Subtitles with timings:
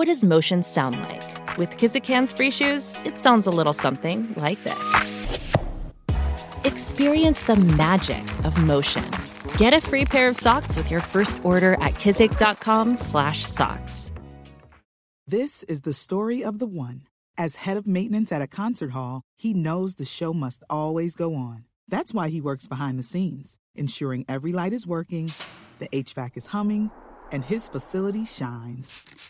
[0.00, 1.58] What does motion sound like?
[1.58, 5.38] With Kizikans free shoes, it sounds a little something like this.
[6.64, 9.04] Experience the magic of motion.
[9.58, 14.12] Get a free pair of socks with your first order at kizik.com/socks.
[15.26, 17.02] This is the story of the one.
[17.36, 21.34] As head of maintenance at a concert hall, he knows the show must always go
[21.34, 21.66] on.
[21.88, 25.34] That's why he works behind the scenes, ensuring every light is working,
[25.78, 26.90] the HVAC is humming,
[27.30, 29.29] and his facility shines.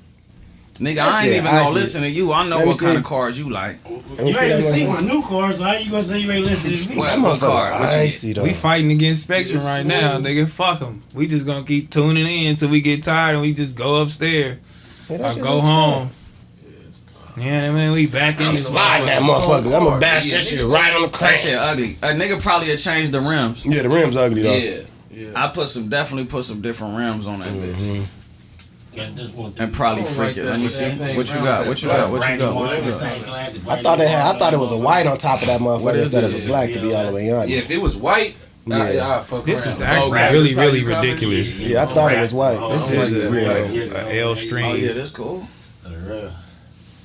[0.81, 1.73] Nigga, That I ain't shit even gonna icy.
[1.75, 2.33] listen to you.
[2.33, 3.77] I know Let me what kind of cars you like.
[3.87, 6.45] You ain't that even seen my new cars, so how you gonna say you ain't
[6.45, 6.95] listening to me?
[6.95, 7.71] What, That what car?
[7.71, 8.43] motherfucker What you icy though.
[8.43, 10.49] We fighting against Spectrum right now, nigga.
[10.49, 11.03] Fuck them.
[11.13, 14.57] We just gonna keep tuning in until we get tired and we just go upstairs
[15.07, 16.09] Yeah, that or go look home.
[17.37, 19.75] Yeah, I mean we back in I'm sliding that motherfucker.
[19.75, 21.97] I'm gonna bash that shit right on the That shit ugly.
[22.01, 23.63] A nigga probably had changed the rims.
[23.63, 24.85] Yeah, the rims ugly though.
[25.11, 25.31] Yeah.
[25.35, 28.01] I put some definitely put some different rims on that mm-hmm.
[28.01, 28.05] bitch.
[28.95, 29.53] Got this one.
[29.57, 30.43] And probably I freak it.
[30.43, 30.89] Let me see.
[30.91, 31.65] What you got?
[31.65, 32.11] What you got?
[32.11, 32.55] What you got?
[32.55, 32.99] What you got?
[32.99, 34.35] same class, the I thought new they had.
[34.35, 36.33] I thought it was a white on top of that What motherfucker is instead of
[36.35, 37.47] a black to be all the way on.
[37.47, 38.77] Yeah, if it was white, Yeah.
[38.77, 39.73] yeah, yeah, fuck This around.
[39.73, 41.59] is actually Okay, really, that's really ridiculous.
[41.61, 42.57] Yeah, I thought it was white.
[42.59, 44.07] Oh, This oh, is a, yeah.
[44.07, 44.75] a L Oh stream.
[44.83, 45.47] yeah, that's cool.
[45.85, 46.31] Uh,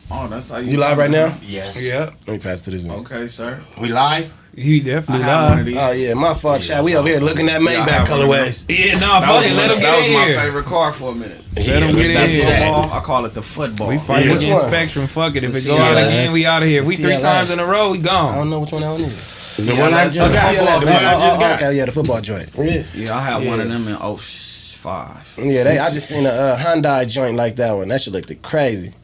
[0.08, 0.72] Oh, that's how you.
[0.72, 1.36] You live right now?
[1.42, 1.82] Yes.
[1.82, 3.00] Yeah, Let me pass to this nigga.
[3.00, 3.60] Okay, sir.
[3.80, 4.32] We live?
[4.56, 5.66] He definitely have one of live.
[5.66, 5.76] these.
[5.76, 6.82] Oh yeah, my fault, Chad.
[6.82, 8.64] We over here looking at Maybach have colorways.
[8.68, 9.54] Yeah, no, That fuck was, it.
[9.54, 11.44] Let him that get was my favorite car for a minute.
[11.54, 12.44] Let him get not in do here.
[12.46, 12.58] that.
[12.74, 13.88] Football, I call it the football.
[13.88, 14.66] We fighting Which against?
[14.66, 15.06] Spectrum.
[15.06, 15.44] Fuck it.
[15.44, 16.82] If The it go out again, we out of here.
[16.84, 17.90] We three times in a row.
[17.92, 18.32] We gone.
[18.32, 19.62] I don't know which one I want either.
[19.62, 20.52] The one I just got.
[20.52, 21.62] The one I just got.
[21.62, 22.50] okay, yeah, the football joint.
[22.56, 22.84] Yeah.
[22.94, 25.34] Yeah, I had one of them in oh sh- five.
[25.38, 25.78] Yeah, they.
[25.78, 27.88] I just seen a uh, Hyundai joint like that one.
[27.88, 28.94] That shit looked crazy.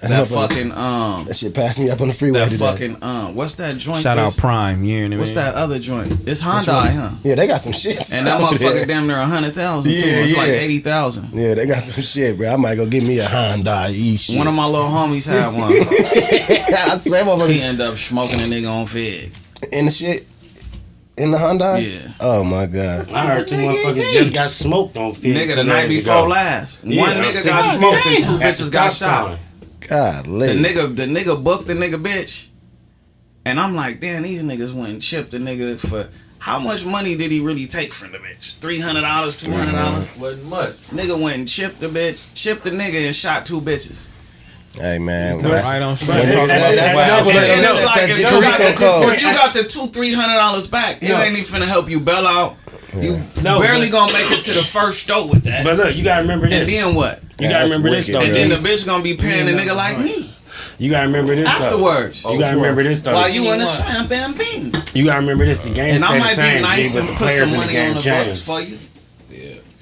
[0.00, 2.64] That fucking um, That shit passed me up on the freeway that today.
[2.64, 4.02] fucking um, what's that joint?
[4.02, 4.84] Shout out Prime.
[4.84, 6.28] You know what I What's that other joint?
[6.28, 7.10] It's Hyundai, huh?
[7.24, 8.12] Yeah, they got some shit.
[8.12, 8.86] And that motherfucker there.
[8.86, 9.98] damn near a hundred thousand too.
[9.98, 11.30] Yeah, like eighty thousand.
[11.32, 12.48] Yeah, they got some shit, bro.
[12.48, 14.38] I might go get me a Hyundai E shit.
[14.38, 15.72] One of my little homies had one.
[15.72, 19.32] I swear, he motherfucker, ended up smoking a nigga on Fed.
[19.72, 20.26] in the shit,
[21.16, 22.02] in the Hyundai.
[22.04, 22.12] Yeah.
[22.20, 23.10] Oh my god.
[23.12, 25.34] I heard two motherfuckers just got smoked on film.
[25.34, 26.26] Nigga, the night before ago.
[26.28, 26.84] last.
[26.84, 29.38] One I'm nigga got smoked and two bitches got shot.
[29.80, 29.88] Sign.
[29.88, 32.48] God, The nigga, the nigga booked the nigga bitch.
[33.44, 36.08] And I'm like, damn, these niggas went and chipped the nigga for
[36.38, 38.54] how much money did he really take from the bitch?
[38.60, 40.16] Three hundred dollars, two hundred dollars.
[40.16, 40.76] Wasn't much.
[40.88, 44.06] Nigga went and chipped the bitch, chipped the nigga and shot two bitches.
[44.74, 46.28] Hey man, right on when Spectrum.
[46.28, 47.42] they- Talk that- about that's that why I wild was shit.
[47.42, 49.12] like, And that's it's like if you, got the, code.
[49.14, 51.20] if you got the two, three hundred dollars back, it No.
[51.20, 52.56] ain't even gonna help you bail out.
[52.96, 55.64] You No, barely but- gonna make it to the first store with that.
[55.64, 56.60] But look, you gotta remember this.
[56.60, 57.20] and then what?
[57.40, 58.20] you Yeah, gotta that's remember this though.
[58.20, 60.30] And then the bitch gonna be paying a nigga like me
[60.78, 61.64] You gotta remember this though.
[61.64, 62.22] afterwards.
[62.24, 63.14] You gotta oh, remember this though.
[63.14, 64.74] While you in the slam bam bing.
[64.94, 65.62] You gotta remember this.
[65.64, 66.56] The game And I stay the might same.
[66.56, 68.78] be nice and put some money on the books for you.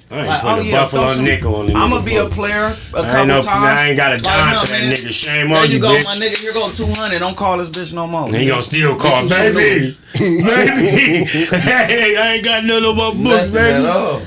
[0.09, 2.15] I ain't Like, put oh a yeah, buffalo some, nickel on the I'm gonna be
[2.15, 3.47] a player a I ain't, couple no, times.
[3.47, 4.95] I ain't got a Like, dime no, for that man.
[4.95, 5.11] nigga.
[5.11, 6.05] Shame There on you you, go, bitch.
[6.05, 6.37] my nigga.
[6.37, 7.19] Here go 200.
[7.19, 8.25] Don't call this bitch no more.
[8.27, 11.23] And he gonna still call, Bitch, baby, baby.
[11.45, 13.53] hey, I ain't got none of my books, baby.
[13.53, 14.21] Nothing at all.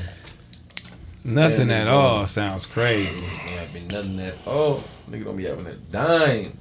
[1.24, 1.92] Nothing Yeah, at nigga.
[1.92, 3.24] all sounds crazy.
[3.48, 4.84] Ain't be nothing at all.
[5.10, 6.58] Nigga don't be having a dime.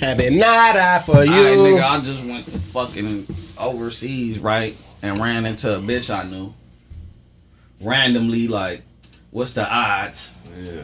[0.00, 1.32] Having nada for you.
[1.32, 3.26] Alright, nigga, I just went to fucking
[3.58, 4.76] overseas, right?
[5.02, 6.52] And ran into a bitch I knew.
[7.80, 8.82] Randomly, like,
[9.30, 10.34] what's the odds?
[10.58, 10.82] Yeah.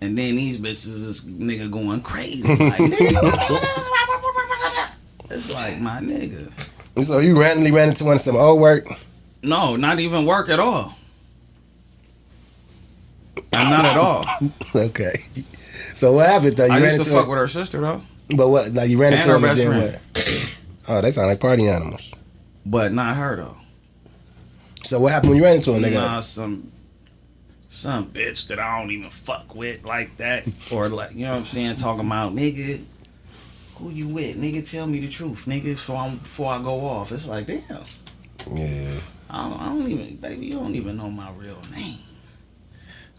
[0.00, 2.42] And then these bitches is nigga going crazy.
[2.48, 2.80] Like,
[5.30, 6.50] it's like my nigga.
[7.02, 8.86] So you randomly ran into one of some old work.
[9.42, 10.94] No, not even work at all.
[13.52, 14.24] And not at all.
[14.74, 15.14] Okay.
[15.94, 16.66] So what happened though?
[16.66, 18.02] You I ran used to into fuck with her sister though,
[18.34, 18.72] But what?
[18.72, 20.52] Like you ran And into her him and best then what?
[20.88, 22.10] Oh, they sound like party animals.
[22.66, 23.56] but not her though.
[24.86, 25.94] So what happened when you ran into him, nigga?
[25.94, 26.70] Nah, some
[27.68, 31.38] some bitch that I don't even fuck with like that, or like you know what
[31.38, 32.84] I'm saying, talking about nigga.
[33.76, 34.68] Who you with, nigga?
[34.68, 35.76] Tell me the truth, nigga.
[35.76, 37.10] So I'm before I go off.
[37.10, 37.84] It's like damn.
[38.54, 39.00] Yeah.
[39.28, 40.46] I don't, I don't even, baby.
[40.46, 41.98] You don't even know my real name.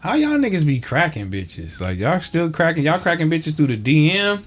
[0.00, 1.82] How y'all niggas be cracking bitches?
[1.82, 2.84] Like y'all still cracking?
[2.84, 4.42] Y'all cracking bitches through the DM,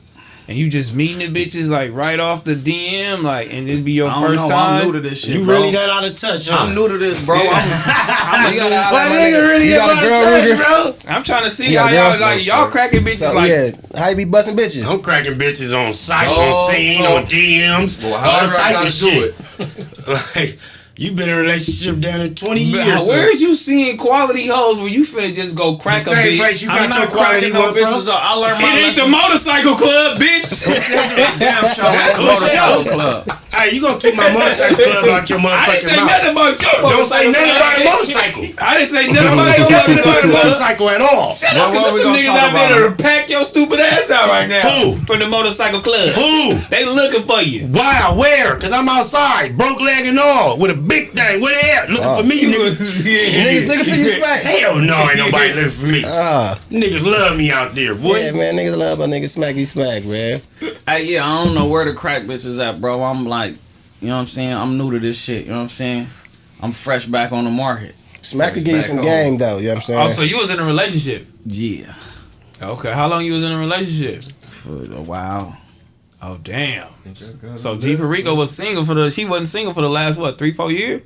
[0.48, 3.92] and you just meeting the bitches like right off the DM, like, and this be
[3.94, 4.50] your I don't first know.
[4.50, 4.82] time.
[4.82, 5.36] I'm new to this shit.
[5.36, 5.56] You bro.
[5.60, 6.58] really that out of touch, huh?
[6.58, 7.38] I'm new to this, bro.
[7.38, 10.14] I'm, I'm You got a- My my nigga nigga, really you got a out girl,
[10.14, 11.04] of touch, Ruger?
[11.06, 11.12] bro.
[11.14, 13.50] I'm trying to see how y'all like No, y'all cracking bitches So, like.
[13.50, 14.86] yeah, how you be busting bitches?
[14.86, 16.34] I'm cracking bitches on site, Oh,
[16.68, 17.18] on scene, oh.
[17.18, 19.36] on DMs, Well, all however I type gotta of do shit.
[19.60, 19.88] it.
[20.36, 20.60] Like,
[21.01, 22.86] you been in a relationship down in 20 years.
[22.86, 26.15] how- Where is you seeing quality hoes where you finna just go crack The a
[26.15, 26.38] same bitch?
[26.38, 28.03] place you I'm got your quality cracking no one bitches.
[28.06, 28.09] from?
[28.09, 28.21] up.
[28.24, 30.65] I learned my It ain't the motorcycle club, bitch.
[31.39, 31.81] damn show.
[31.81, 32.92] That's Cool motorcycle show.
[32.94, 33.31] club.
[33.51, 36.62] Hey, you gonna keep my motorcycle club out your I didn't say motherfucking nothing about
[36.62, 38.48] your Don't say motorcycle nothing about a motorcycle.
[38.59, 41.31] I didn't say nothing about your nothing about a motorcycle at all.
[41.33, 42.98] Shut Well, up, what cause there's some niggas out there about?
[42.98, 44.62] to pack your stupid ass out right now.
[44.62, 44.98] Who?
[45.06, 46.09] From the motorcycle club.
[46.13, 46.59] Who?
[46.69, 47.65] They looking for you.
[47.68, 48.13] Why?
[48.15, 48.56] Where?
[48.57, 51.42] Cause I'm outside, broke leg and all, with a big thing.
[51.42, 51.90] Where they at?
[51.90, 52.76] Looking for me, niggas.
[52.76, 54.42] Niggas looking for you Smac.
[54.42, 56.04] Hell no, ain't nobody looking for me.
[56.06, 58.20] Ah, Niggas love me out there, boy.
[58.20, 60.42] yeah, man, niggas love a nigga smacky smack, man.
[60.88, 63.04] Hey, yeah, I don't know where the crack bitches at, bro.
[63.04, 63.56] I'm like,
[64.02, 64.54] you know what I'm saying?
[64.54, 65.46] I'm new to this shit.
[65.46, 66.08] You know what I'm saying?
[66.62, 67.96] I'm fresh back on the market.
[68.22, 69.06] Smac could give you some home.
[69.06, 69.58] game though.
[69.58, 70.00] You know what I'm saying?
[70.00, 71.28] Oh, so you was in a relationship?
[71.46, 71.94] Yeah,
[72.62, 74.24] Okay, how long you was in a relationship?
[74.48, 75.58] for a while.
[76.22, 76.88] Oh damn.
[77.56, 79.10] So G Perico was single for the.
[79.12, 81.02] She wasn't single for the last what three four years.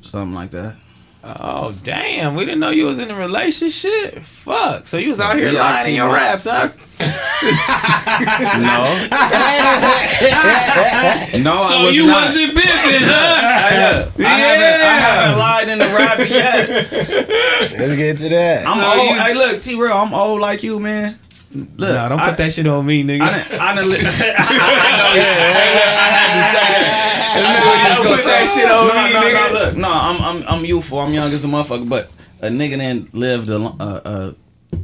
[0.00, 0.76] Something like that.
[1.24, 4.22] Oh damn, we didn't know you was in a relationship.
[4.24, 4.86] Fuck.
[4.86, 6.70] So you was out here Yeah, lying in your raps, huh?
[7.00, 7.06] No.
[11.42, 11.68] no, I wasn't.
[11.68, 12.26] So you not.
[12.26, 13.40] wasn't pimping, huh?
[13.42, 16.68] I, I, haven't, I haven't lied in the rabbit yet.
[17.72, 18.64] Let's get to that.
[18.66, 19.08] I'm So old.
[19.10, 21.18] you- hey, look, T-Rell, I'm old like you, man.
[21.54, 23.22] Look, Nah, don't I, put that shit on me, nigga.
[23.22, 25.22] I done, I done li- I know you.
[25.22, 27.02] I had to say that.
[27.36, 29.52] I knew you was gonna Put say that shit on no, me, no, nigga.
[29.54, 30.98] no, look, no, I'm, I'm, I'm youthful.
[31.00, 32.10] I'm young as a motherfucker, but
[32.40, 34.34] a nigga then lived a, a,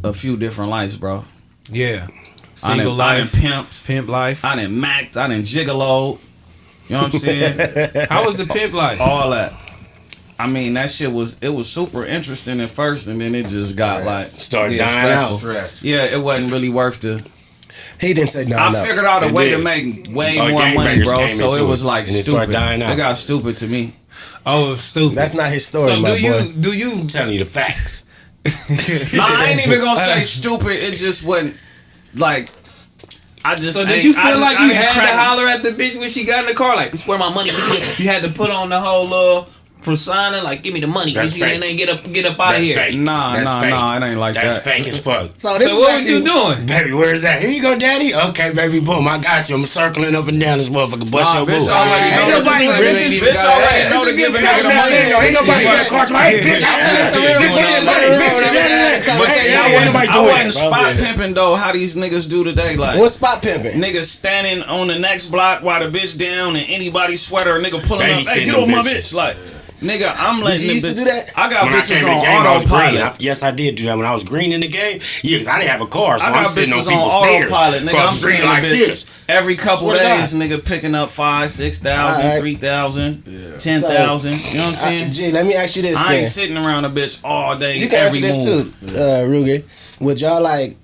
[0.05, 1.25] a, a few different lives, bro.
[1.71, 2.07] yeah.
[2.65, 3.85] I Single done, I done pimped.
[3.85, 4.45] pimp life.
[4.45, 5.17] I done macked.
[5.17, 6.19] I done gigolo.
[6.87, 8.07] You know what I'm saying?
[8.11, 9.01] How was the pimp life?
[9.01, 9.53] All that.
[10.43, 13.77] I mean, that shit was it was super interesting at first, and then it just
[13.77, 15.35] got like Started yeah, dying stressful.
[15.35, 15.41] out.
[15.41, 15.83] Stress.
[15.83, 17.25] Yeah, it wasn't really worth the.
[18.01, 18.57] He didn't say no.
[18.57, 18.85] I no.
[18.85, 21.27] figured out a It way to make way Oh, more money, bro.
[21.37, 22.37] So it was like and it stupid.
[22.37, 22.93] started dying out.
[22.93, 23.95] It got stupid to me.
[24.45, 25.17] Oh, stupid.
[25.17, 26.39] That's not his story, so my do boy.
[26.41, 28.05] you do you I'm telling you the facts.
[28.45, 30.83] No, I ain't even gonna say stupid.
[30.83, 31.57] It just wasn't
[32.15, 32.49] like.
[33.45, 33.75] I just.
[33.75, 35.99] So did you feel I- like I you didn't had to holler at the bitch
[35.99, 36.77] when she got in the car?
[36.77, 37.51] Like, it's where my money.
[37.51, 39.49] You had to put on the whole little
[39.83, 41.55] persona, like, give me the money, That's bitch, fake.
[41.55, 42.77] and then get up, get up out of here.
[42.77, 42.97] fake.
[42.99, 43.71] Nah, That's nah, fake.
[43.71, 44.65] nah, it ain't like That's that.
[44.65, 45.31] That's fake as fuck.
[45.39, 46.67] So this So is what was actually- you doing?
[46.67, 47.41] Baby, where's that?
[47.41, 48.15] Here you go, daddy.
[48.15, 49.07] Okay, baby, boom.
[49.09, 49.57] I got you.
[49.57, 51.11] I'm circling up and down this motherfucker.
[51.11, 51.71] Bust Nah, your bitch boo.
[51.71, 54.63] already Ain't nobody- Bitch this is- bitch already know to this is give a nigga
[54.63, 54.75] the stuff.
[54.75, 54.97] money.
[54.97, 55.77] Ain't nobody Yeah.
[55.77, 56.61] got a car to my hey, bitch.
[56.61, 57.61] That's a real This one.
[57.63, 59.19] nigga money.
[59.19, 60.71] But see, I I wasn't, doing wasn't that, bro.
[60.71, 61.55] spot pimping though.
[61.55, 62.77] How these niggas do today?
[62.77, 63.81] Like What's spot pimping?
[63.81, 67.83] niggas standing on the next block while the bitch down and anybody sweater, a nigga
[67.87, 68.27] pulling up.
[68.27, 69.13] Hey, get off my bitch!
[69.13, 69.37] Like,
[69.83, 71.31] nigga, I'm letting you the used to do that?
[71.37, 72.75] I got When I bitches came in the on game, I was green.
[72.81, 73.23] I, autopilot.
[73.23, 75.01] yes, I did do that when I was green in the game.
[75.23, 76.93] Yeah, because I didn't have a car, so I I'm got sitting on bitches on
[76.93, 77.45] people's stairs.
[77.45, 78.07] autopilot, nigga.
[78.09, 79.05] I'm green like bitch this.
[79.29, 82.41] every couple Swear days, nigga picking up five, six thousand, Alright.
[82.41, 84.41] three thousand, ten thousand.
[84.41, 85.11] You know what I'm saying?
[85.13, 85.97] G, let me ask you this.
[85.97, 87.79] I ain't sitting around a bitch all day.
[87.79, 88.81] You can every answer this move.
[88.93, 89.65] too, uh, Ruger.
[90.01, 90.77] Would y'all like?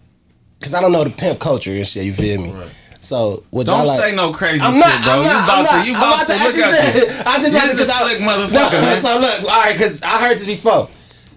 [0.61, 2.05] Cause I don't know the pimp culture and shit.
[2.05, 2.53] You feel me?
[3.09, 4.01] So would Don't y'all like?
[4.01, 4.91] say no crazy I'm shit, bro.
[4.93, 5.25] I'm not.
[5.25, 7.23] you about I'm to, you I'm about to ask look you at you.
[7.27, 9.01] I just like a because I- slick motherfucker, No, man.
[9.03, 10.91] So look, all right, because I heard this before.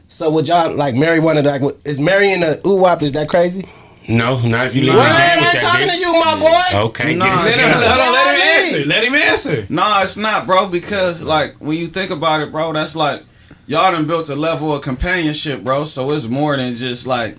[0.10, 1.78] So would y'all like marry one of the, like?
[1.86, 3.02] Is marrying a uwap?
[3.02, 3.66] Is that crazy?
[4.10, 5.94] No, not if you leave Well, the I game with ain't that talking bitch.
[5.94, 6.40] to you, my
[6.74, 6.88] boy.
[6.90, 8.02] Okay, Nah, get it Let him, together.
[8.02, 8.90] on, let him answer.
[8.90, 9.66] Let him answer.
[9.70, 10.68] Nah, it's not, bro.
[10.68, 13.24] Because like when you think about it, bro, that's like
[13.68, 15.86] y'all done built a level of companionship, bro.
[15.86, 17.38] So it's more than just like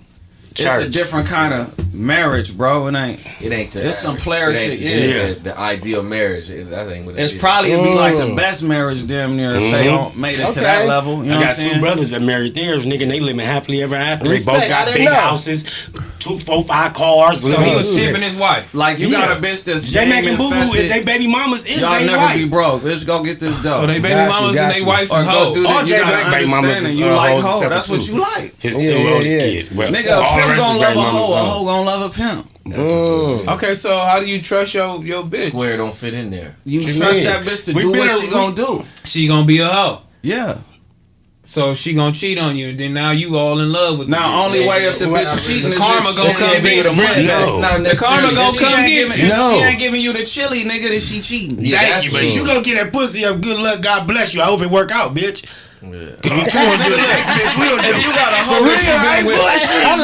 [0.55, 2.87] it's a different kind of marriage, bro.
[2.87, 3.19] It ain't.
[3.41, 5.27] It ain't to It's some player It ain't shit, to yeah.
[5.33, 6.49] The, the ideal marriage.
[6.49, 7.39] It- That ain't what it It's is.
[7.39, 8.35] probably it'd be like the Mm.
[8.37, 9.97] best marriage, damn near, if they Mhm.
[9.97, 11.17] don't made it to that level.
[11.23, 11.73] You know I what got I'm saying?
[11.75, 14.29] two brothers that married theirs, nigga, and they living happily ever after.
[14.29, 15.13] Respect, they both got didn't big know.
[15.15, 15.63] houses,
[16.19, 17.41] two, four, five cars.
[17.41, 18.73] So he was pimping his wife.
[18.73, 19.27] Like you Yeah.
[19.27, 20.85] got a bitch that's J game Mac and Boo Boo, infested.
[20.85, 22.35] if they baby mamas is Y'all never wife.
[22.37, 22.83] be broke.
[22.83, 23.81] Let's go get this dough.
[23.81, 25.57] So they baby mamas and they wives is go hoes.
[25.57, 25.87] All that.
[25.87, 27.69] You J Mac baby mamas and you like hoes hoe.
[27.69, 28.53] That's what you like.
[28.59, 29.71] His two oldest kids.
[29.71, 29.91] Well,
[30.49, 31.33] Nigga, all a the pimp rest gonna love a hoe.
[31.33, 32.49] A hoe gonna love a pimp.
[32.65, 33.47] Mm.
[33.55, 35.49] Okay, so how do you trust your your bitch?
[35.49, 36.55] Square don't fit in there.
[36.63, 37.23] You What you trust mean?
[37.25, 38.85] that bitch to We do what a- she we- gonna do.
[39.05, 40.01] She gonna be a hoe.
[40.21, 40.57] Yeah.
[41.45, 44.07] So she gonna cheat on you, and then now you all in love with.
[44.07, 44.45] the Now, bitch.
[44.45, 46.77] only way if the Well, bitch the cheating is karma if gonna come ain't giving
[46.77, 47.03] you get the you.
[47.03, 47.23] money.
[47.25, 47.27] No.
[47.27, 49.25] That's not The karma necessarily- gonna If come ain't get giving- you.
[49.25, 49.49] If No.
[49.59, 51.57] she ain't giving you the chili, nigga, then she cheating.
[51.65, 53.41] Yeah, Thank you, but you gonna get that pussy up.
[53.41, 53.81] Good luck.
[53.81, 54.41] God bless you.
[54.41, 55.43] I hope it work out, bitch.
[55.83, 55.89] Yeah.
[55.91, 57.59] We don't do the bitch.
[57.59, 59.99] We don't do If you got a hoe that you been with, I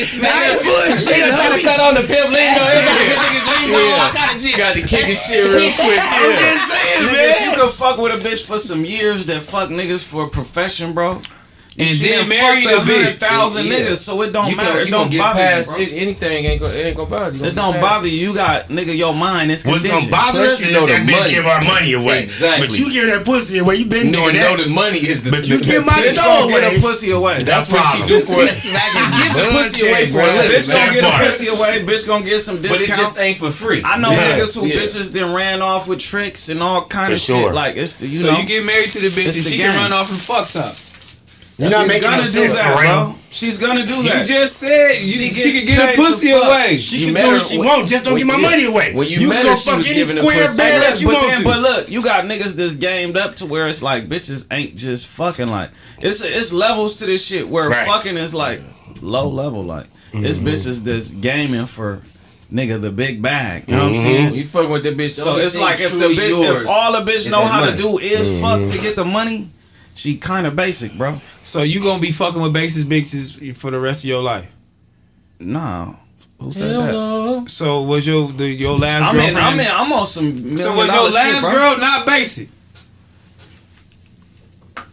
[0.00, 1.06] love this nigga Smac.
[1.06, 2.62] Nigga trying to cut on the pimp lingo.
[2.62, 3.78] Everybody good niggas lingo.
[4.00, 4.56] All kind of shit.
[4.56, 5.98] Got to kick his shit real quick.
[6.00, 7.36] I'm just saying, nigga, man.
[7.36, 10.28] if you could fuck with a bitch for some years that fuck niggas for a
[10.28, 11.20] profession, bro.
[11.80, 12.78] And she then done marry a bitch.
[12.84, 13.72] hundred thousand Yeah.
[13.78, 14.70] niggas, so it don't You matter.
[14.70, 15.96] can, It you don't get bother past you, bro.
[15.96, 16.44] it, anything.
[16.46, 17.44] Ain't gonna, it ain't gonna bother you.
[17.44, 18.28] It don't bother you.
[18.28, 21.06] You got nigga, your mind is What's gonna bother us you is know if that
[21.08, 21.30] bitch money.
[21.30, 22.22] give our money away.
[22.24, 22.66] Exactly.
[22.68, 23.76] But you give that pussy away.
[23.76, 24.64] You been Nigga doing know that.
[24.64, 25.30] the money is the.
[25.30, 26.76] But you give my Bitch dog don't get away.
[26.76, 27.42] a pussy away.
[27.42, 28.48] That's That's what she do problem.
[28.48, 28.54] for.
[28.60, 30.60] She give the pussy away for a living.
[30.60, 31.84] Bitch gonna get a pussy away.
[31.84, 33.82] Bitch gonna get some But it just ain't for free.
[33.84, 37.52] I know niggas who bitches then ran off with tricks and all kind of shit.
[37.52, 38.38] Like it's the, you so know.
[38.38, 40.76] you get married to the bitch and she can run off and fuck something.
[41.60, 43.14] You're not She's making gonna do that, bro.
[43.28, 44.26] She's gonna do that.
[44.26, 46.76] You just said you, She she, could get a pussy away.
[46.78, 47.88] She You can do what she when- want.
[47.88, 48.48] Just don't give my yeah.
[48.50, 48.94] money away.
[48.94, 50.56] When you you met can her, go she fuck was any giving square pussy.
[50.56, 51.44] that look, you but want then, to.
[51.44, 55.06] but look, you got niggas that's gamed up to where it's like bitches ain't just
[55.06, 57.86] fucking like it's it's levels to this shit where Right.
[57.86, 58.62] fucking is like
[59.02, 60.48] low level like it's Mm-hmm.
[60.48, 62.02] bitches that's gaming for
[62.52, 63.64] nigga the big bag.
[63.68, 63.96] You know Mm-hmm.
[63.96, 64.34] what I'm saying?
[64.34, 65.10] You fucking with that bitch.
[65.12, 67.72] So it's like if the bitch, if all the bitch know how money.
[67.72, 68.40] to do is Mm-hmm.
[68.42, 69.50] fuck to get the money,
[70.00, 71.20] she kind of basic, bro.
[71.42, 74.46] So you gonna be fucking with basis bitches for the rest of your life.
[75.38, 75.94] Nah,
[76.40, 76.92] who said Hell that?
[76.92, 77.46] no.
[77.46, 79.38] So was your the, your last I'm in, girlfriend?
[79.46, 82.48] I'm in, I'm on some so was your last shit, girl not basic?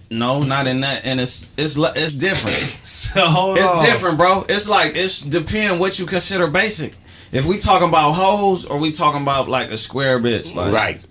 [0.10, 2.74] No, not in that, and it's it's it's different.
[2.84, 3.84] So hold It's on.
[3.84, 4.46] different, bro.
[4.48, 6.94] It's like it's depend what you consider basic.
[7.32, 11.02] If we talking about hoes or we talking about like a square bitch, like, Right.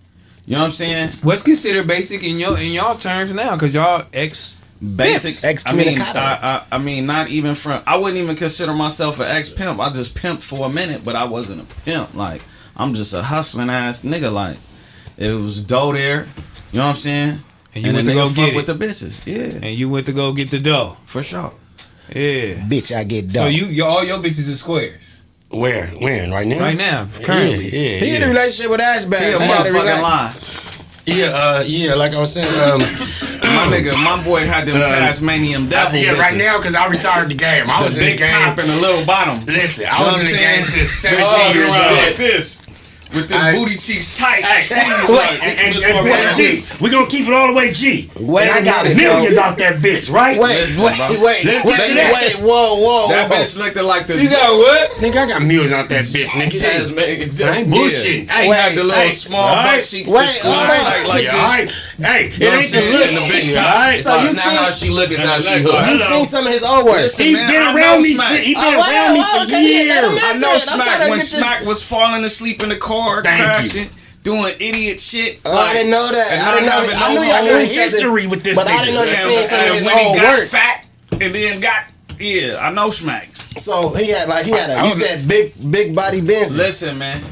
[0.46, 1.10] You know what I'm saying?
[1.22, 3.54] What's considered basic in your in y'all terms now?
[3.54, 5.42] Because y'all ex Basic.
[5.42, 6.00] Ex I mean.
[6.00, 7.82] I, I, I mean, not even from.
[7.86, 9.80] I wouldn't even consider myself an ex pimp.
[9.80, 12.14] I just pimped for a minute, but I wasn't a pimp.
[12.14, 12.42] Like
[12.76, 14.30] I'm just a hustling ass nigga.
[14.30, 14.58] Like
[15.16, 16.28] it was dough there.
[16.72, 17.42] You know what I'm saying?
[17.74, 19.26] And you the went to nigga go fuck get with the bitches.
[19.26, 20.96] Yeah, and you went to go get the dough.
[21.06, 21.54] for sure.
[22.10, 22.54] Yeah.
[22.68, 23.40] Bitch, I get dough.
[23.40, 23.72] So dumb.
[23.72, 25.15] you all your bitches are squares
[25.50, 25.86] Where?
[26.00, 26.30] When?
[26.32, 26.58] Right now?
[26.60, 27.70] right now currently.
[27.70, 28.04] Yeah, yeah.
[28.04, 29.38] he in a relationship with Ash He a Bags.
[29.40, 30.02] Motherfucking relax.
[30.02, 30.34] lie.
[31.06, 32.80] Yeah, uh, yeah, like I was saying, um,
[33.46, 35.98] My nigga, my boy had them Uh, Tasmanian devil.
[36.00, 37.70] yeah, right now because I retired the game.
[37.70, 38.30] I the was in the big game.
[38.32, 39.38] top and the little bottom.
[39.46, 42.16] Listen, I was in the game since Bitch 17 years old.
[42.16, 42.60] this.
[43.14, 44.42] With the I- booty cheeks tight.
[44.44, 47.32] Hey, squeezed, wait, like, and, and, and walking wait, around G, we gonna keep it
[47.32, 48.10] all the way G.
[48.18, 49.40] Wait and I a got minute, millions yo.
[49.42, 50.38] out that bitch, right?
[50.38, 51.24] Wait, Listen, wait, bro.
[51.24, 52.12] wait, Let's wait, get to that.
[52.14, 53.36] wait, whoa, whoa, That whoa.
[53.36, 54.20] bitch looked like the.
[54.22, 54.90] You got what?
[54.98, 56.60] Nigga, I got millions out that bitch, nigga.
[56.60, 58.28] Tasmanian I ain't bullshitting.
[58.30, 59.78] Hey, Wait, had the little hey, small alright?
[59.80, 60.10] butt cheeks.
[60.10, 60.82] Wait, that squeeze alright.
[60.82, 61.74] like, like yeah, this.
[61.96, 63.14] Hey, it ain't the I'm look, saying?
[63.16, 63.98] The big all right?
[64.00, 65.86] So you it's not how she look, it's how she Like, hook.
[65.88, 66.96] You seen some of his old work.
[66.96, 68.10] Listen, He been around me.
[68.10, 70.24] He been Oh, around me oh, for okay, yeah, let him years.
[70.24, 73.70] I know Smac when Smac was falling asleep in the car, Thank you.
[73.84, 73.90] crashing,
[74.22, 75.40] doing idiot shit.
[75.44, 76.32] Oh, I didn't know that.
[76.32, 76.72] I didn't know.
[76.72, 79.02] having I no knew y'all I knew got history with this But I didn't know
[79.04, 80.48] you And, seen some and when he old got work.
[80.48, 81.84] fat and then got
[82.18, 83.58] yeah, I know Smac.
[83.60, 86.56] So he had like he had a, he was- said big big body Benz.
[86.56, 87.22] Listen, man.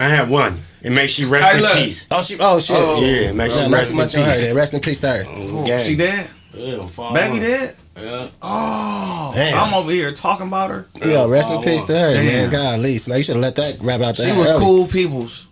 [0.00, 0.60] I have one.
[0.84, 1.74] And may she rest Hey, in look.
[1.74, 2.06] peace.
[2.10, 2.76] Oh she oh shit.
[2.78, 3.00] Oh.
[3.00, 4.32] Yeah, make Yeah, she not rest too in much on her.
[4.32, 4.40] peace.
[4.42, 4.54] Then.
[4.54, 5.66] Rest in peace to her.
[5.66, 5.82] Yeah.
[5.82, 6.30] She dead?
[6.54, 7.40] Yeah, Baby on.
[7.40, 7.76] dead?
[8.00, 8.28] Yeah.
[8.42, 9.58] Oh, Damn.
[9.58, 10.86] I'm over here talking about her.
[11.04, 12.24] Yeah, rest in oh, peace to her, Damn.
[12.26, 12.50] man.
[12.50, 13.08] God, at least.
[13.08, 14.60] Now you should have let that rabbit out the She was early.
[14.64, 15.46] cool peoples.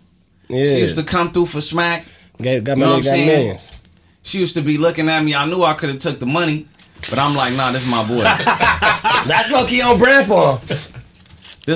[0.47, 2.05] Yeah, She used to come through for Smac.
[2.41, 3.27] Gave, got You know what got I'm saying?
[3.27, 3.71] millions.
[4.23, 5.35] She used to be looking at me.
[5.35, 6.67] I knew I could have took the money,
[7.09, 8.21] but I'm like, nah, this is my boy.
[9.27, 10.67] That's lucky on brand for him.
[10.67, 10.89] this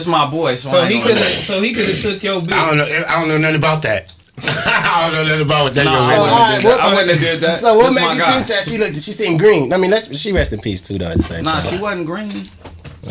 [0.02, 0.56] is my boy.
[0.56, 1.44] So, So he could have.
[1.44, 3.04] So he could have took your I don't know.
[3.08, 4.14] I don't know nothing about that.
[4.44, 6.70] I don't know nothing about what that Nah, young I wouldn't right, did that.
[6.70, 7.62] what- I wouldn't have did that.
[7.62, 8.34] So what This made you guy.
[8.36, 9.02] think that she looked?
[9.02, 9.74] She seemed green.
[9.74, 11.10] I mean, let's she rest in peace too, though.
[11.10, 12.32] At the same Nah, time, she wasn't green.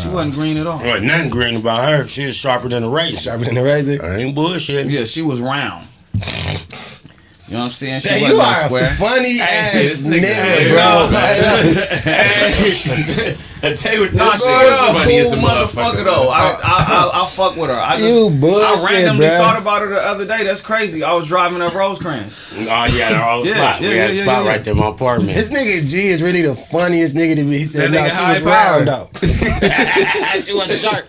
[0.00, 0.78] She wasn't green at all.
[0.78, 2.06] Well, nothing green about her.
[2.08, 3.18] She was sharper than a razor.
[3.18, 3.98] sharper than a razor.
[4.04, 4.86] I ain't bullshit.
[4.88, 5.86] Yeah, she was round.
[6.14, 8.00] You know what I'm saying?
[8.00, 8.86] She Hey, you no are a square.
[8.96, 11.08] funny ass this nigga nigga, here, bro.
[11.12, 16.04] I tell you what, Nah, this she is was a funny as a cool motherfucker
[16.04, 16.28] though.
[16.28, 17.76] I, I, I, I fuck with her.
[17.76, 19.38] I just, You bullshit, I randomly bruh.
[19.38, 20.44] thought about her the other day.
[20.44, 21.02] That's crazy.
[21.04, 22.32] I was driving up Rosecrans.
[22.56, 23.82] Oh yeah, they're all Yeah, spot.
[23.82, 25.34] yeah, we had a spot yeah, right there in my apartment.
[25.34, 27.58] This nigga G is really the funniest nigga to be.
[27.58, 29.10] He said, "No, nigga she high was round powered.
[29.10, 30.40] though.
[30.40, 31.06] she wasn't sharp."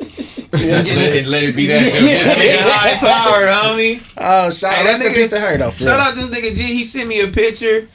[0.53, 1.81] Just let it, let it be that.
[1.93, 4.01] This nigga high power, homie.
[4.17, 5.72] Oh, shout Hey, out, that rest in nigga- peace to her though.
[5.72, 6.08] For Shout real.
[6.08, 6.63] out this nigga G.
[6.63, 7.88] He sent me a picture,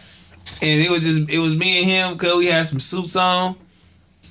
[0.62, 3.56] and it was just it was me and him because we had some suits on,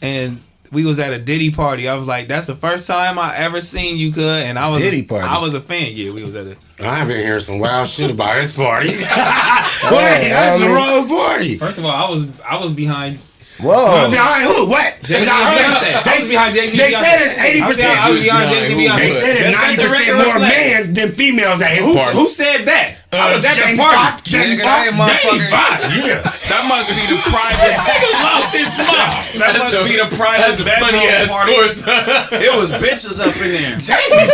[0.01, 1.87] and we was at a Diddy party.
[1.87, 4.79] I was like, "That's the first time I ever seen you, cuz." And I was
[4.79, 5.25] Diddy party?
[5.27, 5.91] I was a fan.
[5.93, 6.57] Yeah, we was at a.
[6.79, 8.89] I've been hearing some wild shit about his party.
[8.89, 11.57] Wait, Hey, that's oh, the wrong party.
[11.57, 13.19] First of all, I was I was behind.
[13.57, 14.09] Whoa.
[14.11, 14.67] Behind who?
[14.67, 14.95] What?
[15.03, 15.25] Jay Z.
[15.25, 16.75] But I heard- I was behind Jay Z.
[16.77, 18.41] They said it's eighty I was behind- I was percent.
[18.43, 18.75] behind Jay Z.
[18.97, 22.17] They said it's ninety percent more men than females at his Who, party.
[22.17, 22.94] who said that?
[23.15, 23.95] I was at that Jamie party.
[23.95, 25.11] Foxx, Jamie Nigga, that ain't Foxx.
[25.11, 25.55] Jamie motherfucker.
[25.55, 25.81] Foxx.
[25.95, 26.49] Yes.
[26.51, 27.75] That must be the private.
[27.89, 29.23] Nigga lost his mind.
[29.39, 31.53] That must be the private bedroom party.
[32.45, 33.77] It was bitches up in there.
[33.77, 34.27] Jamie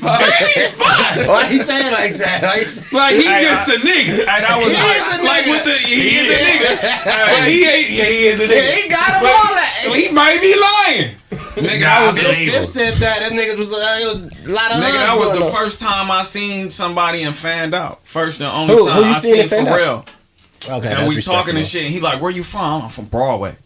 [0.00, 1.26] Jamie Foxx.
[1.26, 2.42] Why he say it like that?
[2.42, 4.16] Why he say- Like he just I- a nigga.
[4.24, 5.50] Hey, that was He like, is a Like nigga.
[5.50, 6.70] with the he, is a nigga.
[7.06, 8.74] Like, he ain't yeah he is a Yeah, nigga.
[8.82, 9.92] he got him all that.
[9.94, 11.16] He might be lying.
[11.56, 13.20] nigga, Nah, I was I the, Fifth said that.
[13.20, 15.52] Them niggas was uh, it was a lot of nigga, that was the on.
[15.52, 18.00] first time I seen somebody and fanned out.
[18.06, 19.68] First and only Who- time who you I seen seen and fanned?
[19.68, 20.06] Pharrell.
[20.64, 21.84] Okay, and that's we talking and shit.
[21.84, 22.82] And he like, where you from?
[22.82, 23.56] I'm from Broadway.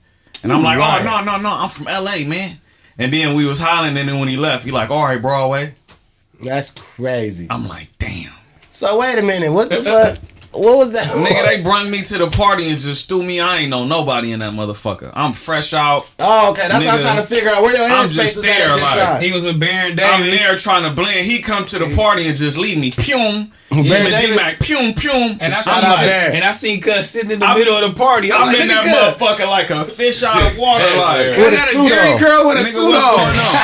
[0.42, 1.00] And I'm like, oh, right.
[1.00, 2.24] oh no no no, I'm from L.A.
[2.24, 2.58] man.
[2.98, 5.74] And then we was hollering, and then when he left, he like, all right, Broadway.
[6.42, 7.48] That's crazy.
[7.50, 8.32] I'm like, damn.
[8.70, 9.50] So wait a minute.
[9.52, 10.18] What the fuck?
[10.54, 11.08] What was that?
[11.08, 13.40] Nigga, they brung me to the party and just threw me.
[13.40, 15.10] I ain't know nobody in that motherfucker.
[15.12, 16.08] I'm fresh out.
[16.20, 16.68] Oh, okay.
[16.68, 17.62] That's what I'm trying to figure out.
[17.62, 19.22] Where your I'm headspace just was at at this like, time?
[19.22, 21.26] He was with Baron I'm there trying to blend.
[21.26, 22.92] He come to the party and just leave me.
[22.92, 23.52] Pum.
[23.70, 24.36] Baron Baron Davis.
[24.36, 24.58] Mac.
[24.60, 25.38] Pum pum.
[25.40, 27.76] And I Shout seen out like, and I seen Cuz sitting in the I'm- middle
[27.76, 28.30] of the party.
[28.32, 30.84] I'm, I'm like, in that at motherfucker like a fish out of water.
[30.96, 31.34] Like, there.
[31.34, 32.18] I With a got a suit Jheri on.
[32.18, 33.16] curl with a Nigga, suit what's on.
[33.16, 33.56] going on?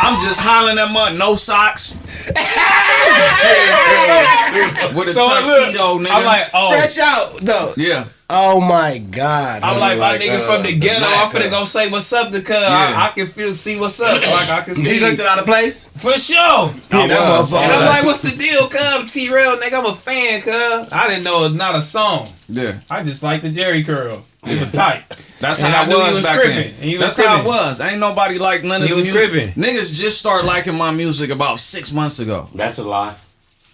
[0.02, 1.92] I'm just hollering that mud, no socks,
[4.96, 6.10] with a So look, tuxedo, nigga.
[6.10, 6.70] I'm like, oh.
[6.70, 7.74] Fresh out though.
[7.76, 8.04] yeah.
[8.32, 9.62] Oh my god.
[9.62, 11.04] I'm like, my like, nigga uh, from the the ghetto.
[11.06, 11.60] I'm black finna girl.
[11.60, 12.50] go say what's up to Cuz.
[12.56, 12.68] Yeah.
[12.96, 14.20] I, I can feel, see what's up.
[14.22, 14.82] Like I can see.
[14.94, 15.88] he looked it out of place.
[15.98, 16.36] for sure.
[16.36, 19.08] Yeah, that And I'm like- like, what's the deal, Cub?
[19.08, 20.88] T-Rell, nigga, I'm a fan, Cub.
[20.92, 22.32] I didn't know it's not a song.
[22.48, 22.80] Yeah.
[22.88, 24.24] I just like the Jheri curl.
[24.46, 25.02] It was tight.
[25.40, 26.58] That's And how I I was, was back then.
[26.68, 27.46] and he was That's how it crippin'.
[27.46, 27.80] was.
[27.82, 29.30] Ain't nobody like none of He the was music.
[29.30, 29.52] crippin'.
[29.54, 32.48] Niggas just started liking my music about six months ago.
[32.54, 33.16] That's a lie.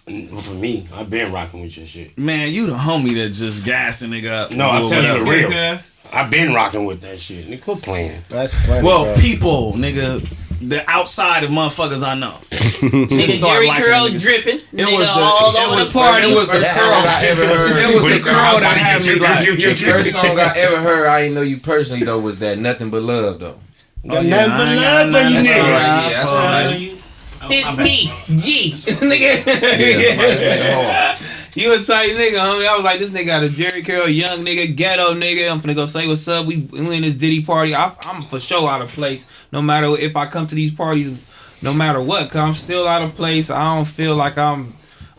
[0.08, 2.16] And For me, I've been rocking with your shit.
[2.16, 4.50] Man, you the homie that just gassed a nigga up.
[4.52, 5.50] No, I'm telling you the real.
[5.50, 5.90] Yeah, cuz.
[6.12, 7.48] I've been rocking with that shit.
[7.48, 8.22] Nigga, quit playing.
[8.28, 8.84] That's funny.
[8.86, 9.14] Well, bro.
[9.16, 10.24] people, nigga,
[10.60, 12.34] the outside of motherfuckers I know.
[12.52, 14.20] Nigga, start Jheri liking curl niggas.
[14.20, 14.56] dripping.
[14.58, 16.30] It nigga, was the all it over was the party.
[16.30, 16.92] It was the First curl.
[16.92, 17.70] song I ever heard.
[17.76, 19.44] It was But the it's curl our that body, had me you- like.
[19.44, 22.38] you- you- The first song I ever heard, I didn't know you personally though, was
[22.38, 23.58] that "Nothing But Love" though.
[24.04, 25.44] Oh, got yeah, nothing but love got for you nothing
[26.12, 26.92] That's all niggas.
[26.92, 26.95] right.
[27.50, 27.96] Yeah, that's all right.
[28.26, 29.46] This me, G, nigga.
[29.46, 31.32] Yeah, this nigga.
[31.56, 32.68] You a tight nigga, homie.
[32.68, 35.50] I was like, this nigga got a Jheri curl, young nigga, ghetto nigga.
[35.50, 36.44] I'm finna go say what's up.
[36.44, 37.74] We, we in this Diddy party.
[37.74, 39.26] I, I'm for sure out of place.
[39.52, 41.18] No matter if I come to these parties,
[41.62, 43.48] no matter what, cause I'm still out of place.
[43.48, 44.74] I don't feel like I'm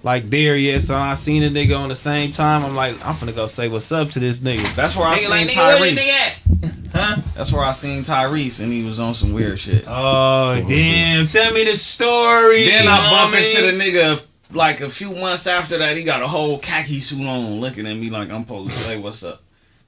[0.07, 0.81] like there yet.
[0.81, 2.63] So I seen a nigga on the same time.
[2.63, 4.73] I'm like, I'm finna go say what's up to this nigga.
[4.73, 6.91] That's where I Nigga seen like, nigga, where this Tyrese.
[6.93, 7.21] Huh?
[7.35, 9.83] That's where I seen Tyrese, and he was on some weird shit.
[9.85, 11.25] Oh damn!
[11.25, 12.65] Tell me the story.
[12.65, 13.49] Then I bump homie.
[13.49, 15.97] into the nigga like a few months after that.
[15.97, 18.97] He got a whole khaki suit on, looking at me like I'm supposed to say
[18.97, 19.43] what's up.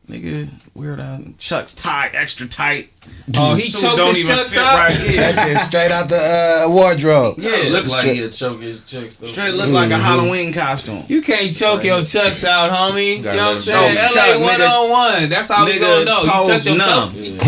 [0.10, 1.38] Nigga, weird out.
[1.38, 2.92] Chucks tight, extra tight.
[3.36, 4.76] Oh, he choked don't his even chucks fit out.
[4.78, 6.18] right that shit straight out the
[6.65, 7.39] uh, wardrobe.
[7.39, 9.28] Yeah, It look look like he'll choke his chucks though.
[9.28, 11.04] straight look like a Halloween costume.
[11.08, 13.18] You can't choke your chucks out, homie.
[13.18, 13.96] You Gotta know what I'm saying?
[13.96, 14.70] them LA choke, one nigga.
[14.72, 15.30] on one.
[15.30, 16.22] That's how we Nigga, gonna know.
[16.22, 17.39] You toes chuck your numb.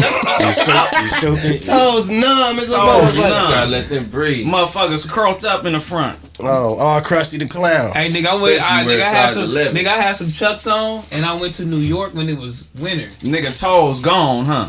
[0.66, 1.66] chucks.
[1.68, 3.16] Toes numb as a Toes motherfucker.
[3.16, 3.52] numb.
[3.52, 4.48] Gotta let them breathe.
[4.48, 6.20] Motherfuckers curled up in the front.
[6.40, 7.92] Oh, all crusty the clown.
[7.94, 8.56] Hey nigga, I went.
[8.58, 9.44] Especially I, where nigga, I had size some.
[9.44, 9.76] 11.
[9.76, 12.70] Nigga, I had some chucks on, and I went to New York when it was
[12.80, 13.10] winter.
[13.22, 14.66] Nigga, toes gone, huh?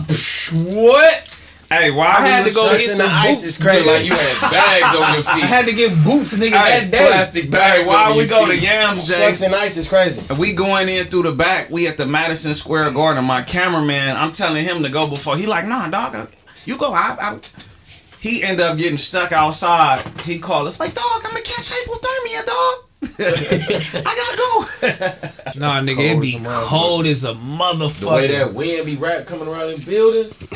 [0.52, 1.28] What?
[1.70, 3.44] Hey, why I we had to go get in some the ice boots.
[3.44, 3.88] is crazy.
[3.88, 5.42] Like you had bags on your feet.
[5.44, 7.06] I had to get boots, nigga, Hey, that day.
[7.06, 7.88] Plastic Hey, bags.
[7.88, 8.58] why on we your go to.
[8.58, 9.14] Yams, Jay?
[9.14, 10.22] Shucks and ice is crazy.
[10.34, 11.70] We going in through the back.
[11.70, 13.24] We at the Madison Square Garden.
[13.24, 15.38] My cameraman, I'm telling him to go before.
[15.38, 16.30] He like, nah, dog,
[16.66, 16.92] you go.
[16.92, 17.38] I, I.
[18.20, 20.04] He end up getting stuck outside.
[20.20, 22.74] He called us like, dog, I'm gonna catch hypothermia, dog.
[23.18, 25.28] I gotta go.
[25.54, 26.64] Nah, nigga, it Cold be as a motherfucker.
[26.66, 28.28] cold as a The way motherfucker.
[28.28, 30.32] that wind be right coming around in buildings.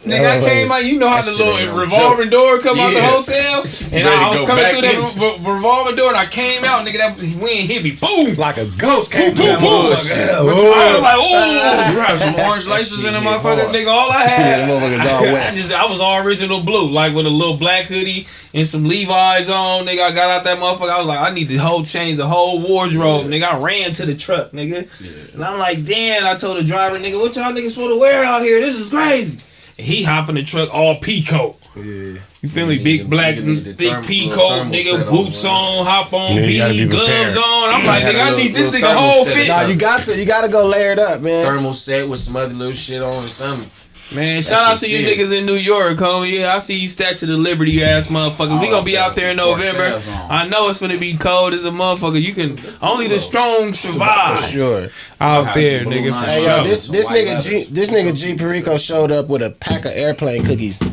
[0.00, 0.84] Nigga, I came out.
[0.84, 3.62] You know how That the shit little ain't no revolving door come out the hotel,
[3.92, 5.20] and I was coming back through that in.
[5.20, 6.98] re- re- revolving door, and I came out, nigga.
[6.98, 8.34] That wind hit me, boom.
[8.36, 9.92] Like a ghost came through that Boom, boom.
[9.92, 10.30] motherfucker.
[10.32, 11.92] I was like, ooh.
[11.92, 13.68] You have some orange laces in the motherfucker.
[13.68, 16.88] Nigga, all I had, Yeah, the motherfuckers all I, just, I was all original blue,
[16.88, 19.84] like with a little black hoodie and some Levi's on.
[19.86, 20.89] Nigga, I got out that motherfucker.
[20.90, 23.26] I was like, I need to whole change the whole wardrobe.
[23.26, 24.88] Nigga, I ran to the truck, nigga,
[25.34, 26.26] and I'm like, damn.
[26.26, 28.60] I told the driver, nigga, what y'all niggas supposed to wear out here?
[28.60, 29.38] This is crazy.
[29.78, 31.56] And he hop in the truck all peacoat.
[31.76, 32.20] Yeah.
[32.42, 32.74] You feel me?
[32.74, 35.08] You Big need black, the- you need thick therm- pea little coat, thermal nigga, set
[35.08, 37.70] on, boots on, hop on, Yeah, you beanie, be gloves on.
[37.70, 39.48] I'm like, nigga, a I little- need this little nigga thermal whole set fit.
[39.48, 40.16] Nah, you got to.
[40.18, 41.46] You got to go layered up, man.
[41.46, 43.70] Thermal set with some other little shit on or something.
[44.14, 45.18] Man, shout out to you sick.
[45.18, 46.40] niggas in New York, homie.
[46.40, 48.60] Yeah, I see you Statue of Liberty ass motherfuckers.
[48.60, 50.02] we Oh, gonna be out there in November.
[50.28, 52.20] I know it's gonna be cold as a motherfucker.
[52.20, 54.88] You can only the strong For survive sure.
[55.20, 55.86] out there, nigga.
[55.86, 56.26] blue for nights.
[56.30, 59.50] Hey yo, this Some this nigga G this nigga G Perico showed up with a
[59.50, 60.80] pack of airplane cookies.
[60.82, 60.86] I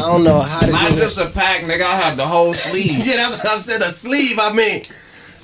[0.00, 0.98] don't know how this Not nigga.
[0.98, 1.82] just a pack, nigga.
[1.82, 3.06] I had the whole sleeve.
[3.06, 3.82] yeah, that's what I'm saying.
[3.82, 4.38] A sleeve.
[4.40, 4.82] I mean,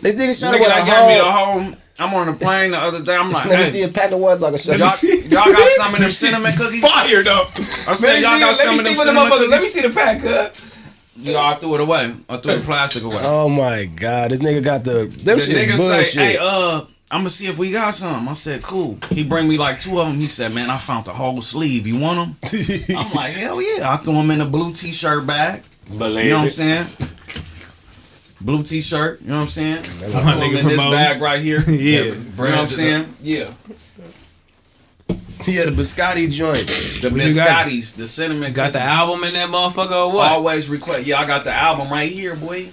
[0.01, 0.61] This nigga shot up.
[0.61, 1.31] Nigga with that a got me the
[1.71, 1.77] whole.
[2.01, 2.09] Whole.
[2.09, 3.17] I'm on the plane the other day.
[3.17, 4.79] I'm like, Let me see a pack of what's like a shot.
[4.79, 6.83] y'all, y'all got some of them cinnamon cookies?
[6.83, 7.51] Fired up.
[7.87, 9.49] I said y'all got some of them what the cinnamon motherfuckers.
[9.49, 9.73] Let me cookies.
[9.75, 10.61] see the pack, cut.
[11.17, 12.15] Yeah, I threw it away.
[12.29, 13.21] I threw the plastic away.
[13.23, 16.13] Oh my god, this nigga got the them the shit nigga bullshit.
[16.13, 18.29] say, hey, uh, I'm gonna see if we got some.
[18.29, 18.99] I said, cool.
[19.11, 20.19] He bring me like two of them.
[20.19, 21.87] He said, man, I found the whole sleeve.
[21.87, 22.51] You want them?
[22.97, 23.93] I'm like, hell yeah.
[23.93, 25.63] I threw them in a blue t-shirt bag.
[25.91, 26.87] You know what I'm saying?
[28.41, 29.21] Blue t-shirt.
[29.23, 29.79] You know what I'm saying?
[29.79, 30.93] I threw them nigga in this promoting.
[30.93, 31.61] bag right here.
[31.71, 32.03] Yeah.
[32.03, 33.17] You know what I'm saying?
[33.23, 33.53] Yeah.
[35.45, 36.67] He had a biscotti joint.
[37.01, 38.53] The What biscottis, the cinnamon.
[38.53, 40.31] Got the album in that motherfucker or what?
[40.33, 41.07] Always request.
[41.07, 42.71] Yeah, I got the album right here, boy.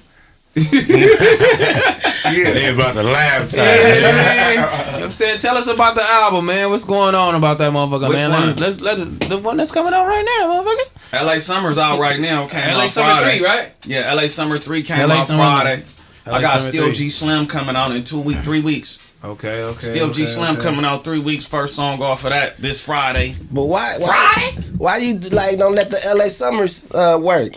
[2.27, 3.53] They about to laugh.
[3.53, 4.51] Yeah, man.
[4.53, 5.39] You know what I'm saying?
[5.39, 6.69] Tell us about the album, man.
[6.69, 8.31] What's going on about that motherfucker, Which man?
[8.31, 8.55] one?
[8.57, 11.25] Let's let's the one that's coming out right now, motherfucker.
[11.25, 12.47] LA Summer's out right now.
[12.47, 13.37] Came LA out Summer Friday.
[13.39, 13.71] 3, right?
[13.85, 15.83] Yeah, LA Summer 3 came LA out Summer- Friday.
[16.25, 16.93] I got Summer Still 3.
[16.95, 19.13] G Slim coming out in two week, three weeks.
[19.23, 19.89] Okay, okay.
[19.91, 20.63] Still G okay, Slim okay.
[20.63, 21.45] coming out three weeks.
[21.45, 23.35] First song off of that this Friday.
[23.51, 23.97] But why?
[23.97, 24.57] Why?
[24.77, 26.29] Why you like don't let the L.A.
[26.29, 27.53] Summers uh, work?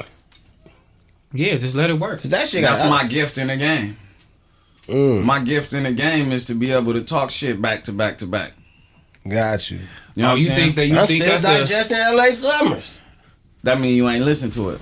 [1.33, 2.23] Yeah, just let it work.
[2.23, 3.97] Cause that shit That's got my gift in the game.
[4.87, 7.93] Mm, My gift in the game is to be able to talk shit back to
[7.93, 8.55] back to back.
[9.29, 9.79] got you.
[10.17, 12.33] You know oh, you think that you I'm think still that's a, digesting L.A.
[12.33, 13.01] Summers.
[13.63, 14.81] that mean you ain't listen to it?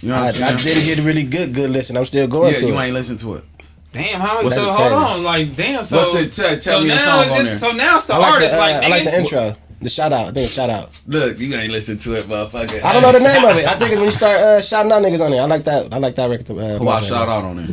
[0.00, 1.96] You know I, what I'm I didn't get a really good good listen.
[1.96, 2.68] I'm still going yeah, through.
[2.68, 2.84] you it.
[2.84, 3.44] ain't listen to it.
[3.92, 6.84] damn how What's so that hold on like damn so What's the tell, tell so
[6.84, 7.70] me a now song it's on just, there?
[7.70, 9.88] so now it's the I like artist the, uh, like I like the intro, the
[9.88, 10.28] shout out.
[10.28, 10.98] I think it's shout out.
[11.06, 12.82] Look, you ain't listen to it, motherfucker.
[12.82, 13.66] I don't know the name of it.
[13.66, 15.38] I think it's when you start uh, shouting out niggas on it.
[15.38, 15.92] I like that.
[15.92, 16.50] I like that record.
[16.50, 17.66] Uh, Who I shout out on there?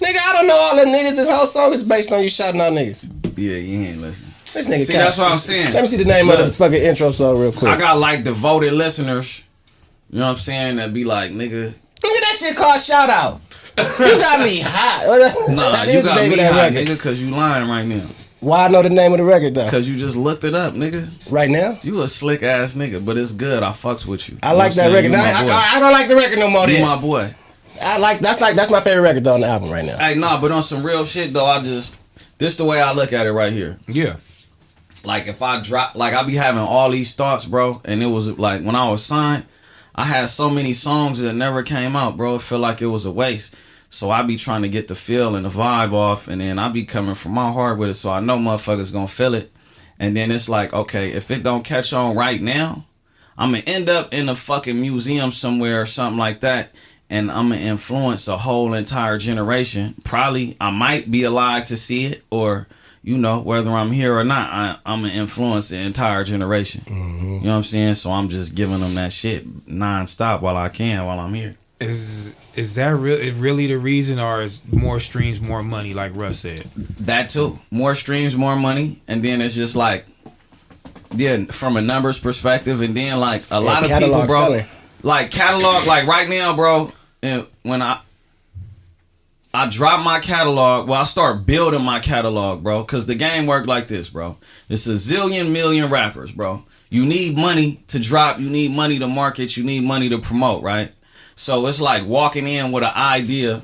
[0.00, 1.16] Nigga, I don't know all the niggas.
[1.16, 3.38] This whole song is based on you shouting out niggas.
[3.38, 4.26] Yeah, you ain't listen.
[4.52, 4.84] This nigga.
[4.86, 5.72] See, that's what I'm saying.
[5.72, 7.70] Let me see the name of the fucking intro song real quick.
[7.70, 9.42] I got like devoted listeners.
[10.10, 10.76] You know what I'm saying?
[10.76, 13.40] That be like, nigga, Look at that shit called shout out.
[13.78, 13.84] you
[14.18, 15.06] got me hot.
[15.50, 16.86] nah, you got me hot, record.
[16.86, 18.06] nigga, cause you lying right now.
[18.42, 19.70] Why I know the name of the record though?
[19.70, 21.08] Cause you just looked it up, nigga.
[21.30, 23.62] Right now, You a slick ass nigga, but it's good.
[23.62, 24.36] I fucks with you.
[24.42, 25.12] I You like that I'm record.
[25.14, 25.24] saying?
[25.36, 25.52] I, You my boy.
[25.52, 26.66] I, I don't like the record no more.
[26.66, 26.86] You Then.
[26.86, 27.34] my boy.
[27.80, 29.96] I like that's like that's my favorite record though on the album right now.
[29.96, 31.94] Hey, nah, but on some real shit though, I just
[32.38, 33.78] this the way I look at it right here.
[33.86, 34.16] yeah
[35.04, 38.28] Like if I drop, like I be having all these thoughts, bro, and it was
[38.38, 39.46] like when I was signed,
[39.94, 42.36] I had so many songs that never came out, bro.
[42.36, 43.54] It felt like it was a waste.
[43.92, 46.70] So I be trying to get the feel and the vibe off, and then I
[46.70, 49.52] be coming from my heart with it, so I know motherfuckers gonna feel it.
[49.98, 52.86] And then it's like, okay, if it don't catch on right now,
[53.36, 56.74] I'm gonna end up in a fucking museum somewhere or something like that,
[57.10, 59.96] and I'm gonna influence a whole entire generation.
[60.04, 62.68] Probably I might be alive to see it, or
[63.02, 66.82] you know, whether I'm here or not, I, I'm gonna influence the entire generation.
[66.86, 67.26] Mm-hmm.
[67.26, 67.94] You know what I'm saying?
[67.94, 71.58] So I'm just giving them that shit nonstop while I can, while I'm here.
[71.82, 76.40] Is is that really really the reason or is more streams more money like Russ
[76.40, 76.68] said
[77.00, 77.58] That too.
[77.70, 80.06] More streams, more money, and then it's just like,
[81.14, 84.66] yeah, from a numbers perspective, and then like a lot of people, bro, selling.
[85.02, 86.92] like catalog, like right now, bro.
[87.22, 88.00] And when I
[89.54, 93.66] I drop my catalog, well, I start building my catalog, bro, because the game work
[93.66, 94.38] like this, bro.
[94.68, 96.64] It's a zillion million rappers, bro.
[96.88, 98.38] You need money to drop.
[98.38, 99.56] You need money to market.
[99.56, 100.92] You need money to promote, right?
[101.34, 103.62] So it's like walking in with an idea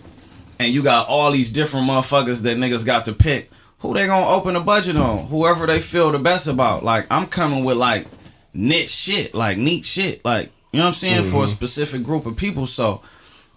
[0.59, 3.50] and you got all these different motherfuckers that niggas got to pick.
[3.81, 5.26] Who they gonna open a budget on?
[5.26, 6.85] Whoever they feel the best about.
[6.85, 8.09] Like I'm coming with like
[8.52, 11.54] niche shit, like neat shit, like you know what I'm saying for a mm-hmm.
[11.54, 12.66] specific group of people.
[12.66, 13.02] So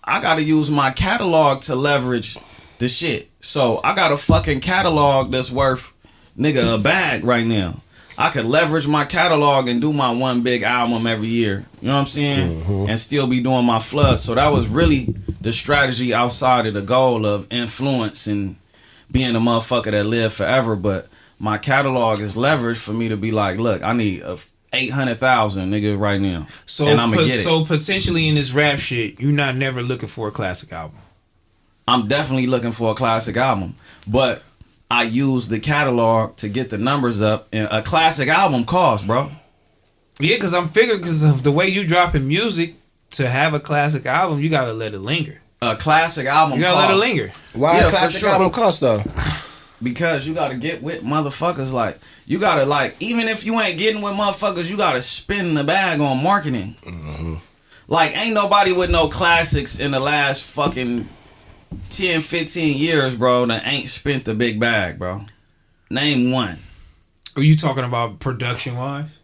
[0.04, 2.38] I gotta use my catalog to leverage
[2.78, 3.32] the shit.
[3.42, 5.92] So I got a fucking catalog that's worth
[6.38, 7.82] nigga a bag right now.
[8.22, 11.66] I could leverage my catalog and do my one big album every year.
[11.82, 12.62] You know what I'm saying?
[12.64, 12.90] Mm-hmm.
[12.90, 14.20] And still be doing my flood.
[14.20, 15.08] So that was really
[15.42, 18.58] the strategy outside of the goal of influence and
[19.12, 20.76] being a motherfucker that live forever.
[20.76, 21.08] But
[21.40, 24.38] my catalog is leverage for me to be like, look, I need a
[24.74, 26.48] eight hundred thousand nigga right now.
[26.66, 27.44] so and I'm gonna po- get it.
[27.44, 30.98] so potentially in this rap shit you're not never looking for a classic album
[31.88, 33.76] I'm definitely looking for a classic album,
[34.08, 34.44] but
[34.92, 37.48] I use the catalog to get the numbers up.
[37.54, 39.32] And a classic album costs, bro.
[40.20, 42.76] yeah because I'm figuring because of the way you dropping music
[43.12, 46.76] to have a classic album you gotta let it linger A classic album you gotta
[46.76, 48.30] costs let it linger Why Yeah, a classic sure.
[48.30, 49.04] album cost though?
[49.84, 51.72] because you gotta get with motherfuckers.
[51.72, 55.64] Like you gotta like even if you ain't getting with motherfuckers, you gotta spin the
[55.64, 56.76] bag on marketing.
[56.86, 57.36] Mm-hmm.
[57.88, 61.10] Like ain't nobody with no classics in the last fucking
[61.90, 65.22] 10, 15 years, bro, that ain't spent the big bag, bro.
[65.90, 66.60] Name one.
[67.36, 69.20] are you talking about production wise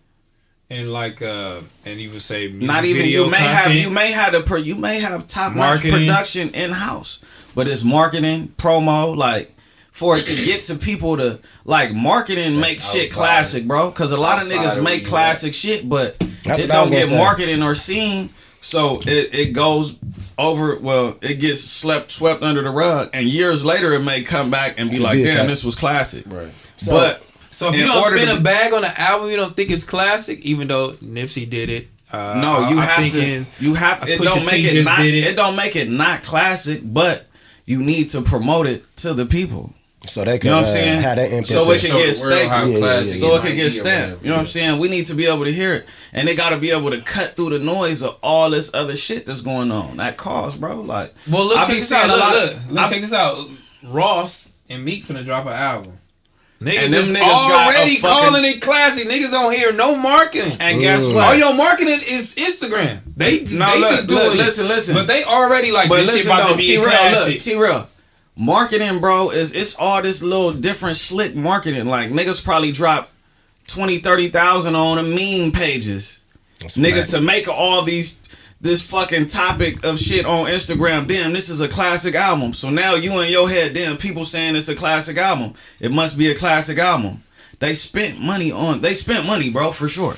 [0.70, 3.58] and like uh and you would say Not even video you may content.
[3.58, 7.20] have you may have the pro, you may have top notch production in house,
[7.56, 9.54] but it's marketing promo like
[9.94, 13.16] for it to get to people to like marketing makes shit outside.
[13.16, 13.90] classic, bro.
[13.92, 16.82] Because a lot of niggas make what you classic shit, but That's it what I
[16.82, 17.18] was don't get say.
[17.18, 18.30] marketing or seen.
[18.60, 19.94] So it, it goes
[20.38, 24.50] over well, it gets slept swept under the rug, and years later it may come
[24.52, 25.50] back and be like, be damn, classic.
[25.50, 26.23] this was classic.
[26.28, 26.52] Right.
[26.88, 29.38] but So if in you don't order spend to a bag on an album, you
[29.38, 31.88] don't think it's classic, even though Nipsey did it.
[32.12, 33.45] Uh, No, you I have think to.
[33.63, 34.08] You have.
[34.08, 35.06] It don't make it not.
[35.06, 35.13] it.
[35.13, 35.36] It.
[35.36, 37.28] don't make it not classic, but
[37.65, 39.73] you need to promote it to the people.
[40.10, 41.02] So they can You know what I'm uh, saying?
[41.02, 41.48] have that impact.
[41.48, 42.74] So it can get the stamped.
[42.74, 43.04] Yeah, yeah, yeah.
[43.20, 44.24] So it might can get stamped.
[44.24, 44.80] You know what I'm saying?
[44.80, 47.02] We need to be able to hear it, and they got to be able to
[47.02, 49.98] cut through the noise of all this other shit that's going on.
[49.98, 50.82] That cost, bro.
[50.82, 52.06] Like, Well, look, I check this out.
[52.06, 53.48] a Look, lot- look, look, I- check this out.
[53.84, 55.93] Ross and Meek finna drop an album.
[56.60, 59.08] Niggas And them is niggas got a already fucking- calling it classic.
[59.08, 60.54] Niggas don't hear no marketing.
[60.60, 61.17] And guess what?
[61.17, 63.02] All your marketing is Instagram.
[63.15, 64.38] They, No, they look, just doing look, it.
[64.38, 64.96] listen, listen.
[64.96, 67.41] But they already like But this shit about though, to be T a real, classic.
[67.41, 67.89] T-Rell.
[68.38, 71.88] Marketing, bro, is it's all this little different slick marketing.
[71.88, 73.10] Like niggas probably drop
[73.67, 76.21] 20, 30,000 on a meme pages.
[76.60, 77.10] Nigga fact.
[77.12, 78.19] to make all these
[78.60, 81.08] this fucking topic of shit on Instagram.
[81.08, 82.54] Damn, this is a classic album.
[82.54, 85.54] So now you in your head, damn, people saying it's a classic album.
[85.80, 87.23] It must be a classic album.
[87.60, 90.15] They spent money on they spent money, bro, for sure.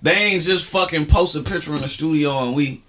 [0.00, 2.82] They ain't just fucking post a picture in the studio and we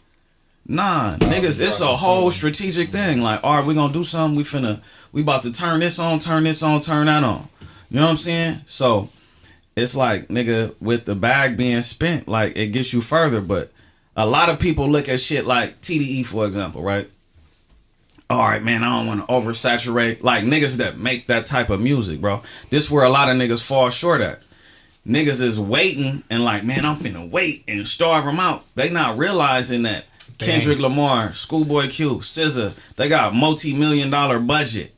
[0.71, 3.21] Nah, niggas, it's a whole strategic thing.
[3.21, 4.37] Like, all right, we gonna do something.
[4.37, 7.49] We finna, we about to turn this on, turn this on, turn that on.
[7.89, 8.61] You know what I'm saying?
[8.67, 9.09] So,
[9.75, 13.41] it's like, nigga, with the bag being spent, like, it gets you further.
[13.41, 13.71] But
[14.15, 17.09] a lot of people look at shit like TDE, for example, right?
[18.29, 20.21] All right, man, I don't want to oversaturate.
[20.21, 22.43] Like, niggas that make that type of music, bro.
[22.69, 24.43] This where a lot of niggas fall short at
[25.07, 28.63] niggas is waiting and like, man, I'm finna wait and starve them out.
[28.75, 30.05] They not realizing that
[30.39, 34.93] Kendrick Lamar, Schoolboy Q, SZA, they got multi-million dollar budget.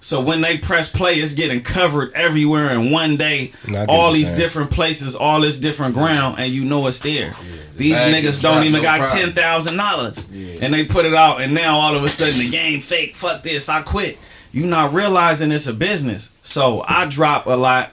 [0.00, 3.52] So when they press play, it's getting covered everywhere in one day.
[3.88, 4.38] All what these saying.
[4.38, 7.32] different places, all this different ground, and you know it's there.
[7.76, 9.18] These niggas don't even no got problem.
[9.18, 12.50] ten thousand dollars, and they put it out, and now all of a sudden the
[12.50, 13.14] game fake.
[13.14, 14.18] Fuck this, I quit.
[14.50, 16.30] You not realizing it's a business.
[16.42, 17.92] So I drop a lot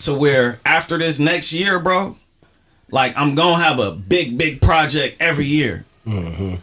[0.00, 2.16] to where after this next year, bro,
[2.90, 5.84] like I'm gonna have a big, big project every year.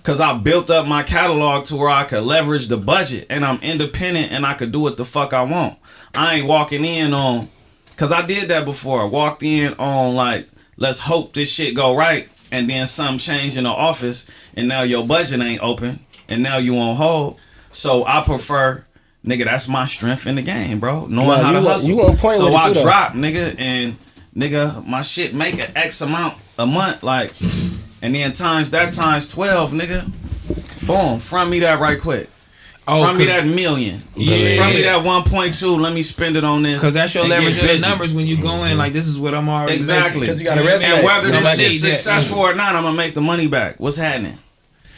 [0.04, 3.60] Cause I built up my catalog to where I could leverage the budget and I'm
[3.62, 5.78] independent and I could do what the fuck I want.
[6.16, 7.48] I ain't walking in on
[7.96, 9.02] cause I did that before.
[9.02, 13.56] I walked in on like, let's hope this shit go right, and then some change
[13.58, 17.40] in the office and now your budget ain't open and now you on hold.
[17.72, 18.86] So I prefer
[19.26, 21.06] nigga, that's my strength in the game, bro.
[21.06, 21.88] Knowing Nah, how to hustle.
[21.90, 23.98] you point so I drop, nigga, and
[24.36, 27.34] nigga, my shit make an X amount a month, like
[28.02, 30.10] and then times that times twelve, nigga.
[30.86, 32.30] Boom, front me that right quick.
[32.90, 34.02] Oh, from me that million.
[34.16, 34.56] Yeah.
[34.64, 35.76] From me that one point two.
[35.76, 36.80] Let me spend it on this.
[36.80, 38.78] Cause that's your leverage in the numbers when you go in.
[38.78, 40.22] Like this is what I'm already Exactly.
[40.22, 40.28] making.
[40.28, 40.82] 'Cause you gotta know I mean?
[40.82, 40.96] resonate.
[40.96, 41.96] And whether this Somebody shit that.
[41.96, 43.76] successful or not, I'm gonna make the money back.
[43.80, 44.38] What's happening?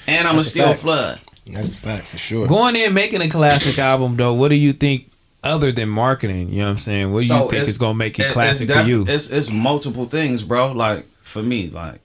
[0.05, 1.19] And I'm gonna That's a still flood.
[1.47, 2.45] That's a fact for sure.
[2.47, 5.09] Going in making a classic album though, what do you think
[5.43, 6.49] other than marketing?
[6.49, 7.11] You know what I'm saying?
[7.11, 9.05] What do you think is gonna make it it's classic def- for you?
[9.07, 10.73] It's it's multiple things, bro.
[10.73, 12.01] Like for me, like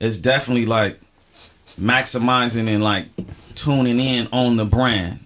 [0.00, 1.00] it's definitely like
[1.80, 3.06] maximizing and like
[3.54, 5.20] tuning in on the brand.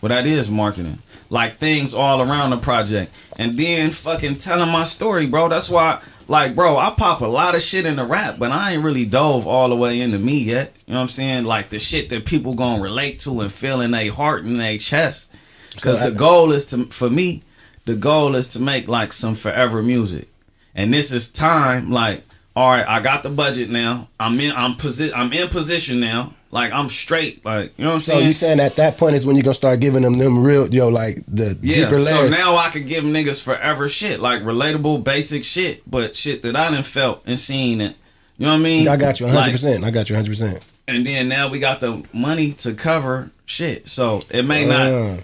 [0.00, 1.00] Well, that is marketing.
[1.28, 3.12] Like things all around the project.
[3.36, 5.48] And then fucking telling my story, bro.
[5.48, 8.72] That's why, like, bro, I pop a lot of shit in the rap, but I
[8.72, 10.72] ain't really dove all the way into me yet.
[10.86, 11.44] You know what I'm saying?
[11.44, 14.78] Like the shit that people gonna relate to and feel in their heart and their
[14.78, 15.26] chest.
[15.74, 17.42] Because So I- the goal is to, for me,
[17.84, 20.28] the goal is to make like some forever music.
[20.74, 22.24] And this is time, like,
[22.56, 24.08] all right, I got the budget now.
[24.18, 26.34] I'm in, I'm posi- I'm in position now.
[26.52, 27.44] Like I'm straight.
[27.44, 28.26] Like you know what I'm So saying?
[28.26, 30.88] you saying at that point is when you gonna start giving them them real yo
[30.88, 32.08] like the Yeah, deeper layers.
[32.34, 36.56] so now I can give niggas forever shit, like relatable, basic shit, but shit that
[36.56, 37.94] I didn't felt and seen it.
[38.36, 38.88] You know what I mean?
[38.88, 39.44] I got you 100.
[39.46, 40.28] Like, percent I got you 100.
[40.30, 43.88] percent and then now we got the money to cover shit.
[43.88, 45.16] So it may not, Uh.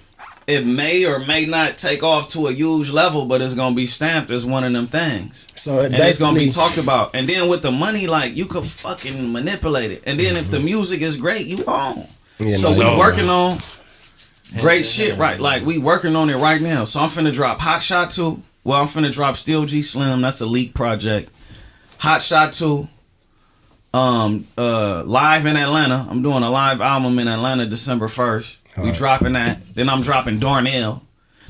[0.46, 3.86] It may or may not take off to a huge level, but it's gonna be
[3.86, 5.46] stamped as one of them things.
[5.56, 7.14] So it and it's gonna be talked about.
[7.14, 10.02] And then with the money, like you could fucking manipulate it.
[10.06, 12.06] And then if the music is great, you own.
[12.38, 12.44] Mm-hmm.
[12.44, 12.98] Yeah, so no we doubt.
[12.98, 13.58] working on
[14.60, 15.40] great shit, right?
[15.40, 16.84] Like we working on it right now.
[16.84, 18.40] So I'm finna drop Hot Shot 2.
[18.62, 20.20] Well, I'm finna drop Still G Slim.
[20.20, 21.32] That's a leak project.
[21.98, 22.88] Hot Shot 2.
[23.94, 26.06] Um uh live in Atlanta.
[26.08, 28.08] I'm doing a live album in Atlanta December
[28.76, 28.84] 1st.
[28.84, 29.74] We dropping that.
[29.74, 31.02] Then I'm dropping Darnell.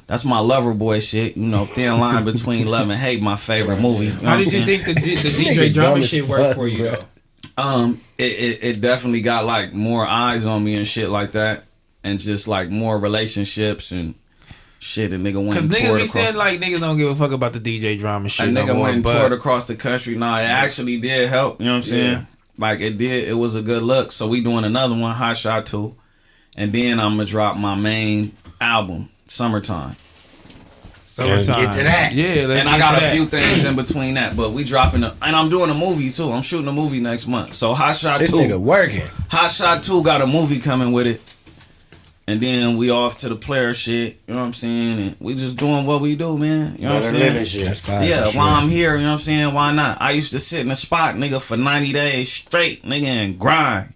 [0.07, 1.37] That's my lover boy shit.
[1.37, 3.21] You know, thin line between love and hate.
[3.21, 4.07] My favorite movie.
[4.07, 6.69] You know How did you think the, the DJ drama dumb as shit worked for
[6.69, 6.91] you bro.
[6.93, 7.05] though?
[7.59, 11.65] Um, it, it it definitely got like more eyes on me and shit like that,
[12.05, 14.15] and just like more relationships and
[14.79, 15.13] shit.
[15.13, 17.33] A nigga went Because and niggas toured be saying like niggas don't give a fuck
[17.33, 18.51] about the DJ drama a shit.
[18.51, 20.15] no nigga more, went and toured across the country.
[20.15, 21.61] Nah, it actually did help.
[21.61, 22.13] You know what I'm saying?
[22.13, 22.25] Yeah.
[22.59, 23.29] Like it did.
[23.29, 24.13] It was a good look.
[24.13, 25.97] So we doing another one, Hot Shot Two,
[26.57, 29.97] and then I'm gonna drop my main album, Summertime.
[31.19, 32.13] Let's get to that.
[32.13, 33.13] Yeah, let's and I got to a that.
[33.15, 36.31] few things in between that, but we dropping a, and I'm doing a movie too.
[36.31, 37.55] I'm shooting a movie next month.
[37.55, 39.07] So Hot Shot This Two, nigga working.
[39.31, 41.23] Hot Shot Two got a movie coming with it,
[42.27, 44.21] and then we off to the player shit.
[44.27, 44.99] You know what I'm saying?
[45.01, 46.77] And we just doing what we do, man.
[46.79, 47.45] You know what I'm saying?
[47.47, 47.65] shit.
[47.65, 48.07] That's fine.
[48.07, 48.39] Yeah, for sure.
[48.43, 49.55] while I'm here, you know what I'm saying?
[49.55, 49.97] Why not?
[50.03, 53.95] I used to sit in a spot, nigga, for 90 days straight, nigga, and grind.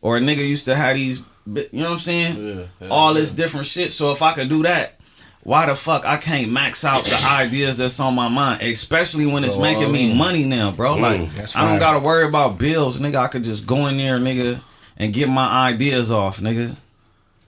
[0.00, 2.68] Or a nigga used to have these, bi- you know what I'm saying?
[2.80, 3.92] Yeah, All this different shit.
[3.92, 4.98] So if I could do that,
[5.42, 9.44] why the fuck I can't max out the ideas that's on my mind, especially when
[9.44, 10.96] it's making me money now, bro?
[10.96, 13.16] Mm, like, that's I don't gotta worry about bills, nigga.
[13.16, 14.60] I could just go in there, nigga,
[14.96, 16.76] and get my ideas off, nigga.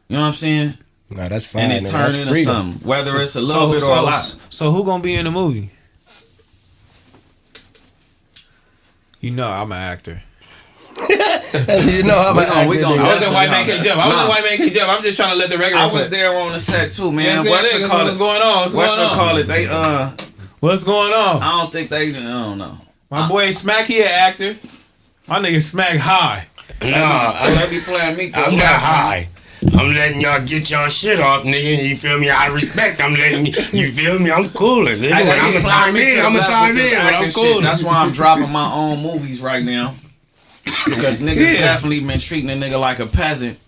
[0.09, 0.75] You know what I'm saying?
[1.11, 1.71] Nah, that's fine.
[1.71, 2.55] And it turn into freedom.
[2.55, 4.35] something, whether it's a little bit or a lot.
[4.49, 5.71] So who gonna be in the movie?
[9.21, 10.23] You know I'm an actor.
[11.91, 13.73] you know how We about gon- we acting, gon- I was in White Man Nah.
[13.73, 14.01] Can't Jump.
[14.01, 14.23] I was Nah.
[14.25, 14.91] in White Man Can't Jump.
[14.91, 17.39] I'm just trying to let the record I was there on the set too, man.
[17.39, 18.19] what I'm What's call What's it?
[18.19, 18.57] going on?
[18.63, 19.17] What's What's going it on?
[19.19, 19.43] call it?
[19.47, 20.11] They uh,
[20.61, 21.43] What's going on?
[21.43, 22.11] I don't think they.
[22.11, 22.77] I don't know.
[23.11, 24.57] My boy Smac, he an actor.
[25.27, 26.47] My nigga Smac high.
[26.83, 28.31] Nah, I, they be playing me.
[28.35, 29.29] I'm not high.
[29.75, 31.87] I'm letting y'all get y'all shit off, nigga.
[31.87, 32.31] You feel me?
[32.31, 33.53] Out of respect, I'm letting you.
[33.73, 34.31] You feel me?
[34.31, 35.27] I'm cooling, nigga.
[35.27, 36.99] When I'm be a playing time me in, I'm a left time with in.
[37.01, 37.61] I'm acting cool.
[37.61, 39.95] That's why I'm dropping my own movies right now.
[40.65, 41.59] Because niggas Yeah.
[41.59, 43.59] definitely been treating a nigga like a peasant.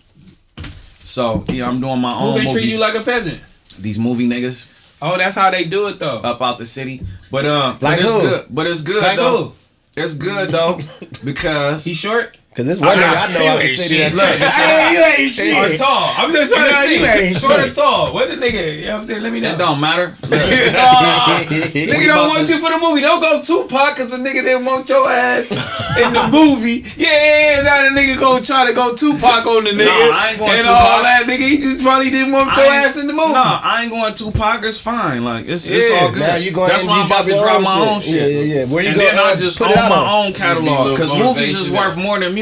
[1.05, 2.73] So yeah, I'm doing my Who own been treating movies.
[2.75, 3.41] you like a peasant?
[3.79, 4.67] These movie niggas
[5.01, 6.19] Oh, that's how they do it though.
[6.19, 7.03] up out the city.
[7.31, 8.21] But uh, but Like it's who?
[8.21, 8.47] good.
[8.51, 9.45] But it's good Like though.
[9.47, 9.53] who?
[10.01, 10.79] It's good though
[11.25, 14.13] because He short Cause this one nigga I know You out the ain't city shit.
[14.13, 15.79] that's Look, Hey, you ain't or shit.
[15.81, 16.15] tall?
[16.19, 17.41] I'm just trying Yeah, to ain't see.
[17.41, 17.75] Short or shit.
[17.75, 18.13] tall?
[18.13, 18.77] What the nigga?
[18.77, 19.23] You know what I'm saying?
[19.23, 19.55] Let me know.
[19.55, 20.09] it don't matter.
[20.21, 23.01] Look, Nah, nigga don't want to- you for the movie.
[23.01, 26.85] Don't go Tupac because the nigga didn't want your ass in the movie.
[26.99, 27.63] Yeah, yeah, yeah.
[27.63, 30.13] Now the nigga gonna try to go Tupac on the nigga.
[30.13, 30.77] I ain't going and Tupac.
[30.77, 31.49] all that nigga.
[31.49, 33.33] He just probably didn't want your I ain't- ass in the movie.
[33.33, 34.63] Nah, I ain't going Tupac.
[34.65, 35.25] It's fine.
[35.25, 36.21] Like it's, it's all good.
[36.21, 38.13] Now you going That's why I'm about to drop my own shit.
[38.15, 38.65] Yeah, yeah, yeah.
[38.67, 41.59] Where you and then I uh, just put own out my own catalog because movies
[41.59, 42.42] is worth more than music.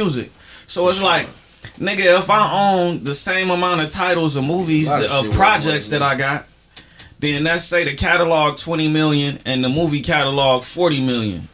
[0.67, 1.27] So it's like,
[1.79, 5.31] nigga, if I own the same amount of titles of movies, of the, of uh,
[5.31, 6.47] projects that I got,
[7.19, 11.49] then let's say the catalog twenty million and the movie catalog forty million.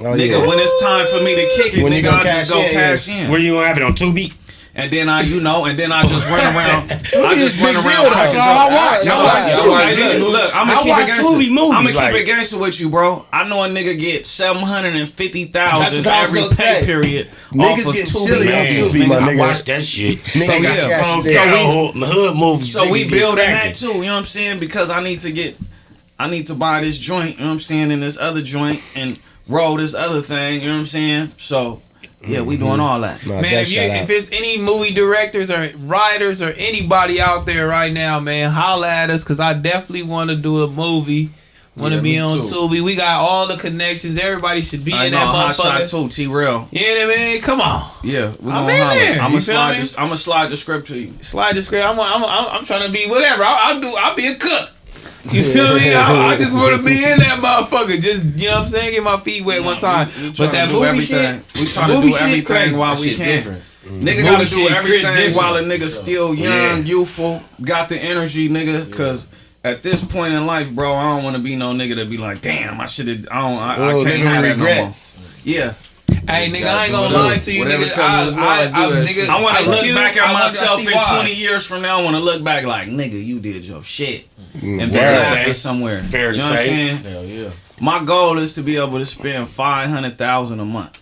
[0.00, 0.46] Oh, nigga, yeah.
[0.46, 2.48] when it's time for me to kick it, When you nigga, go I just cash
[2.50, 3.30] go in, cash in.
[3.30, 4.34] Where you gonna have it on Tubi?
[4.76, 6.90] And then I, you know, and then I just run around.
[6.90, 7.84] I just run around.
[7.84, 8.10] deal, though.
[8.10, 8.74] pocket That's all I jokes.
[8.74, 9.06] watch.
[9.06, 9.94] I I watch watch Tubi.
[9.94, 10.20] Hey, nigga.
[10.20, 11.22] look, look, I'm gonna keep watch it gangster.
[11.30, 11.48] Movies.
[11.48, 13.26] I'm gonna like, keep it gangster with you, bro.
[13.32, 16.64] I know a nigga get seven hundred and fifty thousand That's what I was every
[16.64, 16.86] pay say.
[16.86, 17.26] period.
[17.50, 20.18] Niggas off of getting chilly off Tubi, my I watch that shit.
[20.18, 22.08] Nigga They got got some cash Kung there.
[22.08, 22.72] Fu hood movies.
[22.72, 23.86] So we get building that too.
[23.88, 24.58] You know what I'm saying?
[24.58, 25.56] Because I need to get,
[26.18, 27.34] I need to buy this joint.
[27.36, 27.92] You know what I'm saying?
[27.92, 30.62] And this other joint and roll this other thing.
[30.62, 31.32] You know what I'm saying?
[31.38, 31.80] So
[32.26, 33.24] yeah, we doing all that.
[33.26, 37.66] Nah, Man, if you if it's any movie directors or writers or anybody out there
[37.68, 41.30] right now, man, holla at us because I definitely want to do a movie.
[41.76, 42.54] Want to Yeah, be on too.
[42.54, 42.84] Tubi.
[42.84, 44.16] We got all the connections.
[44.16, 46.08] Everybody should be I in know that hot shot too.
[46.08, 46.68] T-Rell.
[46.70, 47.40] Yeah, man.
[47.40, 47.90] Come on.
[48.04, 48.94] Yeah, we I'm gonna in holler.
[49.00, 49.76] there, I'm you gonna slide.
[49.98, 51.12] I'm gonna slide the script to you.
[51.20, 51.84] Slide the script.
[51.84, 53.42] I'm, I'm, I'm, I'm trying to be whatever.
[53.42, 53.88] I'll, I'll do.
[53.96, 54.70] I'll be a cook.
[55.32, 55.94] You feel me?
[55.94, 58.00] I, I just want to be in that motherfucker.
[58.00, 58.92] Just you know what I'm saying.
[58.92, 60.10] Get my feet wet one time.
[60.20, 61.40] We, we but that movie everything.
[61.42, 61.60] shit.
[61.60, 62.74] we trying to movie do shit everything crazy.
[62.74, 63.26] while we shit can.
[63.26, 63.62] different.
[63.84, 64.06] Nigga mm-hmm.
[64.06, 66.76] Movie gotta do everything while a nigga still young, Yeah.
[66.78, 68.90] youthful, got the energy, nigga.
[68.92, 69.26] Cause
[69.62, 72.16] at this point in life, bro, I don't want to be no nigga that be
[72.18, 73.26] like, damn, I should have.
[73.30, 73.58] I don't.
[73.58, 74.74] I, I Oh, can't have that no more.
[74.74, 75.20] regrets.
[75.42, 75.74] Yeah,
[76.28, 77.18] Hey, nigga, I ain't gonna it.
[77.18, 77.92] lie to you, Whatever nigga.
[77.92, 79.28] comes I, to his I, mind, I, nigga.
[79.28, 81.14] I want to Ice look Cube, back at I myself in why.
[81.22, 82.00] 20 years from now.
[82.00, 84.62] I want to look back like, nigga, you did your shit, mm.
[84.62, 86.02] and be Fair to laughing somewhere.
[86.04, 86.66] Fair you to know what I'm say.
[86.68, 86.96] saying?
[86.98, 87.50] Hell yeah.
[87.80, 90.98] My goal is to be able to spend five hundred thousand a month,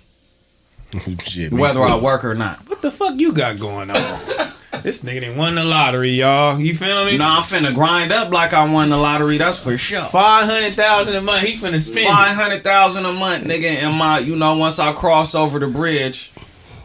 [1.24, 1.84] Shit, whether too.
[1.84, 2.68] I work or not.
[2.68, 4.20] What the fuck you got going on?
[4.82, 6.58] this nigga didn't win the lottery, y'all.
[6.58, 7.16] You feel me?
[7.16, 9.38] Nah, I'm finna grind up like I won the lottery.
[9.38, 10.02] That's for sure.
[10.02, 11.46] Five hundred thousand a month.
[11.46, 12.08] He finna spend.
[12.08, 13.64] Five hundred thousand a month, nigga.
[13.64, 16.31] And my, you know, once I cross over the bridge,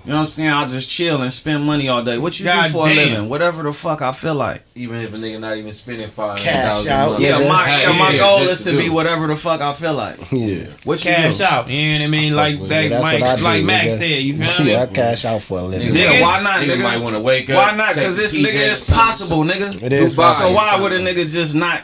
[0.08, 0.50] You know what I'm saying?
[0.50, 2.18] I'll just chill and spend money all day.
[2.18, 2.98] What you God do for damn.
[2.98, 3.28] a living?
[3.30, 4.64] Whatever the fuck I feel like.
[4.74, 7.20] Even if a nigga not even spending five Cash out.
[7.20, 9.74] Yeah, Yeah, my yeah, my yeah, goal is to to be whatever the fuck I
[9.74, 10.18] feel like.
[10.32, 10.68] Yeah.
[10.86, 11.44] What you Cash do?
[11.44, 11.70] out.
[11.70, 12.36] You know what I mean?
[12.38, 12.90] Like with that, it.
[12.92, 13.98] That's like, what I do, like Max nigga.
[13.98, 14.06] said.
[14.24, 14.72] You feel me?
[14.72, 15.90] Yeah, I cash out for a living.
[15.94, 16.78] Nigga, why not, nigga?
[16.78, 16.84] nigga?
[16.84, 17.58] might want to wake up.
[17.58, 17.96] Why not?
[17.96, 19.84] Because this nigga, is possible, nigga.
[19.84, 20.50] It is possible.
[20.52, 21.84] So why would a nigga just not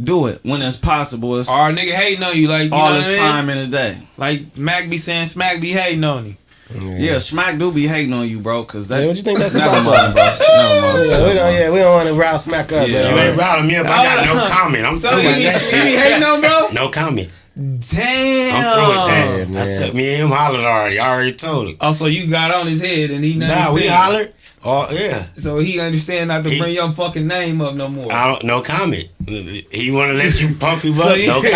[0.00, 1.40] do it when it's possible?
[1.40, 3.32] It's Or a nigga hating on you, like you all know this what I mean?
[3.32, 3.98] time in a day.
[4.16, 6.36] Like Mac be saying, Smac be hating on you.
[6.72, 8.64] Yeah, Smac do be hating on you, bro.
[8.64, 9.00] Cause that.
[9.00, 10.24] Yeah, what you think that's Never about, mind, bro.
[10.24, 11.10] Never mind.
[11.10, 13.10] Yeah, we don't, yeah, we don't want to route Smac up, Yeah.
[13.10, 13.86] You ain't routing me up.
[13.86, 14.86] I got no comment.
[14.86, 15.62] I'm So through you with be, that.
[15.62, 16.68] you be hating on bro?
[16.72, 17.28] No comment.
[17.56, 18.54] Damn.
[18.56, 19.36] I'm through with that.
[19.38, 19.64] Yeah, I man.
[19.66, 20.98] said, me and him hollered already.
[20.98, 21.76] I already told him.
[21.80, 23.74] Oh, so you got on his head and he Nah, understand.
[23.74, 24.34] we hollered.
[24.66, 25.26] Oh, yeah.
[25.36, 28.10] So he understand not to He- bring your fucking name up no more.
[28.10, 29.08] I don't, no comment.
[29.26, 31.18] He want to let you pump him So up?
[31.18, 31.52] no comment.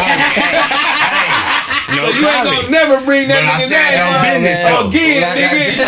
[1.99, 4.23] Hey, no so you ain't gonna never bring that nigga stand name on up.
[4.23, 4.89] business, though.
[4.89, 5.59] Again, nigga.
[5.67, 5.79] just-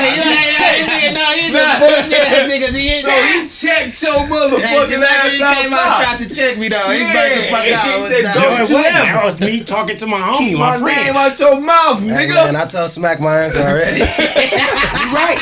[1.10, 2.68] No, he's a bullshit ass nigga.
[2.74, 6.58] He ain't So he checked your Hey, motherfucking Smac, he came out tried to check
[6.58, 6.90] me, though.
[6.90, 7.82] He Yeah, burnt the fuck he out.
[7.84, 8.34] said, What's "Don't that?
[8.36, 8.86] No, it you wasn't.
[8.96, 11.16] ever- That was me talking to my homie, Keep my, my name friend.
[11.16, 12.34] out your mouth, nigga.
[12.34, 14.00] man, I told Smac my answer already.
[15.00, 15.38] You right.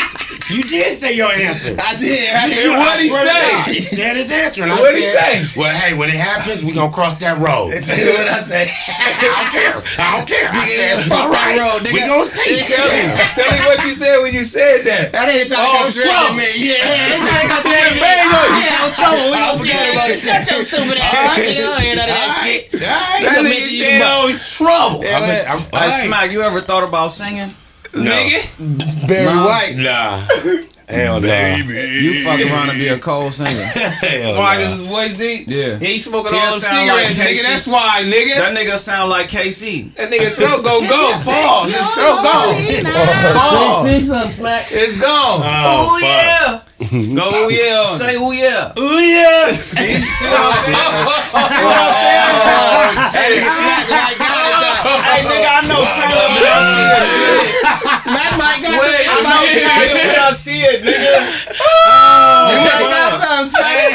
[0.51, 1.77] You did say your answer.
[1.79, 2.35] I did.
[2.35, 2.71] I did.
[2.71, 3.73] What'd I he say?
[3.75, 4.63] He said his answer.
[4.63, 5.45] And I What'd he say?
[5.57, 7.73] Well, hey, when it happens, we gonna cross that road.
[7.85, 8.71] Tell you what I say.
[8.89, 9.83] I don't care.
[9.99, 10.49] I don't care.
[10.51, 11.93] I Nigga, said, fuck all that road, nigga.
[11.93, 12.59] we gonna see.
[12.67, 13.01] Tell me,
[13.39, 15.13] tell me what you said when you said that.
[15.13, 15.93] That nigga trying to Oh, come trouble.
[15.93, 16.49] threaten me.
[16.59, 18.01] Yeah, they trying to come threaten me.
[18.01, 18.63] Bang on you.
[18.65, 19.27] Yeah, I'm trouble.
[19.29, 20.25] We I'll gonna see forget about it it.
[20.25, 21.53] Shut your stupid ass up, nigga.
[21.53, 22.63] I don't hear none of that shit.
[22.81, 24.25] That nigga mention you said tomorrow.
[24.25, 24.99] on oh, trouble.
[25.05, 26.09] Yeah, I'm just, I'm, uh, all Hey.
[26.09, 27.51] Smac, you ever thought about singing?
[27.93, 29.09] Nigga.
[29.09, 29.77] Barry White.
[29.77, 30.23] Nah.
[30.89, 31.57] Hell no.
[31.57, 33.51] You fuck around and be a cold singer.
[33.63, 34.57] Hell Why?
[34.57, 34.71] nah.
[34.71, 35.47] Cause his voice deep.
[35.47, 35.79] Yeah.
[35.79, 37.43] He smoking He'll all the sound like cigarettes, nigga.
[37.43, 38.35] That's why, nigga.
[38.37, 39.95] That nigga sound like KC.
[39.97, 41.13] That nigga throat go go.
[41.25, 41.73] Pause.
[41.73, 42.55] His throat gone.
[43.37, 44.69] Oh, see, see something, Smac.
[44.71, 45.43] It's gone.
[45.45, 46.09] Oh, Ooh, fuck.
[46.09, 46.63] yeah.
[47.15, 47.97] Go yeah.
[47.99, 48.73] Say ooh yeah.
[48.79, 49.53] Ooh, yeah.
[49.53, 50.77] See, see what I'm saying?
[51.49, 53.43] See what I'm saying?
[53.43, 54.28] Hey, Smac might got it, though.
[54.89, 57.05] Hey, nigga, I know Tyler when I see it.
[58.09, 59.05] Smac might got Wait, it.
[59.05, 61.29] I know Tyler when I see it, nigga.
[62.49, 63.93] You might oh, got something, Smac.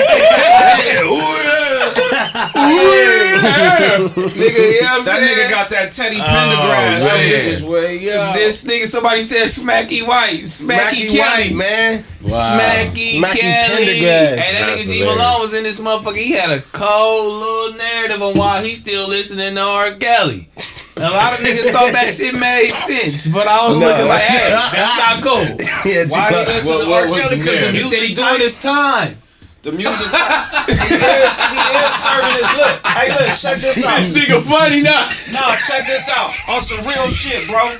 [3.33, 5.37] Nigga, you know what I'm That saying?
[5.37, 6.99] nigga got that Teddy oh, Pendergrass.
[6.99, 7.19] man.
[7.19, 7.45] shit.
[7.45, 8.33] This way, yeah.
[8.33, 10.41] This nigga, somebody said Smacky White.
[10.43, 11.17] Smacky, Smacky Kelly.
[11.49, 12.03] White, man.
[12.23, 13.85] Smacky, Smacky Kelly.
[13.85, 14.37] Pendergrass.
[14.37, 15.03] Hey, that That's nigga G.
[15.05, 16.17] Malone was in this motherfucker.
[16.17, 19.91] He had a cold little narrative on why he still listening to R.
[19.95, 20.49] Kelly.
[20.95, 23.87] A lot of niggas thought that shit made sense, but I was No.
[23.87, 25.43] looking like, hey, that's not cool.
[25.91, 27.07] Yeah, Why he G- listen What- to what R.
[27.09, 27.35] was Kelly?
[27.37, 27.81] the Because the narrative?
[27.81, 29.17] Music he doing his time.
[29.63, 29.95] The music.
[30.67, 32.85] he, is, he is serving his look.
[32.85, 34.01] Hey, look, check this out.
[34.01, 34.21] This out.
[34.21, 35.09] nigga funny now.
[35.31, 36.31] Nah, check this out.
[36.49, 37.71] On some real shit, bro.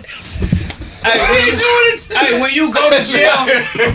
[1.04, 3.36] Hey, when you, hey, when you go to jail,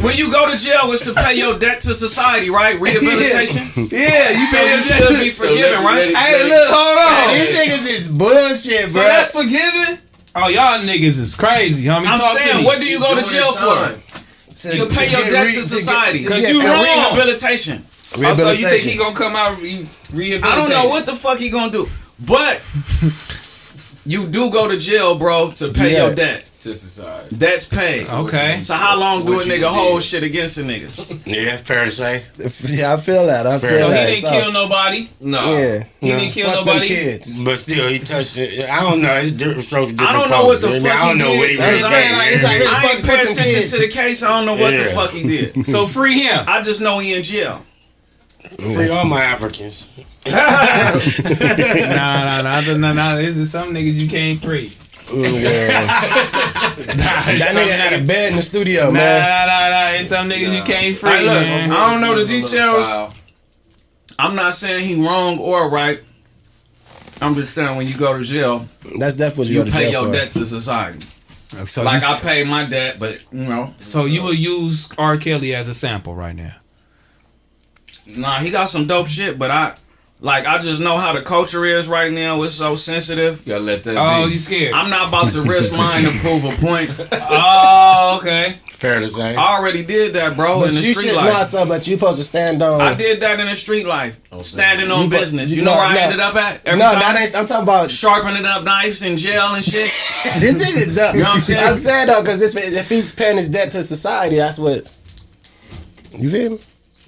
[0.03, 2.79] when you go to jail, it's to pay your debt to society, right?
[2.79, 3.89] Rehabilitation.
[3.91, 6.15] Yeah, you So you should be forgiven, right?
[6.15, 7.35] Hey, look, hold on.
[7.35, 9.03] These niggas is bullshit, So bro.
[9.09, 9.99] that's forgiven?
[10.37, 12.07] Oh, y'all niggas is crazy, homie.
[12.07, 12.65] I'm Talk to saying, me.
[12.67, 13.99] what do you go to jail for?
[14.63, 16.25] To- You pay to your debt re- to society.
[16.25, 17.15] Cause get you And wrong.
[17.15, 17.85] rehabilitation.
[17.87, 18.89] Oh, so you think rehabilitation.
[18.91, 20.45] he gonna come out re- rehabilitated?
[20.45, 21.89] I don't know what the fuck he gonna do,
[22.19, 22.61] but
[24.09, 26.07] you do go to jail, bro, to pay Yeah.
[26.07, 26.45] your debt.
[26.61, 27.37] to society.
[27.37, 28.09] That's paid.
[28.09, 28.63] Okay.
[28.65, 30.91] So how long do a nigga hold shit against a nigga?
[31.25, 32.25] Yeah, fair to say.
[32.65, 33.47] Yeah, I feel that.
[33.47, 33.79] I feel Fair.
[33.79, 35.09] So he didn't So, kill nobody.
[35.21, 35.53] No.
[35.57, 35.85] Yeah.
[36.01, 36.19] He No.
[36.19, 36.89] didn't kill Fuck nobody.
[36.89, 37.39] kids.
[37.39, 38.69] But still, he touched it.
[38.69, 39.15] I don't know.
[39.15, 40.83] It's different strokes, different I don't know what the folks.
[40.83, 42.67] fuck I don't know what he really saying, like, it's like- did.
[42.67, 44.23] I ain't fuck pay attention to the case.
[44.25, 45.65] I don't know what the fuck he did.
[45.71, 46.45] So free him.
[46.49, 47.63] I just know he in jail.
[48.57, 49.87] Free all my Africans.
[50.27, 53.17] nah, nah, nah, nah, nah, nah.
[53.17, 54.69] This is some niggas you can't free.
[55.07, 55.87] Mm, yeah.
[56.77, 59.23] that nigga had a bed in the studio, Nah, man.
[59.23, 59.99] nah, nah, nah.
[59.99, 61.73] It's some niggas you can't free, Hey, look, man.
[61.73, 63.15] I don't know the Give him a little details.
[64.19, 66.03] I'm not saying he wrong or right.
[67.21, 68.69] I'm just saying when you go to jail,
[68.99, 70.13] That's definitely what you, you pay your for.
[70.13, 71.07] debt to society.
[71.67, 75.17] So Like I paid my debt, but you know, so you will use R.
[75.17, 76.55] Kelly as a sample right now.
[78.17, 79.39] Nah, he got some dope shit.
[79.39, 79.75] But I,
[80.21, 82.43] like, I just know how the culture is right now.
[82.43, 83.41] It's so sensitive.
[83.47, 84.33] You gotta let that Oh, be.
[84.33, 84.73] you scared?
[84.73, 86.91] I'm not about to risk mine to prove a point.
[87.13, 88.55] oh, okay.
[88.71, 89.35] Fair to say.
[89.35, 91.49] I already did that, bro, But in the you street should know life.
[91.49, 92.81] something, but you supposed to stand on.
[92.81, 95.51] I did that in the street life, oh, standing on You business.
[95.51, 96.01] you You know know- where I no.
[96.01, 96.61] ended up at?
[96.65, 97.01] Every no, time?
[97.01, 97.35] that ain't.
[97.35, 99.91] I'm talking about sharpening up knives in jail and shit.
[100.39, 100.95] this nigga.
[100.95, 101.17] Dumb.
[101.17, 101.67] You know what I'm saying?
[101.67, 104.89] I'm saying though, because if he's paying his debt to society, that's what.
[106.17, 106.59] You feel me?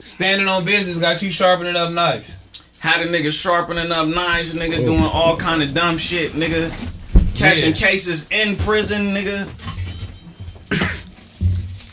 [0.01, 2.47] Standing on business got you sharpening up knives.
[2.81, 5.11] Had a nigga sharpening up knives, nigga doing oh.
[5.13, 6.73] all kind of dumb shit, nigga
[7.35, 7.89] catching Yeah.
[7.89, 9.49] cases in prison, nigga.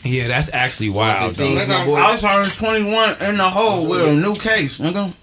[0.04, 1.36] Yeah, that's actually wild.
[1.36, 1.54] though.
[1.54, 1.56] 15.
[1.56, 1.96] my Nigga, boy.
[1.98, 5.14] I turned 21 in the hole with a new case, nigga.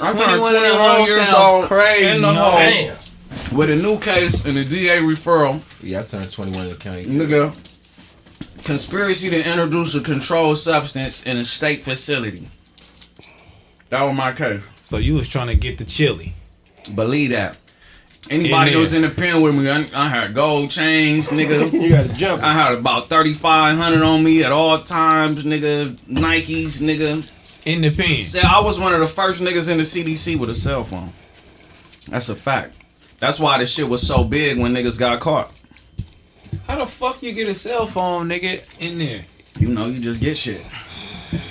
[0.00, 2.34] I turned 21 in the 21 hole years sounds old crazy, in the yo.
[2.34, 2.96] hole Damn.
[3.54, 5.60] with a new case and a DA referral.
[5.82, 7.04] Yeah, I turned 21 in the county.
[7.04, 7.54] Nigga,
[8.66, 12.50] conspiracy to introduce a controlled substance in a state facility.
[13.90, 14.60] That was my case.
[14.82, 16.34] So you was trying to get the chili.
[16.92, 17.56] Believe that.
[18.28, 21.72] Anybody In that was in the pen with me, I, I had gold chains, nigga.
[21.80, 22.42] You gotta jump.
[22.42, 25.94] I had about 3500 on me at all times, nigga.
[26.00, 27.30] Nikes, nigga.
[27.66, 28.44] In the pen.
[28.44, 31.12] I was one of the first niggas in the CDC with a cell phone.
[32.08, 32.78] That's a fact.
[33.20, 35.52] That's why this shit was so big when niggas got caught.
[36.66, 39.22] How the fuck you get a cell phone, nigga, in there?
[39.58, 40.62] You know, you just get shit.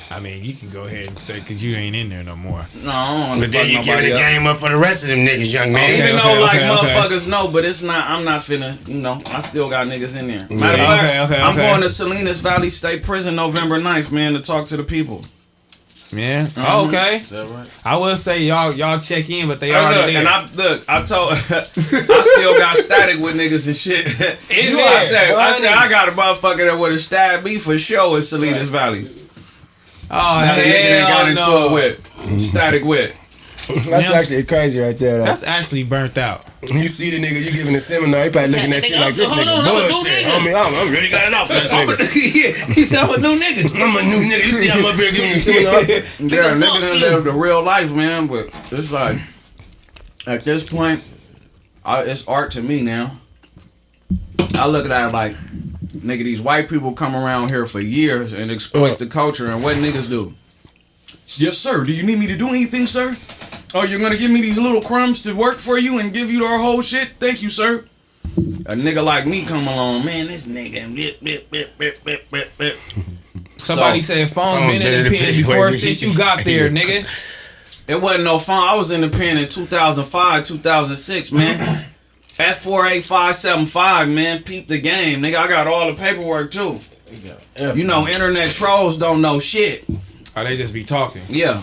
[0.09, 2.65] I mean, you can go ahead and say because you ain't in there no more.
[2.83, 4.19] No, I don't But then you giving nobody the up.
[4.19, 5.83] game up for the rest of them niggas, young man.
[5.83, 6.93] Okay, Even okay, though like okay, okay.
[6.93, 8.09] motherfuckers know, but it's not.
[8.09, 8.87] I'm not finna.
[8.87, 10.47] You know, I still got niggas in there.
[10.49, 11.67] Matter of Okay, fact, okay, I'm okay.
[11.69, 15.25] going to Salinas Valley State Prison November 9th, man, to talk to the people.
[16.17, 16.43] Yeah.
[16.43, 16.63] Mhm.
[16.65, 17.17] Oh, okay.
[17.17, 17.67] Is that right?
[17.83, 20.17] I will say y'all y'all check in, but they Hey, already look, there.
[20.19, 24.07] and I look, I told, I still got static with niggas and shit.
[24.49, 27.01] In you know, I there, said, I said, I got a motherfucker that would have
[27.01, 29.09] stabbed me for sure in Salinas Valley.
[30.09, 31.77] oh That a nigga that got hell into no.
[31.77, 33.13] it with static with.
[33.67, 35.19] That's actually crazy right there.
[35.19, 35.25] Though.
[35.25, 36.45] That's actually burnt out.
[36.61, 39.29] you see the nigga, you giving a seminar, he probably looking at you like this
[39.29, 40.25] nigga on, I'm a new bullshit.
[40.25, 40.31] nigga.
[40.31, 41.97] Homie, I'm, I'm really got it off for this nigga.
[42.57, 43.81] yeah, he said I'm a new nigga.
[43.81, 44.45] I'm a new nigga.
[44.45, 45.81] You see I'm up here giving a seminar.
[46.19, 48.27] Yeah, nigga done lived a real life, man.
[48.27, 49.19] But it's like,
[50.27, 51.03] at this point,
[51.83, 53.19] I, it's art to me now.
[54.53, 55.35] I look at it like,
[55.91, 58.95] nigga, these white people come around here for years and exploit uh.
[58.95, 60.33] the culture, and what niggas do?
[61.27, 61.83] Yes, sir.
[61.83, 63.15] Do you need me to do anything, sir?
[63.77, 66.45] Oh, you're gonna give me these little crumbs to work for you and give you
[66.45, 67.09] our whole shit?
[67.19, 67.85] Thank you, sir.
[68.65, 70.27] A nigga like me come along, man.
[70.27, 72.77] This nigga, bip, bip, bip, bip, bip, bip, bip.
[73.57, 75.71] Somebody So- said phone's Phone been been in in the the pen pen before before
[75.73, 77.05] since you- you got there, nigga.
[77.87, 78.63] It wasn't no phone.
[78.63, 81.85] I was in the pen in 2005, 2006, man.
[82.37, 84.43] F48575, man.
[84.43, 85.21] Peep the game.
[85.21, 86.79] Nigga, I got all the paperwork too.
[87.75, 89.85] You know, internet trolls don't know shit.
[90.35, 91.23] Oh, they just be talking.
[91.29, 91.61] Yeah.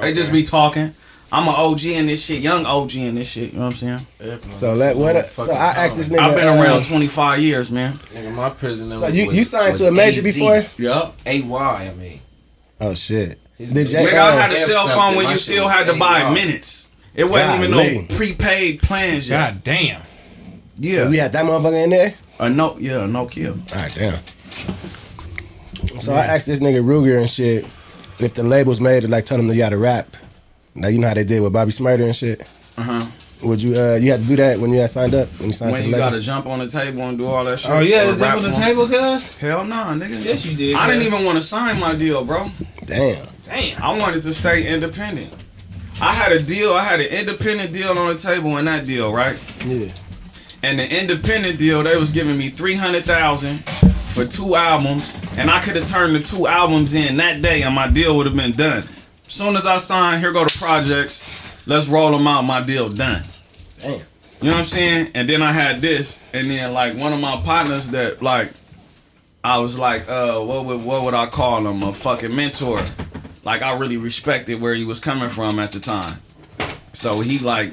[0.00, 0.94] They just be talking.
[1.32, 3.52] I'm an OG in this shit, young OG in this shit.
[3.52, 4.40] You know what I'm saying?
[4.52, 5.26] So let what?
[5.26, 6.18] So I asked this nigga.
[6.20, 7.94] I've been uh, around 25 years, man.
[8.14, 10.24] Nigga, my prison So number you was- you signed was to a major AZ.
[10.34, 10.64] before?
[10.78, 11.16] Yup.
[11.26, 12.20] AY, I mean.
[12.80, 13.40] Oh shit.
[13.58, 15.86] His Did name- Jay- Nigga, I had a F cell phone when you still had
[15.86, 16.86] to buy minutes.
[17.14, 18.06] It wasn't even Golly.
[18.08, 19.38] no prepaid plans yet.
[19.38, 20.02] God damn.
[20.78, 21.08] Yeah.
[21.08, 22.14] We had that motherfucker in there.
[22.38, 23.54] A no, yeah, a no kill.
[23.54, 24.20] All right, damn.
[26.00, 27.64] So I asked this nigga Ruger and shit
[28.18, 30.14] if the labels made it, like told him that you had to rap.
[30.76, 32.42] Like you know how they did with Bobby Shmurda and shit.
[32.76, 33.06] Uh huh.
[33.42, 35.52] Would you uh you had to do that when you had signed up when you
[35.52, 36.10] signed When to you the label?
[36.10, 37.70] gotta jump on the table and do all that shit.
[37.70, 38.62] Oh yeah, or is that rap on the for 'em.
[38.62, 39.34] table, cuz?
[39.34, 40.24] Hell nah, nigga.
[40.24, 40.74] Yes, you did.
[40.74, 42.50] I didn't even want to sign my deal, bro.
[42.86, 43.26] Damn.
[43.44, 43.82] Damn.
[43.82, 45.32] I wanted to stay independent.
[46.00, 46.72] I had a deal.
[46.74, 49.36] I had an independent deal on the table in that deal, right?
[49.66, 49.88] Yeah.
[50.62, 55.50] And the independent deal, they was giving me three hundred thousand for two albums, and
[55.50, 58.34] I could have turned the two albums in that day, and my deal would have
[58.34, 58.84] been done.
[59.28, 61.26] Soon as I signed, here go the projects.
[61.66, 62.42] Let's roll them out.
[62.42, 63.24] My deal done.
[63.78, 63.92] Damn.
[63.92, 65.10] You know what I'm saying?
[65.14, 68.52] And then I had this, and then like one of my partners that like,
[69.42, 71.82] I was like, uh, what would what would I call him?
[71.82, 72.78] A fucking mentor.
[73.44, 76.20] Like I really respected where he was coming from at the time.
[76.92, 77.72] So he like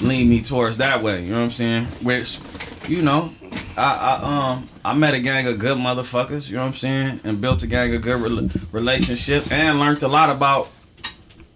[0.00, 1.24] leaned me towards that way.
[1.24, 1.84] You know what I'm saying?
[2.02, 2.38] Which,
[2.86, 3.34] you know,
[3.76, 6.48] I, I um I met a gang of good motherfuckers.
[6.48, 7.20] You know what I'm saying?
[7.24, 10.68] And built a gang of good rel relationship and learned a lot about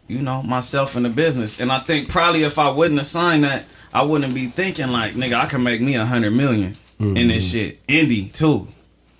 [0.08, 1.60] you know, myself in the business.
[1.60, 5.14] And I think probably if I wouldn't have signed that, I wouldn't be thinking like,
[5.14, 7.52] nigga, I can make me a hundred million in this mm-hmm.
[7.52, 7.86] shit.
[7.86, 8.66] Indie too.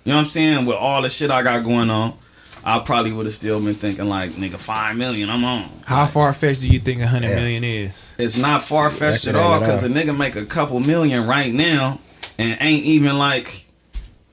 [0.03, 0.65] You know what I'm saying?
[0.65, 2.17] With all the shit I got going on,
[2.63, 5.69] I probably would have still been thinking like, nigga, five million, I'm on.
[5.85, 7.35] How far fetched do you think a hundred Yeah.
[7.35, 8.07] million is?
[8.17, 10.79] It's not far fetched That at all ain't at because a nigga make a couple
[10.79, 11.99] million right now
[12.37, 13.65] and ain't even like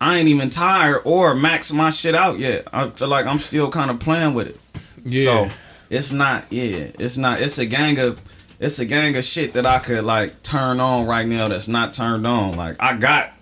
[0.01, 2.67] I ain't even tired or max my shit out yet.
[2.73, 4.61] I feel like I'm still kind of playing with it.
[5.05, 5.49] Yeah.
[5.49, 5.57] So
[5.91, 7.41] it's not, yeah, it's not.
[7.41, 8.21] It's a gang of,
[8.59, 11.49] it's a gang of shit that I could like turn on right now.
[11.49, 12.57] That's not turned on.
[12.57, 13.33] Like I got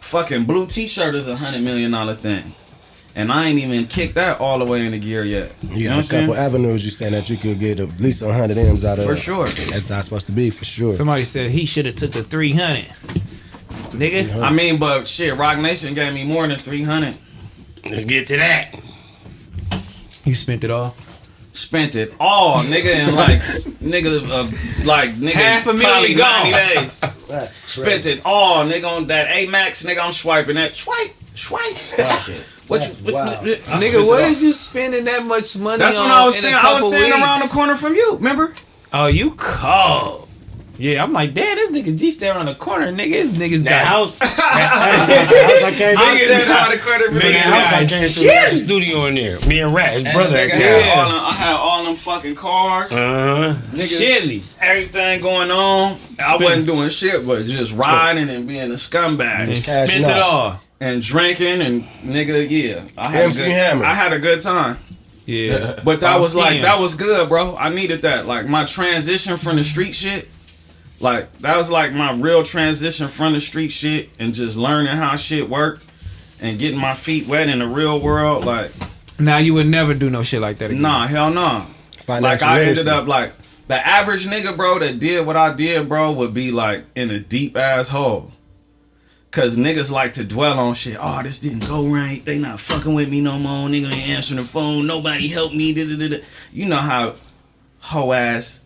[0.00, 2.54] fucking blue T-shirt is a hundred million dollar thing,
[3.14, 5.52] and I ain't even kicked that all the way into gear yet.
[5.70, 6.46] You know got a couple saying?
[6.46, 9.04] avenues you saying that you could get at least hundred M's out of.
[9.04, 9.48] For sure.
[9.48, 10.94] That's not supposed to be for sure.
[10.94, 12.86] Somebody said he should have took the three hundred.
[13.90, 14.40] Nigga.
[14.42, 17.16] I mean, but shit, Roc Nation gave me more than three hundred.
[17.88, 18.74] Let's get to that.
[20.24, 20.94] You spent it all.
[21.54, 23.40] Spent it all, nigga, in like
[23.82, 26.50] nigga, uh, like nigga, Half a million gone.
[26.50, 26.98] days.
[27.28, 29.98] That's Spent it all, nigga, on that Amex, nigga.
[30.02, 31.14] I'm swiping that swipe.
[31.34, 31.74] Swipe.
[31.74, 32.30] Fuck.
[32.68, 33.44] What you, That's wild.
[33.82, 36.04] Nigga, what is you spending that much money That's on?
[36.04, 36.60] when I was in standing.
[36.64, 37.18] I was standing weeks?
[37.22, 38.14] around the corner from you.
[38.14, 38.54] Remember?
[38.92, 40.28] Oh, you cold.
[40.82, 42.92] Yeah, I'm like, damn, this nigga G stay around the corner.
[42.92, 43.86] Nigga, this nigga's That got.
[43.86, 44.36] house, that,
[45.06, 46.26] that, that house I came I was through.
[46.26, 47.32] standing around the corner from Nigga, you.
[47.32, 48.24] that house I got came through.
[48.26, 49.40] That studio in there.
[49.42, 50.36] Me and Rat, his And brother.
[50.36, 51.00] nigga had had Yeah.
[51.00, 52.90] all them, I had all them fucking cars.
[52.90, 53.54] Uh-huh.
[53.74, 54.42] Nigga, Chili.
[54.60, 55.98] everything going on.
[56.18, 60.10] I wasn't doing shit but just riding and being a scumbag And Cash spent it
[60.18, 60.58] all.
[60.80, 62.82] and drinking and nigga, yeah.
[62.98, 63.84] I had MC a good, Hammer.
[63.84, 64.78] I had a good time.
[65.26, 65.78] Yeah.
[65.84, 67.56] But that Off was like that was good, bro.
[67.56, 68.26] I needed that.
[68.26, 70.26] Like my transition from the street shit.
[71.02, 75.16] Like that was like my real transition from the street shit and just learning how
[75.16, 75.88] shit worked
[76.40, 78.44] and getting my feet wet in the real world.
[78.44, 78.70] Like
[79.18, 80.80] Now you would never do no shit like that again.
[80.82, 81.66] nah, hell no.
[82.08, 83.32] Like I ended up like
[83.66, 87.18] the average nigga, bro, that did what I did, bro, would be like in a
[87.18, 88.30] deep ass hole.
[89.32, 90.98] Cause niggas like to dwell on shit.
[91.00, 92.22] Oh, this didn't go right.
[92.22, 93.66] They not fucking with me no more.
[93.68, 94.86] Nigga ain't answering the phone.
[94.86, 95.72] Nobody helped me.
[95.72, 96.24] Da, da, da, da.
[96.52, 97.14] You know how
[97.78, 98.60] hoe ass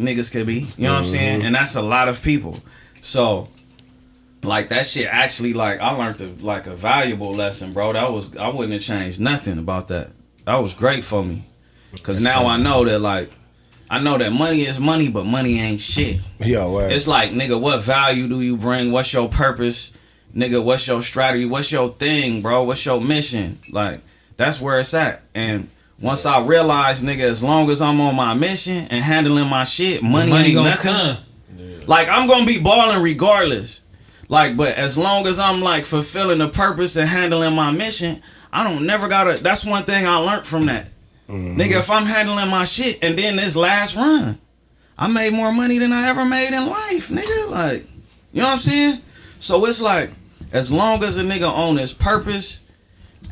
[0.00, 0.66] niggas could be.
[0.76, 1.12] You know what I'm mm-hmm.
[1.12, 1.42] saying?
[1.42, 2.60] And that's a lot of people.
[3.00, 3.48] So
[4.42, 7.92] like that shit actually like I learned a, like a valuable lesson, bro.
[7.92, 10.10] That was I wouldn't have changed nothing about that.
[10.44, 11.44] That was great for me.
[12.02, 13.30] Cause now I know that like
[13.90, 16.20] I know that money is money, but money ain't shit.
[16.38, 16.92] Yo, word.
[16.92, 18.92] It's like, nigga, what value do you bring?
[18.92, 19.90] What's your purpose?
[20.32, 21.44] Nigga, what's your strategy?
[21.44, 22.62] What's your thing, bro?
[22.62, 23.58] What's your mission?
[23.68, 24.00] Like,
[24.36, 25.22] that's where it's at.
[25.34, 25.70] And
[26.00, 30.02] once I realize, nigga, as long as I'm on my mission and handling my shit,
[30.02, 30.92] money, Money ain't gonna nothing.
[30.92, 31.16] come.
[31.86, 33.82] Like, I'm gonna be balling regardless.
[34.28, 38.22] Like, but as long as I'm like fulfilling the purpose and handling my mission,
[38.52, 39.42] I don't never gotta.
[39.42, 40.86] That's one thing I learned from that.
[41.28, 41.60] Mm-hmm.
[41.60, 44.38] Nigga, if I'm handling my shit and then this last run,
[44.98, 47.50] I made more money than I ever made in life, nigga.
[47.50, 47.86] Like,
[48.32, 49.00] you know what I'm saying?
[49.38, 50.10] So it's like,
[50.52, 52.60] as long as a nigga own his purpose,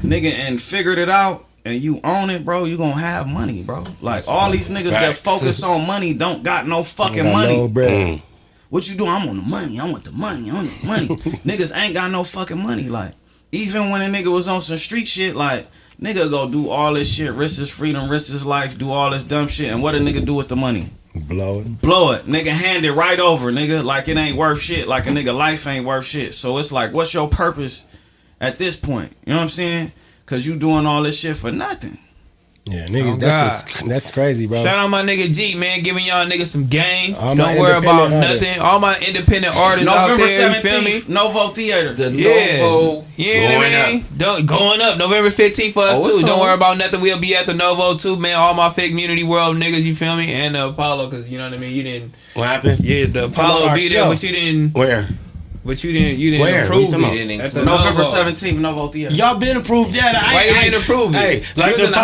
[0.02, 3.86] nigga, and figured it out, and you own it, bro, you gonna have money, bro.
[4.00, 7.56] Like all these niggas that focus on money don't got no fucking Got money.
[7.56, 8.18] no bread.
[8.18, 8.22] Mm.
[8.70, 9.06] What you do?
[9.06, 9.80] I'm on the money.
[9.80, 10.50] I want the money.
[10.50, 11.06] I want the money.
[11.46, 12.90] Niggas ain't got no fucking money.
[12.90, 13.12] Like,
[13.50, 15.66] even when a nigga was on some street shit, like,
[16.00, 19.24] nigga go do all this shit, risk his freedom, risk his life, do all this
[19.24, 19.72] dumb shit.
[19.72, 20.90] And what a nigga do with the money?
[21.14, 21.80] Blow it.
[21.80, 22.26] Blow it.
[22.26, 23.82] Nigga hand it right over, nigga.
[23.82, 24.86] Like it ain't worth shit.
[24.86, 26.34] Like a nigga life ain't worth shit.
[26.34, 27.84] So it's like, what's your purpose
[28.38, 29.16] at this point?
[29.24, 29.92] You know what I'm saying?
[30.28, 31.96] Cause you doing all this shit for nothing.
[32.66, 34.62] Yeah, niggas, Oh, that's just, that's crazy, bro.
[34.62, 37.14] Shout out my nigga G, man, giving y'all niggas some game.
[37.14, 38.60] All Don't worry about independent nothing.
[38.60, 41.02] All my independent artists November out there, you feel me?
[41.08, 41.94] Novo Theater.
[41.94, 43.06] The Yeah, Novo.
[43.16, 44.04] yeah, Going man.
[44.18, 46.20] Don't going up November fifteenth for us Oh, too.
[46.20, 46.40] Don't on.
[46.40, 47.00] worry about nothing.
[47.00, 48.36] We'll be at the Novo too, man.
[48.36, 50.30] All my fake community world niggas, you feel me?
[50.34, 51.74] And the Apollo, cause you know what I mean.
[51.74, 52.84] You didn't, What happened?
[52.84, 54.08] yeah, the Apollo our be there, show.
[54.10, 55.08] but you didn't, Where?
[55.64, 56.64] But you didn't, you didn't Where?
[56.64, 58.16] approve What you it talking at the November Novo.
[58.30, 59.14] 17th, Novo Theater.
[59.14, 60.14] Y'all been approved that.
[60.14, 61.18] I, Why you I, didn't approve it?
[61.18, 61.96] Hey, like the in the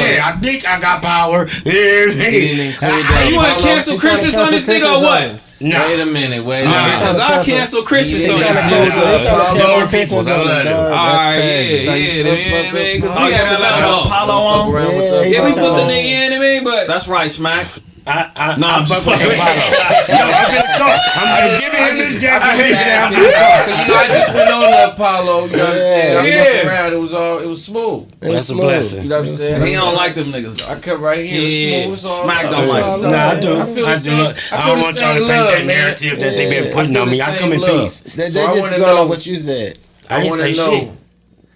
[0.00, 1.46] said, I think I got power.
[1.46, 2.74] Yeah, hey.
[2.80, 5.20] I- You want to cancel you trying to Christmas on this nigga or what?
[5.20, 5.86] Christmas Nah.
[5.86, 6.44] Wait a minute.
[6.44, 6.98] Wait a Nah, minute.
[6.98, 7.54] because I cancel.
[7.54, 8.68] cancel Christmas Yeah, on they this tryna nigga.
[8.90, 10.74] cancel- They tryna Apollo cancel more Christmas peoples, I love us, them.
[10.74, 11.84] All That's right, crazy.
[11.86, 12.72] yeah, yeah, fuck- yeah, man.
[12.72, 14.66] Because we oh, got yeah, to let let the Apollo on.
[14.66, 17.06] Fuck around with Yeah, the- he Yeah, we put the nigga in, man, but That's
[17.06, 17.66] right, Smac.
[18.04, 21.00] I, I, No, I'm I'm just fucking fucking Yo, I'm gonna talk.
[21.14, 22.76] I'm giving him his Japanese.
[22.76, 23.66] I'm gonna talk.
[23.66, 25.44] Cause you know I just went on the Apollo.
[25.46, 26.16] You know what I'm saying?
[26.18, 26.42] I Yeah.
[26.52, 26.92] looked around.
[26.92, 27.38] It was all.
[27.38, 28.12] It was smooth.
[28.20, 29.02] It was That's a blessing.
[29.04, 29.66] You know what I'm saying?
[29.66, 30.72] He don't like them niggas though.
[30.72, 31.40] I come right here.
[31.42, 31.76] Yeah.
[31.86, 32.12] It was smooth.
[32.12, 32.52] It's all Smac love.
[32.52, 33.02] don't like all it.
[33.02, 33.12] love.
[33.12, 33.60] Nah, I do.
[33.60, 34.04] I feel I the do.
[34.04, 34.20] same.
[34.50, 37.08] I I don't want y'all to same paint that narrative that they've been putting on
[37.10, 37.22] me.
[37.22, 38.00] I come in peace.
[38.00, 39.78] They, they So I just wanna going know- off what you said.
[40.10, 40.90] I I want to know shit.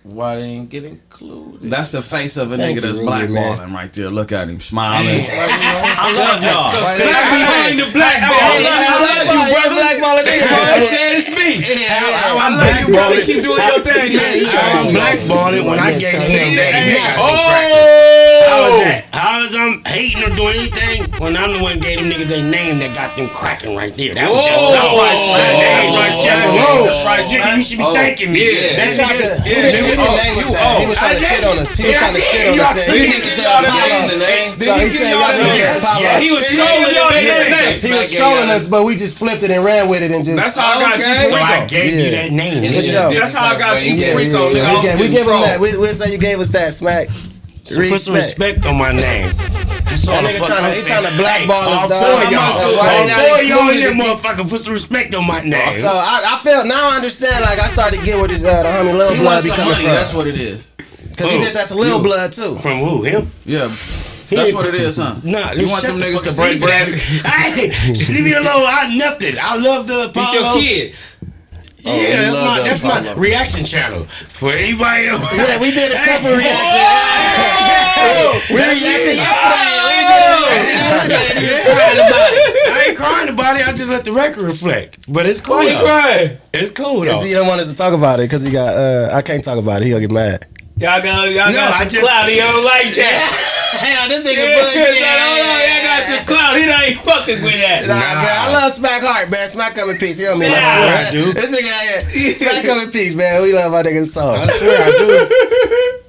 [0.09, 1.69] Why they didn't get included.
[1.69, 3.29] That's the face of a Thank nigga that's you, man.
[3.29, 4.09] blackballing right there.
[4.11, 5.19] Look at him smiling.
[5.19, 6.71] Like, you know, I love y'all.
[6.71, 8.63] Smac behind the black I ball.
[8.63, 10.31] love you, brother.
[10.31, 11.65] I said it's me.
[11.91, 13.21] I love you, brother.
[13.23, 14.47] Keep doing your thing.
[14.47, 16.75] I'm blackballed when I gave him that.
[16.87, 18.26] nigga.
[18.47, 18.79] How Oh!
[18.79, 19.05] is that?
[19.13, 22.29] How is I'm um, hating or doing anything when I'm the one gave them niggas
[22.29, 24.15] their name that got them cracking right there?
[24.15, 24.71] That was Whoa.
[24.73, 25.53] that's right, Smac.
[25.57, 26.47] That's right, Smac.
[26.55, 26.85] Whoa.
[26.87, 27.57] That's right, Nigga, Smac.
[27.59, 27.95] you should be Oh.
[27.95, 28.39] thanking me.
[28.45, 28.77] Yeah.
[28.77, 29.41] That's He tried to, it.
[29.43, 30.79] he didn't, he name us that.
[30.79, 31.71] He was trying to shit on us.
[31.77, 32.85] He was trying to shit on us.
[32.87, 33.11] took He it.
[33.11, 34.19] niggas Y'all the Apollo.
[34.19, 34.51] name.
[34.57, 35.77] Did So he he give said y'all y'all the niggas name?
[35.81, 36.01] Apollo.
[36.07, 37.51] Yeah, he was He trolling y'all them the in name.
[37.51, 37.81] name.
[37.81, 40.37] He was trolling us, but we just flipped it and ran with it and just.
[40.37, 41.25] That's how I got Okay.
[41.25, 41.31] you.
[41.31, 42.63] So I gave you that name.
[42.65, 43.09] And For then sure.
[43.11, 43.97] the That's how I got you.
[43.97, 44.71] difference yeah, Rico, yeah, nigga, yeah.
[44.71, 45.61] I We, gave, was we getting give him that.
[45.61, 47.09] We, we say you gave us that smack.
[47.67, 49.35] So put some respect on my name.
[49.37, 51.03] That's all That nigga fuck tryna- I'm he saying.
[51.05, 52.03] tryna blackball Hey, us, all dog.
[52.05, 52.99] four of y'all, right.
[53.01, 55.81] all Now four of y'all in included that motherfucker put some respect on my name.
[55.81, 57.45] So I, I felt now I understand.
[57.45, 59.51] Like I started to get where this uh, the homie Lil He Blood wants be
[59.51, 59.85] coming money.
[59.85, 59.95] from.
[59.95, 60.65] That's what it is.
[61.11, 62.57] Because he did that to Lil Blood too.
[62.59, 63.03] From who?
[63.05, 63.31] Him?
[63.45, 63.75] Yeah.
[64.29, 65.15] That's what it is, huh?
[65.23, 66.37] Nah, you want shut them the niggas to up.
[66.37, 66.89] break See, bread?
[66.89, 67.69] Hey,
[68.13, 68.65] leave me alone.
[68.67, 69.37] I nothing.
[69.41, 70.61] I love the It's your Apollo.
[70.61, 71.16] kids.
[71.89, 75.07] Oh, yeah, that's my that's my reaction channel for anybody.
[75.09, 75.23] Else.
[75.37, 76.83] Yeah, we did a couple reactions.
[78.51, 79.19] we reacted
[81.49, 83.67] I ain't crying about it.
[83.67, 85.11] I just let the record reflect.
[85.13, 85.57] But it's cool.
[85.57, 85.85] Why you though.
[85.85, 86.39] crying?
[86.53, 87.27] It's cool Because though.
[87.27, 89.59] he don't want us to talk about it because he got, uh, I can't talk
[89.59, 89.85] about it.
[89.85, 90.47] He gonna get mad.
[90.79, 92.29] Y'all got y'all No, got I some just- clout.
[92.29, 93.53] He don't like that.
[93.81, 96.57] Hell, this nigga Yeah, hold on, oh, y'all got some clout.
[96.57, 97.87] He ain't fucking with that.
[97.87, 99.49] Nah, man, I love Smac Heart, man.
[99.49, 100.19] Smac come in peace.
[100.19, 100.61] He don't mean Yeah,
[101.11, 101.21] nothing.
[101.21, 101.33] I do.
[101.33, 102.33] This nigga out here.
[102.35, 103.43] Smac come in peace, man.
[103.43, 104.37] We love our niggas song.
[104.37, 105.29] I swear I do.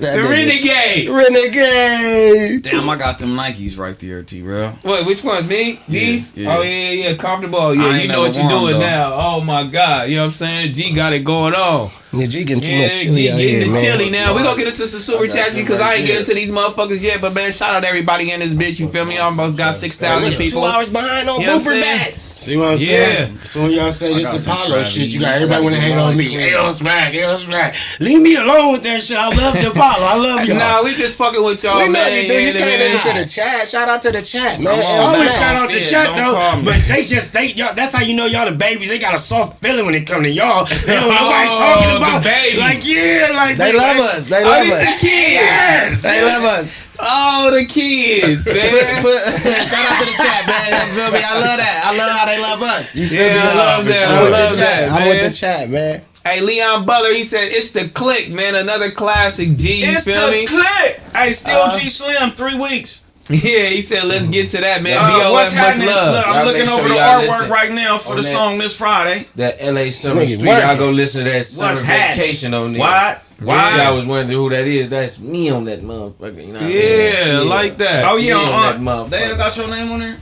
[0.00, 0.30] That The nigga.
[0.30, 1.08] renegade.
[1.08, 2.62] Renegade.
[2.62, 4.70] Damn, I got them Nikes right there, T-Rell.
[4.82, 5.06] What?
[5.06, 5.46] Which ones?
[5.46, 5.80] Me?
[5.88, 6.36] These?
[6.36, 6.56] yeah.
[6.56, 7.16] Oh yeah, yeah, yeah.
[7.16, 7.74] Comfortable.
[7.74, 9.14] Yeah, I you know what you're doing doing 'em, now.
[9.14, 10.08] Oh my God.
[10.10, 10.74] You know what I'm saying?
[10.74, 11.90] G got it going on.
[12.16, 13.82] Yeah, G getting too Yeah, much G chili out here, the man.
[13.82, 14.34] chili now.
[14.34, 16.16] We gonna get into some super I chats because right I ain't here.
[16.16, 17.20] get into these motherfuckers yet.
[17.20, 18.78] But man, shout out to everybody in this bitch.
[18.78, 19.18] You feel me?
[19.18, 20.62] I almost got six thousand Two people.
[20.62, 21.98] Two hours behind on You know what I'm booper saying?
[22.12, 22.22] bats.
[22.44, 22.86] See what I'm Yeah.
[22.86, 23.40] saying?
[23.44, 25.96] So when y'all say this got some Apollo shit, you got everybody want to hate
[25.96, 26.32] on me.
[26.34, 27.74] Hell smack, hell smack.
[28.00, 29.16] Leave me alone with that shit.
[29.16, 30.04] I love the Apollo.
[30.06, 30.58] I love y'all.
[30.58, 32.22] Nah, we just fucking with y'all, we know man.
[32.22, 32.34] you do.
[32.34, 33.68] You Yeah, can't listen to the chat.
[33.68, 34.74] Shout out to the chat, man.
[34.74, 35.56] I'm I on Hell always shout smack.
[35.56, 37.74] out the chat though, but they just they y'all.
[37.74, 38.88] That's how you know y'all the babies.
[38.88, 40.66] They got a soft feeling when it come to y'all.
[40.84, 42.58] They don't nobody Oh, talking the about baby.
[42.58, 44.28] like yeah, like They love us.
[44.28, 45.00] They Oh, love these the us.
[45.00, 45.32] kids.
[45.32, 46.72] Yes, They love us.
[46.98, 49.02] Oh, the kids, man.
[49.02, 49.18] put,
[49.68, 50.88] shout out to the chat, man.
[50.88, 51.22] You feel me?
[51.24, 51.82] I love that.
[51.84, 52.94] I love how they love us.
[52.94, 53.40] You feel Yeah, me?
[53.40, 54.08] I love that.
[54.10, 54.88] I'm I with love the chat.
[54.88, 55.30] that, I'm with man.
[55.30, 56.02] the chat, man.
[56.24, 58.54] Hey, Leon Butler, he said it's the click, man.
[58.54, 59.84] Another classic G.
[59.84, 60.46] You It's feel the me?
[60.46, 61.02] click.
[61.14, 63.02] Hey, still Uh, G Slim, three weeks.
[63.30, 64.98] Yeah, he said let's get to that, man.
[64.98, 65.86] Uh, BOF, what's much happening?
[65.86, 66.14] love.
[66.14, 68.32] Look, Y'all I'm looking make over the artwork listen right now for on the that.
[68.32, 69.28] song this Friday.
[69.36, 70.46] That LA Summer Nigga, Street.
[70.48, 70.62] work.
[70.62, 72.16] Y'all go listen to that Summer What's happening?
[72.18, 72.80] Vacation on there.
[72.80, 73.22] What?
[73.40, 73.82] Why?
[73.82, 74.90] Y'all was wondering who that is.
[74.90, 76.36] That's me on that motherfucker.
[76.46, 76.76] You know what I mean?
[76.76, 78.04] Yeah, like that.
[78.04, 79.10] Oh yeah, Me on uh, that motherfucker.
[79.10, 80.18] they got your name on there.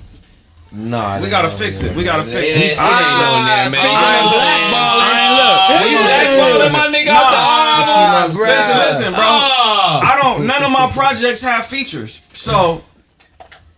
[0.74, 1.96] Nah, We gotta don't fix know it.
[1.96, 2.56] We gotta fix It it.
[2.56, 3.68] ain't- it Ah, ain't on there, man.
[3.68, 5.02] speaking You know of what I'm blackballing.
[5.02, 5.82] I ain't look.
[5.82, 7.08] Who you blackballing, my nigga?
[7.08, 7.40] out there?
[7.42, 8.26] Ah, Oh.
[8.28, 9.22] Listen, listen, bro.
[9.22, 10.00] Oh.
[10.02, 10.46] I don't.
[10.46, 12.82] None of my projects have features, so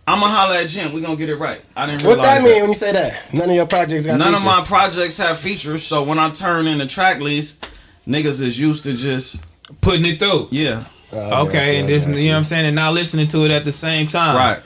[0.07, 0.93] I'ma holler at Jim.
[0.93, 1.61] We gonna get it right.
[1.75, 3.33] I didn't What realize that mean when you say that?
[3.33, 4.19] None of your projects got features.
[4.19, 4.41] None features.
[4.41, 7.67] of my projects have features, so when I turn in the track list,
[8.07, 9.41] niggas is used to just
[9.81, 10.49] Putting it through.
[10.51, 13.51] yeah, Oh, Okay, and this, you know what I'm saying, and not listening to it
[13.51, 14.35] at the same time.
[14.35, 14.59] right.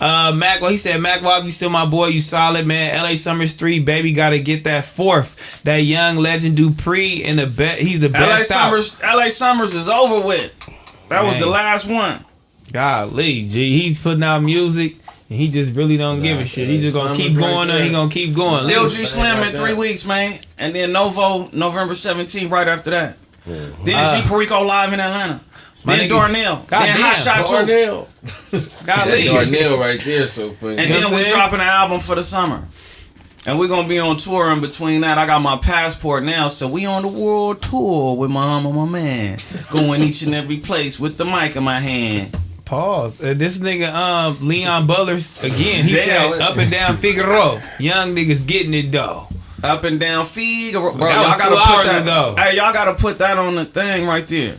[0.00, 3.00] Uh, Mac, well, he said, Mac Wop, you still my boy, you solid, man.
[3.02, 5.34] LA Summers 3, baby, gotta get that fourth.
[5.64, 7.78] That young legend Dupree in the bet.
[7.78, 8.64] He's the LA best out.
[8.70, 10.52] Summers, LA Summers is over with.
[11.08, 12.24] That was the last one.
[12.74, 14.96] Golly, G, he's putting out music.
[15.30, 16.68] And he just really don't give a shit.
[16.68, 17.76] He just gonna keep going there.
[17.78, 18.58] and he gonna keep going.
[18.58, 23.16] Still G Slim in three weeks, man, and then Novo November 17th right after that.
[23.46, 25.40] Then Uh, G Perico live in Atlanta.
[25.84, 26.56] my Then nigga- Darnell.
[26.56, 28.08] Then Goddamn, Hot Shot Darnell.
[28.84, 29.24] golly.
[29.26, 30.76] Darnell right there, so funny.
[30.78, 31.32] And You then we saying?
[31.34, 32.64] dropping an album for the summer.
[33.46, 35.16] And we're gonna be on tour in between that.
[35.16, 38.86] I got my passport now, so we on the world tour with my mama, my
[38.90, 39.38] man.
[39.70, 42.36] Going each and every place with the mic in my hand.
[42.64, 43.22] Pause.
[43.22, 46.32] Uh, this nigga, um, Leon Butler, again, he Damn.
[46.32, 47.60] said up and down Figaro.
[47.78, 49.28] Young niggas getting it though.
[49.62, 50.92] Up and down Figaro.
[50.92, 52.02] Bro, That y'all gotta put that.
[52.02, 52.34] ago.
[52.38, 54.56] Hey, y'all gotta put that on the thing right there.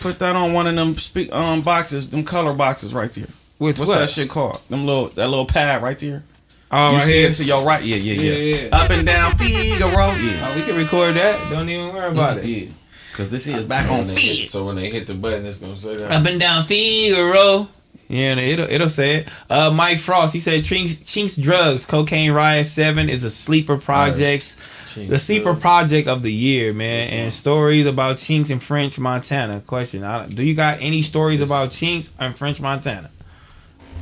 [0.00, 3.26] Put that on one of them speak um boxes, them color boxes right there.
[3.58, 3.98] With What's what?
[3.98, 4.60] that shit called?
[4.68, 6.24] Them little that little pad right there.
[6.70, 7.28] Oh, you right see here.
[7.28, 7.84] it to your right?
[7.84, 8.32] Yeah, yeah, yeah.
[8.32, 8.76] Yeah, yeah.
[8.76, 10.06] Up and down Figaro.
[10.12, 10.48] Yeah.
[10.50, 11.50] Oh, we can record that.
[11.50, 12.44] Don't even worry about it.
[12.46, 12.68] Yeah.
[13.14, 14.38] Cause this is back on they feed.
[14.40, 16.10] hit- so when they hit the button, it's gonna say that.
[16.10, 17.68] Up and down Figaro.
[18.08, 19.28] Yeah, it'll it'll say it.
[19.50, 24.56] Uh, Mike Frost, he said Chinx, Chinx Drugs, Cocaine Riot Seven is a sleeper projects,
[24.86, 25.60] Chinx the sleeper Drugs.
[25.60, 27.08] project of the year, man.
[27.08, 29.60] And stories about Chinx in French Montana.
[29.60, 33.10] Question: I, Do you got any stories about Chinx in French Montana?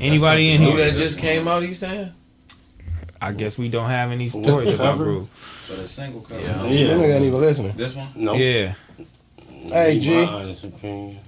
[0.00, 0.90] Anybody in Who here?
[0.90, 1.62] that just came out?
[1.62, 2.12] He saying?
[3.20, 5.28] I guess we don't have any stories about Brew.
[5.32, 6.40] For the single cover.
[6.40, 6.64] Yeah.
[6.66, 7.72] You nigga ain't even listening.
[7.76, 8.06] This one?
[8.16, 8.32] No.
[8.34, 8.74] Yeah.
[9.62, 11.18] Hey, G.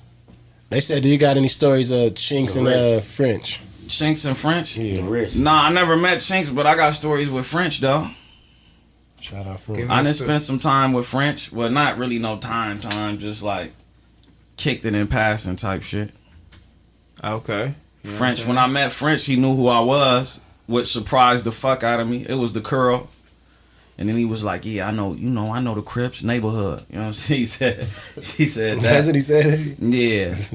[0.68, 3.60] They said, do you got any stories of Chinx in uh, French?
[3.88, 4.76] Shanks in French?
[4.78, 5.02] Yeah.
[5.06, 5.36] wrist.
[5.36, 8.08] Nah, I never met Shanks, but I got stories with French though.
[9.20, 9.84] Shout out French.
[9.84, 10.24] I done Yes, sir.
[10.24, 11.52] spent some time with French.
[11.52, 13.72] Well, not really no time, time, just like
[14.56, 16.10] kicked it in passing type shit.
[17.22, 17.74] Okay.
[18.02, 18.46] French.
[18.46, 22.08] When I met French, he knew who I was, which surprised the fuck out of
[22.08, 22.24] me.
[22.26, 23.08] It was the curl.
[23.98, 25.12] And then he was like, "Yeah, I know.
[25.12, 27.40] You know, I know the Crips neighborhood." You know what I'm saying?
[27.40, 27.88] He said,
[28.22, 29.14] he said That's what that.
[29.14, 29.76] he said.
[29.80, 30.34] Yeah.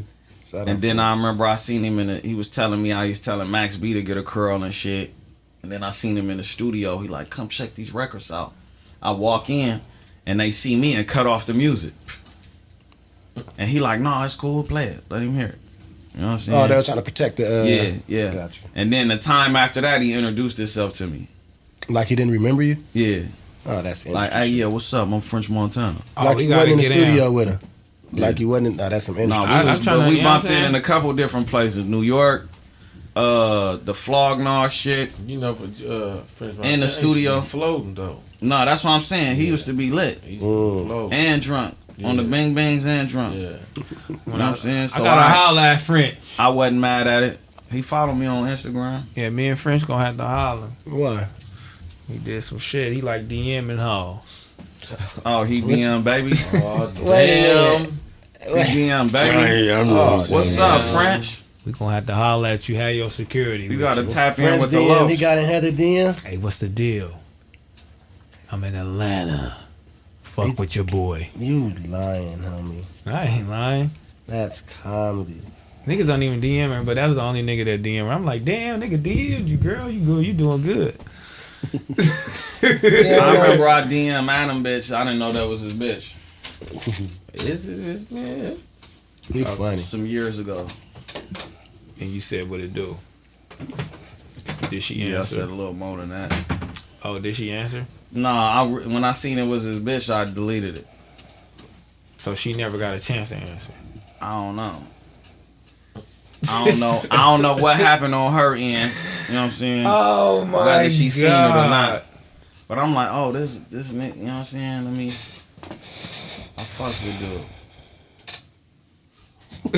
[0.53, 2.07] And then I remember I seen him in.
[2.07, 4.73] The, he was telling me I was telling Max B to get a curl and
[4.73, 5.13] shit.
[5.61, 6.97] And then I seen him in the studio.
[6.99, 8.53] He like, "Come check these records out."
[9.01, 9.81] I walk in,
[10.25, 11.93] and they see me and cut off the music.
[13.57, 14.63] And he like, "No, it's cool.
[14.63, 15.03] Play it.
[15.09, 15.59] Let him hear it."
[16.15, 16.57] You know what I'm saying?
[16.59, 17.61] Oh, they were trying to protect the.
[17.61, 18.33] Uh, Yeah, yeah.
[18.33, 18.61] Gotcha.
[18.73, 21.27] And then the time after that, he introduced himself to me.
[21.89, 22.77] Like he didn't remember you?
[22.93, 23.23] Yeah.
[23.65, 25.07] Oh, that's Like, hey, yeah, what's up?
[25.11, 25.97] I'm French Montana.
[26.15, 27.03] Oh, like we you wasn't in the get in.
[27.03, 27.59] studio with him.
[28.13, 28.67] Like you wasn't.
[28.67, 29.45] In, nah, that's some industry.
[29.45, 30.81] No, we, I- was, trying but to- we you know what bumped in in a
[30.81, 31.83] couple different places.
[31.83, 32.47] New York,
[33.15, 35.11] uh, the Flog Gnaw shit.
[35.25, 37.39] You know, for uh, French Montana, In the Montana, studio.
[37.41, 38.19] he floating though.
[38.39, 39.35] No, that's what I'm saying.
[39.35, 40.85] He used to be lit He's Mm.
[40.85, 41.13] floating.
[41.17, 42.29] and drunk on the Yeah.
[42.29, 43.35] bing bangs and drunk.
[43.35, 43.49] Yeah.
[43.75, 44.83] You know what I'm saying?
[44.83, 46.15] I So gotta I, holler at French.
[46.39, 47.39] I wasn't mad at it.
[47.71, 49.03] He followed me on Instagram.
[49.15, 50.67] Yeah, me and French gonna have to holler.
[50.85, 51.25] Why?
[52.07, 52.93] He did some shit.
[52.93, 54.47] He like DMing hoes.
[55.25, 56.33] Oh, he DM baby.
[56.53, 57.99] Oh Wait damn.
[58.41, 59.35] He DM baby.
[59.35, 60.23] Hey, I'm Oh.
[60.29, 61.41] What's up, French?
[61.65, 62.77] We gonna have to holler at you.
[62.77, 63.67] Have your security.
[63.67, 64.07] We gotta you.
[64.09, 65.11] tap in Friends with the DM, lows.
[65.11, 66.17] he got in Heather DM.
[66.21, 67.19] Hey, what's the deal?
[68.49, 69.57] I'm in Atlanta.
[70.23, 71.29] Fuck with your boy.
[71.37, 72.85] You lying, homie.
[73.05, 73.91] I ain't lying.
[74.27, 75.41] That's comedy.
[75.85, 78.11] Niggas don't even DM her, but that was the only nigga that DM her.
[78.11, 79.89] I'm like, damn, nigga DM'd you, girl.
[79.89, 80.25] You good?
[80.25, 80.97] You doing good?
[82.63, 84.95] I remember I DM Adam bitch.
[84.95, 86.13] I didn't know that was his bitch.
[87.33, 87.79] Is it?
[87.79, 88.57] Is, man.
[89.29, 89.77] You funny.
[89.77, 90.67] Some years ago.
[91.99, 92.97] And you said what it do?
[94.69, 95.35] Did she Yeah, I answer?
[95.35, 96.33] said a little more than that.
[97.03, 97.85] oh, did she answer?
[98.11, 100.87] Nah, I, when I seen it was his bitch, I deleted it.
[102.17, 103.73] So she never got a chance to answer.
[104.21, 104.81] I don't know.
[106.49, 107.03] I don't know.
[107.11, 108.91] I don't know what happened on her end.
[109.27, 109.85] You know what I'm saying?
[109.87, 112.03] Oh my Whether she seen it or not.
[112.67, 114.83] But I'm like, oh, this this nigga, you know what I'm saying?
[114.85, 115.07] Let me.
[116.57, 117.41] I fuck with dude.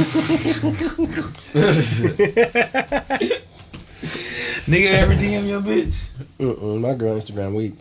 [4.69, 5.95] Nigga ever DM your bitch?
[6.39, 7.75] Mm-mm, my girl Instagram weak.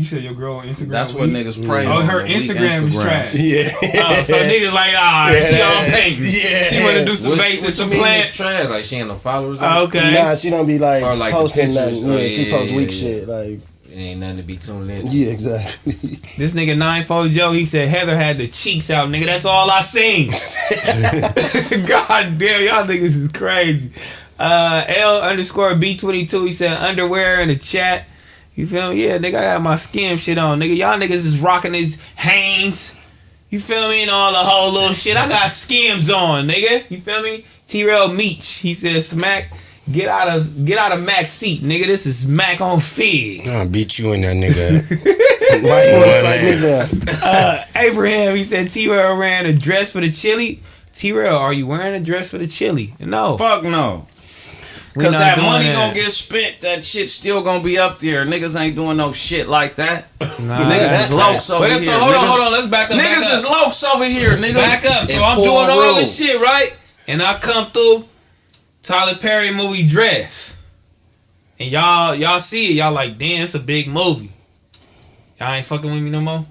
[0.00, 0.88] You said your girl on Instagram.
[0.88, 1.32] That's what weak?
[1.46, 2.06] niggas pray Oh, on.
[2.06, 3.34] her the weak Instagram is trash.
[3.34, 3.70] Yeah.
[4.02, 6.18] Oh, so niggas like, ah, she all pink.
[6.20, 6.62] Yeah.
[6.64, 8.28] She want to do some What, bait what with you some mean plants.
[8.28, 8.68] it's trash?
[8.70, 9.58] Like she ain't no followers.
[9.60, 10.12] Oh, okay.
[10.14, 12.02] Nah, she don't be like, Or like the posting pictures.
[12.02, 12.10] nothing.
[12.10, 12.96] Oh, Yeah, she yeah, posts yeah, weak yeah.
[12.98, 13.28] shit.
[13.28, 15.06] Like, It ain't nothing to be tuned in.
[15.06, 15.12] to.
[15.14, 16.18] yeah, exactly.
[16.38, 19.26] This nigga nine four Joe, he said Heather had the cheeks out, nigga.
[19.26, 20.30] That's all I seen.
[21.86, 23.90] God damn, y'all niggas is crazy.
[24.38, 26.44] Uh, L underscore B twenty two.
[26.46, 28.06] He said underwear in the chat.
[28.60, 29.02] You feel me?
[29.06, 30.76] Yeah, nigga, I got my skim shit on, nigga.
[30.76, 32.94] Y'all niggas is rocking these Hanes.
[33.48, 34.02] You feel me?
[34.02, 35.16] And all the whole little shit.
[35.16, 36.84] I got skims on, nigga.
[36.90, 37.44] You feel me?
[37.66, 38.58] T Rail Meach.
[38.58, 39.46] He said Smac.
[39.90, 41.86] Get out of get out of Mac's seat, nigga.
[41.86, 43.48] This is Mac on Fig.
[43.48, 44.86] I'll beat you in that nigga.
[45.66, 46.86] Why you wanna fight man.
[46.86, 47.22] nigga?
[47.22, 50.62] uh, Abraham, he said T-Rell ran a dress for the chili.
[50.92, 52.94] T-Rell, are you wearing a dress for the chili?
[53.00, 53.38] No.
[53.38, 54.06] Fuck no.
[54.96, 55.74] We Cause that money that.
[55.74, 56.60] gonna get spent.
[56.62, 58.24] That shit still gonna be up there.
[58.26, 60.06] Niggas ain't doing no shit like that.
[60.40, 61.92] Nah, Niggas is lokes over But here.
[61.92, 62.52] so hold on, hold on.
[62.52, 62.96] Let's back up.
[62.96, 63.52] Niggas back is up.
[63.52, 64.54] lokes over here, nigga.
[64.54, 65.06] back up.
[65.06, 66.72] So And I'm doing all this shit right,
[67.06, 68.06] and I come through
[68.82, 70.56] Tyler Perry movie dress,
[71.58, 72.74] and y'all y'all see it.
[72.74, 74.32] Y'all like, damn, it's a big movie.
[75.38, 76.46] Y'all ain't fucking with me no more.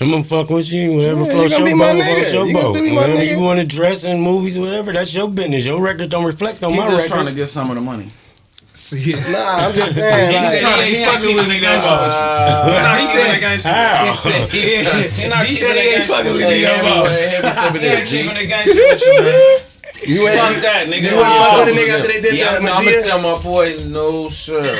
[0.00, 0.92] I'm gonna fuck with you.
[0.92, 2.14] Whatever Yeah, floats you gonna your be my boat, nigga.
[2.14, 2.72] floats your You gonna boat.
[2.74, 3.30] still be my Whatever nigga.
[3.30, 5.64] you want to dress in movies, whatever, that's your business.
[5.66, 7.08] Your record don't reflect on He my just record.
[7.12, 8.08] trying to get some of the money.
[8.74, 10.32] See, Nah, I'm just he saying.
[10.32, 11.80] said Like, he ain't fucking with me no more.
[11.82, 13.68] Nah, he he said- said gangster.
[13.70, 14.04] How?
[14.06, 17.04] He not he keeping said he it ain't fucking with Hey, me no have more.
[17.04, 18.22] me- have me some of He ain't that, G.
[18.22, 19.58] keeping the gangster with you, man.
[20.06, 20.38] you ain't.
[20.38, 21.10] Fuck that, nigga.
[21.10, 23.02] You wouldn't fuck with a nigga after they did Yeah, that I'm, I'm gonna Madea?
[23.04, 24.76] tell my boy, no sir.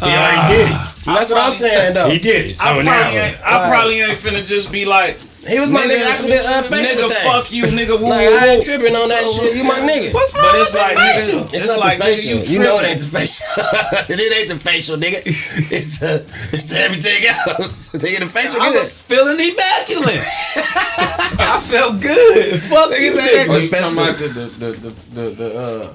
[0.00, 1.04] He already did it.
[1.04, 2.08] That's what I'm saying, though.
[2.10, 2.58] He did it.
[2.58, 5.82] So I now, probably, ain't, I probably ain't finna just be like, He was my
[5.82, 7.30] nigga after the uh, facial nigga, thing.
[7.30, 8.64] fuck you, nigga, woo, Like, woo, I ain't woo.
[8.64, 9.56] tripping on that shit.
[9.56, 10.12] You my nigga.
[10.12, 11.40] What's wrong But with it's the like, facial?
[11.40, 12.38] nigga, It's, it's not like, the nigga, facial.
[12.38, 13.46] you You, know it ain't the facial.
[14.08, 15.22] it ain't the facial, nigga.
[15.72, 17.88] It's the it's the everything else.
[17.92, 18.78] nigga, the facial I good.
[18.80, 20.20] was feeling immaculate.
[21.40, 22.60] I felt good.
[22.64, 23.62] Fuck you, Niggas ain't Oh, nigga.
[23.62, 25.92] you talking about the the the the, the, the uh,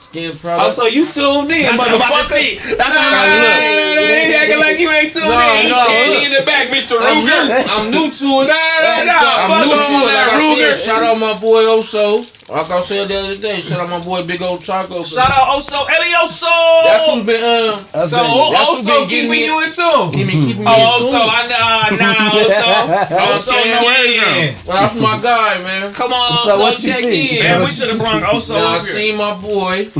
[0.00, 2.76] skin Oh, so you tuned in, That's what I'm about to motherfucker?
[2.78, 3.68] That's what I'm Nah, about to nah, see.
[3.68, 5.68] nah, nah, nah, ain't acting like you ain't tuned No, in.
[5.68, 6.96] no, Candy in the back, Mr.
[6.98, 7.68] Ruger.
[7.68, 8.46] I'm new to it.
[8.48, 10.04] Nah, nah, nah, I'm new to it.
[10.04, 10.72] Like that, I Ruger.
[10.74, 12.24] said, shout out my boy Oso.
[12.50, 15.04] Like I said the other day, shout out my boy Big Old Choco.
[15.04, 16.82] Shout out Oso Elioso.
[16.84, 20.12] That's who's been uh, So That's who also been getting keeping me- you in tune.
[20.12, 21.20] he been keeping me Oh, in also, tune.
[21.30, 24.34] I know, nah, also, also, Okay, no yeah.
[24.34, 24.54] in.
[24.66, 25.92] Well, that's my guy, man.
[25.94, 27.38] Come on, So also, what check see?
[27.38, 27.44] in.
[27.44, 29.84] Man, we should have brought Oso Now I seen my boy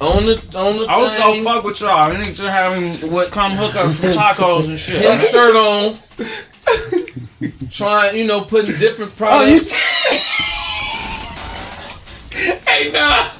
[0.00, 2.08] on the on the Oso thing, fuck with y'all.
[2.10, 5.02] We need to have him What- come hook up some tacos and shit.
[5.02, 5.98] his shirt on,
[7.72, 9.72] trying you know putting different Oh, you products.
[12.32, 13.30] Hey, nah.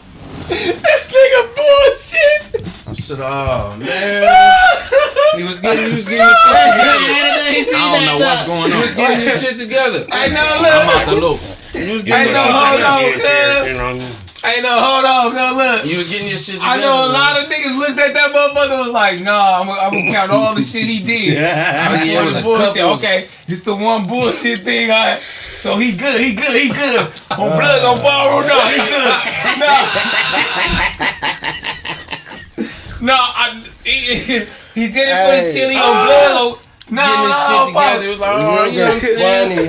[0.49, 2.67] This nigga bullshit.
[2.87, 4.29] I said, oh man,
[5.37, 7.77] he was getting he was getting his shit together.
[7.77, 8.71] I don't know what's going on.
[8.71, 8.97] He was on.
[8.97, 10.05] getting his shit together.
[10.11, 10.97] Hey, no, I'm look.
[10.97, 11.41] out the loop.
[11.73, 14.22] He was Hey, getting no, his shit hold together.
[14.45, 14.55] On, cuz.
[14.55, 15.85] Hey, no, hold on, no, look.
[15.87, 16.71] You was getting your shit together.
[16.71, 17.21] I know a man.
[17.21, 20.31] lot of niggas looked at that motherfucker and was like, nah, I'm, I'm gonna count
[20.31, 21.35] all the shit he did.
[21.43, 21.89] Yeah.
[21.91, 22.75] I Oh, yeah, it was bullshit.
[22.77, 22.93] couple.
[22.95, 24.91] Okay, it's the one bullshit thing.
[24.91, 27.01] I so he good, he good, he good.
[27.31, 29.15] On blood, on borrow, no, he good.
[29.61, 29.67] No,
[33.01, 36.59] no, I, he, he did it for the chili on blood.
[36.59, 36.72] Ah!
[36.93, 38.07] No, Getting his no, shit together.
[38.07, 39.69] It was like, oh, you know what I'm saying?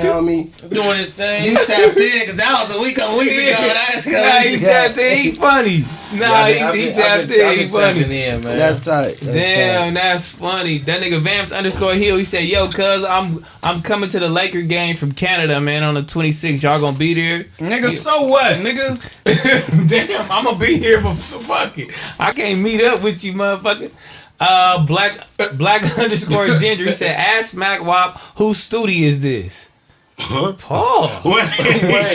[0.50, 0.68] homie.
[0.74, 1.44] Doing his thing.
[1.44, 3.56] You tapped in because that was a week, a week ago.
[3.74, 5.18] That's Nah, he tapped in.
[5.18, 5.84] He funny.
[6.14, 7.58] Nah, Yeah, I've he, been- he tapped been- in.
[7.58, 8.00] He funny.
[8.24, 8.56] in, man.
[8.58, 9.16] That's tight.
[9.20, 10.02] That's Damn, tight.
[10.02, 10.78] that's funny.
[10.78, 12.16] That nigga Vamps underscore Hill.
[12.18, 15.94] He said, "Yo, cuz I'm I'm coming to the Laker game from Canada, man, on
[15.94, 16.62] the 26th.
[16.62, 17.44] Y'all gonna be there?
[17.58, 19.00] Nigga, so what, nigga?
[19.88, 21.90] Damn, I'm gonna be here, but so fuck it.
[22.20, 23.90] I can't meet up with you, motherfucker."
[24.40, 25.18] Uh, black
[25.54, 26.86] black underscore ginger.
[26.86, 29.68] He said, "Ask Mac Wop, whose studio is this?"
[30.18, 31.08] Paul.
[31.24, 31.44] What,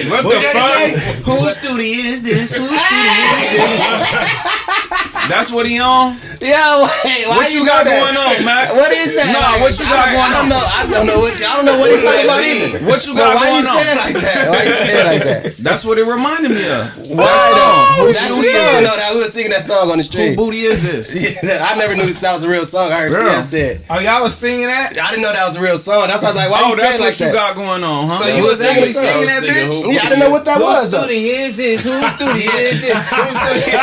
[0.10, 0.92] what the fuck?
[1.26, 2.54] Whose studio is this?
[2.56, 3.12] Whose studio
[3.44, 5.30] is this?
[5.30, 6.14] That's what he on?
[6.42, 8.02] Yo, wait, why What you got that?
[8.02, 8.74] going on, Mac?
[8.74, 9.30] What is that?
[9.30, 10.50] Nah, what you got I, going I don't on?
[10.50, 10.64] know.
[10.66, 12.80] I don't know what you, I don't know what he's talking about either.
[12.90, 13.78] What you But got why going you on?
[13.84, 14.50] say it like that?
[14.50, 15.58] Why you say like that?
[15.58, 16.96] That's what it reminded me of.
[17.14, 18.06] Why though?
[18.06, 18.82] Whose That's the studio song.
[18.82, 20.36] is No, that we was singing that song on the Who street.
[20.38, 21.12] booty is this?
[21.44, 22.92] Yeah, I never knew this that was a real song.
[22.92, 23.30] I heard Girl.
[23.30, 23.82] Tia say it.
[23.90, 24.98] Oh, y'all was singing that?
[24.98, 26.08] I didn't know that was a real song.
[26.08, 27.89] That's why I was like, why Oh, you that's saying what you got going on,
[28.08, 28.20] huh?
[28.20, 29.84] So you was was actually singing singing that bitch?
[29.84, 31.04] who- Yeah, I didn't know what that was though.
[31.04, 31.84] studio is this?
[31.84, 32.96] Whose studio is this?
[33.10, 33.30] Whose
[33.64, 33.80] studio?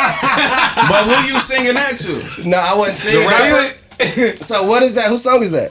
[0.89, 2.49] but who you singing that to?
[2.49, 3.77] No, I wasn't singing that.
[3.99, 4.43] rapper?
[4.45, 5.09] So what is that?
[5.09, 5.71] Whose song is that?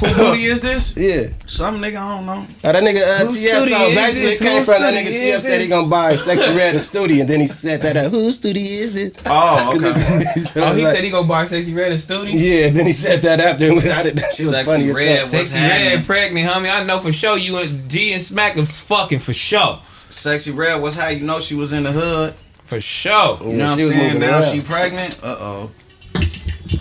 [0.00, 0.94] Who booty is this?
[1.00, 1.28] Yeah.
[1.46, 2.46] Some nigga I don't know.
[2.64, 4.40] Now that nigga uh, TF studio song basically this?
[4.40, 7.20] it came Whose from that nigga TF said he gonna buy Sexyy Red a studio,
[7.20, 9.16] and then he said that uh, whose studio is it?
[9.26, 10.22] Oh, 'Cause okay.
[10.36, 12.34] it's- so Oh, he like- said he gonna buy Sexyy Red in studio?
[12.34, 14.96] Yeah, then he said that after, and I did, that shit was Sexy funny as
[14.96, 15.22] Red fuck.
[15.22, 15.96] was- Sexy happening?
[15.98, 16.70] Red pregnant, homie.
[16.74, 19.80] I know for sure you and G and Smac is fucking for sure.
[20.10, 22.34] Sexyy Red was how you know she was in the hood.
[22.66, 23.38] For sure.
[23.42, 24.18] You Yeah, know what I'm saying?
[24.20, 24.52] Now around.
[24.52, 25.18] she pregnant.
[25.22, 25.70] Uh oh.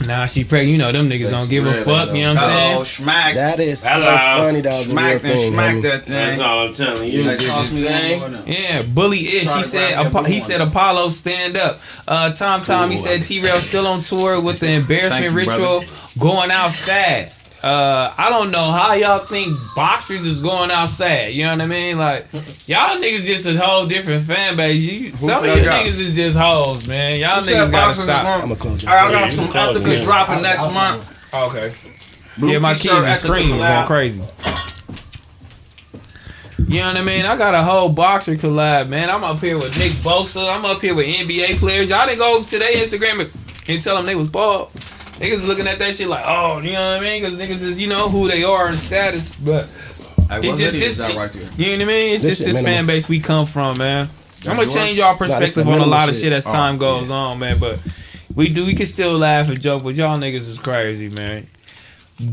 [0.05, 0.71] Nah, she pregnant.
[0.71, 2.09] You know them niggas Sexy don't give a fuck.
[2.09, 2.13] though.
[2.13, 3.07] You know what I'm Oh, saying?
[3.07, 3.33] schmack.
[3.35, 4.61] That is so funny.
[4.61, 5.53] That was a Smack that, thing.
[5.53, 5.81] smack homie.
[5.81, 7.23] that That's all I'm telling you.
[7.25, 8.43] That Did cost me thing.
[8.47, 9.51] Yeah, bully is.
[9.51, 9.93] She said.
[9.95, 10.61] Apo- he said.
[10.61, 11.81] Apollo stand up.
[12.07, 12.91] Uh, Tom Tom.
[12.91, 15.83] He said T-Rell still on tour with the embarrassment you, ritual
[16.17, 17.33] going outside.
[17.61, 21.33] Uh, I don't know how y'all think boxers is going outside.
[21.33, 21.97] You know what I mean?
[21.97, 22.27] Like
[22.67, 24.81] y'all niggas just a whole different fan base.
[24.81, 25.85] You, some of y'all got?
[25.85, 27.17] niggas is just hoes, man.
[27.17, 28.43] Y'all Who niggas gotta stop.
[28.43, 31.33] I'ma close All right, I got some Ethikas dropping next month.
[31.33, 31.73] Okay.
[32.37, 34.23] Blue yeah, my kids are screaming, going crazy.
[36.69, 37.25] You know what I mean?
[37.25, 39.09] I got a whole boxer collab, man.
[39.09, 40.49] I'm up here with Nick Bosa.
[40.49, 41.89] I'm up here with NBA players.
[41.89, 43.31] Y'all didn't go to their Instagram and,
[43.67, 44.71] and tell them they was bald.
[45.19, 47.21] Niggas looking at that shit like, oh, you know what I mean?
[47.23, 49.35] Because niggas is, you know, who they are and status.
[49.35, 49.67] But
[50.29, 51.41] Hey, it's just this, right there?
[51.57, 52.13] you know what I mean?
[52.15, 52.71] It's This just this minimal.
[52.77, 54.09] fan base we come from, man.
[54.47, 56.25] I'm gonna change y'all perspective the on a minimal lot of shit.
[56.25, 57.15] shit as Oh, time goes yeah.
[57.15, 57.59] on, man.
[57.59, 57.79] But
[58.35, 61.47] we do, we can still laugh and joke, but y'all niggas is crazy, man.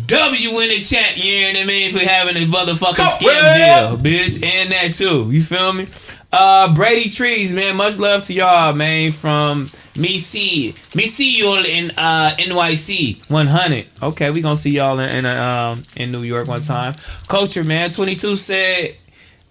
[0.07, 4.01] W in the chat, you know what I mean, for having a motherfucking Go, scam
[4.03, 5.31] deal, bitch, and that too.
[5.33, 5.87] You feel me?
[6.33, 9.13] Uh, Brady Trees, man, much love to y'all, man.
[9.13, 13.87] From me see, me see y'all in uh NYC 100.
[14.03, 16.95] Okay, we gonna see y'all in, in uh, um in New York one time.
[17.29, 18.97] Culture, man, 22 said,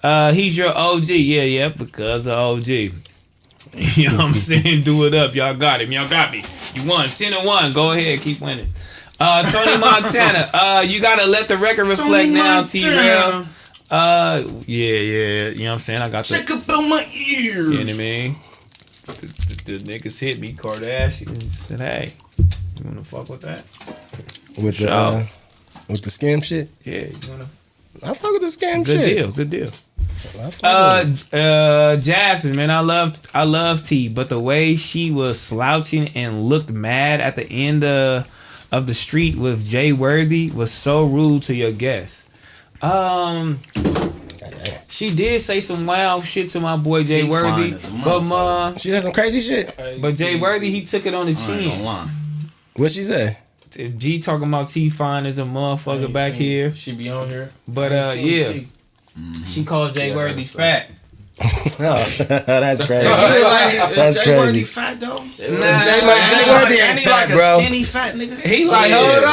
[0.03, 1.07] uh, he's your OG.
[1.09, 2.67] Yeah, yeah, because of OG.
[3.73, 4.83] You know what I'm saying?
[4.83, 5.35] Do it up.
[5.35, 5.91] Y'all got him.
[5.91, 6.43] Y'all got me.
[6.75, 7.09] You won.
[7.09, 7.73] 10 and 1.
[7.73, 8.21] Go ahead.
[8.21, 8.69] Keep winning.
[9.19, 10.49] Uh, Tony Montana.
[10.53, 12.85] Uh, you gotta let the record reflect Tony now, T.
[12.85, 13.47] Uh,
[14.65, 15.47] yeah, yeah.
[15.49, 16.01] You know what I'm saying?
[16.01, 16.35] I got the.
[16.37, 17.55] Check up on my ears.
[17.55, 18.35] You know what I mean?
[19.05, 21.41] The, the, the niggas hit me, Kardashian.
[21.43, 23.65] Said, hey, you wanna fuck with that?
[24.57, 25.25] with the uh,
[25.87, 26.71] with the scam shit.
[26.83, 27.49] Yeah, you wanna.
[28.03, 29.35] I fuck with the scam Good shit.
[29.35, 29.67] Good deal.
[29.67, 29.79] Good deal.
[30.63, 36.09] Uh, uh, Jasmine, man, I love, I love T, but the way she was slouching
[36.09, 38.27] and looked mad at the end of,
[38.71, 42.27] of the street with Jay Worthy was so rude to your guests.
[42.81, 43.59] Um,
[44.89, 47.91] she did say some wild shit to my boy Jay T Worthy, fine as a
[47.91, 48.75] but motherfucker.
[48.75, 49.75] uh, She said some crazy shit.
[50.01, 52.43] but Jay Worthy he took it on the I ain't gonna chin.
[52.75, 53.37] What she say?
[53.77, 57.51] If G talking about T fine as a motherfucker back here, She be on here.
[57.67, 58.67] but uh, seen yeah, T.
[59.45, 60.91] she called Jay Yeah, Worthy fat.
[61.41, 61.45] oh,
[62.19, 63.05] that's crazy.
[63.07, 64.39] Is That's Jay crazy.
[64.39, 65.17] Worthy fat though?
[65.19, 67.59] Nah, Jay Ain't Jay he Worthy like- ain't ain't fat, like a bro.
[67.59, 68.37] skinny fat nigga?
[68.39, 69.03] He like, Yeah.
[69.03, 69.23] hold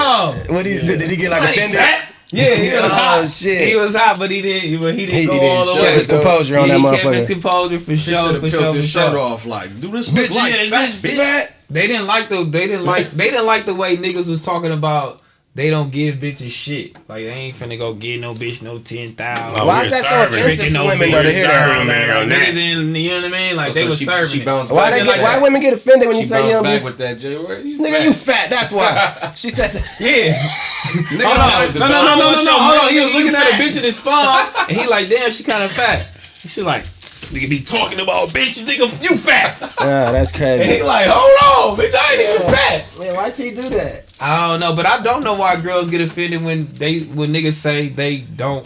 [0.48, 0.54] on.
[0.56, 1.78] What he, did, did he get like Like offended?
[1.78, 2.11] that?
[2.32, 3.28] Yeah, he was Oh, hot.
[3.30, 3.68] shit.
[3.68, 4.80] He was hot, but he didn't.
[4.80, 5.94] But he didn't He go didn't all the show way.
[5.94, 8.50] his composure on Yeah, that he kept his composure for He sure, should for have
[8.50, 9.18] sure, peeled for his shirt sure.
[9.18, 9.46] off.
[9.46, 11.16] Like, Do this look Bitch, like yeah, is fat this bitch?
[11.16, 11.52] fat?
[11.70, 12.44] They didn't like the.
[12.44, 13.10] They didn't like.
[13.12, 15.21] They didn't like the way niggas was talking about
[15.54, 16.94] they don't give bitches shit.
[17.08, 19.60] Like they ain't finna go get no bitch no ten thousand.
[19.60, 21.86] Oh, Why is that so offensive to no women though to hear that?
[21.86, 22.28] Man, on.
[22.30, 23.56] Niggas in, you know what I mean?
[23.56, 24.30] Like Oh, they so was she- serving.
[24.30, 25.42] she bounced Why back they like why that.
[25.42, 27.64] women get offended when you say you bounced back with that J word.
[27.66, 28.04] You Nigga, fat.
[28.04, 28.50] you fat.
[28.50, 29.32] That's why.
[29.36, 30.32] She said, to, Yeah.
[30.38, 31.78] Nigga, Hold that on.
[31.78, 32.58] No, no, no, no, no, no.
[32.58, 32.92] Hold on.
[32.92, 35.62] He was looking at a bitch in his phone, and he like, damn, she kind
[35.64, 36.06] of fat.
[36.48, 39.56] She like, this nigga be talking about bitch, nigga, you fat.
[39.80, 42.98] yeah, that's And he like, hold on, bitch, I ain't even fat.
[42.98, 44.06] Man, why T do that?
[44.22, 47.54] I don't know, but I don't know why girls get offended when they when niggas
[47.54, 48.64] say they don't.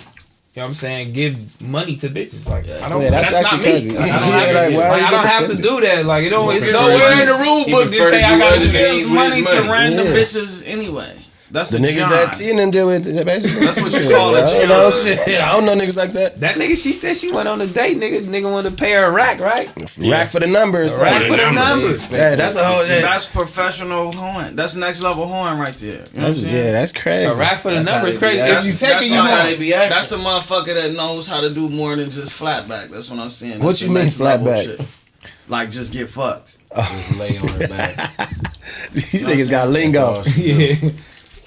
[0.54, 1.12] You know what I'm saying?
[1.12, 2.46] Give money to bitches.
[2.46, 3.02] Like I don't.
[3.02, 3.68] yeah, that's, that's, not me.
[3.68, 6.06] I don't Yeah, have, like, like, I don't have to do that.
[6.06, 6.54] Like it don't.
[6.54, 9.70] It's nowhere to in the rule book prefer say I got to give money to
[9.70, 10.12] random Yeah.
[10.14, 11.18] bitches anyway.
[11.50, 12.10] That's The the niggas John.
[12.10, 13.64] that T and them deal with, basically.
[13.66, 15.02] That's what you call a I don't know John.
[15.04, 15.40] shit.
[15.40, 16.40] I don't know niggas like that.
[16.40, 17.98] That nigga, she said she went on a date.
[17.98, 19.70] Nigga, nigga wanted to pay her a rack, right?
[19.98, 20.92] Rack for the numbers.
[20.94, 21.60] Rack for the number.
[21.60, 22.02] numbers.
[22.10, 22.84] Yeah, that's a whole.
[22.86, 24.56] Yeah, That's professional horn.
[24.56, 26.04] That's next level horn right there.
[26.12, 27.24] You know that's, yeah, that's crazy.
[27.26, 28.40] A rack for the That's numbers, crazy.
[28.40, 28.58] acting.
[28.58, 29.90] If you That's- take it, you That's how they be acting.
[29.90, 32.90] That's a motherfucker that knows how to do more than just flat back.
[32.90, 33.62] That's what I'm saying.
[33.62, 34.64] What you mean next flat back?
[34.64, 34.80] shit.
[35.48, 36.58] Like just get fucked.
[36.76, 38.16] Just lay on her back.
[38.92, 40.04] These niggas got That's lingo.
[40.16, 40.86] all she do.
[40.86, 40.90] Yeah.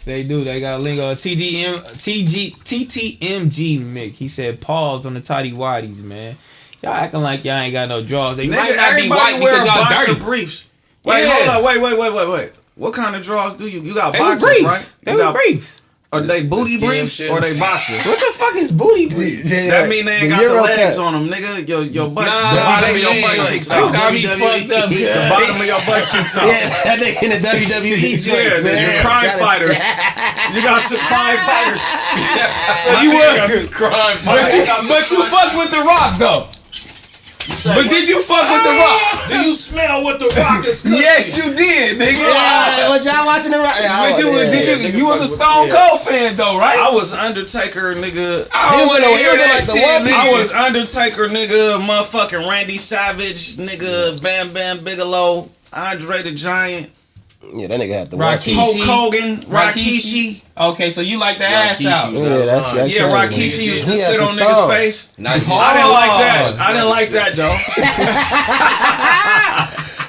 [0.10, 0.44] They do.
[0.44, 1.04] They got a lingo.
[1.04, 4.14] Uh, TDM, TG, TTMG Mick.
[4.14, 6.38] He said, pause on the tidy whities, man.
[6.82, 8.38] Y'all acting like y'all ain't got no drawers.
[8.38, 10.20] They might Nigga, not be white because y'all dirty.
[10.20, 10.66] briefs.
[11.04, 11.34] Wait, Yeah.
[11.36, 11.64] hold on.
[11.64, 12.52] Wait, wait, wait, wait, wait.
[12.76, 13.82] What kind of drawers do you?
[13.82, 14.64] You got They boxers, briefs.
[14.64, 14.94] right?
[15.04, 15.82] They you got, briefs.
[16.12, 17.30] Are they booty skin briefs shit.
[17.30, 18.02] or they boxers?
[18.04, 19.46] What the fuck is booty briefs?
[19.52, 21.68] That mean they ain't got the legs on them, nigga.
[21.70, 23.94] Your your butt, Nah, the bottom of your butt cheeks You out.
[23.94, 24.42] got WWE.
[24.42, 24.90] fucked.
[24.90, 26.48] The bottom of your butt cheeks out.
[26.50, 28.98] Yeah, that nigga in the WWE joints, Yeah, man.
[28.98, 29.78] the crime Shout fighters.
[30.50, 31.86] You got some crime fighters.
[32.80, 36.48] So you was, Crime but you, but you fucked with the rock though.
[37.64, 39.02] But did you fuck with the rock?
[39.02, 39.26] Ah!
[39.28, 40.98] Do you smell what the rock is cooking?
[41.00, 42.14] Yes, you did, nigga.
[42.20, 43.76] Yeah, was y'all watching the Rock?
[43.80, 44.50] Yeah, But you, yeah.
[44.52, 45.88] did you, nigga you was a fuck with- Stone yeah.
[45.90, 46.78] Cold fan though, right?
[46.80, 48.48] I was Undertaker, nigga.
[48.54, 50.14] I don't was want to hear that like, shit, one- nigga.
[50.14, 56.90] I was Undertaker, nigga, motherfucking Randy Savage, nigga, Bam Bam Bigelow, Andre the Giant,
[57.42, 58.54] Yeah, that nigga had the Rocky.
[58.56, 58.78] watch.
[58.80, 59.98] Hulk Hogan, Rikishi.
[59.98, 60.42] Rikishi.
[60.58, 62.12] Okay, so you like the ass out.
[62.14, 63.64] Yeah, that's, out that's Yeah, crazy.
[63.64, 64.70] Rikishi used to sit on niggas' thumb.
[64.70, 65.10] face.
[65.18, 66.18] Not just- I didn't oh, like Oh.
[66.20, 66.60] that.
[66.60, 67.56] I didn't like that though.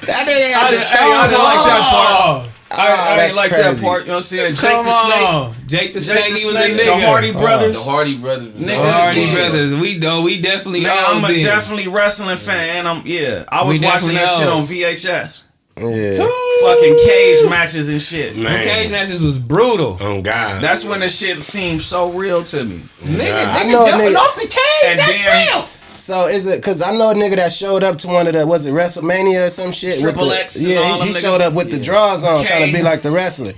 [0.01, 2.15] That nigga had the didn't, hey, I didn't like that part.
[2.19, 2.23] Oh,
[2.71, 4.01] I, I ah, didn't like that part.
[4.01, 4.55] You know what I'm saying?
[4.55, 5.29] Jake come the Snake.
[5.29, 5.53] on.
[5.67, 6.85] Jake the Jake Snake, the he was a nigga.
[6.85, 7.75] the Hardy oh, Brothers.
[7.75, 8.47] The Hardy Brothers.
[8.53, 9.35] was Nigga, The Hardy good.
[9.35, 9.75] Brothers.
[9.75, 11.43] We know, we definitely Man, I'm a been.
[11.45, 12.87] definitely wrestling fan.
[12.87, 13.43] I'm yeah.
[13.49, 15.41] I was We watching that definitely shit on VHS.
[15.77, 15.89] Oh.
[15.89, 16.27] Yeah.
[16.61, 18.35] Fucking cage matches and shit.
[18.37, 18.63] Man.
[18.63, 19.97] Cage matches was brutal.
[19.99, 20.61] Oh God.
[20.61, 22.81] That's when the shit seemed so real to me.
[23.01, 24.59] Nigga, I nigga know a jumping nigga- off the cage.
[24.85, 25.65] And that's then- real.
[25.97, 28.45] So is it because I know a nigga that showed up to one of the
[28.45, 29.93] was it WrestleMania or some shit?
[29.95, 32.43] with Triple the, X Yeah, all he, them he showed up with the drawers on,
[32.43, 33.53] trying to be like the wrestler.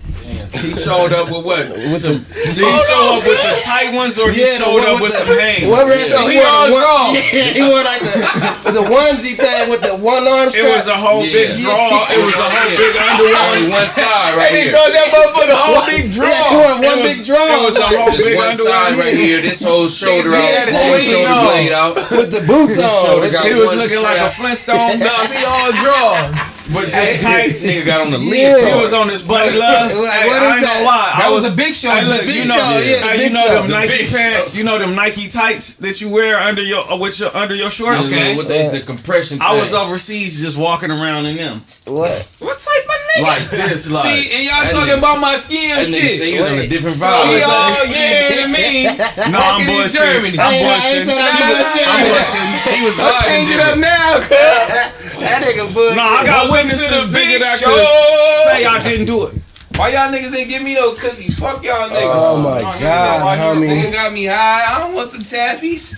[0.51, 1.69] He showed up with what?
[1.69, 4.65] With Some- the did he show up with the tight ones or he Yeah, the
[4.65, 5.65] showed up with with the- some hands?
[5.71, 6.17] What wrestler?
[6.17, 7.11] So he he wore all the one, draw.
[7.13, 10.65] Yeah, he wore like the the onesie thing with the one arm strap.
[10.69, 11.63] It was a whole big Yeah.
[11.65, 12.05] draw.
[12.09, 13.69] It was a whole big Only underwear.
[13.69, 14.71] one side right They here.
[14.73, 17.45] throw that motherfucker the whole big Yeah, he wore one was- big draw.
[17.45, 18.73] it was a whole Just big one underwear.
[18.73, 19.41] side right here.
[19.41, 20.67] This whole shoulder Niggas out.
[20.67, 21.45] had Whole his shoulder on.
[21.45, 21.95] blade out.
[22.11, 22.89] with the boots on.
[23.05, 24.29] shoulder With got the- He was looking like a.
[24.29, 26.35] Flintstone, No, he all draws.
[26.73, 27.51] But just tight.
[27.51, 28.55] Nigga got on the Yeah.
[28.55, 28.73] lead.
[28.73, 29.91] He was on his buddy love.
[29.95, 30.73] Like, Hey, what I is ain't that?
[30.73, 31.13] gonna lie.
[31.17, 31.91] That I was a big show.
[31.91, 33.53] Hey, look, you know, show, yeah, the hey, big you know show.
[33.53, 34.55] them The Nike big pants.
[34.55, 37.69] You know them Nike tights that you wear under your uh, with your under your
[37.69, 38.07] shorts.
[38.07, 38.35] Okay.
[38.35, 39.39] With the, the compression.
[39.41, 42.27] I was overseas just walking around in them What?
[42.39, 43.21] What type of nigga?
[43.23, 44.03] like this, like.
[44.05, 46.27] See, and y'all talking nigga- about my skin That nigga say shit.
[46.33, 47.25] he was on a different vibe.
[47.27, 48.83] he It's all, like- yeah, me.
[49.31, 49.87] no, I'm in.
[49.89, 50.39] Germany.
[50.39, 51.21] I'm Hey, I ain't bullshit.
[51.21, 51.87] said I'm bullshit.
[51.87, 52.73] I'm.
[52.73, 55.02] He was Let's change it up now, cuz.
[55.23, 55.95] That nigga bullshit.
[55.97, 57.67] No, I got Welcome to witnesses the nigga big that show.
[57.67, 59.33] could say I didn't do it.
[59.75, 61.39] Why y'all niggas ain't give me no cookies?
[61.39, 62.11] Fuck y'all niggas.
[62.13, 63.67] Oh my nigga, God, why homie.
[63.83, 64.65] Nigga got me high.
[64.75, 65.97] I don't want them tabbies.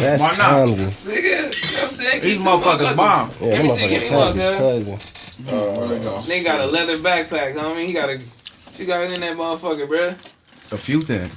[0.00, 0.38] That's Why not?
[0.38, 0.82] comedy.
[0.82, 2.22] Nigga, you know what I'm saying?
[2.22, 2.96] These the motherfuckers motherfuckers.
[2.96, 3.30] bomb.
[3.30, 5.12] Yeah, Give them me some, give motherfucking me one, cuz.
[5.48, 7.86] Uh, nigga got a leather backpack, homie.
[7.86, 8.16] He got a.
[8.18, 10.16] What you got in that motherfucker, bruh?
[10.72, 11.32] A few things.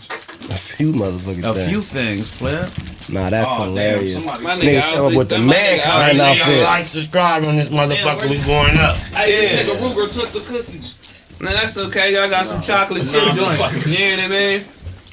[0.50, 1.70] A few motherfucking A things.
[1.70, 2.70] few things, player.
[3.12, 4.24] Nah, that's Oh, damn, hilarious.
[4.24, 6.63] somebody- My Nigga nigga show up with the my nigga mankind outfit- outfit.
[6.63, 8.29] Like, subscribe on this motherfucker.
[8.29, 8.97] We going up.
[9.16, 9.63] Hey, Yeah.
[9.63, 10.93] this nigga Ruger took the cookies.
[11.39, 12.17] No, that's okay.
[12.17, 13.88] I got some chocolate chip Nah, joints.
[13.88, 14.66] You know what I mean?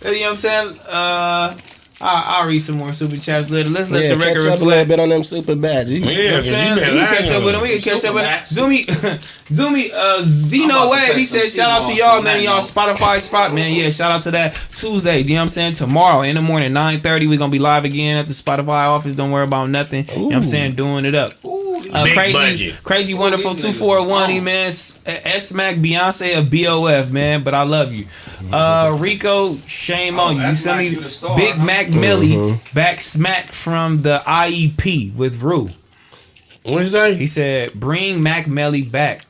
[0.04, 0.78] You know what I'm saying?
[0.88, 1.54] Uh,
[1.98, 3.70] I, I'll read some more super chats later.
[3.70, 5.88] Let's let Yeah, the catch record up a little bit on them super bats.
[5.88, 6.74] You- Yeah, You know what I'm you saying?
[6.76, 7.52] been We can catch up with him.
[7.52, 7.62] them.
[7.62, 8.30] We can catch up with him.
[8.44, 8.52] Supermax.
[8.52, 9.16] Zoomy,
[9.56, 11.06] Zoomy, uh, I'm Zeno about to Wave.
[11.06, 12.42] take He some said, shout out to y'all, man.
[12.42, 12.60] Y'all.
[12.60, 13.72] Spotify spot, man.
[13.72, 15.20] Yeah, shout out to that Tuesday.
[15.20, 15.74] You know what I'm saying?
[15.74, 19.14] Tomorrow in the morning, 9.30, we're going to be live again at the Spotify office.
[19.14, 20.06] Don't worry about nothing.
[20.10, 20.74] You know what I'm saying?
[20.74, 21.32] Doing it up.
[21.44, 22.74] Uh, Big crazy, budget.
[22.82, 24.22] crazy, Who wonderful these two niggas four is one.
[24.24, 24.30] on?
[24.30, 28.06] He man, S S Mac Beyonce of BOF man, but I love you.
[28.50, 30.42] Uh, Rico, shame on you.
[30.42, 31.08] You S sent Mac, me you the
[31.86, 32.00] star, Big huh?
[32.00, 32.74] Mac Millie mm-hmm.
[32.74, 35.68] back smack from the IEP with Rue.
[36.64, 37.14] What you say?
[37.14, 39.26] He said, "Bring Mac Melly back."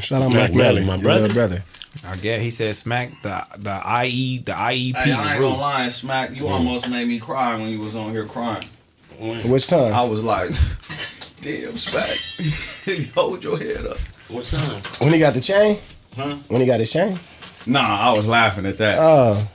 [0.00, 1.20] Shout out Mac Mac Melly, Melly, my brother.
[1.20, 1.64] little brother.
[2.04, 5.86] I guess he said, "Smac the the IE the IEP Hey, I ain't gonna lie,
[5.86, 6.50] Smac, you mm.
[6.50, 8.68] almost made me cry when you was on here crying.
[9.18, 9.92] When Which time?
[9.92, 10.48] I was like,
[11.40, 13.12] damn, Smac.
[13.14, 13.98] Hold your head up.
[14.28, 14.80] What time?
[15.00, 15.78] when he got the chain?
[16.16, 16.36] Huh?
[16.48, 17.18] When he got his chain?
[17.66, 18.98] Nah, I was laughing at that.
[19.00, 19.46] Oh,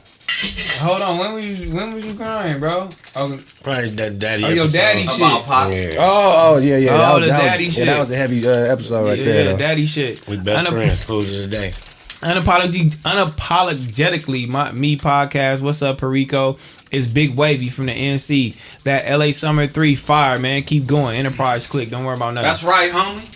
[0.80, 2.90] Hold on, when was you, when was you crying, bro?
[3.16, 4.44] Oh, Probably that daddy.
[4.44, 4.78] Oh, your episode.
[4.78, 5.44] daddy About shit.
[5.46, 5.72] Pop.
[5.72, 5.96] Yeah.
[6.00, 6.94] oh, oh, yeah, yeah.
[6.94, 7.86] Oh, that was, the that daddy was, shit.
[7.86, 9.44] Yeah, that was a heavy uh, episode right yeah, there.
[9.44, 9.58] yeah, though.
[9.58, 10.28] daddy shit.
[10.28, 11.06] We best Unap- friends.
[11.06, 11.74] Cool to the day.
[12.22, 15.62] Unapolog- unapologetically, my me podcast.
[15.62, 16.58] What's up, Perico?
[16.92, 18.56] Is Big Wavy from the NC.
[18.84, 20.64] That LA Summer Three fire, man.
[20.64, 21.18] Keep going.
[21.18, 21.90] Enterprise click.
[21.90, 22.48] Don't worry about nothing.
[22.48, 23.32] That's right, homie.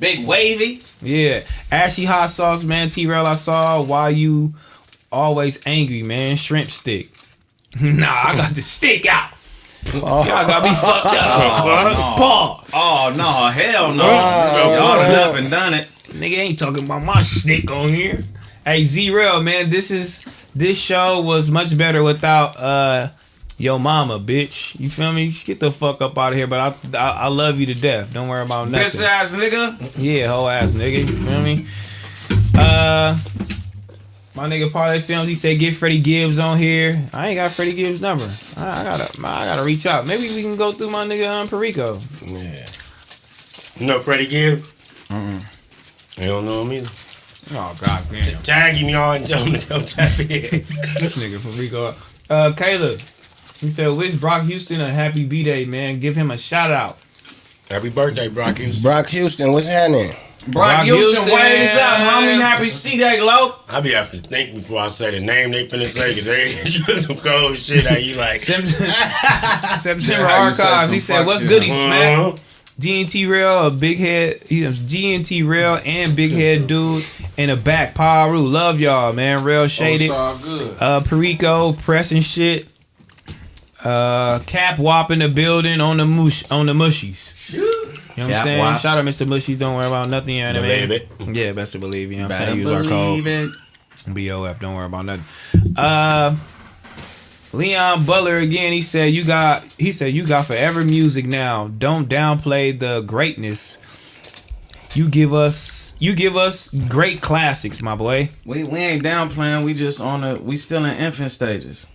[0.00, 0.80] Big wavy.
[1.02, 1.42] Yeah,
[1.72, 2.88] Ashy hot sauce, man.
[2.88, 3.82] T-Rell, I saw.
[3.82, 4.54] Why you
[5.10, 6.36] always angry, man?
[6.36, 7.10] Shrimp stick.
[7.80, 9.32] nah, I got the stick out.
[9.92, 11.64] Y'all got me fucked up.
[11.64, 12.70] Oh, Pause.
[12.74, 14.04] Oh no, hell no.
[14.04, 15.30] Oh, Y'all done oh.
[15.30, 15.88] up and done it.
[16.08, 18.24] Nigga ain't talking about my stick on here.
[18.64, 20.20] Hey, Z Real, man, this is
[20.54, 23.10] this show was much better without uh
[23.56, 24.78] yo mama, bitch.
[24.78, 25.30] You feel me?
[25.44, 26.46] Get the fuck up out of here.
[26.46, 26.60] But
[26.92, 28.12] I I, I love you to death.
[28.12, 29.02] Don't worry about Bitch nothing.
[29.02, 29.94] ass nigga.
[29.96, 31.00] Yeah, whole ass nigga.
[31.06, 31.66] You feel me?
[32.54, 33.16] Uh,
[34.38, 35.28] my nigga Parlay Films.
[35.28, 37.02] He said get Freddie Gibbs on here.
[37.12, 38.30] I ain't got Freddie Gibbs' number.
[38.56, 40.06] I, I gotta I gotta reach out.
[40.06, 42.00] Maybe we can go through my nigga um, Perico.
[42.24, 42.68] Yeah.
[43.78, 44.64] You know Freddie Gibbs?
[45.08, 45.42] Mm-mm.
[46.18, 46.90] You don't know him either.
[47.50, 48.42] Oh god damn.
[48.44, 50.28] Tag him y'all and tell him to come tap in.
[50.30, 51.96] This nigga from Rico.
[52.30, 53.00] Uh, Caleb.
[53.58, 55.98] He said, wish Brock Houston a happy B day, man.
[55.98, 56.98] Give him a shout out.
[57.68, 58.84] Happy birthday, Brock Houston.
[58.84, 60.14] Brock Houston, what's happening?
[60.52, 61.34] Brock Brock Houston, Houston.
[61.34, 62.40] waves up, homie.
[62.40, 63.56] Happy C-Day, low.
[63.68, 67.00] I be have to think before I say the name they finna say, cause they
[67.00, 68.40] some cold shit that you like.
[68.40, 70.92] September Yeah, you said Archives.
[70.92, 71.62] He said, what's shit, good?
[71.62, 71.74] He huh?
[71.76, 72.18] Smac.
[72.18, 72.36] Uh-huh.
[72.80, 74.40] GNT Rail, a big head.
[74.44, 77.04] He was GNT Rail and big head dude
[77.36, 77.94] in the back.
[77.96, 79.42] Paru, love y'all, man.
[79.42, 80.10] Rail shaded.
[80.10, 80.76] all good.
[80.80, 82.68] Uh, Perico pressing shit.
[83.82, 87.34] Uh, Mac Wop in the building on the mush on the mushies.
[88.18, 88.58] You know what I'm saying?
[88.58, 88.80] Wop.
[88.80, 89.26] Shout out Mr.
[89.26, 89.58] Mushies.
[89.58, 90.34] Don't worry about nothing.
[90.36, 90.88] You know what I mean?
[90.88, 91.36] Believe it.
[91.36, 92.10] Yeah, best to believe.
[92.10, 92.58] You know what I'm saying?
[92.58, 93.26] Use our code.
[93.26, 93.50] it.
[94.06, 94.58] BOF.
[94.58, 95.24] Don't worry about nothing.
[95.76, 96.36] Uh,
[97.52, 98.72] Leon Butler again.
[98.72, 99.62] He said you got.
[99.78, 101.68] He said you got forever music now.
[101.68, 103.78] Don't downplay the greatness.
[104.94, 105.92] You give us.
[106.00, 108.30] You give us great classics, my boy.
[108.44, 109.64] We we ain't downplaying.
[109.64, 110.40] We just on the.
[110.42, 111.86] We still in infant stages,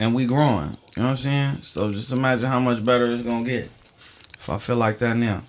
[0.00, 0.76] and we growing.
[0.96, 1.62] You know what I'm saying?
[1.62, 3.70] So just imagine how much better it's gonna get.
[4.34, 5.42] If I feel like that now.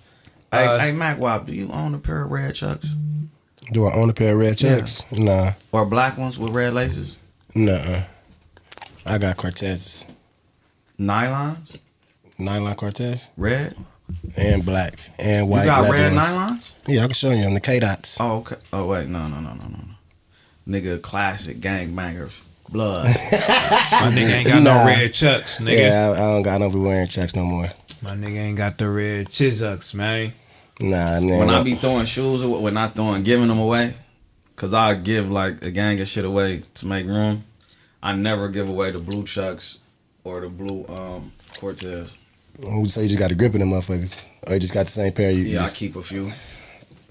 [0.51, 2.87] Hey, Uh, hey Mac Wop, do you own a pair of red chucks
[3.71, 5.03] Do I own a pair of red checks?
[5.11, 7.15] Nah, or black ones with red laces?
[7.55, 8.03] nah.
[9.05, 10.05] I got Cortezes,
[10.99, 11.77] Nylons,
[12.37, 13.75] nylon Cortez, red.
[14.35, 15.61] and black and white.
[15.61, 16.27] you got red ones.
[16.27, 16.75] nylons?
[16.87, 17.53] Yeah, I can show you them.
[17.53, 18.17] The K dots.
[18.19, 18.57] Oh okay.
[18.73, 19.83] Oh wait, no no no no no no.
[20.79, 22.33] Nigga, classic gangbangers,
[22.67, 23.05] blood.
[23.31, 24.79] My nigga ain't got Nah.
[24.83, 25.77] no red chucks, nigga.
[25.79, 26.59] Yeah, I, I don't got.
[26.59, 27.69] no don't be wearing checks no more.
[28.01, 30.33] My nigga ain't got the red chizucks, man.
[30.81, 31.39] Nah, nah.
[31.39, 33.93] when I be throwing shoes away, when not throwing, giving them away,
[34.55, 37.43] cause I give like a gang of shit away to make room.
[38.01, 39.79] I never give away the blue chucks
[40.23, 42.13] or the blue um Cortez.
[42.87, 45.11] so you just got to grip in them motherfuckers, or you just got the same
[45.11, 46.31] pair you Yeah, I keep a few,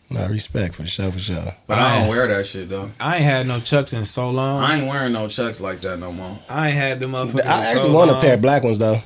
[0.08, 1.54] Nah, respect for sure, for sure.
[1.66, 2.90] but I don't wear that shit though.
[2.98, 4.62] I ain't had no chucks in so long.
[4.62, 6.38] I I, ain't wearing no chucks like that no more.
[6.48, 7.44] I ain't had them motherfuckers.
[7.44, 9.02] I actually so want a pair of black ones though.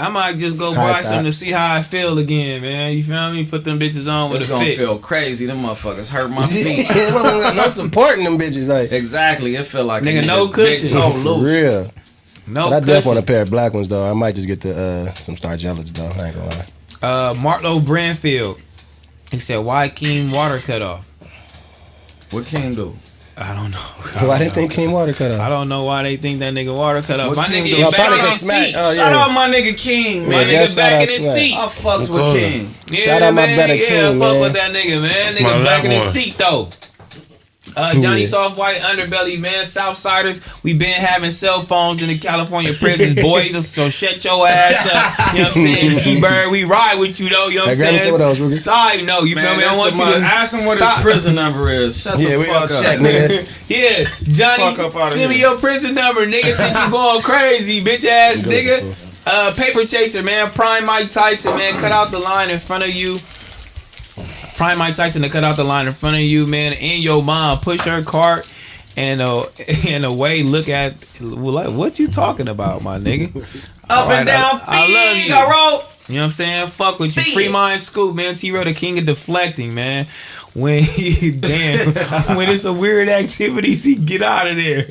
[0.00, 2.92] I might just go High buy some to see how I feel again, man.
[2.96, 3.46] You feel me?
[3.46, 4.76] Put them bitches on with It's a gonna fit.
[4.78, 5.46] feel crazy.
[5.46, 6.88] Them motherfuckers hurt my feet.
[6.90, 9.56] no supporting them bitches, like exactly.
[9.56, 10.88] It feel like Nigga, no big cushion.
[10.88, 11.42] toe for loose.
[11.44, 11.92] real.
[12.46, 14.08] no But I definitely want a pair of black ones though.
[14.10, 14.76] I might just get the
[15.10, 16.06] uh, some Star Jellies though.
[16.06, 16.66] I ain't gonna lie.
[17.02, 18.60] Uh, Martlo Branfield.
[19.30, 21.04] He said, "Why King water cut off?"
[22.30, 22.96] What King do?
[23.42, 23.78] I don't know.
[24.28, 25.40] Why didn't think King Water cut up?
[25.40, 27.28] I don't know why they think that nigga water cut off.
[27.28, 28.74] What My King nigga is back in his seat.
[28.76, 30.48] Oh, Shout out my nigga King, My man.
[30.48, 31.34] Yeah, nigga back in his Smac.
[31.34, 31.54] seat.
[31.54, 32.74] I fucks with King.
[32.90, 33.56] Yeah, Shout out my man.
[33.56, 34.40] brother yeah, King, fuck man.
[34.42, 35.34] with that nigga, man.
[35.34, 36.12] My Nigga back in his one.
[36.12, 36.68] seat though.
[37.76, 38.26] Uh, Johnny Yeah.
[38.28, 39.64] Soft White Underbelly, man.
[39.64, 43.68] Southsiders, we been having cell phones in the California prisons, boys.
[43.68, 45.34] So shut your ass up.
[45.34, 45.98] You know what I'm saying?
[46.04, 47.48] G Bird, we ride with you though.
[47.48, 48.12] You know what I'm Hey, grab me saying?
[48.12, 48.58] some of those, Ruger.
[48.62, 49.50] Side note, you feel me?
[49.50, 50.96] I that's want the you to ask him what stop.
[50.96, 52.00] his prison number is.
[52.00, 52.82] Shut Yeah, the we fuck up.
[52.82, 53.48] check, nigga.
[53.70, 55.48] Yeah, Johnny, Fuck up send me here.
[55.50, 56.54] your prison number, nigga.
[56.56, 58.96] Since you going crazy, bitch ass nigga.
[59.24, 60.50] Uh, paper chaser, man.
[60.50, 61.78] Prime Mike Tyson, man.
[61.80, 63.18] Cut out the line in front of you.
[64.60, 66.74] Prime Mike Tyson to cut out the line in front of you, man.
[66.74, 68.46] And your mom push her cart
[68.94, 69.46] and uh
[69.88, 70.42] and away.
[70.42, 73.34] Look at like what you talking about, my nigga.
[73.88, 75.22] Up Alright, and down, I, I love you.
[75.22, 75.88] Figaro.
[76.08, 76.68] You know what I'm saying?
[76.68, 77.32] Fuck with you.
[77.32, 78.34] Free mind scoop, man.
[78.34, 80.06] T Row the king of deflecting, man.
[80.52, 84.88] When he damn when it's a weird activities, he get out of there.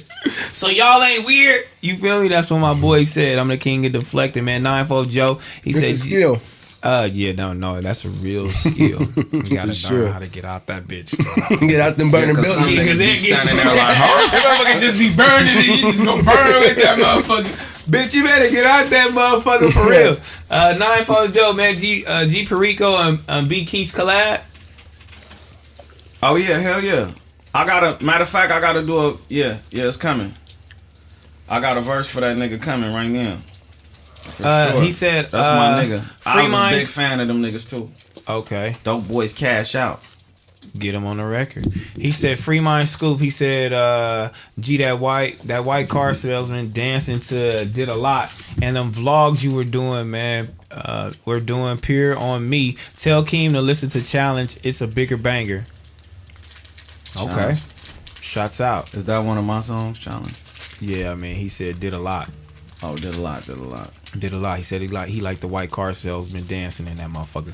[0.52, 1.68] So y'all ain't weird.
[1.82, 2.28] You feel me?
[2.28, 3.38] That's what my boy said.
[3.38, 4.64] I'm the king of deflecting, man.
[4.64, 5.40] Ninefold Joe.
[5.64, 6.41] He says This said is skill.
[6.81, 9.01] Uh yeah, no, no, that's a real skill.
[9.34, 10.07] You gotta know sure.
[10.10, 11.11] how to get out that bitch.
[11.68, 12.77] Get out them burning Yeah, 'cause some buildings.
[12.77, 15.81] niggas Because be it gets standing there like, that motherfucker just be burning and you
[15.91, 17.76] just gonna burn with that motherfucker.
[17.89, 20.18] Bitch, you better get out that motherfucker for real.
[20.51, 24.41] Uh, Ninefold Joe, man, G uh, G Perico and um, B Keys collab.
[26.23, 27.11] Oh yeah, hell yeah.
[27.53, 30.34] I gotta matter of fact, I gotta do a yeah, yeah, it's coming.
[31.47, 33.38] I got a verse for that nigga coming right now.
[34.41, 34.82] Uh, sure.
[34.82, 36.04] He said, That's uh, my nigga.
[36.26, 37.91] I'm was a big fan of them niggas too.
[38.28, 40.02] Okay, Dope boys cash out.
[40.78, 41.66] get him on the record.
[41.96, 44.30] He said, "Free mind scoop." He said, uh,
[44.60, 48.32] "G that white that white car salesman dancing to did a lot,
[48.62, 52.78] and them vlogs you were doing, man." Uh, we're doing pure on me.
[52.98, 54.58] Tell Keem to listen to challenge.
[54.64, 55.66] It's a bigger banger.
[57.18, 57.58] Okay,
[58.22, 58.94] shots out.
[58.94, 59.98] Is that one of my songs?
[59.98, 60.36] Challenge.
[60.80, 62.30] Yeah, I mean, he said did a lot.
[62.84, 63.91] Oh, did a lot, did a lot.
[64.18, 64.57] Did a lot.
[64.57, 67.53] He said he like he liked the white car salesman dancing in that motherfucker.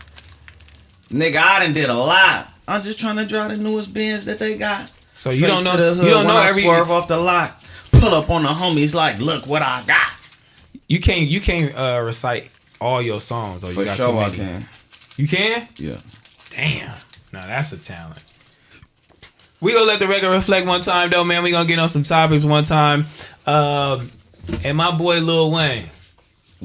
[1.09, 2.51] Nigga, I done did a lot.
[2.67, 4.91] I'm just trying to drive the newest Benz that they got.
[5.15, 7.61] So you don't know the you don't know I every swerve off the lot.
[7.91, 10.11] Pull up on the homies like, look what I got.
[10.87, 12.49] you can't you can't uh, recite
[12.81, 13.63] all your songs.
[13.63, 14.67] Or you For got sure I can.
[15.17, 15.67] You can.
[15.77, 15.97] Yeah.
[16.51, 16.95] Damn.
[17.33, 18.19] Now that's a talent.
[19.61, 21.43] We gonna let the record reflect one time though, man.
[21.43, 23.07] We gonna get on some topics one time.
[23.45, 24.11] Um,
[24.63, 25.89] and my boy Lil Wayne.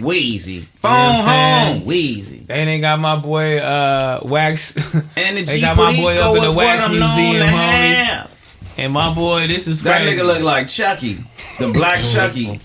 [0.01, 0.61] Weezy.
[0.81, 1.81] what Phone I'm saying?
[1.81, 1.89] home.
[1.89, 2.47] Weezy.
[2.47, 4.75] They ain't got my boy uh Wax
[5.17, 8.31] And the They got my boy up in the wax I'm known museum, to homie.
[8.79, 9.47] and my boy.
[9.47, 10.19] This is That crazy.
[10.19, 11.19] nigga look like Chucky.
[11.59, 12.61] The black Chucky.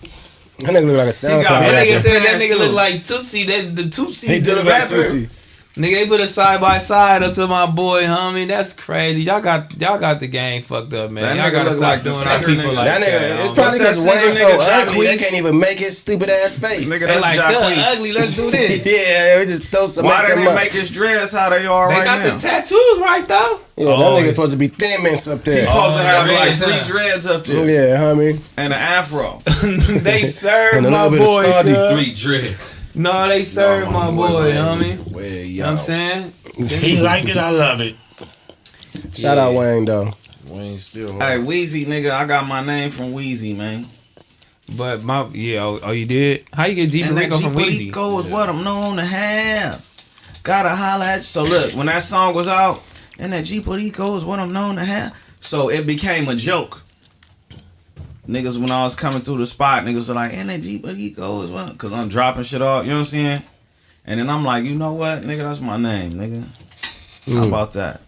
[0.59, 3.43] That nigga look like a SoundCloud got That nigga said that nigga look like Tootsie.
[3.45, 4.27] That the Tootsie.
[4.27, 4.87] He the did look like.
[4.87, 5.29] Tootsie.
[5.75, 8.47] Nigga, they put a side by side up to my boy, homie.
[8.47, 9.23] That's crazy.
[9.23, 11.23] Y'all got y'all got the game fucked up, man.
[11.23, 12.73] That y'all gotta look stop like doing our people nigga.
[12.75, 13.09] like That that.
[13.09, 13.55] nigga, it's homie.
[13.55, 16.57] probably What's because that Wayne's singer so ugly, they can't even make his stupid ass
[16.57, 16.87] face.
[16.87, 17.83] Nigga, that's like, Jacquees.
[17.91, 18.13] Ugly.
[18.13, 18.85] Let's do this.
[18.85, 20.05] yeah, we just throw some.
[20.05, 20.55] Why make they didn't up.
[20.55, 23.59] make his dreads how they are They right got the tattoos right though.
[23.75, 24.29] Yeah, Oh, that nigga yeah.
[24.31, 25.57] supposed to be thin mints up there.
[25.57, 28.39] He's supposed Oh, to have yeah, like three dreads up there Yeah, homie.
[28.55, 29.41] and an afro.
[29.99, 31.93] they serve And a my little bit of boy.
[31.95, 32.79] Three dreads.
[32.95, 34.97] No, they serve my boy, homie.
[35.11, 36.33] Where You know what I'm saying?
[36.55, 37.95] He like it, I love it.
[39.13, 40.13] Shout out Wayne though.
[40.47, 41.23] Wayne still hard.
[41.23, 43.87] Hey, Weezy, nigga, I got my name from Weezy, man.
[44.77, 46.45] But my yeah, oh, oh, you did?
[46.53, 47.87] How you get G And that Rico from Weezy?
[47.87, 49.87] Rico is what I'm known to have.
[50.43, 51.21] Gotta holla at you.
[51.23, 52.81] So look, when that song was out,
[53.19, 55.15] and that G Rico is what I'm known to have.
[55.39, 56.81] So it became a joke.
[58.27, 61.41] Niggas, when I was coming through the spot, niggas were like, and that G Rico
[61.43, 61.73] is what?
[61.73, 63.43] Because I'm dropping shit off, you know what I'm saying?
[64.05, 66.47] And then I'm like, you know what, nigga, that's my name, nigga.
[67.33, 68.01] How about that?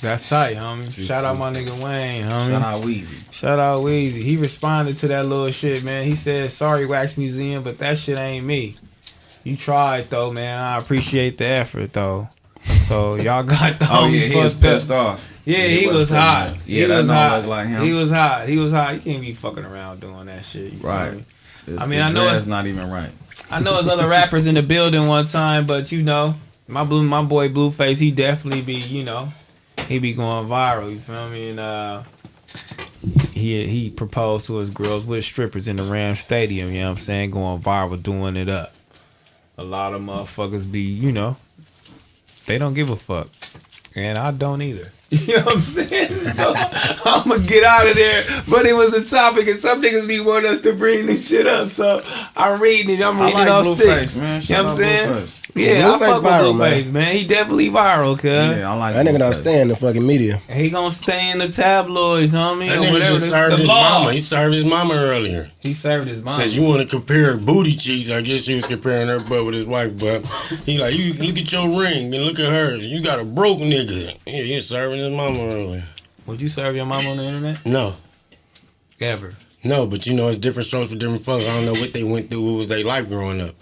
[0.00, 0.90] That's tight, homie.
[0.92, 2.48] Shout out my nigga Wayne, homie.
[2.48, 3.32] Shout out Weezy.
[3.32, 4.22] Shout out Weezy.
[4.22, 6.04] He responded to that little shit, man.
[6.04, 8.76] He said, "Sorry, Wax Museum, but that shit ain't me."
[9.44, 10.58] You tried though, man.
[10.58, 12.30] I appreciate the effort though.
[12.82, 14.60] So y'all got the Oh yeah, he was up.
[14.60, 15.26] pissed off.
[15.44, 16.44] Yeah, he he was wasn't hot.
[16.44, 17.38] feeling Yeah, he that was hot.
[17.40, 17.84] look like him.
[17.84, 18.48] He was hot.
[18.48, 18.94] He was hot.
[18.94, 20.82] You can't be fucking around doing that shit.
[20.82, 21.14] Right.
[21.14, 21.24] me?
[21.66, 23.10] It's I mean, I know it's- not even right.
[23.50, 26.34] I know there's other rappers in the building one time, but you know,
[26.68, 29.32] my blue, my boy Blueface, he definitely be, you know,
[29.88, 30.92] he be going viral.
[30.92, 31.50] You feel me?
[31.50, 32.02] And uh,
[33.32, 36.70] he he proposed to his girls with strippers in the Ram Stadium.
[36.70, 37.30] You know what I'm saying?
[37.32, 38.72] Going viral, doing it up.
[39.58, 41.36] A lot of motherfuckers be, you know,
[42.50, 43.28] they don't give a fuck,
[43.94, 44.90] and I don't either.
[45.10, 46.24] You know what I'm saying?
[46.36, 48.22] So I'm gonna get out of there.
[48.48, 51.48] But it was a topic, and some niggas be wanting us to bring this shit
[51.48, 51.70] up.
[51.70, 52.00] So
[52.36, 53.02] I'm reading it.
[53.02, 54.16] I'm I reading like it off Blueface, six.
[54.18, 54.40] man.
[54.42, 55.08] You know what I'm saying?
[55.10, 55.39] Blueface.
[55.64, 57.16] Yeah, Blueface I fuck viral, with Blueface, man.
[57.16, 58.24] He definitely viral, cuz.
[58.30, 59.40] Yeah, I like That nigga don't Blueface.
[59.40, 60.36] stay in the fucking media.
[60.48, 62.68] He gonna stay in the tabloids, homie.
[62.68, 63.98] That or nigga whatever just served the his law.
[64.00, 64.12] mama.
[64.12, 65.50] He served his mama earlier.
[65.60, 66.42] He served his mama.
[66.44, 68.10] Says you want to compare booty cheeks.
[68.10, 70.26] I guess he was comparing her butt with his wife butt.
[70.66, 72.86] He like you look at your ring and look at hers.
[72.86, 74.16] You got a broke nigga.
[74.26, 75.84] Yeah, he serving his mama earlier.
[76.26, 77.66] Would you serve your mom on the internet?
[77.66, 77.96] No,
[79.00, 79.34] Ever.
[79.64, 81.46] no, but you know it's different strokes for different folks.
[81.48, 82.42] I don't know what they went through.
[82.42, 83.54] What was they life growing up?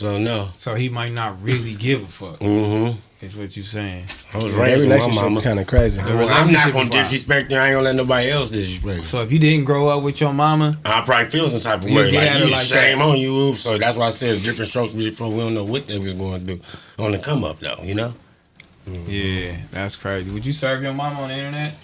[0.00, 0.48] So no.
[0.56, 2.38] So he might not really give a fuck.
[2.38, 2.98] Mm-hmm.
[3.22, 4.06] Is what you're saying?
[4.32, 5.42] I was Yeah, that raised with my relationship mama.
[5.42, 5.98] kind of crazy.
[6.00, 7.60] Well, I'm not gonna disrespect her.
[7.60, 9.04] I ain't gonna let nobody else disrespect her.
[9.04, 11.90] So if you didn't grow up with your mama, I probably feel some type of
[11.90, 12.10] way.
[12.12, 13.04] get Like, at her you like shame that.
[13.04, 13.54] on you.
[13.56, 15.34] So that's why I said it's different strokes for different.
[15.34, 16.62] We don't know what they was going to do
[16.98, 17.76] on the come up though.
[17.82, 18.14] You know.
[19.06, 20.30] yeah, that's crazy.
[20.30, 21.74] Would you serve your mama on the internet?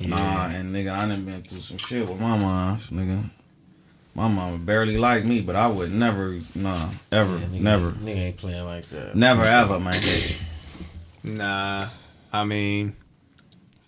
[0.00, 3.30] Nah, and nigga, I done been through some shit with my mom, nigga.
[4.16, 8.36] My mama barely liked me, but I would never, nah, ever, Nigga, never, Nigga ain't
[8.38, 9.14] playing like that.
[9.14, 10.02] never, ever, man.
[11.22, 11.88] Nah,
[12.32, 12.96] I mean,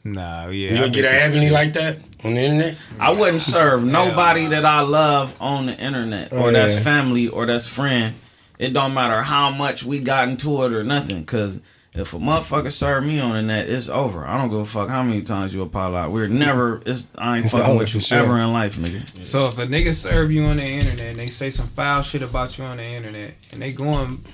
[0.05, 0.71] nah, yeah.
[0.73, 2.77] You gonna get bet an this like that on the internet?
[3.01, 6.81] I wouldn't serve nobody that I love on the internet, oh, or Oh, that's yeah.
[6.83, 8.15] family, or that's friend.
[8.59, 11.59] It don't matter how much we got into it or nothing, cause
[11.95, 14.27] if a motherfucker serve me on the net, it's over.
[14.27, 16.11] I don't give a fuck how many times you apologize.
[16.13, 16.81] We're never.
[16.87, 18.19] It's I ain't It's fucking with you sure.
[18.19, 19.23] ever in life, nigga.
[19.25, 22.23] So if a nigga serve you on the internet and they say some foul shit
[22.23, 24.25] about you on the internet and they going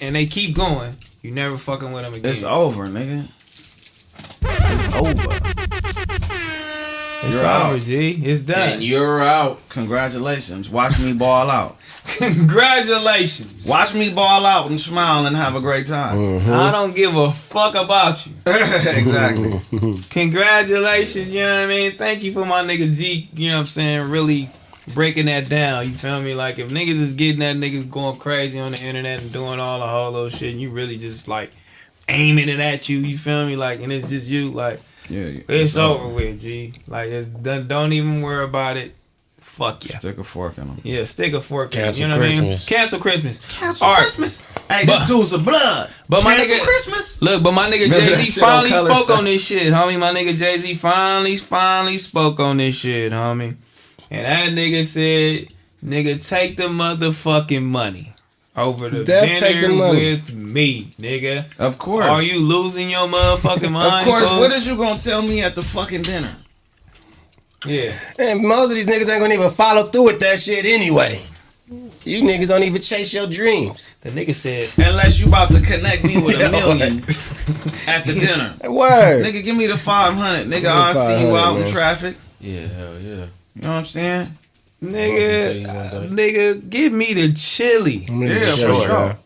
[0.00, 2.30] and they keep going, you never fucking with them again.
[2.30, 3.26] It's over, nigga.
[4.42, 5.38] It's over.
[7.22, 7.80] It's You're over, out.
[7.80, 8.10] G.
[8.24, 8.68] It's done.
[8.74, 9.68] And you're out.
[9.68, 10.70] Congratulations.
[10.70, 11.76] Watch me ball out.
[12.04, 13.66] Congratulations.
[13.66, 16.16] Watch me ball out and smile and have a great time.
[16.18, 16.52] Mm-hmm.
[16.52, 18.32] I don't give a fuck about you.
[18.46, 19.60] exactly.
[20.10, 21.96] Congratulations, you know what I mean?
[21.96, 24.50] Thank you for my nigga G, you know what I'm saying, really
[24.94, 25.86] breaking that down.
[25.86, 26.34] You feel me?
[26.34, 29.78] Like if niggas is getting that niggas going crazy on the internet and doing all
[29.80, 31.52] the whole little shit, and you really just like
[32.08, 33.56] aiming it at you, you feel me?
[33.56, 35.40] Like and it's just you, like Yeah.
[35.48, 36.74] it's over with, G.
[36.86, 38.94] Like it's don't even worry about it.
[39.60, 39.98] Fuck yeah.
[39.98, 40.80] Stick a fork in them.
[40.84, 41.84] Yeah, stick a fork in it.
[41.84, 42.38] Cancel You know what I mean?
[42.38, 42.66] Christmas.
[42.66, 43.40] Cancel Christmas.
[43.40, 44.00] Cancel All right.
[44.00, 44.40] Christmas.
[44.70, 45.90] Hey, But- this dude's a blood.
[46.08, 47.20] But my Cancel nigga- Christmas.
[47.20, 49.18] Look, but my nigga Jay Z shit on finally spoke Stuff?
[49.18, 49.98] on this shit, homie.
[49.98, 53.56] My nigga Jay Z finally, finally spoke on this shit, homie.
[54.10, 55.48] And that nigga said,
[55.84, 58.12] "Nigga, take the motherfucking money
[58.56, 61.44] over the Def, dinner take with me, nigga.
[61.58, 62.06] Of course.
[62.06, 64.00] Are you losing your motherfucking mind?
[64.00, 64.26] Of course.
[64.26, 64.40] fool?
[64.40, 66.34] What is you gonna tell me at the fucking dinner?
[67.66, 71.20] Yeah, And most of these niggas ain't gonna even follow through with that shit anyway.
[72.04, 73.90] You niggas don't even chase your dreams.
[74.00, 76.98] the nigga said, Unless you about to connect me with a million
[77.86, 78.56] at the dinner.
[78.64, 79.24] Word.
[79.24, 80.46] Nigga, give me the 500.
[80.48, 82.16] Nigga, I'll see you 500, out in traffic.
[82.40, 83.26] Yeah, hell yeah.
[83.54, 84.28] You know what I'm saying?
[84.80, 88.06] Welcome to you nigga, one nigga, give me the chili.
[88.10, 89.18] Yeah, for sure.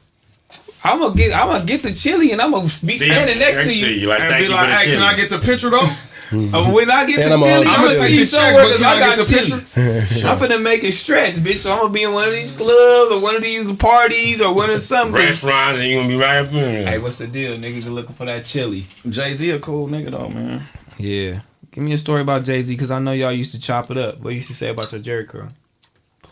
[0.82, 3.73] I'm gonna get, I'm gonna get the chili, and I'm gonna be standing next to
[3.74, 4.09] you.
[4.09, 4.97] Like, And be you like, hey, chili.
[4.97, 5.89] can I get the picture though?
[6.35, 8.82] Uh, when I get And the chili, I'm gonna the see you check, somewhere because
[8.82, 10.23] I I got get the chili.
[10.24, 11.59] I'm finna make it stretch, bitch.
[11.59, 14.52] So I'm gonna be in one of these clubs or one of these parties or
[14.52, 15.15] one of something.
[15.15, 16.86] Restaurants and you gonna be right up in there.
[16.86, 17.56] Hey, what's the deal?
[17.56, 18.86] Niggas are looking for that chili.
[19.09, 20.66] Jay Z a cool nigga though, man.
[20.98, 21.40] Yeah.
[21.73, 23.97] Give me a story about Jay Z because I know y'all used to chop it
[23.97, 24.20] up.
[24.20, 25.48] What you used to say about your Jheri curl?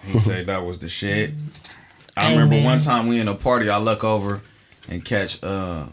[0.05, 1.33] He said that was the shit.
[2.17, 4.41] I remember one time we in a party, I look over
[4.89, 5.87] and catch uh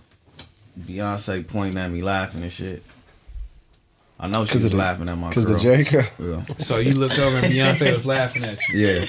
[0.80, 2.84] Beyonce pointing at me laughing and shit.
[4.22, 5.58] I know she 'Cause was the- laughing at my Cause girl.
[5.58, 6.06] the Jheri curl.
[6.20, 6.44] Yeah.
[6.60, 8.80] So you looked over and Beyonce was laughing at you.
[8.80, 9.06] yeah.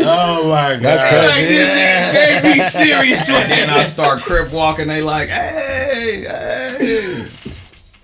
[0.00, 0.82] Oh my god.
[0.82, 1.54] That's crazy.
[1.54, 3.28] This nigga can't be serious.
[3.28, 7.24] And then I start crip walking, they like, hey, hey.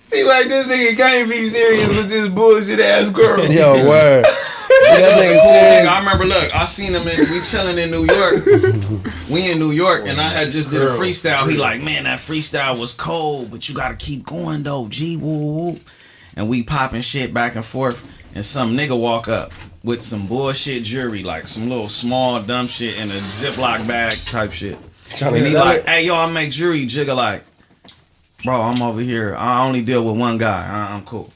[0.07, 3.47] See, like this nigga can't be serious with this bullshit ass girl.
[3.47, 4.25] Yo, word.
[4.83, 5.87] That Cool nigga nigga.
[5.89, 8.45] I remember, look, I seen him in, we chilling in New York.
[9.31, 11.49] we in New York, and I had just did a freestyle.
[11.51, 15.39] He like, man, that freestyle was cold, but you gotta keep going though, G woo
[15.55, 15.77] woo.
[16.37, 18.03] And we popping shit back and forth,
[18.35, 19.53] and some nigga walk up
[19.85, 24.51] with some bullshit jewelry, like some little small dumb shit in a Ziploc bag type
[24.53, 24.79] shit.
[25.17, 25.89] trying And he like, it.
[25.89, 26.87] hey, yo, I make jewelry.
[26.87, 27.45] Jigga like,
[28.43, 29.37] bro, I'm over here.
[29.37, 30.67] I only deal with one guy.
[30.67, 31.31] I- I'm cool.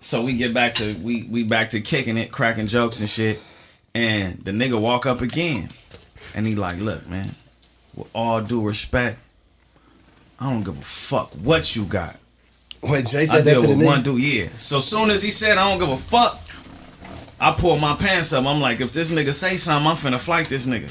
[0.00, 3.40] So we get back to we we back to kicking it, cracking jokes and shit.
[3.94, 5.70] And the nigga walk up again,
[6.34, 7.34] and he like, look, man,
[7.94, 9.18] with all due respect,
[10.40, 12.16] I don't give a fuck what you got.
[12.82, 14.04] Wait, Jay I said that deal to the with one nigga.
[14.04, 14.48] dude, yeah.
[14.56, 16.40] So soon as he said I don't give a fuck,
[17.40, 18.44] I pull my pants up.
[18.44, 20.90] I'm like, if this nigga say something, I'm finna flight this nigga.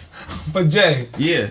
[0.52, 1.50] But Jay, Yeah.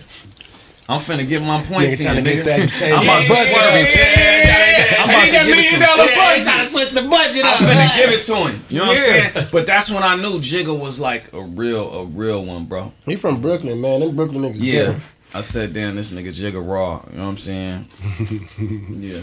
[0.89, 2.35] I'm finna get my points Nigga trying to nigga.
[2.35, 2.93] get that change.
[2.93, 3.53] I'm about to budget.
[3.53, 4.99] swerve it.
[4.99, 6.43] I'm about to give it to him.
[6.45, 8.65] trying to switch the budget I'm finna give it to him.
[8.69, 9.25] You know what Yeah.
[9.27, 9.49] I'm saying?
[9.53, 12.93] But that's when I knew Jigga was like a real, a real one, bro.
[13.07, 14.01] He from Brooklyn, man.
[14.01, 14.57] Them Brooklyn niggas.
[14.59, 14.73] Yeah.
[14.81, 15.03] different.
[15.35, 17.03] I said, damn, this nigga Jigga raw.
[17.11, 17.89] You know what I'm saying?
[19.01, 19.23] yeah.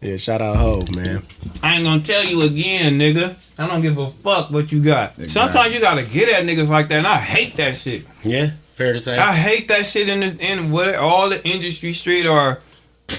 [0.00, 1.22] Yeah, shout out Hove, man.
[1.62, 3.36] I ain't gonna tell you again, nigga.
[3.58, 5.16] I don't give a fuck what you got.
[5.26, 8.04] Sometimes you gotta get at niggas like that, and I hate that shit.
[8.22, 9.16] Yeah, fair to say.
[9.18, 12.58] I hate that shit in this in what all the industry street or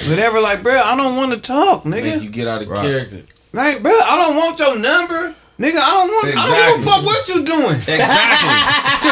[0.07, 0.39] whatever.
[0.41, 2.21] Like, bro, I don't want to talk, Make nigga.
[2.23, 2.81] you get out of Right.
[2.81, 3.21] character.
[3.53, 5.33] Like, bro, I don't want your number.
[5.57, 6.37] Nigga, I don't want.
[6.37, 7.75] I don't give a fuck what you doing.
[7.75, 8.05] Exactly.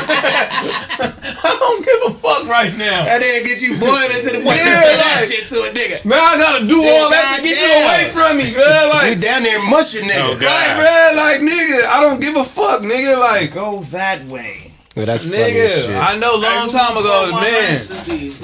[1.45, 3.03] I don't give a fuck right now.
[3.05, 5.55] And then get you boiled into the point Yeah, to say that like- shit to
[5.63, 6.03] a nigga.
[6.03, 8.83] Man, I gotta do all that to get you away from me, man.
[8.83, 10.37] You Like, down there mushing Oh.
[10.37, 10.41] God.
[10.41, 13.17] like, man, like, nigga, I don't give a fuck, nigga.
[13.17, 14.72] Like, Go that way.
[14.95, 15.95] Yeah, that's funny as nigga, shit.
[15.95, 17.73] I know long time ago, man.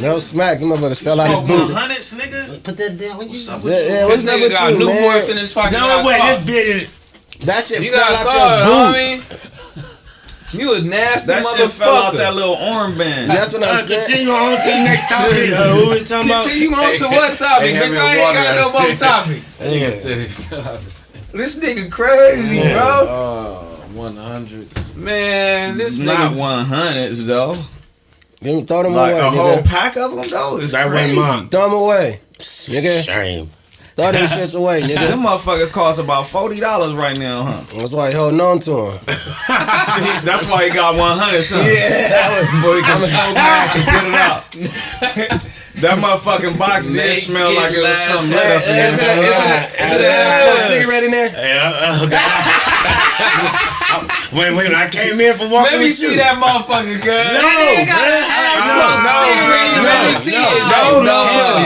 [0.02, 1.72] No Smac, them motherfuckers fell out his boot.
[1.72, 2.64] hundreds, nigga.
[2.64, 3.18] Put that down.
[3.20, 3.86] When you What's up Yeah, you?
[3.86, 5.30] yeah, what's This up nigga with got you, Newports man?
[5.30, 5.72] in his pocket.
[5.78, 6.38] No way, caught.
[6.38, 7.00] this bit is.
[7.46, 9.46] That shit You fell got out caught, your homie.
[10.52, 12.36] You a nasty That shit fell out that motherfucker.
[12.36, 13.28] little armband.
[13.28, 14.06] That's what Uh, I'm saying.
[14.08, 15.50] continue on to the next topic.
[15.54, 16.44] Uh, who we talking about?
[16.46, 17.92] Continue on to what topic, bitch?
[17.92, 19.46] me I a ain't got no more topics.
[19.62, 20.80] Nigga said he fell out.
[21.32, 23.69] This nigga crazy, bro.
[24.00, 24.96] Oh, 100.
[24.96, 26.38] Man, this It's not nigga.
[26.38, 27.58] one hundreds though.
[28.42, 29.66] Give him, throw them Like away, a whole nigga.
[29.66, 30.58] pack of them though.
[30.58, 31.18] It's That crazy.
[31.18, 31.50] way, mom.
[31.50, 32.22] Throw them away.
[32.40, 33.52] Nigga, Shame.
[33.98, 35.08] throw them shits away, nigga.
[35.10, 37.62] Them motherfuckers cost about forty dollars right now, huh?
[37.78, 39.00] That's why he holding on to him.
[40.24, 41.68] That's why he got one hundred something.
[41.68, 45.46] Yeah, boy, he can smoke back and put it out.
[45.76, 48.50] That motherfucking box did smell like it was something friend.
[48.50, 49.48] lit up in Is it a, is it there.
[49.48, 51.30] a, is it a smoke cigarette in there?
[51.30, 52.10] Yeah, uh,
[54.36, 56.18] wait, wait, I came in from walking Let me see you.
[56.18, 57.24] that motherfucker, girl.
[57.32, 57.88] No, man.
[57.88, 57.96] No,
[58.76, 61.59] no, no, no, no, no, no, Don't no.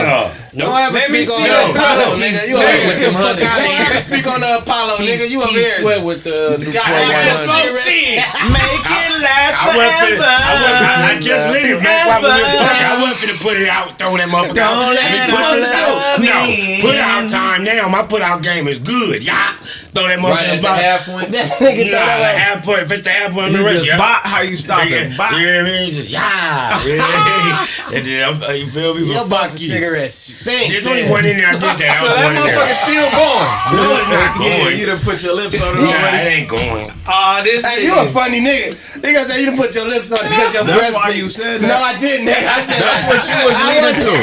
[0.61, 1.71] Ever Let me speak on the.
[1.73, 2.47] Apollo, nigga.
[2.47, 2.87] You over here.
[2.87, 3.41] with them honey.
[3.41, 5.25] Don't ever speak on the Apollo, nigga.
[5.29, 5.81] You over here.
[5.81, 7.73] Sweat with the Newport Goddamn 100.
[7.73, 7.73] smoke
[8.53, 10.29] Make it last I went for the, forever.
[10.29, 12.07] I went, I, I just leave, man.
[12.07, 12.85] While we were Forever.
[12.85, 14.75] I went for to put it out, throw that motherfucker out.
[14.77, 16.19] Don't let Me it put it out.
[16.21, 17.87] No, put out time now.
[17.87, 19.23] My put out game is good.
[19.23, 19.55] Yeah,
[19.93, 20.81] throw that Right at motherfucker the about.
[20.83, 21.31] half point.
[21.33, 22.79] That nigga Nah, throw the that half point.
[22.83, 23.75] If it's the half point, I'm You the rest.
[23.77, 23.97] just Yeah.
[23.97, 25.17] bot how you stop Yeah, it.
[25.17, 25.31] Bot.
[25.33, 25.91] you know what I mean?
[25.93, 27.67] Just yeah, yeah.
[27.93, 29.05] and then I'm, you feel me?
[29.07, 29.69] Your box fuck of you.
[29.69, 30.71] cigarettes stink.
[30.71, 31.47] There's only one in there.
[31.47, 31.95] I did that.
[32.03, 32.59] So that one in there.
[32.59, 33.47] motherfucker's still going.
[33.79, 36.17] No, it's not Yeah, you done put your lips on it Nah, already.
[36.19, 36.91] it ain't going.
[37.07, 38.11] Ah, this Hey, you a nigga.
[38.13, 38.75] funny nigga.
[38.99, 41.27] Nigga say you done put your lips on it because your That's breath why you
[41.29, 41.73] said No.
[41.75, 42.47] I didn't, nigga.
[42.47, 44.13] I said That's what you was leading to.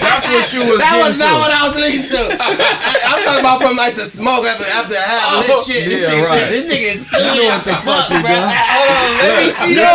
[0.00, 1.38] That's what you was That was not to.
[1.40, 2.20] what I was leading to.
[2.40, 5.84] I, am talking about from like the smoke after after I had lit shit.
[5.88, 6.48] This, yeah, nigga, right.
[6.50, 8.44] this nigga is You know what the fuck you doing.
[8.50, 9.92] Hold on, let me see No,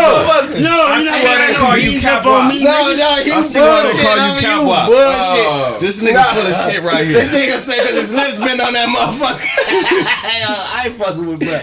[0.66, 2.64] no, I you see not they gonna call you Cap up on me.
[2.64, 4.90] No, no, you I see why they call you Cap you Rock.
[4.96, 5.46] Bullshit.
[5.48, 5.78] Oh.
[5.82, 6.34] This nigga Nah.
[6.34, 7.22] full of shit right here.
[7.22, 9.42] This nigga say because his lips been on that motherfucker.
[9.68, 11.62] I ain't fucking with bro.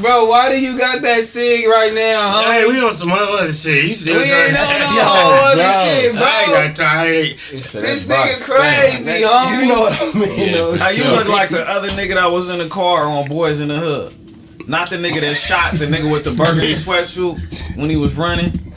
[0.00, 2.52] Bro, why do you got that cig right now, huh?
[2.52, 3.84] Hey, we on some other shit.
[3.84, 5.64] You still We ain't on no Yo, other bro.
[5.64, 6.66] shit, I ain't bro.
[6.66, 7.36] got time.
[7.52, 9.24] This nigga crazy, stank.
[9.24, 9.60] homie.
[9.62, 10.38] You know what I mean?
[10.48, 10.74] Yeah, though.
[10.74, 11.12] Now you sure.
[11.12, 14.68] look like the other nigga that was in the car on Boyz n the Hood.
[14.68, 18.74] Not the nigga that shot the nigga with the burgundy sweatsuit when he was running.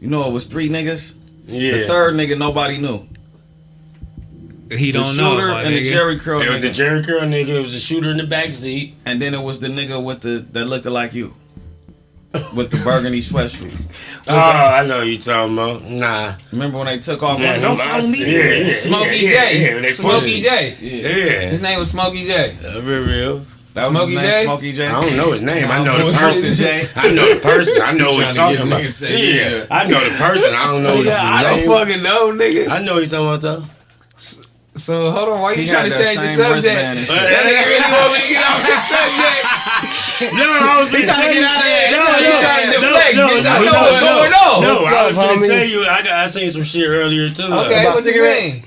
[0.00, 1.14] You know it was three niggas.
[1.46, 1.78] Yeah.
[1.78, 3.06] The third nigga nobody knew.
[4.70, 5.92] He The don't know, shooter my and the nigga.
[5.92, 6.74] Jheri curl It was the nigga.
[6.74, 7.48] Jheri Curl nigga.
[7.48, 8.94] It was the shooter in the back seat.
[9.04, 11.34] And then it was the nigga with the that looked like you.
[12.54, 13.72] With the burgundy sweatshirt.
[14.26, 15.84] Oh, I know you talking about.
[15.84, 16.34] Nah.
[16.50, 17.38] Remember when they took off?
[17.38, 18.32] Yeah, like, don't I follow see- me.
[18.38, 19.74] Yeah, yeah, Smokey yeah, J.
[19.74, 20.76] Yeah, they Smokey J.
[20.80, 21.50] Yeah.
[21.50, 22.56] His name was Smokey J.
[22.64, 23.46] Uh, real, real.
[23.74, 24.44] That was Smokey his J?
[24.44, 24.86] Smokey J.
[24.86, 25.70] I don't know his name.
[25.70, 26.50] I know the person.
[26.52, 26.56] Mr.
[26.56, 26.88] J.
[26.94, 27.82] I know the person.
[27.82, 28.88] I know what Trying you're talking about.
[28.88, 29.50] say, yeah.
[29.56, 29.66] yeah.
[29.70, 30.54] I know the person.
[30.54, 32.70] I don't know the Nigga, I don't fucking know, nigga.
[32.70, 33.64] I know what you're talking about though.
[34.76, 36.66] So hold on, why you He trying to change the subject?
[36.66, 36.98] wristband.
[37.06, 39.42] That nigga really want me to get off the subject.
[40.14, 41.90] No, I was He trying to get out of there.
[41.90, 43.46] No, He no, trying to no, deflect, no, bitch.
[43.50, 44.14] I no, know no, what's no.
[44.14, 44.62] going on.
[44.62, 45.48] No, What's I was up, gonna homie?
[45.48, 45.86] tell you.
[45.86, 46.12] I got.
[46.12, 47.42] I seen some shit earlier too.
[47.42, 48.60] Okay, About what you cigarettes?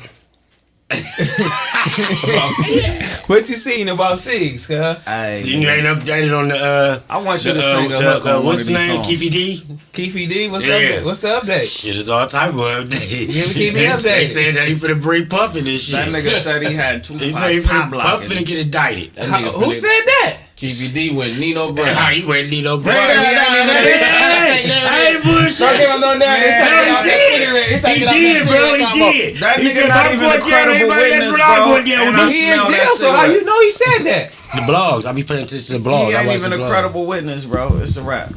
[2.64, 3.02] Seen?
[3.28, 5.00] What you seen about Sigs, huh?
[5.06, 6.58] Hey, You ain't updated on the.
[6.58, 8.74] uh I want you the, to uh, a hook uh, on one What's of the
[8.74, 9.04] name?
[9.04, 9.08] songs.
[9.08, 9.64] Keffe D.
[9.94, 10.78] Keffe D, what's Yeah.
[10.78, 11.04] the update?
[11.06, 11.66] What's the update?
[11.68, 13.28] Shit is all type of update.
[13.38, 14.04] Yeah, keep me updated.
[14.04, 15.94] They saying that he finna bring Puffin this shit.
[15.96, 18.42] That nigga said he had two He said he pop finna block Puff in finna
[18.42, 18.48] it.
[18.48, 19.14] get indicted.
[19.16, 20.38] That How- who said that?
[20.58, 22.14] KVD with Nino How Brown.
[22.14, 22.96] he went Nino Brown.
[22.96, 25.60] Hey, hey, hey, hey, hey, I ain't bullshit.
[25.60, 26.66] Don't give him no narrative.
[26.66, 27.38] No, he did.
[27.38, 27.68] cigarette.
[27.70, 28.74] He taking off that did, bro.
[28.74, 29.38] He did.
[29.38, 31.32] That he nigga said, not "If even I a fuck you, credible everybody, that's witness,
[31.32, 31.72] what I'm bro.
[31.78, 34.00] gonna get And with I you." He in jail, so how you know he said
[34.10, 34.32] that?
[34.56, 35.06] The blogs.
[35.06, 36.08] I be paying attention to the blogs.
[36.10, 37.78] He ain't even a credible witness, bro.
[37.78, 38.34] It's a rap.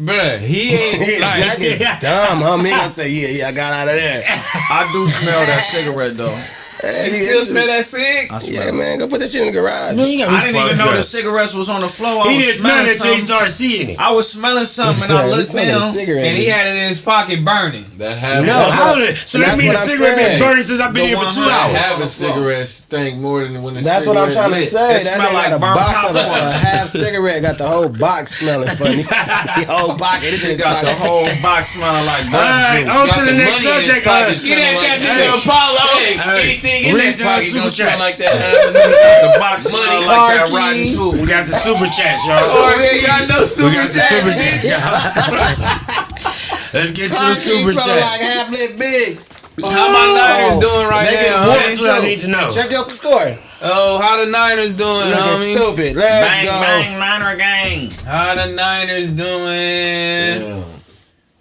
[0.00, 2.64] Bruh, he ain't He's like that is dumb, homie.
[2.66, 4.24] He gonna say, yeah, yeah, I got out of there.
[4.26, 6.38] I do smell that cigarette though.
[6.80, 8.30] Hey, you he still smell that cig?
[8.30, 9.96] I smell Yeah, man, go put that shit in the garage.
[9.96, 10.94] Man, you got I didn't even know up.
[10.96, 12.26] the cigarettes was on the floor.
[12.26, 13.26] I He was didn't smell smelling it until he something.
[13.26, 13.98] started seeing it.
[13.98, 15.94] I was smelling something and I Yeah, he looked smelling a down.
[15.94, 16.24] cigarette.
[16.24, 17.86] And he had it in his pocket burning.
[17.96, 18.46] That habit.
[18.46, 20.24] No, That's how what- did So and that that's means what the I'm cigarette been
[20.26, 20.42] saying.
[20.42, 21.50] burning since I've been The here for two 100.
[21.50, 21.76] hours.
[21.76, 24.70] habit cigarettes stink more than when the That's what I'm trying to lit.
[24.70, 24.96] say.
[25.00, 26.42] It That smell nigga like got a burnt box of a, popcorn.
[26.46, 29.02] a half cigarette, got the whole box smelling funny.
[29.02, 30.30] the whole pocket.
[30.34, 31.02] It's in He his got the pocket.
[31.02, 32.94] whole box smelling like All bubble right, juice.
[32.94, 34.06] on Got to the the next money in his subject.
[34.06, 35.42] pocket, uh, Get that Like that nigga that.
[35.42, 36.67] Apollo.
[36.68, 37.98] Hey, Hey, anything in read that pocket gonna super chat.
[37.98, 38.32] like that.
[39.32, 40.54] The box Money like that Parky.
[40.54, 41.12] riding.
[41.20, 42.38] We got the super chats, y'all.
[42.44, 46.28] Oh, we ain't got no We super got the super chats, y'all.
[46.74, 48.00] Let's get to the super smell chat.
[48.00, 49.28] like half lit bigs.
[49.60, 50.14] How my oh.
[50.14, 51.66] Niners Oh, doing right they get now, whooped.
[51.66, 52.50] That's what I need to know.
[52.50, 53.38] Check your score.
[53.62, 55.56] Oh, how the Niners doing, Looking homie?
[55.56, 55.96] stupid.
[55.96, 56.52] Let's Bang go.
[56.60, 57.90] bang Niner gang.
[58.04, 60.64] How the Niners doing?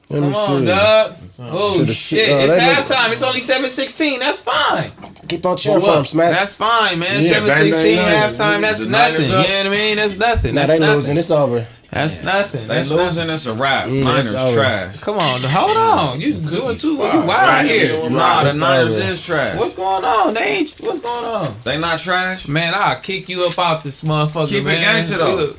[0.10, 0.66] Let me Come on, see.
[0.68, 1.16] dog.
[1.40, 2.30] Oh To the- shit!
[2.30, 3.12] oh, it's that look- halftime.
[3.12, 4.20] It's only seven sixteen.
[4.20, 4.92] That's fine.
[5.28, 6.32] Keep on cheering for him, Smac.
[6.32, 7.22] That's fine, man.
[7.22, 8.38] Yeah, Seven bang, bang, sixteen Niners.
[8.40, 8.62] halftime.
[8.62, 9.14] That's The nothing.
[9.14, 9.96] Niners You know what I mean?
[9.98, 10.56] That's nothing.
[10.56, 10.96] Now That's they nothing.
[10.98, 11.18] losing.
[11.18, 11.68] It's over.
[11.92, 12.62] That's nothing.
[12.68, 13.30] They That's losing.
[13.30, 13.86] It's a wrap.
[13.86, 14.98] Mm, Niners trash.
[15.00, 16.20] Come on, hold on.
[16.22, 16.98] You doing too?
[16.98, 17.14] Well.
[17.14, 18.10] You wild Right here?
[18.10, 19.12] Nah, the It's Niners over.
[19.12, 19.58] is trash.
[19.58, 20.34] What's going on?
[20.34, 20.70] They ain't.
[20.80, 21.56] What's going on?
[21.64, 22.48] They not trash.
[22.48, 24.50] Man, I'll kick you up off this motherfucker.
[24.50, 24.82] Keep it man.
[24.82, 25.40] gangster, though.
[25.40, 25.56] You-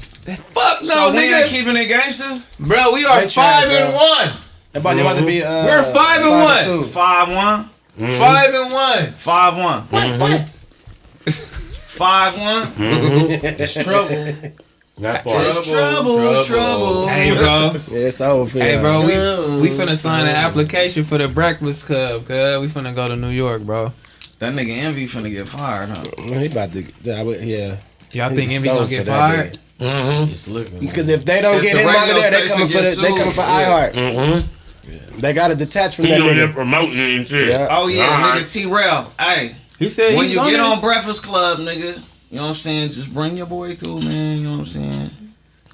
[0.53, 1.41] Fuck no, so we nigga.
[1.43, 2.43] ain't keeping it gangster.
[2.61, 4.33] bro, we are They trash, five and one.
[4.79, 5.43] They about, they about to be.
[5.43, 6.65] Uh, We're five and one.
[6.65, 6.83] two.
[6.85, 7.71] Five one.
[8.19, 9.13] Five and one.
[9.15, 10.45] Five one.
[11.27, 12.73] Five one.
[12.79, 14.37] It's trouble.
[14.99, 15.47] That part.
[15.47, 17.09] It's trouble, trouble.
[17.09, 17.73] Hey, bro.
[17.91, 19.61] Yeah, it's over for Hey, bro, we, Trouble.
[19.61, 22.61] we finna sign an application for the Breakfast Club, cuz.
[22.61, 23.93] We finna go to New York, bro.
[24.41, 26.05] That nigga Envy finna get fired, huh?
[26.19, 26.83] He about to.
[27.45, 27.77] Yeah.
[28.13, 29.59] Y'all He think Envy sold gonna get fired?
[29.79, 30.33] Mm-hmm.
[30.33, 30.81] It's looking.
[30.81, 33.03] Because if they don't If get the him out of there, they coming for station
[33.03, 33.91] the, they coming for yeah.
[33.91, 33.93] iHeart.
[33.95, 34.49] Mm-hmm.
[35.19, 36.53] They got to detach from He that on nigga.
[36.55, 37.49] promoting it and shit.
[37.49, 37.69] Yeah.
[37.71, 38.43] Oh yeah, Alright.
[38.45, 39.13] nigga T Rail.
[39.19, 40.65] Hey, He said when you on get there.
[40.67, 42.91] on Breakfast Club, nigga, you know what I'm saying?
[42.91, 44.39] Just bring your boy through, man.
[44.39, 45.11] You know what I'm saying?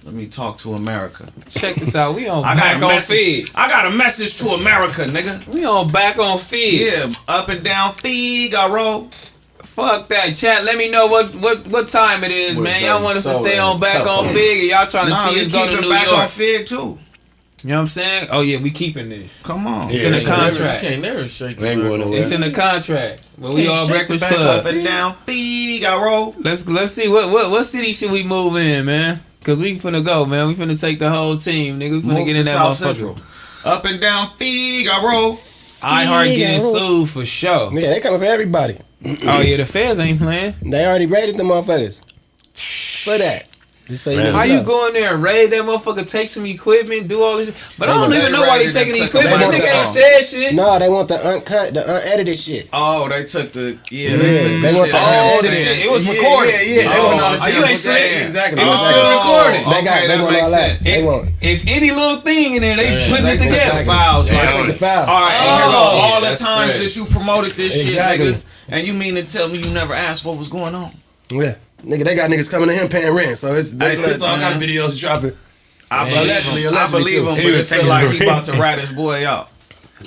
[0.05, 1.33] Let me talk to America.
[1.49, 2.15] Check this out.
[2.15, 3.19] We on I back got a on message.
[3.19, 3.51] feed.
[3.55, 5.47] I got a message to America, nigga.
[5.49, 6.83] We on back on feed.
[6.87, 9.09] Yeah, up and down Figaro.
[9.63, 10.37] Fuck that.
[10.37, 12.83] Chat, let me know what what what time it is, We're man.
[12.85, 15.37] Y'all want us to stay on back on big or y'all trying to Nah, see
[15.37, 16.19] we us go to New back York?
[16.19, 16.99] on Fig too.
[17.65, 18.29] You know what I'm saying?
[18.31, 19.41] Oh yeah, we keeping this.
[19.43, 19.91] Come on.
[19.91, 20.83] It's in the You Never- contract.
[20.83, 22.19] You can't never shake the Ain't going nowhere.
[22.19, 23.23] It's in the contract.
[23.39, 24.61] But we all Breakfast back Club.
[24.61, 26.35] Up and down Figueroa.
[26.39, 29.23] Let's let's see what what what city should we move in, man?
[29.43, 30.47] Cause we finna go, man.
[30.49, 31.93] We finna take the whole team, nigga.
[31.93, 32.77] We finna Move get to in that South.
[32.79, 33.19] Central.
[33.65, 35.37] Up and down Figueroa.
[35.37, 37.73] iHeart getting sued for sure.
[37.79, 38.79] Yeah, they coming for everybody.
[39.27, 40.55] Oh yeah, the feds ain't playing.
[40.63, 42.03] They already rated the motherfuckers.
[43.05, 43.47] For that.
[43.87, 44.33] Just so you Man.
[44.33, 44.39] know.
[44.39, 47.53] How you go in there and raid that motherfucker, take some equipment, do all this?
[47.79, 49.39] But I don't even know why they raided taking the equipment.
[49.41, 50.53] bunch Nigga ain't said shit.
[50.53, 52.69] Uh, no, they want the uncut, the unedited shit.
[52.73, 54.93] Oh, they took the yeah, Yeah, they took the they want shit.
[54.93, 55.67] the out of Oh, the the shit.
[55.77, 55.85] shit.
[55.87, 56.53] It was Yeah, recorded.
[56.55, 56.89] Yeah, yeah.
[56.89, 57.55] They Oh, want all the oh, shit.
[57.55, 58.63] you ain't Exactly, saying- Exactly.
[58.63, 58.95] It was exactly.
[58.95, 59.61] still recorded.
[59.61, 60.71] They got, Okay, they that want makes all that.
[60.73, 60.85] sense.
[60.85, 61.29] They want.
[61.43, 63.85] If any little thing in there, they Yeah, putting They it together.
[63.85, 64.31] files.
[64.33, 65.05] Yeah, like, the file.
[65.11, 65.77] All right, and here go.
[65.77, 69.47] Oh, all the times that you promoted this shit, nigga, and you mean to tell
[69.49, 70.91] me you never asked what was going on?
[71.31, 71.57] Yeah.
[71.85, 74.35] Nigga, they got niggas coming to him paying rent, so it's, Hey, it's, it's all
[74.37, 75.37] listen, kind of videos dropping.
[75.91, 76.75] I believe Allegedly, him.
[76.75, 77.29] I believe too.
[77.29, 79.51] him, He but was it feel taking like he about to rat his boy out.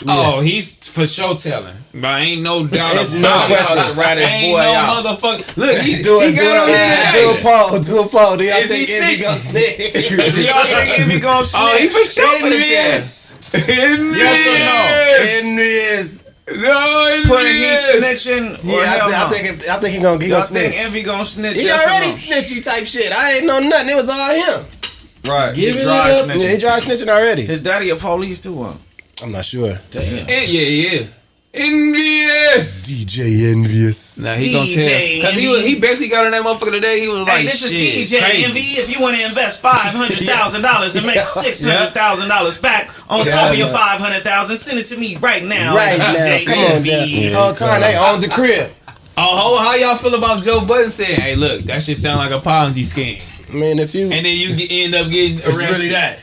[0.08, 1.76] Oh, he's for sure telling.
[1.94, 3.64] But ain't no doubt There's about no it.
[3.66, 3.98] question.
[3.98, 5.06] Rat his Ain't boy no out.
[5.06, 5.58] motherfucker.
[5.58, 7.44] Look, he, Do he it, do got on it, there do a today.
[7.44, 8.38] poll, do a poll.
[8.38, 9.78] Do y'all Is he think Envy gonna snitch?
[10.36, 11.62] Do y'all think Envy gonna snitch?
[11.64, 13.36] Oh, he for sure for the Yes.
[13.54, 16.20] Yes Envy is.
[16.50, 18.02] No, it Putting he is.
[18.04, 20.40] snitching or Yeah, I, hell thi- I think if, I think he gonna he Y'all
[20.40, 20.86] gonna think snitch.
[20.86, 21.58] Envy gonna snitch?
[21.58, 22.14] He yes or already no?
[22.16, 23.12] snitchy type shit.
[23.12, 23.90] I ain't know nothing.
[23.90, 24.66] It was all him.
[25.26, 25.54] Right.
[25.54, 26.26] Give he it dry up.
[26.26, 26.42] snitching.
[26.42, 27.46] Yeah, he tried snitching already.
[27.46, 28.74] His daddy a police too, huh?
[29.22, 29.78] I'm not sure.
[29.92, 30.30] Damn.
[30.30, 31.10] Eh, Yeah, he is.
[31.60, 32.88] Envious.
[32.90, 34.18] DJ Envious.
[34.18, 35.30] Nah, he gonna DJ tell.
[35.32, 37.00] Cause he was, he basically got on that motherfucker today.
[37.02, 38.44] He was like, Hey, this is DJ crazy.
[38.46, 38.60] Envy.
[38.60, 42.58] If you want to invest five hundred thousand dollars and make six hundred thousand dollars
[42.58, 43.76] back on Yeah, top of your man.
[43.76, 45.76] five hundred thousand, send it to me right now.
[45.76, 46.90] Right at now, DJ come on, Envy.
[47.26, 47.34] man.
[47.34, 48.72] Whole time they owned the crib.
[49.20, 52.40] Oh, how y'all feel about Joe Budden saying, "Hey, look, that shit sound like a
[52.40, 53.20] Ponzi scheme,"
[53.50, 55.92] I mean, if you, and then you end up getting arrested.
[55.92, 56.20] that.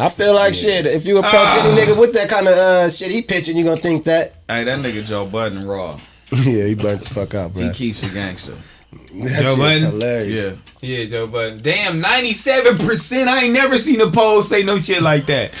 [0.00, 0.86] I feel like shit.
[0.86, 1.62] If you approach Ah.
[1.72, 4.34] any nigga with that kind of uh, shit he pitching, you gonna think that.
[4.48, 5.98] Hey, that nigga Joe Budden raw.
[6.32, 7.64] yeah, he burnt the fuck out, bro.
[7.64, 8.54] He keeps it gangster.
[9.14, 9.90] That Joe Budden?
[9.90, 10.58] hilarious.
[10.80, 10.88] Yeah.
[10.98, 11.60] Yeah, Joe Budden.
[11.62, 13.28] Damn, ninety-seven percent.
[13.28, 15.52] I ain't never seen a poll say no shit like that.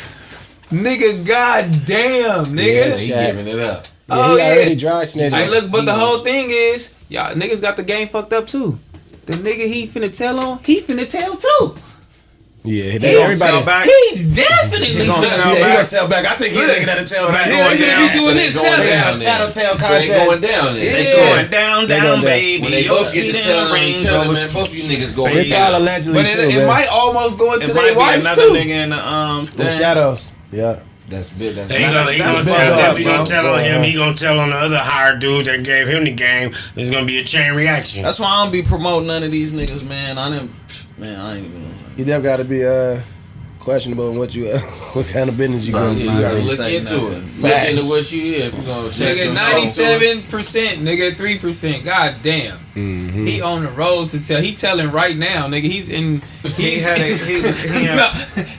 [0.70, 2.64] Nigga, goddamn, nigga.
[2.64, 3.86] Yeah, He giving it up.
[4.08, 4.48] Yeah, Oh, he yeah.
[4.52, 5.30] already dry snitching.
[5.32, 8.78] Hey, look, but the whole thing is, y'all niggas got the game fucked up too.
[9.26, 11.76] The nigga he finna tell on, he finna tell too.
[12.62, 13.52] Yeah, He gonna everybody.
[13.52, 13.86] tell back.
[13.88, 15.30] He definitely He gonna finna.
[15.30, 15.76] tell yeah, he back.
[15.76, 16.26] gonna tell back.
[16.26, 17.46] I think he's Look, nigga that'll tell back.
[17.48, 18.00] they Yeah, going he down.
[18.00, 18.86] be doing So they this going telling.
[18.90, 20.92] Down have a tattletale So they going down there.
[20.92, 22.20] They going down, down, down.
[22.22, 22.62] baby.
[22.62, 24.52] When they Your both get feet to in tell the on Range each other, man,
[24.52, 26.66] both you niggas going It's all allegedly But it, too, it man.
[26.66, 28.50] might almost go into It their might be wives another too.
[28.52, 29.44] nigga in the um.
[29.56, 30.30] The shadows.
[30.52, 30.80] Yeah.
[31.08, 31.54] That's big.
[31.56, 32.96] That's He gonna, he That's gonna fucked tell up.
[32.98, 33.82] He gonna tell on him.
[33.82, 36.54] He gonna tell on the other hired dude that gave him the game.
[36.74, 38.02] There's gonna be a chain reaction.
[38.02, 40.18] That's why I don't be promoting none of these niggas, man.
[40.18, 40.52] I didn't,
[40.98, 41.18] man.
[41.18, 41.74] I ain't even.
[41.96, 43.00] You definitely gotta be uh
[43.58, 44.56] questionable in what you
[44.94, 46.10] what kind of business you Bro, going you to.
[46.12, 47.12] gotta look into nothing.
[47.12, 47.40] it.
[47.42, 48.46] Look into what you hear.
[48.46, 50.00] If you gonna check Nigga, some ninety soul to it.
[50.00, 51.84] seven percent, nigga, three percent.
[51.84, 53.26] God damn, Mm-hmm.
[53.26, 54.40] he on the road to tell.
[54.40, 55.64] He telling right now, nigga.
[55.64, 56.22] He's in.
[56.42, 57.42] He's He had a, he,
[57.82, 58.08] he in, No,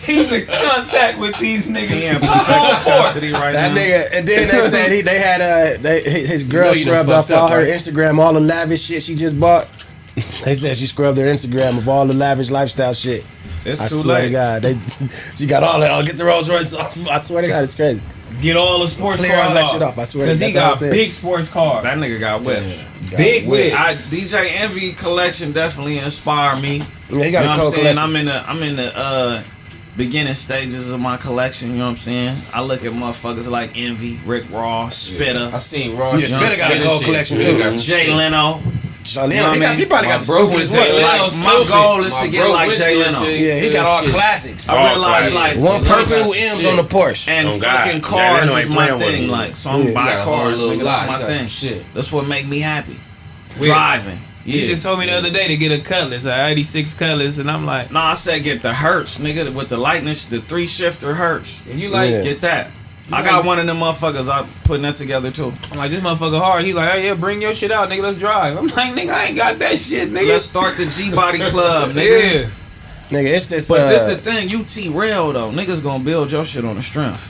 [0.05, 1.87] he's in contact with these niggas.
[1.87, 2.83] he in full force.
[2.83, 3.81] custody right That now.
[3.81, 6.93] nigga, and then they said he, they had uh, they, his his girl you done
[7.05, 7.69] scrubbed off fucked up, all her right?
[7.73, 9.67] Instagram, all the lavish shit she just bought.
[10.43, 13.23] They said she scrubbed her Instagram of all the lavish lifestyle shit.
[13.63, 14.31] It's I too swear to late.
[14.31, 14.77] God, they
[15.35, 15.91] she got all that.
[15.91, 16.97] I'll get the Rolls Royce off.
[17.09, 18.01] I swear to God, it's crazy.
[18.41, 19.71] Get all the sports Clear cars all that off.
[19.73, 19.97] shit off.
[19.99, 20.27] I swear.
[20.27, 20.91] Cause he that's the whole got thing.
[20.91, 21.83] big sports cars.
[21.83, 22.83] That nigga got whips.
[23.15, 23.75] big whips.
[23.75, 26.77] I, DJ Envy collection definitely inspired me.
[26.77, 27.95] Yeah, he You know got what I'm cold saying?
[27.95, 28.03] collection.
[28.03, 29.43] I'm in the I'm in the uh
[29.97, 32.41] beginning stages of my collection, you know what I'm saying?
[32.53, 36.13] I look at motherfuckers like Envy, Rick Ross, Spitta, I seen Raw.
[36.13, 36.29] Yeah, shit.
[36.31, 37.05] Spitta got a Spitta cold shit.
[37.05, 37.81] collection, too.
[37.81, 38.13] Jay.
[38.13, 38.61] Leno.
[39.03, 40.87] So, You yeah, know he, got, he probably My got the bro stupidest was one.
[40.87, 43.23] Jay Like, my goal is My to get like went Jay Leno.
[43.23, 44.11] Yeah, he got all shit.
[44.11, 44.69] classics.
[44.69, 45.57] I realized classic.
[45.59, 47.27] like One purple M's on the Porsche.
[47.27, 49.23] and Oh, fucking cars Leno is my thing.
[49.23, 49.29] him.
[49.29, 49.87] Like, so I'm Yeah.
[49.87, 50.83] He buying got a whole cars, nigga.
[50.83, 51.47] That's my thing.
[51.47, 51.85] shit.
[51.93, 52.99] That's what make me happy.
[53.59, 53.67] Wait.
[53.67, 54.19] Driving.
[54.45, 54.67] He Yeah.
[54.69, 57.65] just told me the other day to get a Cutlass, a '86 Cutlass, and I'm
[57.65, 61.63] like, No, I said get the Hurst, nigga, with the lightness, the three shifter Hurst.
[61.69, 62.21] and you like, Yeah.
[62.23, 62.71] Get that.
[63.13, 64.31] I got one of them motherfuckers.
[64.31, 65.53] I'm putting that together too.
[65.71, 66.63] I'm like, this motherfucker hard.
[66.65, 68.01] He's like, oh yeah, bring your shit out, nigga.
[68.01, 68.57] Let's drive.
[68.57, 70.27] I'm like, nigga, I ain't got that shit, nigga.
[70.29, 72.43] Let's start the G Body Club, nigga.
[72.43, 72.49] yeah.
[73.09, 73.67] Nigga, it's this.
[73.67, 75.51] But uh, this the thing, you T real though.
[75.51, 77.29] Niggas gonna build your shit on the strength.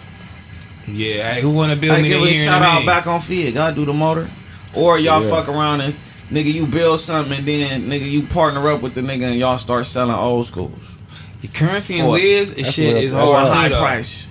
[0.88, 2.86] Yeah, hey, who wanna build I me give the a shout out million?
[2.86, 3.58] back on Fig.
[3.58, 4.30] I do the motor.
[4.76, 5.30] Or y'all Yeah.
[5.30, 5.96] fuck around and
[6.32, 9.58] nigga you build something and then nigga you partner up with the nigga and y'all
[9.58, 10.72] start selling old schools.
[11.42, 13.80] Your Curren$y and Wiz is shit is that's hard a high though.
[13.80, 14.28] price.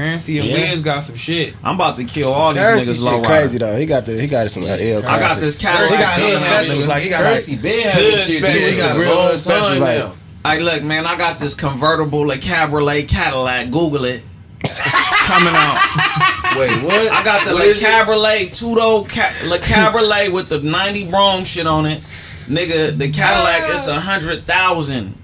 [0.00, 0.70] Curren$y and Yeah.
[0.72, 1.54] Wiz got some shit.
[1.62, 3.76] I'm about to kill all these niggas low shit crazy though.
[3.76, 4.98] He got the he got some uh, ill.
[5.00, 5.42] I got classics.
[5.42, 6.86] this He got hood specials.
[6.86, 8.38] Like he got Curren$y like been having Hood shit.
[8.38, 8.70] specials.
[8.70, 10.14] He got real hood specials, like- now.
[10.42, 13.70] Hey, look, man, I got this convertible Le Cabriolet Cadillac.
[13.70, 14.22] Google it.
[14.64, 16.56] Coming out.
[16.58, 17.12] Wait, what?
[17.12, 17.84] I got the What Le is it?
[17.84, 22.02] Cabriolet two-door ca- Le Cabriolet with the 90 Brougham shit on it.
[22.46, 25.14] Nigga, the Cadillac is a hundred thousand.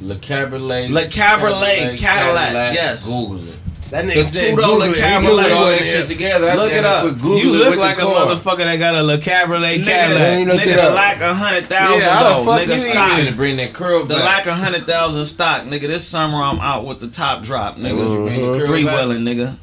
[0.00, 0.88] Le Cabriolet.
[0.88, 3.04] Le Cabriolet Cadillac, yes.
[3.04, 3.56] Google it.
[3.90, 4.96] that nigga The said two-door Google Le it.
[4.96, 5.42] Cabriolet.
[5.42, 6.54] Put it all that shit together.
[6.54, 7.02] Look it up.
[7.04, 8.26] put Google you look like a car.
[8.26, 10.46] motherfucker that got a Le Cabriolet Nigga, Cadillac.
[10.48, 10.94] look nigga, it the up.
[10.94, 12.44] lack a hundred thousand Yeah, how the though.
[12.56, 13.18] fuck Nigga, you I stock.
[13.18, 14.08] need to bring that curl back.
[14.08, 14.24] The back.
[14.24, 15.82] lack a hundred thousand stock, nigga.
[15.82, 18.26] This summer I'm out with the top drop, Hey, you nigga.
[18.26, 18.96] bring the curl Three back?
[18.96, 19.58] wheeling, nigga.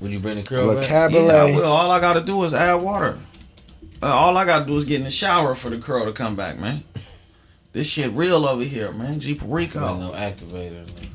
[0.00, 1.10] Would you bring the curl Le back?
[1.10, 1.64] Yeah, I will.
[1.64, 3.18] All I gotta do is add water.
[4.02, 6.34] Uh, all I gotta do is get in the shower for the curl to come
[6.36, 6.84] back, man.
[7.72, 9.20] This shit real over here, man.
[9.20, 9.96] Jeep Got Rico.
[9.96, 10.86] no activator.
[11.00, 11.10] man.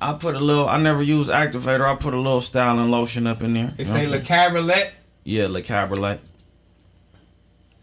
[0.00, 0.68] I put a little.
[0.68, 1.82] I never use activator.
[1.82, 3.72] I put a little styling lotion up in there.
[3.78, 4.24] It You say what Le I'm?
[4.24, 4.92] Cabriolet.
[5.24, 6.20] Yeah, Le Cabriolet.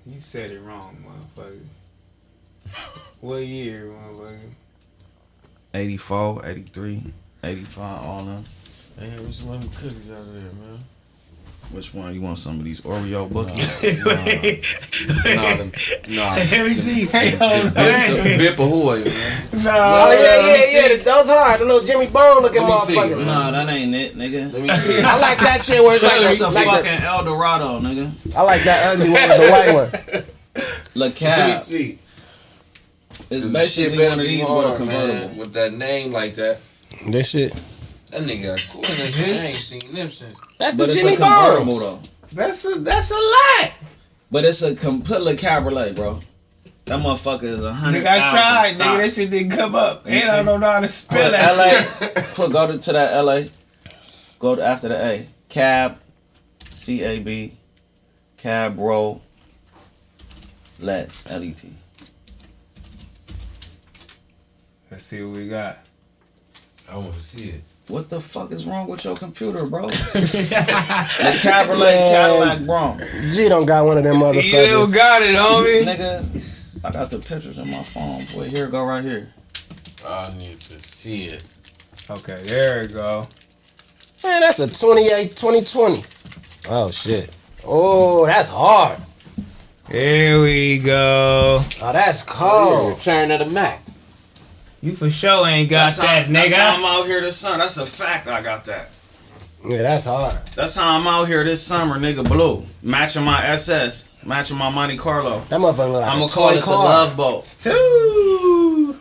[0.05, 1.59] You said it wrong, motherfucker.
[3.21, 4.39] What year, motherfucker?
[5.73, 7.03] 84, 83,
[7.43, 8.43] 85, all them.
[8.99, 10.83] Hey, what's some other cookies out there, man?
[11.71, 12.13] Which one?
[12.13, 13.81] You want some of these Oreo bookies?
[15.35, 15.71] Nah, them,
[16.07, 16.35] nah.
[16.35, 17.05] Let me see.
[17.07, 17.73] Hang on.
[17.73, 19.47] Bip, Bip Ahoy, man.
[19.53, 19.61] Oh No.
[19.63, 20.87] yeah, let yeah, yeah.
[20.97, 21.03] see.
[21.03, 21.61] Those hard.
[21.61, 23.17] The little Jimmy Bone looking Let me see, motherfucker.
[23.17, 23.25] man.
[23.25, 24.53] nah, that ain't it, nigga.
[24.53, 25.01] Let me see.
[25.01, 27.79] I like that shit where it's like, It's a the, like fucking the, El Dorado,
[27.79, 28.11] nigga.
[28.35, 30.25] I like that ugly one with the white one.
[30.95, 31.99] Le Let me see.
[33.29, 35.35] It's 'Cause the shit basically one of these with a convertible.
[35.39, 36.59] With that name like that.
[37.07, 37.53] This shit.
[38.13, 39.39] That nigga cool in this shit.
[39.39, 40.37] I ain't seen them since.
[40.59, 41.81] That's But the it's Jimmy a convertible Bones.
[41.81, 41.99] though.
[42.31, 43.71] That's a that's a lot.
[44.29, 46.19] But it's a complete cabriolet, bro.
[46.85, 48.03] That motherfucker is a hundred.
[48.03, 48.97] Nigga, I tried, thousand nigga.
[48.97, 50.05] That shit didn't come up.
[50.05, 52.01] You And I don't know how to Put spell that.
[52.01, 52.21] LA.
[52.35, 53.43] Put go to, to that LA.
[54.37, 55.27] Go to after the A.
[55.49, 55.97] Cab.
[56.71, 57.57] C A B.
[58.37, 59.23] Cab roll.
[60.79, 61.73] Let L E T.
[64.91, 65.79] Let's see what we got.
[66.87, 67.63] I want to see it.
[67.87, 69.87] What the fuck is wrong with your computer, bro?
[69.89, 73.05] the cabriolet Cadillac Bronx.
[73.35, 74.43] G don't got one of them motherfuckers.
[74.43, 74.93] You motherfuckers.
[74.93, 75.83] got it, homie.
[75.83, 76.43] Nigga,
[76.83, 78.25] I got the pictures in my phone.
[78.33, 79.33] Boy, here go right here.
[80.07, 81.43] I need to see it.
[82.09, 83.27] Okay, there we go.
[84.23, 86.05] Man, that's a 28 2020.
[86.69, 87.31] Oh shit.
[87.65, 88.97] Oh, that's hard.
[89.89, 91.59] Here we go.
[91.81, 92.97] Oh, that's cold.
[92.97, 93.82] Return of the Mac.
[94.83, 97.57] You for sure ain't got That's that, how, That's how I'm out here this summer.
[97.57, 98.27] That's a fact.
[98.27, 98.89] I got that.
[99.65, 100.45] Yeah, that's hard.
[100.55, 102.27] That's how I'm out here this summer, nigga.
[102.27, 105.39] Blue, matching my SS, matching my Monte Carlo.
[105.47, 106.69] That motherfucker look like I'm a gonna call toy it the.
[106.71, 107.45] Love Boat.
[107.59, 108.97] Two.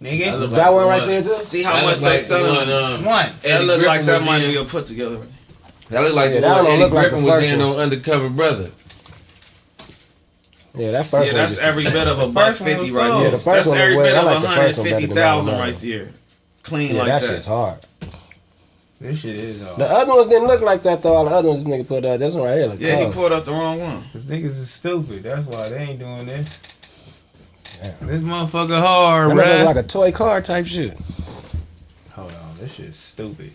[0.00, 0.40] That Nigga.
[0.40, 1.34] look that like one the right there too?
[1.36, 2.54] See how That much they like the selling.
[2.56, 3.26] one, um, One.
[3.42, 4.50] that Eddie look like that was might in.
[4.50, 5.20] be a put together.
[5.90, 7.46] That look like Yeah, the that one don't Eddie look like Griffin the was first
[7.52, 7.68] in one.
[7.68, 8.70] on Undercover Brother.
[10.74, 13.08] Yeah, that first Yeah, that's just- every bit of a buck first one fifty right
[13.08, 13.16] cold.
[13.22, 13.24] there.
[13.24, 14.78] Yeah, the first that's one was every bit I of like one the hundred first
[14.78, 15.90] one better than the thousand right one.
[15.90, 16.08] there.
[16.62, 17.26] Clean Yeah, like that that.
[17.28, 17.78] shit's hard.
[19.00, 19.78] This shit is hard.
[19.78, 21.14] The other ones didn't look like that though.
[21.14, 22.20] All the other ones this nigga put up.
[22.20, 23.14] This one right here look Yeah, he cold.
[23.14, 24.04] pulled up the wrong one.
[24.12, 25.22] Cause niggas is stupid.
[25.24, 26.48] That's why they ain't doing this.
[27.82, 28.06] Damn.
[28.08, 30.98] This motherfucker hard, That motherfucker like a toy car type shit.
[32.14, 33.52] Hold on, this shit's stupid.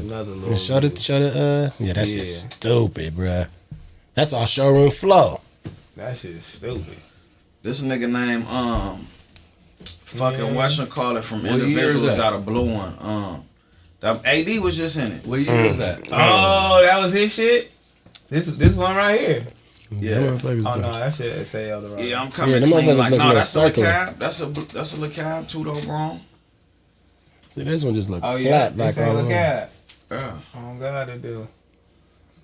[0.00, 0.56] Another little.
[0.56, 1.34] Shut it, shut it.
[1.34, 2.16] the, uh, yeah, that Yeah.
[2.18, 3.48] shit's stupid, bruh.
[4.14, 5.40] That's our showroom flow.
[5.98, 6.96] That shit's stupid.
[7.62, 9.08] This nigga name um
[10.04, 10.52] fucking Yeah.
[10.52, 12.96] Western call it from What individuals got a blue one.
[13.00, 13.44] Um
[14.00, 15.26] the AD was just in it.
[15.26, 15.98] What year was that?
[16.12, 17.72] Oh, that was his shit.
[18.28, 19.46] This this one right here.
[19.90, 20.20] Yeah.
[20.20, 22.04] Them motherfuckers Oh no, that shit say other right.
[22.04, 22.96] Yeah, I'm coming Yeah, them clean.
[22.96, 23.88] Like, no, like that's a circular.
[23.90, 24.18] cab.
[24.20, 26.20] That's a that's a Le Cab, two door wrong.
[27.50, 28.40] See, this one just look Oh flat.
[28.42, 29.32] yeah, like this ain't all look along.
[29.32, 29.72] at.
[30.12, 30.38] Yeah.
[30.54, 31.48] Oh God, it do.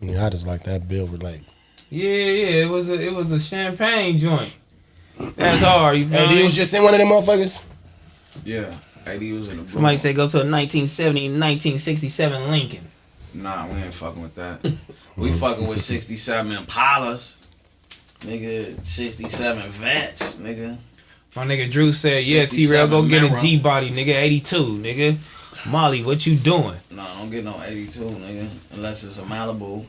[0.01, 1.43] Yeah, I just like that bill with like.
[1.91, 4.55] Yeah, yeah, it was a it was a champagne joint.
[5.37, 5.99] That's hard.
[5.99, 6.37] You feel Hey, me?
[6.39, 7.63] he was just in one of them motherfuckers.
[8.45, 8.75] Yeah.
[9.07, 9.99] AD was in the Somebody one.
[9.99, 12.91] said go to a 1970 1967 Lincoln.
[13.35, 14.73] Nah, we ain't fucking with that.
[15.17, 17.35] we fucking with 67 Impalas.
[18.21, 20.79] Nigga, 67 Vets, nigga.
[21.37, 25.19] My nigga Drew said, "Yeah, T-Rell, go get a G body, nigga, 82, nigga."
[25.67, 26.77] Molly, what you doing?
[26.91, 28.49] Nah, don't get no 82, nigga.
[28.73, 29.85] Unless it's a Malibu.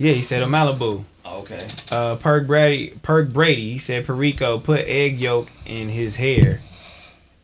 [0.00, 1.04] Yeah, he said a Malibu.
[1.26, 1.68] Okay.
[1.90, 6.62] Uh, Perk Brady, Perk Brady, he said Perico put egg yolk in his hair.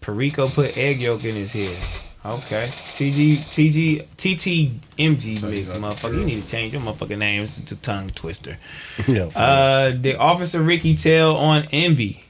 [0.00, 1.76] Perico put egg yolk in his hair.
[2.24, 2.70] Okay.
[2.94, 6.14] TG, TG, TTMG, big motherfucker.
[6.18, 8.56] You need to change your motherfucking names to tongue twister.
[9.06, 9.24] Yeah.
[9.26, 12.24] Uh, the officer Ricky Tell on Envy.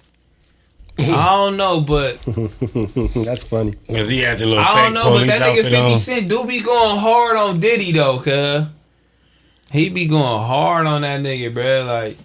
[0.98, 2.18] I don't know, but
[3.24, 3.74] That's funny.
[3.86, 5.98] Because he had the little I don't know, but that nigga 50 on.
[6.00, 8.66] Cent do be going hard on Diddy though, cuz.
[9.76, 11.86] He be going hard on that nigga, bruh.
[11.86, 12.16] Like,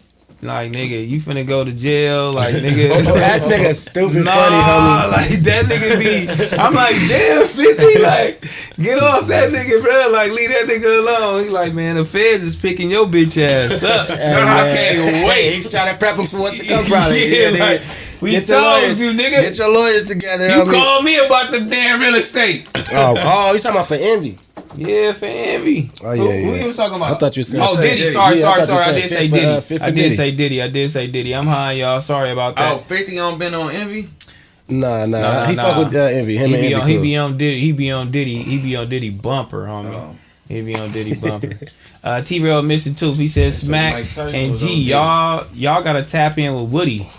[0.43, 3.05] like nigga, you finna go to jail, like nigga.
[3.07, 5.11] Oh, that nigga stupid Nah, funny, homie.
[5.11, 5.99] like that nigga
[6.49, 6.57] be.
[6.57, 8.43] I'm like, damn, 50, like,
[8.79, 10.09] get off that nigga, bro.
[10.11, 11.43] Like, leave that nigga alone.
[11.43, 14.09] He like, man, the feds is picking your bitch ass up.
[14.11, 15.55] I can't wait.
[15.55, 17.27] He's trying to prep him for what's to come, probably.
[17.41, 17.81] Yeah, Yeah, like,
[18.21, 19.41] we Get told lawyers- you, nigga.
[19.41, 20.47] Get your lawyers together.
[20.47, 20.71] you homie.
[20.73, 22.69] called me about the damn real estate.
[22.93, 24.39] Oh, oh, you talking about for envy?
[24.75, 25.89] Yeah, for envy.
[26.03, 27.15] Oh, who, yeah, who you was talking about?
[27.15, 27.97] I thought you said- Oh, Diddy.
[27.99, 28.11] Diddy.
[28.11, 28.79] Sorry, Yeah, sorry, sorry.
[28.79, 29.45] I said did say for, Diddy.
[29.47, 30.15] uh, Fifth I did Diddy.
[30.15, 30.61] say Diddy.
[30.61, 31.35] I did say Diddy.
[31.35, 32.01] I'm high, y'all.
[32.01, 32.73] Sorry about that.
[32.73, 34.09] Oh, 50 on been on Envy?
[34.69, 35.19] Nah, nah.
[35.21, 36.37] Nah, he nah, fuck with uh, envy.
[36.37, 36.75] Him he and be envy.
[36.75, 37.59] on, he be on Diddy.
[37.59, 38.43] He be on Diddy.
[38.43, 39.93] He be on Diddy bumper, homie.
[39.93, 40.15] Oh.
[40.47, 41.59] He be on Diddy bumper.
[42.03, 43.17] uh, T-Rell missing tooth.
[43.17, 44.73] He says Smac Mike and G.
[44.83, 47.09] Y'all y'all gotta tap in with Woody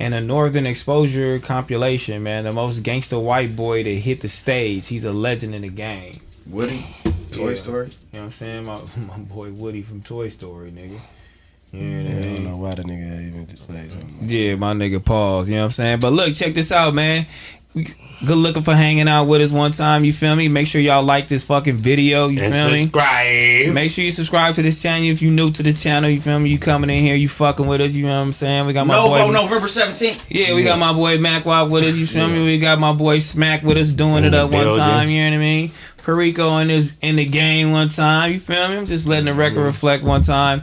[0.00, 2.42] and a Northern Exposure compilation, man.
[2.44, 4.88] The most gangster white boy to hit the stage.
[4.88, 6.12] He's a legend in the game.
[6.48, 6.86] Woody?
[7.32, 7.54] Toy Yeah.
[7.54, 7.86] Story?
[7.86, 8.64] You know what I'm saying?
[8.64, 8.76] My
[9.08, 11.00] my boy Woody from Toy Story, nigga.
[11.72, 14.18] You know what I Yeah, I don't know why the nigga even just say something.
[14.22, 15.48] Yeah, my nigga pause.
[15.48, 16.00] You know what I'm saying?
[16.00, 17.26] But look, check this out, man.
[17.74, 17.84] We,
[18.24, 20.02] good looking for hanging out with us one time.
[20.02, 20.48] You feel me?
[20.48, 22.28] Make sure y'all like this fucking video.
[22.28, 22.80] You And feel me?
[22.82, 23.74] subscribe.
[23.74, 26.08] Make sure you subscribe to this channel if you new to the channel.
[26.08, 26.48] You feel me?
[26.48, 27.92] You coming in here, you fucking with us.
[27.92, 28.64] You know what I'm saying?
[28.66, 29.32] We got my Novo, boy.
[29.32, 30.18] November 17th.
[30.30, 31.96] Yeah, we got my boy Mac Wop with us.
[31.96, 32.42] You feel me?
[32.46, 35.10] We got my boy Smac with us doing it In the up one time.
[35.10, 35.72] You know what I mean?
[36.06, 38.32] Perico in his in the game one time.
[38.32, 38.76] You feel me?
[38.76, 40.62] I'm just letting the record reflect one time.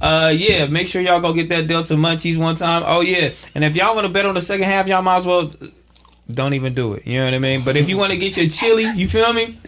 [0.00, 2.84] Uh yeah, make sure y'all go get that Delta Munchies one time.
[2.86, 5.26] Oh yeah, and if y'all want to bet on the second half, y'all might as
[5.26, 5.50] well
[6.32, 7.06] don't even do it.
[7.06, 7.64] You know what I mean?
[7.64, 9.58] But if you want to get your chili, you feel me?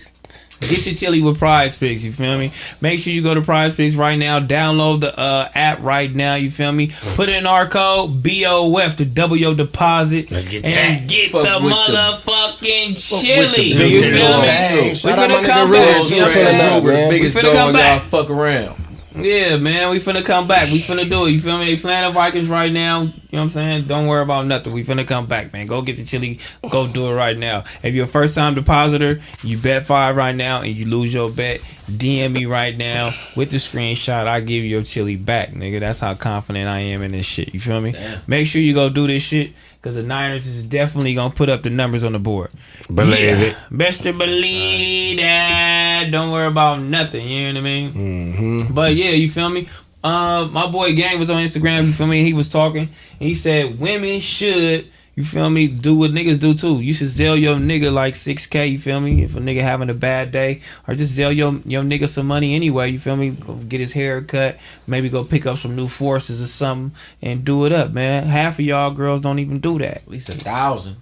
[0.60, 2.50] Get your chili with Prize Picks, you feel me?
[2.80, 4.40] Make sure you go to Prize Picks right now.
[4.40, 6.92] Download the uh, app right now, you feel me?
[7.14, 11.08] Put in our code BOF to double your deposit Let's get that and that.
[11.08, 13.74] get Fuck the with the- motherfucking chili.
[13.74, 14.46] big You feel me?
[14.46, 15.82] Hey, We shout out my finna come Real.
[15.82, 15.94] back.
[15.96, 16.76] Real You know what I'm pulling saying?
[16.78, 17.10] up, man.
[17.10, 18.02] Biggest We finna dog come y'all back.
[18.10, 18.85] fuck around.
[19.16, 20.70] Yeah, man, we finna come back.
[20.70, 21.30] We finna do it.
[21.30, 21.74] You feel me?
[21.74, 23.02] They playing the Vikings right now.
[23.02, 23.84] You know what I'm saying?
[23.86, 24.74] Don't worry about nothing.
[24.74, 25.66] We finna come back, man.
[25.66, 26.38] Go get the chili.
[26.70, 27.64] Go do it right now.
[27.82, 31.30] If you're a first time depositor, you bet five right now and you lose your
[31.30, 34.26] bet, DM me right now with the screenshot.
[34.26, 35.80] I give you your chili back, nigga.
[35.80, 37.54] That's how confident I am in this shit.
[37.54, 37.92] You feel me?
[37.92, 38.20] Damn.
[38.26, 39.52] Make sure you go do this shit.
[39.86, 42.50] Cause the Niners is definitely gonna put up the numbers on the board.
[42.92, 43.40] Believe Yeah.
[43.50, 43.56] it.
[43.70, 46.08] Best to believe that.
[46.10, 47.28] Don't worry about nothing.
[47.28, 47.92] You know what I mean?
[47.92, 48.74] Mm-hmm.
[48.74, 49.68] But yeah, you feel me?
[50.02, 51.84] Uh, my boy Gang was on Instagram.
[51.86, 52.24] You feel me?
[52.24, 52.88] He was talking.
[53.20, 56.80] And he said women should, you feel me, do what niggas do too.
[56.82, 58.66] You should Zelle your nigga like six k.
[58.66, 59.24] You feel me?
[59.24, 62.54] If a nigga having a bad day, or just Zelle your your nigga some money
[62.54, 62.90] anyway.
[62.90, 63.30] You feel me?
[63.30, 64.58] Go get his hair cut.
[64.86, 68.24] Maybe go pick up some new forces or something and do it up, man.
[68.24, 69.96] Half of y'all girls don't even do that.
[69.96, 70.96] At least a thousand.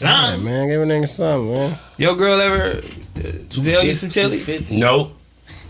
[0.00, 0.44] Yeah, Some.
[0.44, 1.78] man, give a nigga something, man.
[1.96, 3.20] Your girl ever uh,
[3.50, 4.38] Zelle you some chili?
[4.38, 4.80] 250.
[4.80, 5.16] Nope.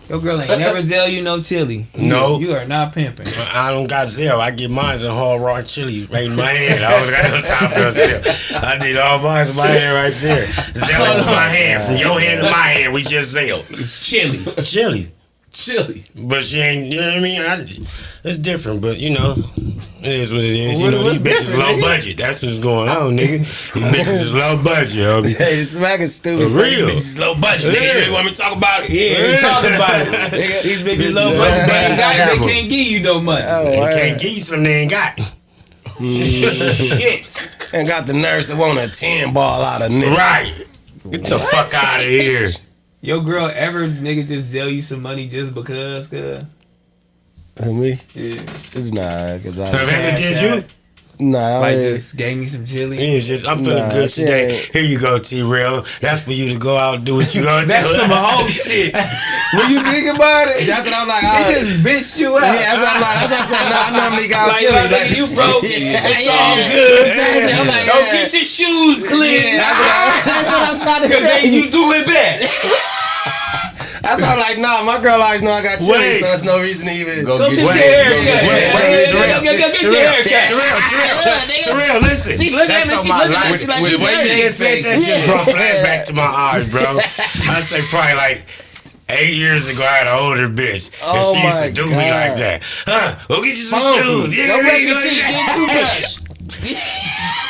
[0.09, 1.87] Your girl ain't never Zelle you no chili.
[1.95, 2.39] You- No.
[2.39, 3.27] you are not pimping.
[3.29, 4.39] I don't got Zelle.
[4.39, 6.85] I get mine in hard raw chili right in my hand.
[6.85, 8.63] I don't got no time for Zelle.
[8.63, 10.47] I need all mine in my hand right there.
[10.47, 11.85] Zelle into my hand.
[11.85, 13.65] From your hand to my hand, we just Zelle.
[13.71, 14.45] It's chili.
[14.63, 15.11] Chili.
[15.53, 16.05] Chili.
[16.17, 17.41] But she ain't, you know what I mean?
[17.43, 17.87] I,
[18.25, 19.35] it's different, but you know,
[20.01, 20.81] it is what it is.
[20.81, 21.81] You know, these bitches low nigga?
[21.83, 22.17] budget.
[22.17, 23.39] That's what's going on, nigga.
[23.73, 25.37] These bitches is low budget, homie.
[25.37, 26.51] Hey, this smack is stupid.
[26.51, 26.87] For real.
[26.87, 27.75] These bitches low budget.
[27.75, 28.07] Nigga, Yeah.
[28.07, 28.91] you want me to talk about it?
[28.91, 30.63] Yeah, we talk about it.
[30.65, 31.67] These bitches low Bitches budget.
[31.69, 32.41] They low ain't got it.
[32.41, 33.45] They can't give you no money.
[33.47, 33.95] Oh, They word.
[33.95, 35.21] can't give you something they ain't got.
[35.99, 37.51] Shit.
[37.73, 40.17] And got the nerves to want a 10 ball out of nigga.
[40.17, 40.65] Right.
[41.11, 42.47] Get the fuck out of here.
[43.01, 46.07] Your girl ever nigga just Zelle you some money just because?
[46.07, 46.45] Cause
[47.63, 47.99] Who, me?
[48.15, 48.35] yeah,
[48.75, 49.93] Nah, cause Have I.
[49.93, 50.65] ever did you?
[51.21, 52.99] Nah, like I just gave me some chili.
[52.99, 54.59] It's just I'm feeling Nah, good today.
[54.59, 55.87] ain't- Here you go, T-Rell.
[56.01, 57.95] That's for you to go out and do what you gonna That's do.
[57.97, 58.93] That's some whole shit.
[59.55, 61.21] when you think about it, That's what I'm like.
[61.21, 62.43] she I, uh, just bitched you out.
[62.43, 63.15] yeah, that's what I'm like.
[63.15, 63.71] That's what I said.
[63.71, 64.73] No, I normally got Like, chili.
[64.75, 65.63] like, Like, you broke.
[65.63, 66.73] Yeah, It's yeah, all yeah.
[66.75, 67.07] good.
[67.07, 67.53] Exactly.
[67.63, 68.13] I'm like, Don't yeah.
[68.13, 69.55] get your shoes clean.
[69.55, 71.61] Yeah, that's, what I, that's what I'm trying to Cause then you.
[71.63, 72.43] you do it back.
[74.05, 76.61] That's why I'm like, nah, my girl always know I got chili, so there's no
[76.61, 78.21] reason to even Go Go get get your Wait, haircut.
[78.21, 80.45] wait, Yeah, wait, yeah, Terrell, yeah, yeah, Get your haircut.
[80.53, 82.37] Terrell, Terrell, Terrell, listen.
[82.37, 83.61] She looking at That's me, she my at life.
[83.63, 86.23] you like With you the way you just said that shit brought flashback to my
[86.29, 87.01] eyes, bro.
[87.01, 88.45] I'd say probably like
[89.09, 90.91] eight years ago, I had an older bitch.
[91.03, 92.63] Oh and she used to do me like that.
[92.85, 93.17] Huh?
[93.29, 94.03] Go get you some Funky.
[94.05, 94.37] shoes.
[94.37, 96.85] Yeah, Go yeah, brush yeah, your teeth, get a toothbrush.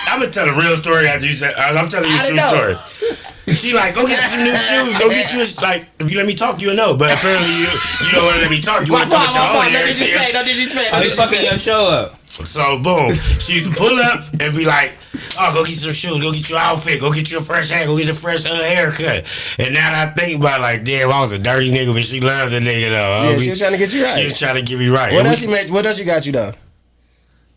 [0.06, 1.52] I'm gonna tell a real story after you say.
[1.54, 2.48] I'm telling you a I true know.
[2.48, 3.33] story.
[3.48, 4.56] She like, go get you some new
[4.90, 4.98] shoes.
[4.98, 6.96] Go get you a, like, if you let me talk, you'll know.
[6.96, 7.66] But apparently you
[8.06, 8.86] you don't want to let me talk.
[8.86, 9.82] You Why, want to why, talk why, about your why?
[9.82, 10.34] own No disrespect, everything.
[10.34, 12.20] no disrespect, no Are fucking your show up?
[12.46, 14.94] So boom, she used to pull up and be like,
[15.38, 17.96] "Oh, go get some shoes, go get your outfit, go get your fresh hair, go
[17.96, 19.24] get your fresh uh, haircut."
[19.56, 22.02] And now that I think about, it, like, damn, I was a dirty nigga, but
[22.02, 23.30] she loved the nigga though.
[23.30, 23.40] Yeah, homie.
[23.44, 24.18] she was trying to get you right.
[24.20, 25.12] She was trying to get me right.
[25.12, 25.70] What And else we- you made?
[25.70, 26.54] What else you got you though?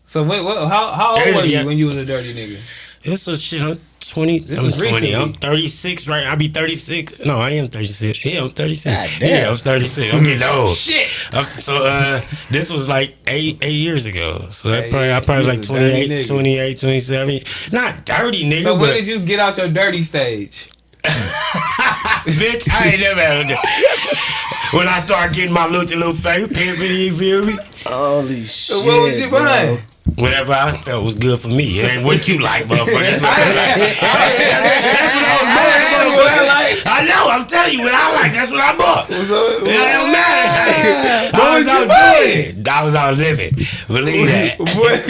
[0.04, 1.62] So wait, what, how how old were Yeah.
[1.62, 2.58] you when you was a dirty nigga?
[3.02, 3.80] This was shit.
[4.08, 4.56] I'm 20.
[4.56, 4.90] I'm was 20.
[4.90, 5.14] recently.
[5.16, 6.26] I'm 36, right?
[6.26, 7.20] I'll be 36.
[7.20, 8.24] No, I am 36.
[8.24, 8.84] Yeah, I'm 36.
[8.84, 9.30] God damn.
[9.30, 10.14] Yeah, I'm 36.
[10.14, 10.76] I'm getting old.
[10.76, 11.08] Shit.
[11.32, 12.20] I'm- so uh,
[12.50, 14.46] this was like eight eight years ago.
[14.50, 17.40] So that Hey, probably I probably you like was 28, 28, 27.
[17.72, 20.68] Not dirty nigga, So when did you get out your dirty stage?
[21.04, 24.70] bitch, I ain't never had that.
[24.72, 27.56] When I started getting my little little face, pimping, you feel me?
[27.86, 28.48] Holy shit!
[28.48, 29.78] So what was you bro.
[30.16, 31.78] Whatever I felt was good for me.
[31.80, 33.20] It ain't what you like, motherfucker.
[33.20, 33.76] That's what I like.
[34.00, 36.46] That's I was buying, I motherfucker.
[36.48, 36.76] like.
[36.86, 37.28] I know.
[37.30, 38.32] I'm telling you what I like.
[38.32, 39.06] That's what I bought.
[39.08, 41.36] So, It don't matter.
[41.36, 42.52] What I was was out buying?
[42.52, 42.68] doing it.
[42.68, 43.54] I was out living.
[43.86, 44.58] Believe that.
[44.76, 45.06] what what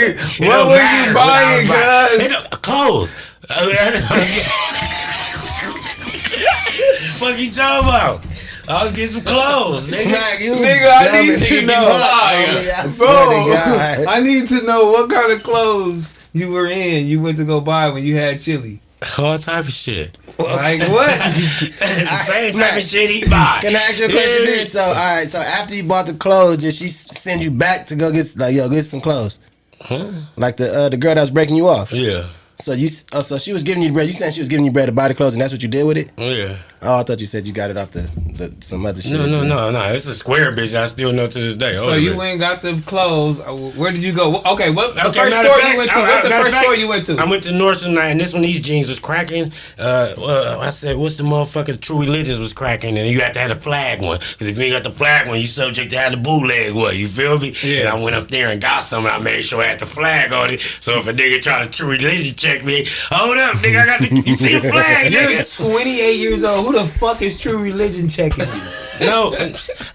[0.68, 2.20] matter you buying, was buying.
[2.20, 2.58] It guys?
[2.60, 3.14] Clothes.
[7.18, 8.22] Fuck you talking about?
[8.68, 10.14] I was getting some clothes, nigga.
[10.14, 11.88] Smac, you Nigga, I need to know.
[11.90, 14.04] I Bro.
[14.06, 17.06] I need to know what kind of clothes you were in.
[17.06, 18.80] You went to go buy when you had chili.
[19.16, 20.18] All type of shit.
[20.38, 21.08] Like what?
[21.18, 23.60] the same type of shit he buy.
[23.62, 24.44] Can I ask you a question?
[24.44, 24.66] Then?
[24.66, 25.28] So, all right.
[25.28, 28.54] So after you bought the clothes, did she send you back to go get like
[28.54, 29.38] yo get some clothes?
[29.80, 30.10] Huh?
[30.36, 31.90] Like the uh, the girl that was breaking you off.
[31.92, 32.28] Yeah.
[32.60, 34.08] So you oh, so she was giving you bread.
[34.08, 35.68] You saying she was giving you bread to buy the clothes, and that's what you
[35.68, 36.10] did with it?
[36.16, 36.58] Yeah.
[36.80, 38.02] Oh, I thought you said you got it off the,
[38.34, 39.12] the some other shit.
[39.12, 39.88] No, no, no, no.
[39.88, 40.74] It's a square bitch.
[40.74, 41.72] I still know to this day.
[41.72, 42.18] So Hold a you minute.
[42.18, 43.40] went and got the clothes.
[43.40, 44.40] Uh, Where did you go?
[44.42, 45.96] Okay, what the Okay, first store fact, you went to?
[45.96, 47.16] I- I- What's the first fact, store you went to?
[47.18, 49.52] I went to Nordstrom night, and this one these jeans was cracking.
[49.78, 53.40] Uh, well, I said, "What's the motherfucking True Religions was cracking?" And you have to
[53.40, 55.98] have the flag one, because if you ain't got the flag one, you subject to
[55.98, 56.96] have the bootleg one.
[56.96, 57.54] You feel me?
[57.62, 57.80] Yeah.
[57.80, 59.86] And I went up there and got some, and I made sure I had the
[59.86, 60.60] flag on it.
[60.80, 64.00] So if a nigga try to True Religion check me, hold up, nigga, I got
[64.00, 65.56] the you see the flag, nigga.
[65.56, 66.67] 28 years old.
[66.68, 68.62] Who the fuck is True Religion checking you?
[69.00, 69.30] No,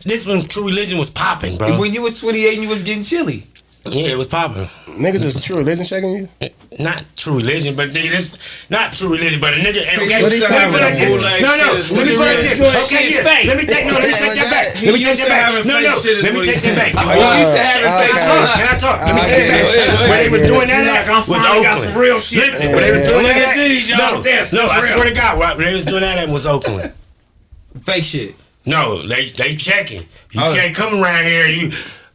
[0.04, 1.80] this when True Religion was popping, bro.
[1.80, 3.44] when you was 28 and you was getting chilly.
[3.86, 4.70] Yeah, it was popping.
[4.96, 6.30] Niggas was true religion checking you.
[6.80, 8.32] Not true religion, but nigga, this
[8.70, 9.84] not true religion, but a nigga.
[9.84, 11.10] Okay, What he let me put it like this.
[11.12, 12.86] bootleg No, no, shit let me what put it like this.
[12.88, 13.24] Okay, yeah.
[13.28, 13.46] fake.
[13.48, 14.66] Let me take no, let me take that back.
[14.80, 15.44] Let me take that back.
[15.52, 16.92] having No, fake no, shit let me take that back.
[16.94, 17.04] said.
[17.04, 18.56] You Oh, are- he used to have Can I fake talk?
[18.56, 18.98] Can I talk?
[19.04, 20.00] Let me Uh, take yeah, that yeah, back.
[20.10, 22.40] When they was doing that, Like, I'm at was finally got some real shit.
[22.40, 24.24] Listen, when they was doing that, at these, y'all.
[24.24, 26.94] no, no, I swear to God, when they was doing that, at was Oakland.
[27.84, 28.36] Fake shit.
[28.66, 30.08] No, they they checking.
[30.32, 30.54] You Oh.
[30.56, 31.48] can't come around here.
[31.48, 31.72] You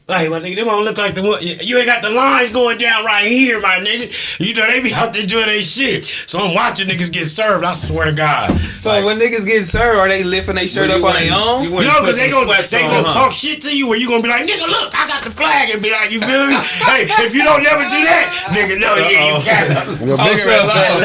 [0.08, 1.42] Like, my nigga, them don't look like the one.
[1.42, 4.08] You ain't got the lines going down right here, my nigga.
[4.40, 6.06] You know, they be out there doing their shit.
[6.24, 8.58] So I'm watching niggas get served, I swear to God.
[8.72, 11.68] So when niggas get served, are they lifting their shirt up on their own?
[11.68, 14.48] No, because they gonna, they gonna talk shit to you where you gonna be like,
[14.48, 16.54] nigga, look, I got the flag, and be like, you feel me?
[16.88, 20.00] hey, if you don't never do that, nigga, no, yeah, you can't.
[20.08, 21.04] Your Oh, bigger so, ass uh,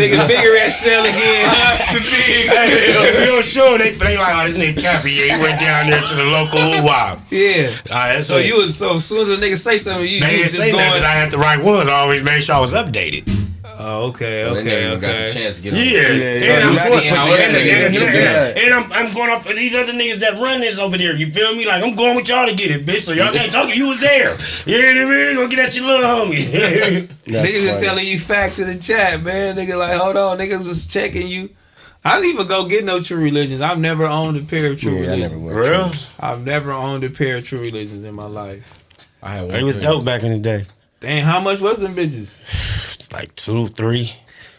[0.00, 1.44] nigga, bigger ass shell again.
[1.92, 5.36] the big Hey, if you don't show, they, they like, oh, this nigga Cappy, yeah,
[5.36, 6.58] he went down there to the local
[6.88, 7.20] wow.
[7.28, 7.68] Yeah.
[7.90, 10.20] All right, that's So you was so as soon as a nigga say something, you,
[10.20, 10.90] They you didn't was just say that going.
[10.90, 11.88] because I had the right ones.
[11.88, 13.28] I always made sure I was updated.
[13.82, 15.32] oh, okay, They never okay, even got the okay.
[15.32, 15.78] chance to get on.
[15.80, 16.54] Yeah, yeah, and, yeah.
[16.66, 19.74] I'm You going, see and, and, and, and, and I'm, I'm going off for these
[19.74, 21.16] other niggas that run this over there.
[21.16, 21.64] You feel me?
[21.66, 23.02] Like I'm going with y'all to get it, bitch.
[23.02, 23.74] So y'all can't talk.
[23.74, 24.36] You was there.
[24.66, 25.34] You know what I mean?
[25.36, 26.50] Go get at your little homie.
[27.26, 27.86] That's niggas is funny.
[27.86, 29.56] telling you facts in the chat, man.
[29.56, 31.48] Nigga, like, hold on, niggas was checking you.
[32.04, 33.60] I didn't even go get no true religions.
[33.60, 35.32] I've never owned a pair of true Yeah, I religions.
[35.32, 35.58] never went.
[35.58, 35.92] Real?
[36.18, 38.64] I've never owned a pair of true religions in my life.
[39.22, 39.56] I had one.
[39.56, 39.82] It was friend.
[39.82, 40.64] dope back in the day.
[41.00, 42.38] Dang, how much was them bitches?
[43.00, 44.14] It's like two, three.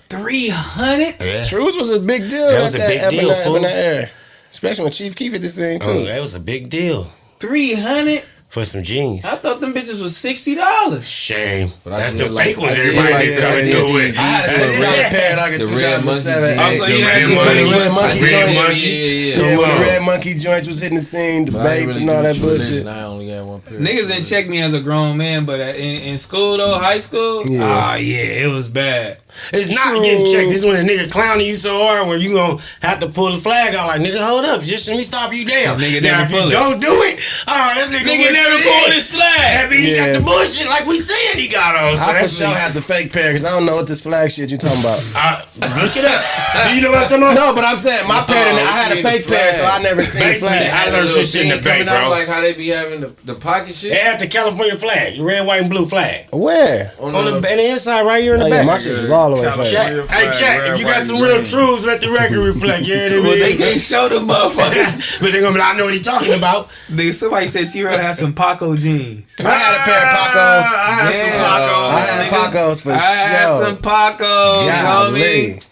[0.10, 1.16] Three hundred?
[1.22, 1.46] Yeah.
[1.46, 2.48] Truth was a big deal.
[2.48, 3.56] That was at a big up deal, that- up fool.
[3.58, 4.10] in that era.
[4.52, 6.00] Especially when Chief Keef at the scene oh, too.
[6.02, 8.24] Oh, that was a big deal Three hundred?
[8.52, 9.24] For some jeans.
[9.26, 11.08] I thought them bitches was sixty dollars.
[11.08, 11.72] Shame.
[11.86, 13.64] But That's the like- fake ones I everybody like need to that.
[13.64, 14.18] Do it.
[14.20, 16.58] I had a The dollar red- pair like in the two red thousand monkey seven.
[16.60, 16.62] jeans.
[16.82, 18.56] Oh, so you had Red monkey- Red monkey Red joints.
[18.60, 18.80] monkey.
[18.82, 19.74] Yeah, yeah, Yeah, yeah.
[19.76, 22.40] the red monkey joints was hitting the scene, the But babe really and all that
[22.42, 22.88] bullshit.
[22.88, 23.80] I only had one pair.
[23.80, 27.48] Niggas didn't check me as a grown man, but in, in school though, high school,
[27.50, 27.64] Yeah.
[27.64, 29.18] ah yeah, it was bad.
[29.54, 30.50] It's not getting checked.
[30.50, 33.32] This is when a nigga clowning you so hard where you gonna have to pull
[33.32, 35.80] the flag out like nigga, hold up, just let me stop you down.
[35.80, 36.50] Nigga now if you it.
[36.50, 37.18] don't do it,
[37.48, 38.92] oh that nigga, Nigga went never in.
[38.94, 39.38] his flag.
[39.38, 40.14] That mean he Yeah.
[40.14, 41.96] got the bullshit like we said he got on.
[41.98, 44.02] So I for that's sure had the fake pair because I don't know what this
[44.02, 45.02] flag shit you talking about.
[45.16, 45.46] I,
[45.82, 46.68] look it up.
[46.70, 47.36] Do you know what I'm talking about?
[47.36, 49.66] no, but I'm saying my pair, didn't- I had a fake pair, so.
[49.66, 50.70] I never seen the Basically, flag.
[50.88, 52.10] I learned this shit in the thing bank, coming out, bro.
[52.10, 53.92] Like how they be having the, the pocket shit.
[53.92, 56.28] They had the California flag, the red, white, and blue flag.
[56.34, 56.94] Where?
[57.00, 58.66] On, On the, the, the inside, right here in the Oh, yeah, back.
[58.68, 59.72] my shit was all the way fake.
[59.72, 59.72] California.
[59.72, 60.10] Check.
[60.10, 60.74] Hey, flag, check.
[60.74, 62.86] If you got some real truths, let the record reflect.
[62.86, 65.22] Yeah, know what Well, they can't show them motherfuckers.
[65.22, 66.70] but they're gonna be like, I know what he's talking about.
[66.90, 69.36] Nigga, somebody said T-Rell had some Paco jeans.
[69.40, 70.64] I had a pair of Pacos.
[70.64, 71.22] I had Yeah.
[71.22, 71.92] some tacos.
[71.92, 72.52] I had nigga.
[72.52, 73.62] Pacos for I had sure.
[73.66, 75.22] some Pacos, Golly.
[75.22, 75.64] homie.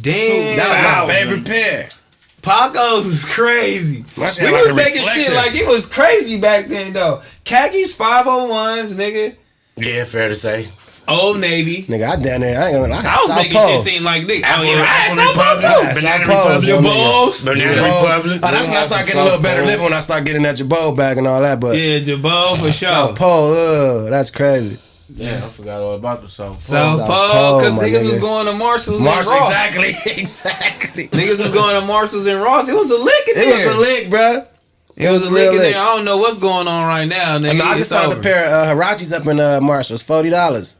[0.00, 0.56] Damn.
[0.56, 1.06] That was Wow.
[1.06, 1.88] my favorite pair.
[2.42, 4.04] Pacos was crazy.
[4.16, 7.22] Shit We like was a making shit like it was crazy back then though.
[7.44, 9.34] Khakis 501s, nigga.
[9.76, 10.68] Yeah, fair to say.
[11.06, 11.84] Old Navy.
[11.84, 12.60] Nigga, I down there.
[12.60, 12.94] I ain't gonna.
[12.94, 13.84] I, I got was South making Poles.
[13.84, 14.42] shit seem like nigga.
[14.42, 15.84] Apple, yeah, I had Apple some Republic, Pacos.
[15.84, 16.94] Yeah, Banana South Poles, Republic, Your yo, nigga.
[16.94, 17.44] balls.
[17.44, 18.16] Banana Girbauds.
[18.16, 18.40] Republic.
[18.42, 20.56] Oh, that's when I start getting a little better living when I start getting that
[20.56, 21.60] Girbaud back and all that.
[21.60, 22.88] But Yeah, Girbaud for sure.
[22.88, 24.78] South Pole, ugh, that's crazy.
[25.14, 26.58] yeah, I forgot all about the South Pole.
[26.58, 28.10] South South Pole, Pole, because niggas nigga.
[28.10, 29.52] was going to Marshalls Marshall, and Ross.
[29.52, 31.08] exactly, exactly.
[31.08, 32.68] Niggas was going to Marshalls and Ross.
[32.68, 33.62] It was a lick in It there.
[33.62, 34.46] It was a lick, bruh.
[34.96, 35.72] It was a real lick in lick.
[35.74, 35.82] there.
[35.82, 37.50] I don't know what's going on right now, nigga.
[37.50, 38.20] I, mean, I just It's found over.
[38.20, 40.76] a pair of uh, Huaraches up in uh, Marshalls, forty dollars.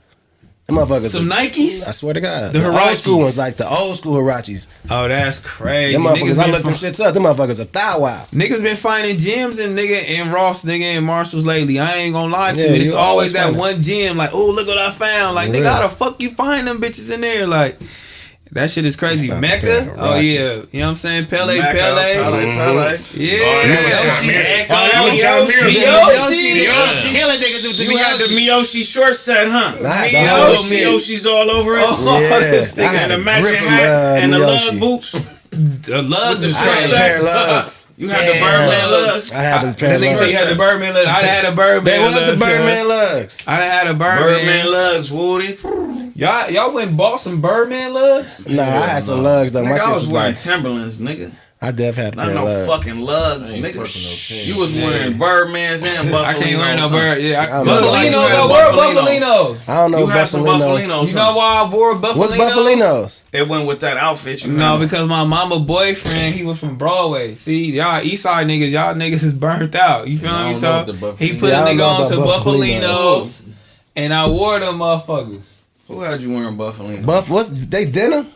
[0.67, 1.11] Them motherfuckers.
[1.11, 1.87] Some are- Nikes.
[1.87, 4.67] I swear to God, The the, old school ones, like the old school Huaraches.
[4.91, 5.93] Oh, that's crazy.
[5.93, 7.13] Them Niggas motherfuckers, I looked them shits up.
[7.13, 8.27] Them motherfuckers are thou wow.
[8.33, 11.79] Niggas been finding gyms and nigga and Ross nigga and Marshalls lately.
[11.79, 12.83] I ain't gonna lie to Yeah, you.
[12.83, 15.35] It's always always that one gym like, oh look what I found.
[15.35, 15.73] Like nigga, Real.
[15.75, 17.47] how the fuck you find them bitches in there?
[17.47, 17.79] Like
[18.53, 19.29] that shit is crazy.
[19.29, 19.95] found a pair Mecca?
[19.99, 20.43] Oh yeah.
[20.71, 21.27] You know what I'm saying?
[21.27, 22.15] Pele, Mecca, Pele.
[22.15, 22.99] Pele, Pele.
[23.15, 23.39] Yeah.
[23.43, 25.71] Oh, that was John Oh, that was John Mayer.
[25.73, 26.67] Miyoshi.
[26.67, 27.11] Miyoshi.
[27.11, 29.77] Killing niggas with the You had the Miyoshi short set, huh?
[29.87, 30.29] I had Miyoshi.
[30.29, 30.89] whole Little shit.
[31.19, 31.85] Miyoshi's all over it.
[31.87, 34.79] Oh, Yeah, this I nigga had and the a matching hat uh, and the lug
[34.81, 35.13] boots.
[35.51, 36.93] the lugs is the I had crazy.
[36.93, 37.81] a pair of lugs.
[37.97, 39.31] You had the Birdman lugs.
[39.33, 41.07] I had this pair This of nigga said you had the Birdman lugs.
[41.07, 42.15] I had a Birdman lugs.
[42.15, 43.39] They was the Birdman lugs.
[43.47, 44.19] I had a Birdman.
[44.35, 45.57] Birdman lugs, Woody.
[46.15, 48.47] Y'all, y'all went and bought some Birdman lugs?
[48.47, 49.65] Nah, I had some lugs though.
[49.65, 51.33] My Nigga, shit I was was wearing like, Timberlands, nigga.
[51.63, 52.67] I def had a Not pair no lugs.
[52.69, 53.73] fucking lugs, nigga.
[54.29, 54.43] fucking no.
[54.55, 56.23] You was wearing Birdmans and Buffalo.
[56.23, 57.23] I can't wear no bird.
[57.23, 57.83] Yeah, I, I don't know.
[57.91, 58.13] Buffalinos.
[58.13, 59.57] You I wore Buffalinos.
[59.57, 59.69] Buffalinos.
[59.69, 60.79] I don't know You had some Buffalinos.
[60.87, 61.09] Buffalinos.
[61.09, 62.17] You know why I wore Buffalinos?
[62.17, 63.23] What's Buffalinos?
[63.33, 64.45] It went with that outfit.
[64.45, 64.81] You No, had.
[64.81, 67.35] because my mama boyfriend, he was from Broadway.
[67.35, 70.07] See, y'all East Side niggas, y'all niggas is burnt out.
[70.07, 70.51] You feel me?
[70.51, 72.45] know So what the Buffalinos- he put Yeah, I a don't nigga on to about
[72.45, 73.43] Buffalinos,
[73.97, 75.54] and I wore them motherfuckers.
[75.89, 77.01] Who had you wearing Buffalo?
[77.03, 78.27] Buff, what's they dinner?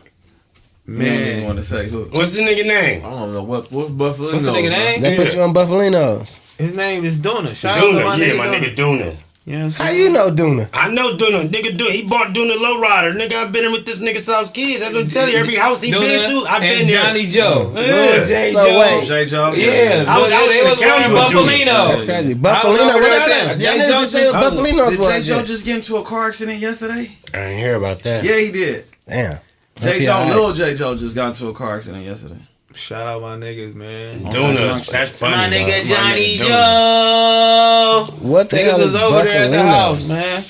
[0.85, 2.05] Man, you don't even Man, want to say who.
[2.05, 3.05] What's the nigga name?
[3.05, 4.33] I don't know what what Buffalo.
[4.33, 5.01] what's the nigga name?
[5.01, 6.39] They put you on Buffalinos.
[6.57, 7.53] His name is Duna.
[7.55, 8.05] Shout out to Duna.
[8.05, 8.59] my Yeah, nigga my Duna.
[8.59, 9.17] nigga Duna.
[9.49, 9.99] You know what I'm How saying?
[9.99, 10.69] you know Duna?
[10.73, 11.49] I know Duna.
[11.49, 11.89] Nigga Duna.
[11.89, 13.17] He bought Duna Lowrider.
[13.19, 14.83] Nigga, I've been in with this nigga South Kids.
[14.83, 16.47] I don't tell you every house he Duna been to.
[16.47, 17.03] I've been there.
[17.03, 17.73] Johnny Joe.
[17.75, 17.81] Yeah.
[17.81, 18.51] Lil J.
[18.53, 18.79] So Joe.
[18.79, 19.07] wait.
[19.07, 19.25] J.
[19.25, 19.53] Joe.
[19.53, 21.65] Yeah, I was- I was they in the was county wearing with Duna.
[21.65, 21.89] Buffalinos.
[21.89, 22.31] That's crazy.
[22.33, 23.55] I was Buffalino, over what there that then.
[23.57, 23.63] is?
[23.63, 25.07] Jay Y'all niggas just say Joe- what Buffalinos Did was.
[25.25, 25.29] J.
[25.29, 25.45] Joe yet.
[25.47, 27.11] just get into a car accident yesterday?
[27.33, 28.23] I didn't hear about that.
[28.23, 28.85] Yeah, he did.
[29.07, 29.39] Damn.
[29.81, 30.05] J.
[30.05, 30.29] Joe, alright.
[30.29, 30.75] little J.
[30.75, 32.35] Joe just got into a car accident yesterday.
[32.79, 34.23] Shout out my niggas, man.
[34.23, 34.89] Donuts.
[34.89, 35.35] That's funny.
[35.35, 35.87] my nigga dog.
[35.87, 38.05] Johnny nigga Joe.
[38.21, 40.45] What the Niggas hell was is over there at the house, man.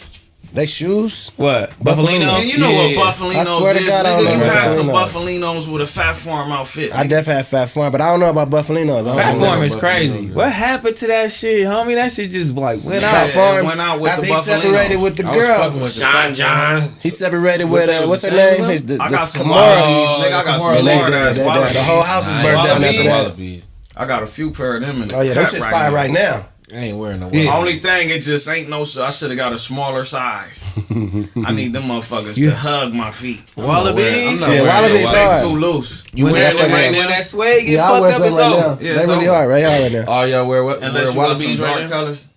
[0.51, 1.31] They shoes?
[1.37, 1.69] What?
[1.71, 2.41] Buffalinos.
[2.41, 2.45] Buffalinos?
[2.47, 2.97] you know Yeah.
[2.97, 4.25] what Buffalinos I swear to is, God, I don't nigga.
[4.25, 5.11] know You what had some Buffalinos.
[5.11, 6.95] Buffalinos with a Phat Farm outfit.
[6.95, 9.01] I definitely had Phat Farm, but I don't know about Buffalinos.
[9.01, 9.45] I don't Fat know.
[9.45, 10.21] Farm is crazy.
[10.21, 10.33] man.
[10.33, 11.93] What happened to that shit, homie?
[11.93, 13.09] That shit just like went Yeah.
[13.09, 13.13] out.
[13.29, 14.61] Phat Farm went out with after the he Buffalinos.
[14.63, 15.79] separated with the I was fucking girl.
[15.83, 16.95] with the John John.
[16.99, 18.55] He separated What with they uh, what's her name?
[18.57, 19.49] same His, the, I got some Kimora.
[19.51, 20.33] Wallabies, nigga.
[20.33, 21.73] I got some And they, hard they, ass they, they, Wallabies.
[21.73, 23.61] the whole house was I burned down wearing after no that.
[23.97, 25.71] I got a few pair of them in the Oh yeah, them cut shit's right
[25.71, 26.47] fire right now.
[26.71, 27.57] I ain't wearing no Yeah.
[27.57, 28.81] Only thing, it just ain't no.
[28.81, 30.63] I should have got a smaller size.
[30.91, 33.41] I need them motherfuckers You- to hug my feet.
[33.57, 34.27] Wallabies.
[34.27, 35.41] I'm not Yeah, Wallabies no They hard.
[35.43, 36.03] too loose.
[36.13, 36.97] You when, wear that, that when, right that, now?
[36.99, 38.83] when that sway get Yeah, fucked up, something it's right over.
[38.83, 39.35] Yeah, They it's really over.
[39.37, 39.63] hard, right?
[39.65, 40.05] Hard right now.
[40.11, 40.83] All y'all wear what?
[40.83, 41.89] Unless wear you got some Wallabies dark right now?
[41.89, 42.27] colors.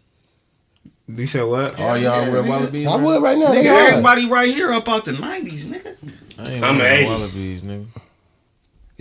[1.15, 1.79] You said what?
[1.79, 2.49] All y'all Yeah, wear nigga.
[2.49, 2.87] Wallabies?
[2.87, 3.47] I would right now.
[3.49, 5.95] Nigga, everybody right here up out the nineties, nigga.
[6.39, 7.19] I ain't I'm wearing an 80s.
[7.21, 7.87] Wallabies, nigga.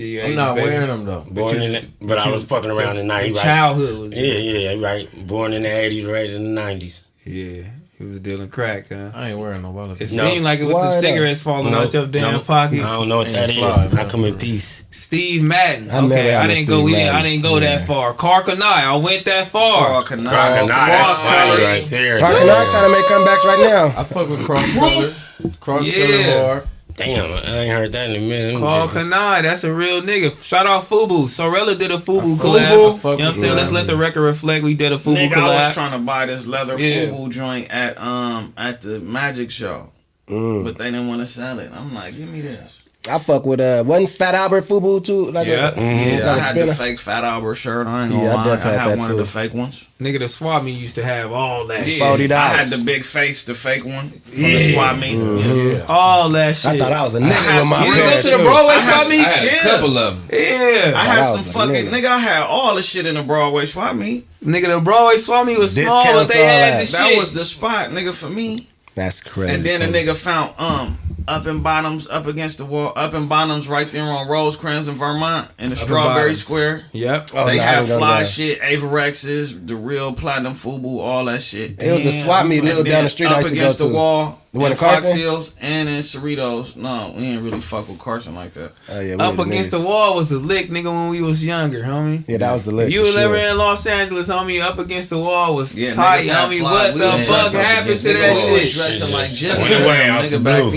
[0.02, 0.70] Yeah, I'm not baby.
[0.70, 1.26] wearing them though.
[1.30, 3.36] Born in the, but I was fucking around in the 90s.
[3.36, 3.44] Right?
[3.44, 4.34] childhood was Yeah,
[4.72, 5.28] yeah, right.
[5.28, 7.02] Born in the 80s, raised in the 90s.
[7.24, 7.64] Yeah,
[8.00, 9.12] he was dealing crack, huh?
[9.14, 10.02] I ain't wearing no wallet.
[10.02, 10.14] It Wallabies.
[10.14, 10.30] No.
[10.32, 12.80] seemed like it with Why the cigarettes falling No, out your damn no, pocket.
[12.80, 13.58] I don't know what Ain't that is.
[13.58, 14.00] fly, man.
[14.00, 14.82] I come in peace.
[14.90, 15.92] Steve Madden.
[15.92, 16.78] I okay, I didn't, go.
[16.78, 17.16] Steve We didn't.
[17.16, 17.86] I didn't go that Yeah.
[17.86, 18.14] far.
[18.16, 20.02] Karl Kani, I went that far.
[20.02, 20.34] Canal.
[20.34, 21.64] Crocodile, that's cross colors.
[21.64, 22.20] right there.
[22.20, 23.94] Park and I trying to make comebacks right now.
[23.96, 25.14] I fuck with cross color.
[25.60, 26.06] Cross Yeah.
[26.08, 26.68] color hard.
[27.06, 28.52] Damn, I ain't heard that in a minute.
[28.54, 28.88] Them Karl.
[28.88, 30.42] Kani, that's a real nigga.
[30.42, 31.30] Shout out Fubu.
[31.30, 33.00] Sorella did a Fubu I collab.
[33.00, 33.56] fuck- I You know what I'm with saying?
[33.56, 33.76] Let's that.
[33.76, 34.64] let the record reflect.
[34.64, 35.32] We did a Fubu collab.
[35.32, 37.08] Nigga, I was trying to buy this leather Yeah.
[37.08, 39.92] FUBU joint at um at the magic show,
[40.30, 40.64] Mm.
[40.64, 41.72] but they didn't want to sell it.
[41.76, 42.81] I'm like, give me this.
[43.10, 45.32] I fuck with uh, wasn't Fat Albert Fubu too?
[45.32, 45.74] Like Yeah.
[45.76, 46.66] a, Yeah, like I a had spinner?
[46.68, 47.88] the fake Fat Albert shirt.
[47.88, 48.42] I ain't gonna Yeah, I lie.
[48.42, 49.14] I, definitely had had that one too.
[49.14, 49.88] of the fake ones.
[50.00, 52.00] Nigga, the swap meet used to have all that shit.
[52.00, 54.74] Forty I had the big face, the fake one from the Yeah.
[54.74, 55.18] swap meet.
[55.18, 55.70] Mm-hmm.
[55.78, 55.86] Yeah.
[55.90, 56.72] All that shit.
[56.74, 58.44] I thought I was a had nigga with my some- You didn't go to the.
[58.44, 59.20] Broadway I had- swap meet?
[59.20, 59.52] I had Yeah.
[59.58, 60.28] a couple of them.
[60.32, 61.04] Yeah, I Yeah.
[61.04, 61.90] had that some fucking nigga.
[61.90, 62.06] nigga.
[62.06, 64.28] I had all the shit in the Broadway swap meet.
[64.46, 66.86] Nigga, the Broadway swap meet was small, but they had that.
[66.86, 68.68] the That was the spot, nigga, for me.
[68.94, 69.54] That's crazy.
[69.56, 73.28] And then a nigga found um up in bottoms, up against the wall, up in
[73.28, 76.40] bottoms, right there on Rosecrans in Vermont, in the Up Strawberry Bottoms.
[76.40, 76.84] Square.
[76.92, 77.30] Yep.
[77.34, 78.26] Oh, they no, I had fly there.
[78.26, 81.82] shit, Avirexes, the real platinum Fubu, all that shit.
[81.82, 83.78] It was a swap meet little down the street I up used to go against
[83.80, 83.84] to.
[83.86, 84.38] the wall.
[84.54, 85.04] The one in in Carson?
[85.12, 86.76] Fox Hills and in Cerritos.
[86.76, 88.74] No, we ain't really fuck with Carson like that.
[88.90, 91.42] Oh, yeah, Up were the against the wall was a lick, nigga, when we was
[91.42, 92.26] younger, homie.
[92.28, 92.92] Yeah, that was the lick.
[92.92, 96.26] you for was ever in Los Angeles, homie, up against the wall was Yeah, tight,
[96.26, 96.60] niggas had homie.
[96.60, 98.52] fly- What we the fuck happened to that wall.
[98.52, 98.74] Was shit?
[98.74, 100.72] dressing like Went Jigga, away out the nigga, back blue.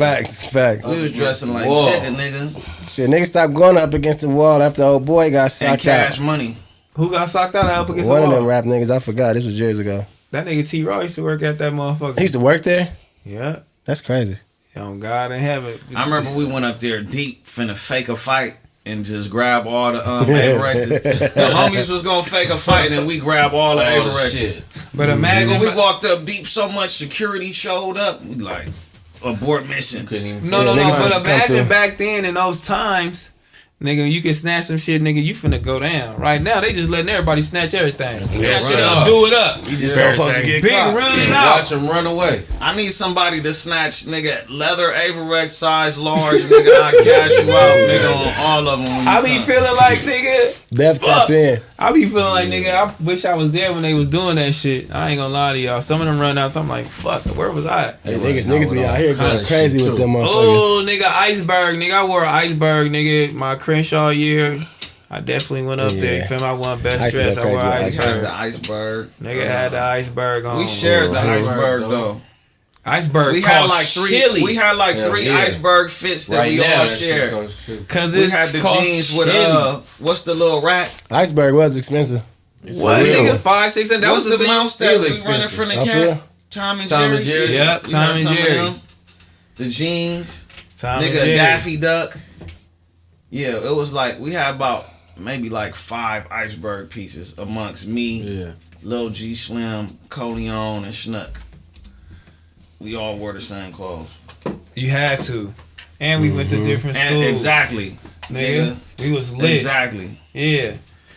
[0.00, 0.22] Then.
[0.24, 0.84] Real facts.
[0.84, 1.86] We was dressing like Whoa.
[1.88, 2.88] Jigga, nigga.
[2.88, 5.82] Shit, nigga stopped going up against the wall after old boy got socked And socked
[5.82, 6.24] cash out.
[6.24, 6.56] money.
[6.94, 9.34] Who got socked out up against One the of them rap niggas, I forgot.
[9.34, 10.04] This was years ago.
[10.32, 10.82] That nigga T.
[10.84, 12.16] Raw used to work at that motherfucker.
[12.16, 12.96] He used to work there.
[13.24, 13.60] yeah.
[13.84, 14.36] That's crazy.
[14.76, 15.78] On God in heaven.
[15.96, 18.56] I remember we went up there deep, finna fake a fight
[18.86, 21.02] and just grab all the um, Avirexes.
[21.02, 24.30] the homies was gonna fake a fight and we grab all the Oh, Avirexes.
[24.30, 24.64] shit.
[24.94, 28.24] But Nigga, imagine we walked up deep so much security showed up.
[28.24, 28.68] We like
[29.24, 30.06] abort mission.
[30.06, 30.50] Couldn't even.
[30.50, 30.96] No, no, Yeah, no.
[30.96, 33.32] But used to come imagine back then in those times,
[33.82, 35.22] nigga, you can snatch some shit, nigga.
[35.24, 36.18] You finna go down.
[36.18, 38.26] Right now, they just letting everybody snatch everything.
[38.28, 39.06] Snatch run it it up, up.
[39.06, 39.70] do it up.
[39.70, 40.94] You just Fair don't supposed to to get Big caught.
[40.94, 42.44] run it Watch them run away.
[42.60, 46.82] I need somebody to snatch nigga leather Avirex size large nigga.
[46.82, 48.88] I cash you out nigga on all of them.
[48.88, 50.54] when you I be feeling like, nigga.
[50.68, 51.62] Death tap in.
[51.82, 54.52] I be feeling like, nigga, I wish I was there when they was doing that
[54.52, 54.94] shit.
[54.94, 55.80] I ain't gonna lie to y'all.
[55.80, 56.52] Some of them run out.
[56.52, 57.96] So I'm like, fuck, where was I?
[58.04, 60.28] Hey, niggas, niggas be out here Kinda going crazy with them oh, motherfuckers.
[60.28, 61.94] Oh, nigga, iceberg, nigga.
[61.94, 63.32] I wore an iceberg, nigga.
[63.32, 64.62] My Crenshaw year.
[65.12, 66.16] I definitely went up there.
[66.16, 66.22] Yeah.
[66.22, 66.44] You feel me?
[66.44, 67.36] I won best used to dress.
[67.38, 68.22] I wore crazy with We iceberg.
[68.22, 69.10] the iceberg.
[69.22, 70.58] Nigga had the uh, iceberg on.
[70.58, 72.20] We shared oh, the Iceberg, iceberg though.
[72.84, 72.90] Though.
[72.90, 73.32] iceberg.
[73.34, 74.10] We had like three.
[74.10, 74.42] Chili.
[74.42, 75.36] We had like Hell three yeah.
[75.38, 77.32] iceberg fits that Right we now, all shared.
[77.88, 79.44] Cause We it's had the jeans with chili.
[79.44, 80.90] uh, what's the little rat?
[81.10, 82.22] Iceberg was expensive.
[82.62, 83.16] what real.
[83.24, 84.52] nigga five six and that what's was the, the thing.
[84.52, 85.52] mouse that we running expensive.
[85.52, 85.94] from the I cat?
[85.94, 86.22] feel.
[86.50, 87.46] Tom and Tom and Jerry.
[87.46, 87.54] Jerry?
[87.54, 88.82] Yep, We Tom had and Jerry.
[89.56, 90.44] The jeans,
[90.76, 91.34] Tom and nigga, Jerry.
[91.36, 92.18] Daffy Duck.
[93.30, 94.86] Yeah, it was like we had about
[95.16, 98.52] maybe like five iceberg pieces amongst me, Yeah.
[98.82, 101.30] Lil G Slim, Coleon, and Schnuck.
[102.80, 104.08] We all wore the same clothes.
[104.74, 105.52] You had to,
[106.00, 106.66] and we went to mm-hmm.
[106.66, 107.26] different And schools.
[107.26, 108.76] exactly, nigga.
[108.98, 109.50] We was lit.
[109.56, 110.18] exactly.
[110.32, 110.76] Yeah.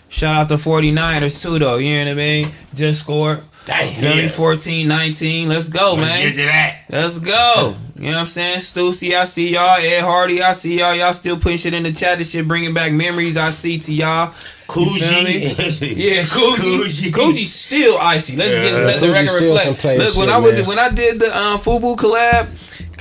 [0.10, 1.78] Shout out to 49ers too though.
[1.78, 2.52] You know what I mean?
[2.74, 3.44] Just scored.
[3.66, 3.94] Damn.
[3.96, 4.30] Philly Yeah.
[4.30, 5.48] 14 19.
[5.50, 6.18] Let's go, Let's man.
[6.18, 6.78] get to that.
[6.90, 7.76] Let's go.
[7.96, 8.60] You know what I'm saying?
[8.60, 9.78] Stussy, I see y'all.
[9.80, 10.94] Ed Hardy, I see y'all.
[10.94, 12.18] Y'all still putting shit in the chat.
[12.18, 13.38] This shit bringing back memories.
[13.38, 14.34] I see to y'all.
[14.76, 14.86] You?
[14.86, 15.96] Coogi.
[15.98, 16.86] Yeah, Coogi.
[16.88, 17.12] Coogi.
[17.12, 18.36] Coogi's still icy.
[18.36, 18.86] Let's get Yeah.
[18.86, 19.84] let the record reflect.
[19.84, 20.66] Look, when shit, I was man.
[20.66, 22.48] when I did the um, Fubu collab,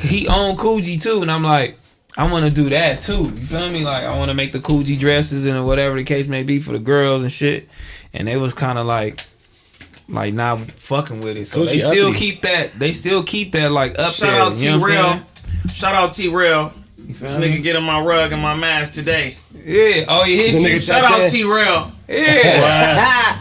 [0.01, 1.78] he owned Coogi too, and I'm like,
[2.16, 3.24] I want to do that too.
[3.24, 3.85] You feel me?
[3.85, 6.73] Like I want to make the coochie dresses and whatever the case may be for
[6.73, 7.69] the girls and shit.
[8.12, 9.24] And they was kind of like,
[10.09, 11.47] like not fucking with it.
[11.49, 12.19] So they still uppity.
[12.19, 12.78] keep that.
[12.78, 14.43] They still keep that like up Shout there.
[14.43, 15.27] out you know T what I'm Real.
[15.73, 16.74] Shout out T-Rell.
[17.08, 17.48] This feel me?
[17.58, 19.36] nigga getting my rug and my mask today.
[19.54, 20.04] Yeah.
[20.08, 20.60] Oh, he hit you.
[20.60, 21.30] nigga Shout out that.
[21.30, 21.92] T-Rell.
[22.08, 23.38] Yeah.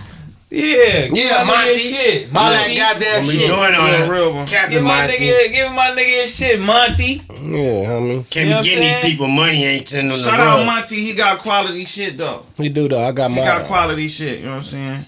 [0.53, 1.05] Yeah.
[1.13, 1.71] Yeah, my nigga Monty.
[1.73, 2.27] his Shit.
[2.35, 2.75] All that Monty.
[2.75, 3.47] goddamn we shit.
[3.47, 4.09] doing on Yeah, it.
[4.09, 4.45] real one.
[4.45, 5.13] Captain Give my Monty.
[5.19, 7.13] nigga, give my nigga his shit, Monty.
[7.29, 8.29] Yeah, homie.
[8.29, 10.57] Can't You know be getting I'm these people money, ain't sending them Shout the out
[10.57, 10.65] rug.
[10.65, 10.95] Monty.
[11.05, 12.45] He got quality shit though.
[12.57, 13.01] He do though.
[13.01, 13.45] I got He my.
[13.45, 14.39] got quality shit.
[14.39, 15.05] You know what I'm saying?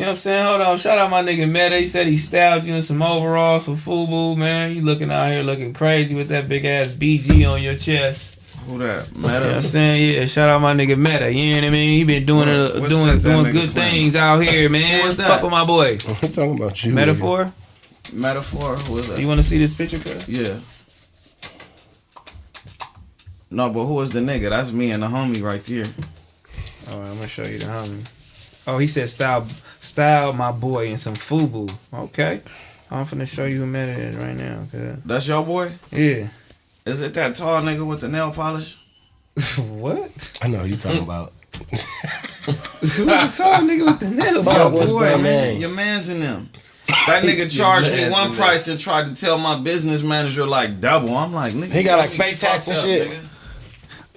[0.00, 0.46] You know what I'm saying?
[0.46, 0.78] Hold on.
[0.78, 1.76] Shout out my nigga Meta.
[1.78, 4.74] He said he styled you in some overalls, some FUBU, man.
[4.74, 8.36] You looking out here looking crazy with that big ass BG on your chest.
[8.66, 9.14] Who that?
[9.14, 9.28] Meta.
[9.28, 10.14] You know what I'm saying?
[10.14, 11.30] Yeah, shout out my nigga Meta.
[11.30, 11.98] You know what I mean?
[11.98, 13.74] He been doing What- it, doing doing good playing?
[13.74, 15.00] things out here, man.
[15.00, 15.28] What's was that?
[15.28, 15.98] Fuck with my boy.
[16.08, 16.92] I'm talking about you.
[16.94, 17.52] Metaphor?
[18.10, 18.76] Metaphor.
[18.76, 19.18] Who is that?
[19.18, 20.26] You want to see this picture, cuz?
[20.26, 20.60] Yeah.
[23.50, 24.48] No, but who was the nigga?
[24.48, 25.84] That's me and the homie right there.
[26.90, 28.04] All right, I'm gonna show you the homie.
[28.70, 29.44] Oh, he said style,
[29.80, 31.74] style my boy in some FUBU.
[31.92, 32.40] Okay,
[32.88, 34.64] I'm finna show you who Meta is right now.
[34.70, 35.72] Cause That's your boy?
[35.90, 36.28] yeah.
[36.86, 38.78] Is it that tall nigga with the nail polish?
[39.58, 40.38] what?
[40.40, 41.32] I know who you talking about.
[41.66, 44.44] Who's the tall nigga with the nail?
[44.44, 44.58] polish?
[44.58, 45.48] Your what's boy, that man.
[45.48, 45.60] name?
[45.60, 46.50] Your man's in them.
[46.86, 48.38] That nigga charged me one in them.
[48.38, 51.16] price and tried to tell my business manager like double.
[51.16, 51.72] I'm like, nigga.
[51.72, 53.08] He got, like, face tax and shit.
[53.10, 53.26] nigga.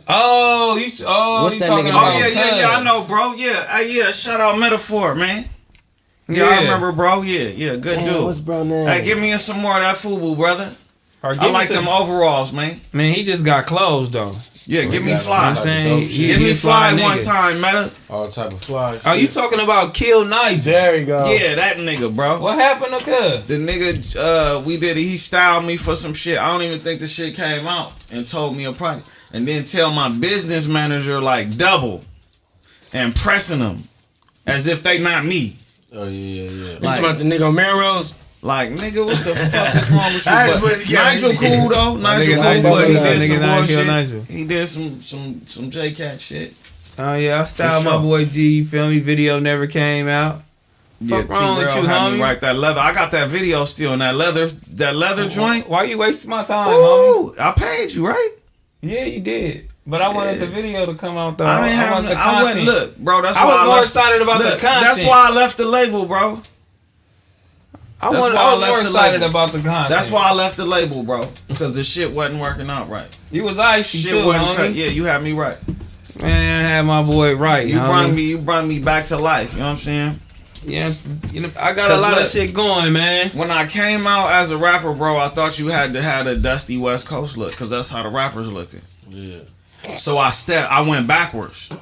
[0.08, 2.16] Oh, you oh What's you that talking nigga about?
[2.16, 2.70] Oh yeah, yeah, yeah.
[2.70, 3.34] I know, bro.
[3.34, 4.12] Yeah, uh, yeah.
[4.12, 5.50] Shout out Metaphor, man.
[6.28, 7.22] Yeah, I remember, bro.
[7.22, 7.76] Yeah, yeah.
[7.76, 8.24] Good Damn, dude.
[8.24, 8.88] what's bro name?
[8.88, 10.76] Hey, give me some more of that FUBU, brother.
[11.22, 12.82] Or I like some- them overalls, man.
[12.92, 14.36] Man, he just got clothes though.
[14.66, 15.50] Yeah, give me got fly.
[15.50, 17.92] I'm saying he, Give me a fly fly one time, Meta.
[18.10, 18.98] All type of fly.
[19.04, 20.64] Are you talking about Kill Nigel?
[20.64, 21.30] There you go.
[21.30, 22.40] Yeah, that nigga, bro.
[22.40, 23.46] What happened to Cuz?
[23.48, 25.02] The nigga, uh, we did it.
[25.02, 26.38] He styled me for some shit.
[26.40, 29.02] I don't even think the shit came out and told me a price.
[29.34, 32.06] And then tell my business manager like double
[32.94, 33.84] and pressing them
[34.46, 35.58] as if they not me.
[35.92, 36.74] Oh yeah, yeah, yeah.
[36.76, 38.14] You talking about the nigga on Melrose?
[38.44, 40.32] Like, nigga, what the fuck is wrong with you?
[40.32, 41.04] I But just put it together.
[41.12, 41.96] Nigel cool though.
[41.98, 43.88] My Nigel cool, Nigel but he did Nigga some Nigel bullshit.
[43.88, 44.22] Nigel.
[44.24, 46.54] He did some some some J Cat shit.
[47.00, 48.50] Oh yeah, I styled For my boy G.
[48.50, 49.00] You feel me?
[49.00, 50.44] Video never came out.
[51.00, 52.22] Yeah, Fuck wrong with you, had me homie?
[52.22, 52.80] right that leather.
[52.82, 55.68] I got that video still in that leather that leather joint.
[55.68, 57.40] Why you wasting my time, homie?
[57.40, 58.36] I paid you right.
[58.84, 59.70] Yeah, you did.
[59.88, 61.46] But I wanted the video to come out though.
[61.46, 61.94] I didn't have.
[61.94, 63.22] wanted the I wouldn't look, bro.
[63.22, 64.62] That's I why was I more left, excited about the content.
[64.62, 66.42] That's why I left the label, bro.
[68.02, 69.30] I, that's wanted, why I I was left more excited label.
[69.30, 69.90] about the content.
[69.90, 71.30] That's why I left the label, bro.
[71.48, 73.08] Because the shit wasn't working out right.
[73.32, 74.74] you was icy Shit too, wasn't cut.
[74.74, 75.58] Yeah, you had me right.
[76.22, 77.66] Man, I had my boy right.
[77.66, 77.86] You homie.
[77.86, 78.22] brought me.
[78.24, 79.54] You brought me back to life.
[79.54, 80.20] You know what I'm saying?
[80.66, 83.32] Yeah, I'm- you know, I got a lot of shit going, man.
[83.32, 86.36] When I came out as a rapper, bro, I thought you had to have a
[86.36, 88.76] dusty West Coast look, because that's how the rappers looked.
[89.10, 89.40] Yeah.
[89.98, 90.72] So I stepped.
[90.72, 91.68] I went backwards.
[91.72, 91.78] You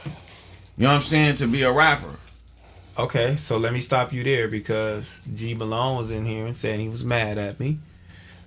[0.88, 1.36] know what I'm saying?
[1.36, 2.16] To be a rapper.
[2.98, 6.80] Okay, so let me stop you there because G Malone was in here and saying
[6.80, 7.78] he was mad at me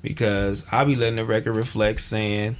[0.02, 2.56] because I be letting the record reflect saying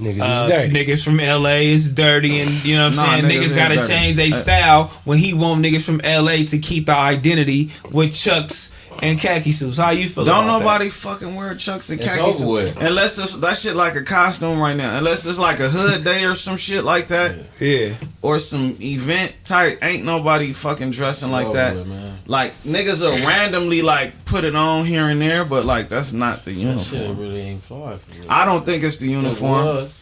[0.00, 0.72] Niggas uh, is dirty.
[0.74, 3.74] niggas from LA is dirty and you know what I'm Nah, saying niggas niggas gotta
[3.76, 3.88] dirty.
[3.88, 8.12] change their Uh, style when he want niggas from LA to keep the identity with
[8.12, 8.70] Chucks
[9.02, 9.76] and khaki suits.
[9.76, 10.24] How you feel?
[10.24, 12.44] Don't about nobody fucking wear chucks and It's khaki over suits.
[12.48, 12.76] with.
[12.76, 14.96] Unless it's that shit like a costume right now.
[14.98, 17.36] Unless it's like a hood day or some shit like that.
[17.58, 17.64] that?
[17.64, 17.94] Yeah.
[18.22, 19.78] Or some event type.
[19.82, 21.74] Ain't nobody fucking dressing like Over that.
[21.76, 22.18] with, man.
[22.26, 26.44] Like niggas are randomly like put it on here and there, but like that's not
[26.44, 27.18] the That shit uniform.
[27.20, 28.14] really ain't fly for.
[28.32, 29.64] I don't think it's the It uniform.
[29.66, 30.00] was.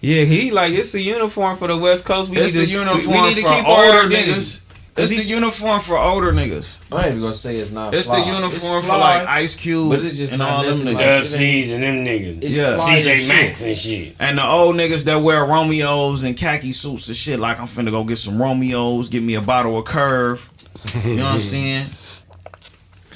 [0.00, 2.30] Yeah, he like it's the uniform for the West Coast.
[2.30, 4.32] We It's need the to, uniform we, we need to for keep our older identity.
[4.32, 4.60] niggas.
[4.98, 6.76] It's the uniform for older niggas.
[6.90, 7.92] I ain't even gonna say it's not.
[7.92, 8.20] It's fly.
[8.20, 10.94] the uniform It's for like Ice Cube but it's just and not all them niggas.
[10.94, 12.42] like- Dub C's and them niggas.
[12.42, 12.76] It's Yeah.
[12.76, 13.28] fly as CJ shit.
[13.28, 14.16] Maxx and shit.
[14.18, 17.90] And the old niggas that wear Romeos and khaki suits and shit, like I'm finna
[17.90, 20.48] go get some Romeos, get me a bottle of Curve.
[21.04, 21.86] You know what I'm saying?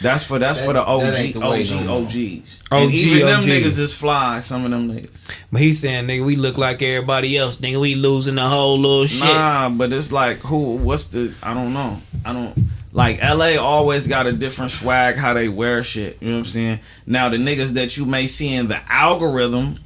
[0.00, 1.98] That's for that's That- for the that OG the OG no.
[2.04, 2.58] OGs.
[2.70, 4.40] OG, and even them niggas is fly.
[4.40, 5.08] Some of them niggas.
[5.52, 7.56] But he's saying, nigga, we look like everybody else.
[7.56, 9.20] Nigga, we losing the whole little shit.
[9.24, 10.76] Nah, but it's like who?
[10.76, 11.32] What's the?
[11.42, 12.00] I don't know.
[12.24, 12.56] I don't
[12.92, 13.56] like LA.
[13.56, 16.16] Always got a different swag how they wear shit.
[16.20, 16.80] You know what I'm saying?
[17.06, 19.78] Now the niggas that you may see in the algorithm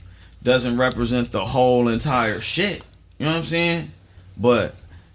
[0.42, 2.82] doesn't represent the whole entire shit.
[3.18, 3.92] You know what I'm saying?
[4.36, 4.74] But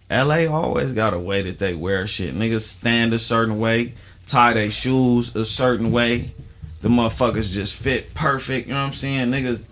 [0.09, 2.33] LA always got a way that they wear shit.
[2.35, 3.93] Niggas stand a certain way,
[4.29, 6.33] tie their shoes a certain way.
[6.81, 8.67] The motherfuckers just fit perfect.
[8.67, 9.29] You know what I'm saying?
[9.29, 9.63] Niggas,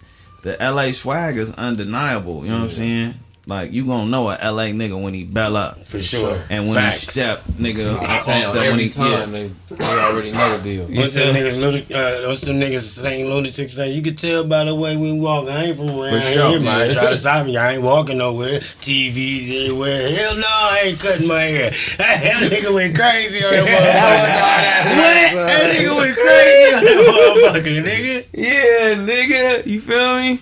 [0.44, 2.44] the LA swag is undeniable.
[2.44, 3.14] You know what I'm saying?
[3.48, 6.44] Like you gonna know a LA nigga when he bell up For sure.
[6.50, 7.06] and when Facts.
[7.06, 9.26] he step, nigga, I'm off saying, when every he time yeah.
[9.26, 10.86] they, they already know the deal.
[10.88, 13.92] What's them niggas, lunatic, uh, what's them niggas saying lunatics say?
[13.94, 15.48] You could tell by the way we walk.
[15.48, 16.50] I ain't from around For sure.
[16.50, 16.92] here, man.
[16.94, 17.56] Try to stop me.
[17.56, 18.60] I ain't walking nowhere.
[18.60, 20.12] TVs everywhere.
[20.12, 21.72] Hell no, I ain't cutting my hair.
[21.98, 23.66] That nigga went crazy on that
[24.92, 25.36] motherfucker.
[25.36, 25.48] what?
[25.48, 28.26] That nigga went crazy on that motherfucker, nigga.
[28.34, 29.66] Yeah, nigga.
[29.66, 30.40] You feel me?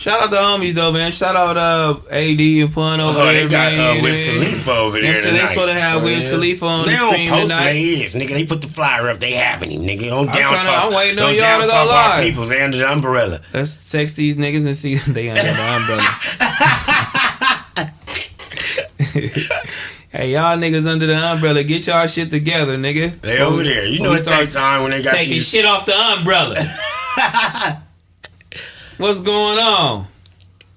[0.00, 1.12] Shout out the homies though, man.
[1.12, 3.34] Shout out uh AD and Pun over Oh, there.
[3.44, 3.98] they got man.
[3.98, 5.22] uh, Wiz Khalifa over You know what there I'm?
[5.22, 5.48] They tonight.
[5.50, 6.30] supposed to have Oh, Wiz yeah.
[6.30, 7.64] Khalifa on They the don't post tonight.
[7.64, 8.28] their ears, nigga.
[8.28, 9.20] They put the flyer up.
[9.20, 10.08] They having him, nigga.
[10.08, 10.84] Don't I'm down tryna- talk.
[10.86, 11.86] I'm waiting on don't y'all down to go talk our
[12.16, 12.24] live.
[12.24, 12.48] peoples.
[12.48, 13.40] They under the umbrella.
[13.52, 16.02] Let's text these niggas and see if they under the umbrella.
[20.10, 23.20] hey, y'all niggas under the umbrella, get y'all shit together, nigga.
[23.20, 23.84] They over there.
[23.84, 25.46] You know we it's take time when they got taking these.
[25.46, 26.56] shit off the umbrella.
[29.00, 30.08] What's going on?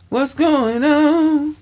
[0.07, 1.57] What's going on?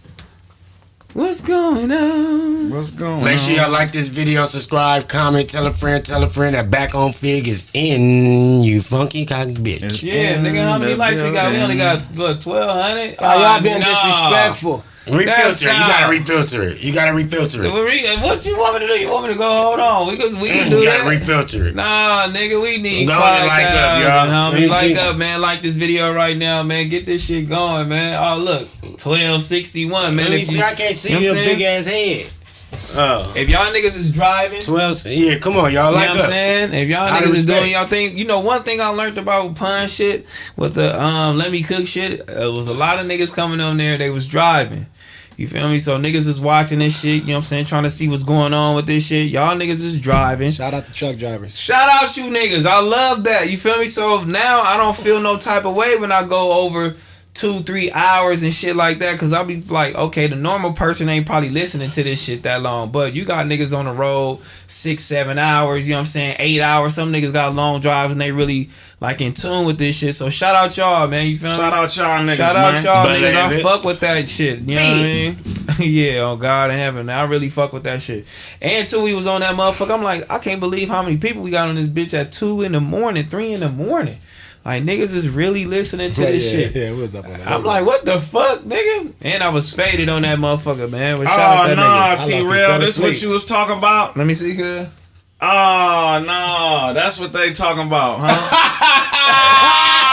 [1.14, 2.70] What's going on?
[2.70, 6.30] What's going Make sure y'all like this video, subscribe, comment, tell a friend, tell a
[6.30, 10.04] friend that back on fig is in you funky cock bitch.
[10.04, 11.52] Yeah, nigga, how many likes we got?
[11.52, 13.16] We only got what twelve hundred.
[13.18, 14.84] Oh, y'all being disrespectful.
[15.08, 15.62] Refilter.
[15.62, 16.80] You gotta refilter it.
[16.80, 18.22] You gotta refilter it.
[18.24, 19.00] What you want me to do?
[19.00, 19.52] You want me to go?
[19.52, 21.22] Hold on, we can we can Mm, do You gotta that.
[21.22, 21.76] refilter it.
[21.76, 24.52] Nah, nigga, we need Go and like up, y'all.
[24.52, 25.42] Let me Homie, like up, man.
[25.42, 26.90] Like this video right now, man.
[26.90, 28.16] Get this shit going, man.
[28.24, 28.68] Oh, look,
[28.98, 30.30] twelve sixty one, man.
[30.30, 30.62] Let me see.
[30.62, 32.30] I can't see you your big ass head.
[32.94, 33.34] Oh.
[33.36, 35.06] If y'all niggas is driving, 12.
[35.08, 35.90] Yeah, come on, y'all.
[35.92, 36.30] you Like know what I'm up.
[36.30, 36.74] saying?
[36.74, 39.56] If y'all Out niggas is doing y'all thing, you know, one thing I learned about
[39.56, 40.26] pun shit
[40.56, 43.78] with the um let me cook shit, uh, was a lot of niggas coming on
[43.78, 44.88] there, they was driving.
[45.38, 45.80] You feel me?
[45.80, 48.24] So niggas is watching this shit, you know what I'm saying, trying to see what's
[48.24, 49.30] going on with this shit.
[49.30, 50.52] Y'all niggas is driving.
[50.52, 51.58] Shout out to truck drivers.
[51.58, 52.66] Shout out you niggas.
[52.66, 53.50] I love that.
[53.50, 53.88] You feel me?
[53.88, 56.96] So now I don't feel no type of way when I go over
[57.34, 59.18] two, three hours and shit like that.
[59.18, 62.62] Cause I'll be like, okay, the normal person ain't probably listening to this shit that
[62.62, 62.92] long.
[62.92, 66.36] But you got niggas on the road six, seven hours, you know what I'm saying?
[66.40, 66.96] Eight hours.
[66.96, 70.14] Some niggas got long drives and they really like in tune with this shit.
[70.16, 71.26] So shout out y'all, man.
[71.28, 71.80] You feel Shout me?
[71.80, 72.84] out y'all niggas, Shout out man.
[72.84, 73.36] y'all Believe niggas.
[73.36, 73.64] I it.
[73.64, 74.60] fuck with that shit.
[74.60, 75.38] You know what I mean?
[75.80, 77.10] yeah, oh God in heaven.
[77.10, 78.26] I really fuck with that shit.
[78.62, 79.92] And two, we was on that motherfucker.
[79.94, 82.62] I'm like, I can't believe how many people we got on this bitch at two
[82.62, 84.18] in the morning, three in the morning.
[84.64, 86.76] Like niggas is really listening to Yeah, this yeah, shit.
[86.76, 87.48] yeah, what's up on that?
[87.48, 89.12] I'm like, what the fuck, nigga?
[89.24, 91.18] And I was faded on that motherfucker, man.
[91.18, 91.88] But shout Oh out that no, nigga.
[91.90, 92.80] I T like you real.
[92.80, 94.16] This what you was talking about?
[94.18, 94.88] Let me see good.
[95.44, 98.28] Oh no, that's what they talking about, huh?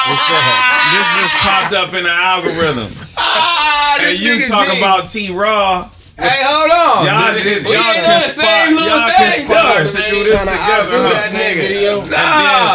[0.08, 2.92] this just popped up in the algorithm.
[3.20, 4.82] Ah, And you nigga talking deep.
[4.82, 5.90] about T Raw.
[6.18, 7.06] Hey, hold on.
[7.06, 9.90] Y'all We just ain't y'all doing the conspire, same little y'all thing, conspire though.
[9.90, 10.50] to do this together.
[10.50, 11.08] outdo huh?
[11.14, 11.54] that nigga.
[11.54, 12.00] video.
[12.00, 12.02] Nah.
[12.08, 12.10] And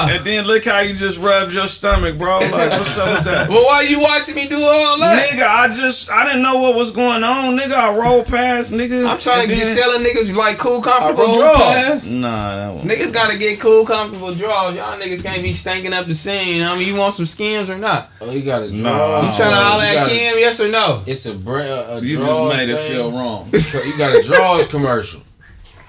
[0.10, 2.40] then, and then look how you just rubbed your stomach, bro.
[2.40, 3.50] Like, what's up with that?
[3.54, 5.30] Well, why you watching me do all that?
[5.30, 7.58] Nigga, I just I didn't know what was going on.
[7.58, 9.06] Nigga, I rolled past, nigga.
[9.06, 11.58] I'm trying to and get selling niggas like cool, comfortable rolled draws.
[11.62, 12.10] past.
[12.10, 12.88] Nah, that one.
[12.88, 14.74] Niggas gotta get cool, comfortable draws.
[14.76, 16.64] Y'all niggas can't be stanking up the scene.
[16.64, 18.10] I mean, you want some skins or not?
[18.22, 18.82] Oh, you got a Nah.
[18.90, 19.22] draw.
[19.32, 20.40] You trying to holler You at Kim?
[20.40, 21.04] Yes or no?
[21.06, 21.70] It's a brand.
[22.04, 22.92] A You just draws made it thing.
[22.92, 23.33] feel wrong.
[23.52, 25.22] You got a draws commercial.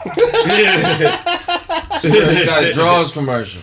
[0.04, 0.12] you
[2.46, 3.60] got a draws commercial.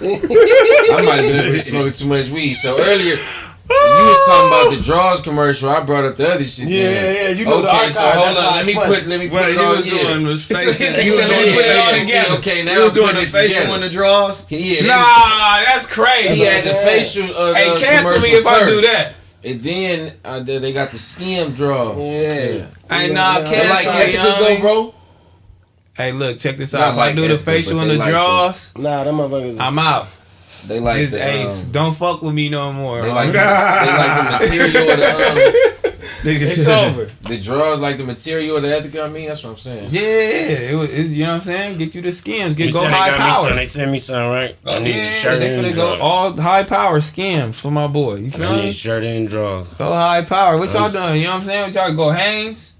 [0.00, 2.54] I might have been smoking too much weed.
[2.54, 3.18] So earlier, you
[3.68, 5.68] was talking about the draws commercial.
[5.70, 6.68] I brought up the other shit.
[6.68, 8.56] Yeah, yeah, yeah, you know the Okay, archive, so hold on.
[8.56, 8.94] Let me funny.
[8.96, 9.06] put.
[9.06, 9.76] Let me put What it he on.
[9.76, 9.92] was yeah.
[10.02, 10.94] doing was facing.
[10.94, 12.38] He He was doing "Let me it all the together." facial.
[12.38, 13.78] Okay, now He was doing the facial together.
[13.80, 14.50] the draws.
[14.50, 16.34] Yeah, they was- Nah, that's crazy.
[16.36, 17.36] He had the facial.
[17.36, 19.14] Uh, Hey, cancel me commercial if I do that.
[19.44, 21.96] And then uh, they they got the skim draw.
[21.98, 22.66] Yeah.
[22.92, 23.70] Hey, Yeah, nah, yeah.
[23.70, 24.94] Like cancel me, Ethikas though, bro.
[25.94, 26.92] Hey, look, check this out.
[26.92, 29.58] If like I do the facial and the like draws, Nah, them motherfuckers.
[29.60, 30.08] I'm out.
[30.66, 31.18] They like Just, the.
[31.18, 33.02] hey, um, don't fuck with me no more.
[33.02, 33.14] They homie.
[33.14, 35.92] like, the, they like the material of the um,
[36.24, 37.04] it's over.
[37.22, 39.04] the draws like the material of the Ethika.
[39.04, 39.88] I mean, that's what I'm saying.
[39.90, 41.78] Yeah, it was, it's, you know what I'm saying?
[41.78, 42.54] Get you the skins.
[42.54, 43.48] Get You go said they high got power.
[43.48, 43.56] some.
[43.56, 44.56] They sent me some, right?
[44.64, 48.14] I need a yeah, shirt they and go all high power skims for my boy.
[48.16, 48.72] You feel I need a me?
[48.72, 49.66] shirt and draws.
[49.68, 50.58] Go high power.
[50.58, 51.16] What y'all doing?
[51.16, 51.62] You know what I'm saying?
[51.62, 52.71] What y'all go Hanes?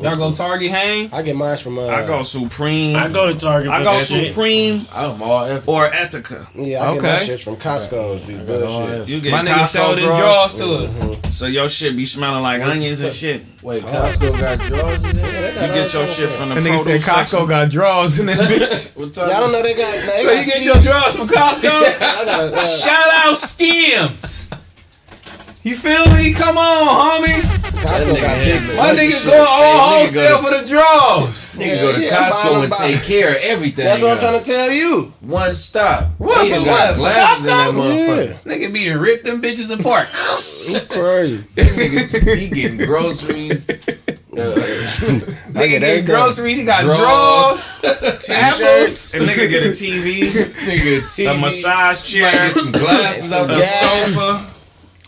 [0.00, 1.12] Y'all go Target Hanes?
[1.12, 1.78] I get mine from.
[1.78, 2.96] Uh, I go Supreme.
[2.96, 4.28] I go to Target I go that shit.
[4.28, 5.68] Supreme I'm all Ethika.
[5.68, 6.46] or Ethika.
[6.54, 7.26] Yeah, I get my Okay.
[7.26, 8.22] shit from Costco's.
[8.22, 9.08] Dude, I got bullshit.
[9.08, 11.36] You get My nigga Costco showed his draws, draws to us.
[11.36, 13.44] so your shit be smelling like What's- onions and shit.
[13.62, 15.50] Wait, Costco got draws in there?
[15.68, 17.48] You get your shit from the That nigga said produce Costco section.
[17.48, 18.96] got draws in that bitch.
[18.96, 19.28] what time?
[19.28, 19.62] Yeah, I don't know.
[19.62, 19.92] They got.
[19.92, 20.64] They So got you get cheese.
[20.66, 21.70] your draws from Costco?
[22.00, 22.54] I got.
[22.54, 24.48] Uh, Shout out Skims.
[25.62, 26.32] You feel me?
[26.32, 27.40] Come on, homie.
[27.80, 28.62] Costco got big.
[28.62, 29.24] My Like nigga shit.
[29.26, 31.54] go all Hey, nigga wholesale go for the draws.
[31.56, 33.84] Nigga go to Yeah, I'm Costco buying and them take care of everything.
[33.84, 35.12] That's what I'm trying to tell you.
[35.20, 36.08] One stop.
[36.16, 36.94] What, They even for got what?
[36.94, 37.74] For glasses in that Costco?
[37.76, 38.42] motherfucker.
[38.44, 40.08] Nigga be to rip them bitches apart.
[40.72, 41.38] It's crazy.
[41.56, 43.66] Niggas, he getting groceries.
[44.30, 46.56] Uh, Nigga get get groceries.
[46.58, 47.76] He got Drawers.
[47.82, 49.14] drawers, apples.
[49.14, 53.50] And nigga get a TV, nigga, TV, a massage might chair, get some glasses out
[53.50, 54.12] a there.
[54.14, 54.54] sofa,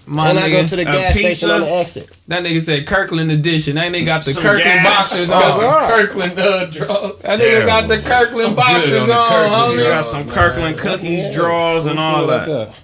[0.07, 2.17] My and I go to the a gas station on the exit.
[2.27, 3.77] that nigga said Kirkland edition.
[3.77, 4.85] That nigga got the Some Kirkland gas.
[5.11, 5.63] boxers That's on.
[5.65, 5.89] right.
[5.91, 7.21] Kirkland uh, drawers.
[7.21, 9.29] That nigga got the Kirkland I'm boxers on on.
[9.29, 9.71] Kirkland homie.
[9.79, 10.11] you got drawers.
[10.11, 12.75] some Kirkland cookies, drawers, and all Like that.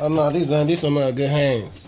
[0.00, 1.82] Oh no, these are these some uh, good hands.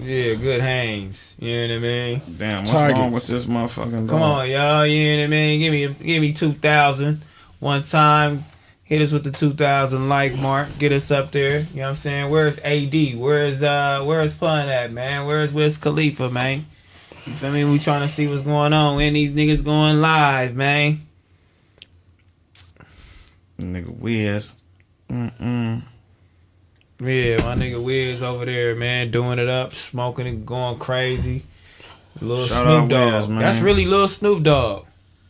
[0.00, 1.34] Yeah, good hands.
[1.38, 2.22] You know what I mean?
[2.36, 2.98] Damn, what's Targets.
[3.00, 4.86] wrong with this motherfucking Come on, y'all.
[4.86, 5.60] You know what I mean?
[5.60, 7.22] Give me give me two thousand
[7.60, 8.44] one time.
[8.88, 10.68] Hit us with the two thousand like mark.
[10.78, 11.58] Get us up there.
[11.58, 12.30] You know what I'm saying?
[12.30, 13.18] Where's AD?
[13.18, 15.26] Where's uh where's Pun at, man?
[15.26, 16.64] Where's Wiz Khalifa, man?
[17.26, 17.66] You feel me?
[17.66, 18.96] We trying to see what's going on.
[18.96, 21.06] When these niggas going live, man.
[23.60, 24.54] Nigga, Wiz.
[25.10, 25.82] Mm-mm.
[26.98, 31.42] Yeah, my nigga Wiz over there, man, doing it up, smoking and going crazy.
[32.22, 33.12] Little Shout Snoop Dogg.
[33.12, 33.38] Wiz, man.
[33.40, 34.86] That's really little Snoop Dogg.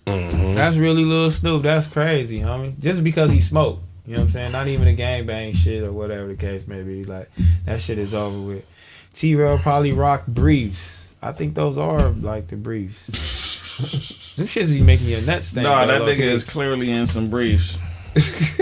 [0.09, 0.55] Mm-hmm.
[0.55, 1.63] That's really little Snoop.
[1.63, 2.79] That's crazy, homie.
[2.79, 3.83] Just because he smoked.
[4.07, 4.53] You know what I'm saying?
[4.53, 7.05] Not even a gangbang shit or whatever the case may be.
[7.05, 7.31] Like,
[7.67, 8.65] that shit is over with.
[9.13, 11.11] T-Rell probably rock briefs.
[11.21, 13.07] I think those are like the briefs.
[14.37, 15.65] Them shits be making me a nut stank.
[15.65, 17.77] Nah, though, that nigga is clearly in some briefs.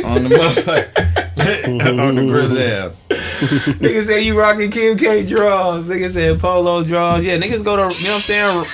[0.04, 1.06] on the motherfucker.
[2.08, 2.92] on the grizzle.
[3.08, 5.86] Nigga said you rocking Kim K draws.
[5.88, 7.24] Nigga said polo draws.
[7.24, 8.66] Yeah, niggas go to, you know what I'm saying?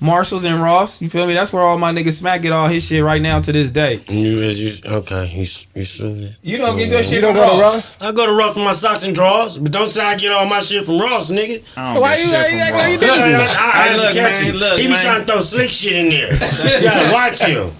[0.00, 1.02] Marshalls and Ross.
[1.02, 1.34] You feel me?
[1.34, 4.02] That's where all my niggas Smac get all his shit right now to this day.
[4.08, 6.30] You, you, okay, you, you?
[6.42, 7.96] You don't get your shit You don't from go to Ross?
[8.00, 10.46] I go to Ross for my socks and drawers, but don't say I get all
[10.46, 11.64] my shit from Ross, nigga.
[11.76, 13.18] I don't So why get you- shit why you act like you Ross.
[13.18, 13.34] did?
[13.34, 14.54] I, I, I Hey, look, catch man, him.
[14.56, 15.02] look, he be man.
[15.04, 16.32] trying to throw slick shit in there.
[16.80, 17.72] you gotta watch him.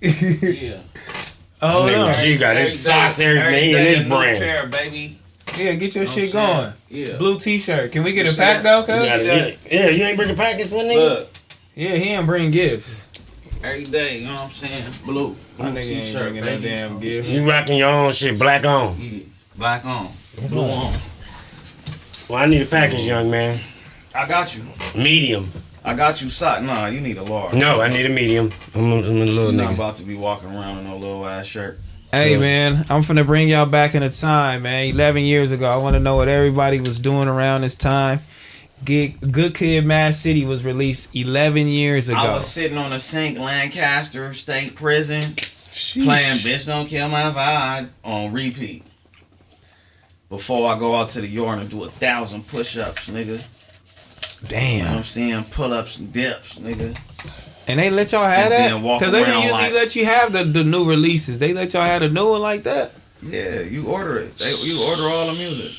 [0.00, 0.80] Yeah.
[1.62, 2.12] Oh, Nigga, no.
[2.12, 4.38] G got his socks, everything in his brand.
[4.38, 5.18] Pair, baby.
[5.58, 6.32] Yeah, get your shit saying?
[6.32, 6.72] going.
[6.88, 7.16] Yeah.
[7.16, 7.92] Blue t-shirt.
[7.92, 8.86] Can we get You a see pack that?
[8.86, 9.06] though, You cuz?
[9.08, 10.94] yeah, yeah, you ain't bring a package for a nigga?
[10.96, 11.28] Look,
[11.74, 13.02] Yeah, he ain't bring gifts.
[13.62, 14.84] every day, you know what I'm saying?
[15.04, 15.36] Blue.
[15.58, 17.28] My Blue nigga ain't t-shirt, bringing no damn gift.
[17.28, 19.00] You rocking your own shit, black on.
[19.00, 19.20] Yeah.
[19.56, 20.12] Black on.
[20.48, 20.92] Blue on.
[22.28, 23.60] Well, I need a package, young man.
[24.14, 24.64] I got you.
[24.96, 25.50] Medium.
[25.84, 26.62] I got you sock.
[26.62, 27.54] Nah, you need a large.
[27.54, 28.50] No, I need a medium.
[28.74, 29.74] I'm a, I'm a little You're not nigga.
[29.74, 31.78] about to be walking around in no little ass shirt.
[32.14, 34.86] Hey man, I'm finna bring y'all back in the time, man.
[34.86, 38.20] 11 years ago, I want to know what everybody was doing around this time.
[38.84, 42.18] Good, Good Kid, Mad City was released 11 years ago.
[42.18, 45.34] I was sitting on a sink, Lancaster State Prison,
[45.72, 48.84] playing "Bitch Don't Kill My Vibe" on repeat.
[50.28, 53.42] Before I go out to the yard and do a thousand push-ups, nigga.
[54.46, 54.78] Damn.
[54.78, 54.96] You know.
[54.98, 55.44] I'm saying?
[55.50, 56.96] Pull-ups and dips, nigga.
[57.66, 58.82] And they let y'all have that?
[58.82, 61.38] Because they didn't usually like- let you have the, the new releases.
[61.38, 62.92] They let y'all have the new one like that?
[63.22, 64.36] Yeah, you order it.
[64.38, 65.72] They, you order all the music.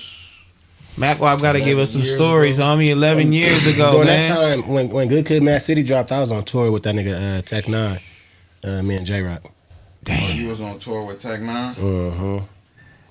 [0.97, 2.89] Mac Wop got to give us some 11 years stories, homie.
[2.89, 4.29] 11 years ago, During man.
[4.29, 6.95] that time, when when Good Kid, Mad City dropped, I was on tour with that
[6.95, 7.99] nigga uh, Tech N9ne,
[8.63, 9.43] uh, me and Jay Rock.
[10.03, 10.37] Damn.
[10.39, 11.77] You was on tour with Tech N9ne.
[11.77, 12.45] Uh huh.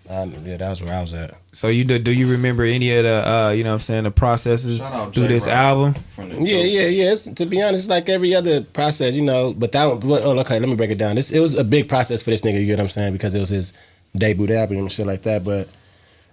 [0.07, 1.35] Yeah, that was where I was at.
[1.53, 4.05] So you do, do you remember any of the, uh, you know what I'm saying,
[4.05, 5.59] the processes Shout out through this Jay Rock.
[5.59, 5.95] album?
[6.15, 7.13] From the Yeah, yeah, yeah.
[7.13, 9.55] It's, to be honest, like every other process, you know.
[9.55, 11.17] But that one, well, oh, okay, let me break it down.
[11.17, 12.61] This it was a big process for this nigga.
[12.61, 13.13] You get what I'm saying?
[13.15, 13.73] Because it was his
[14.17, 15.43] debut album and shit like that.
[15.43, 15.69] But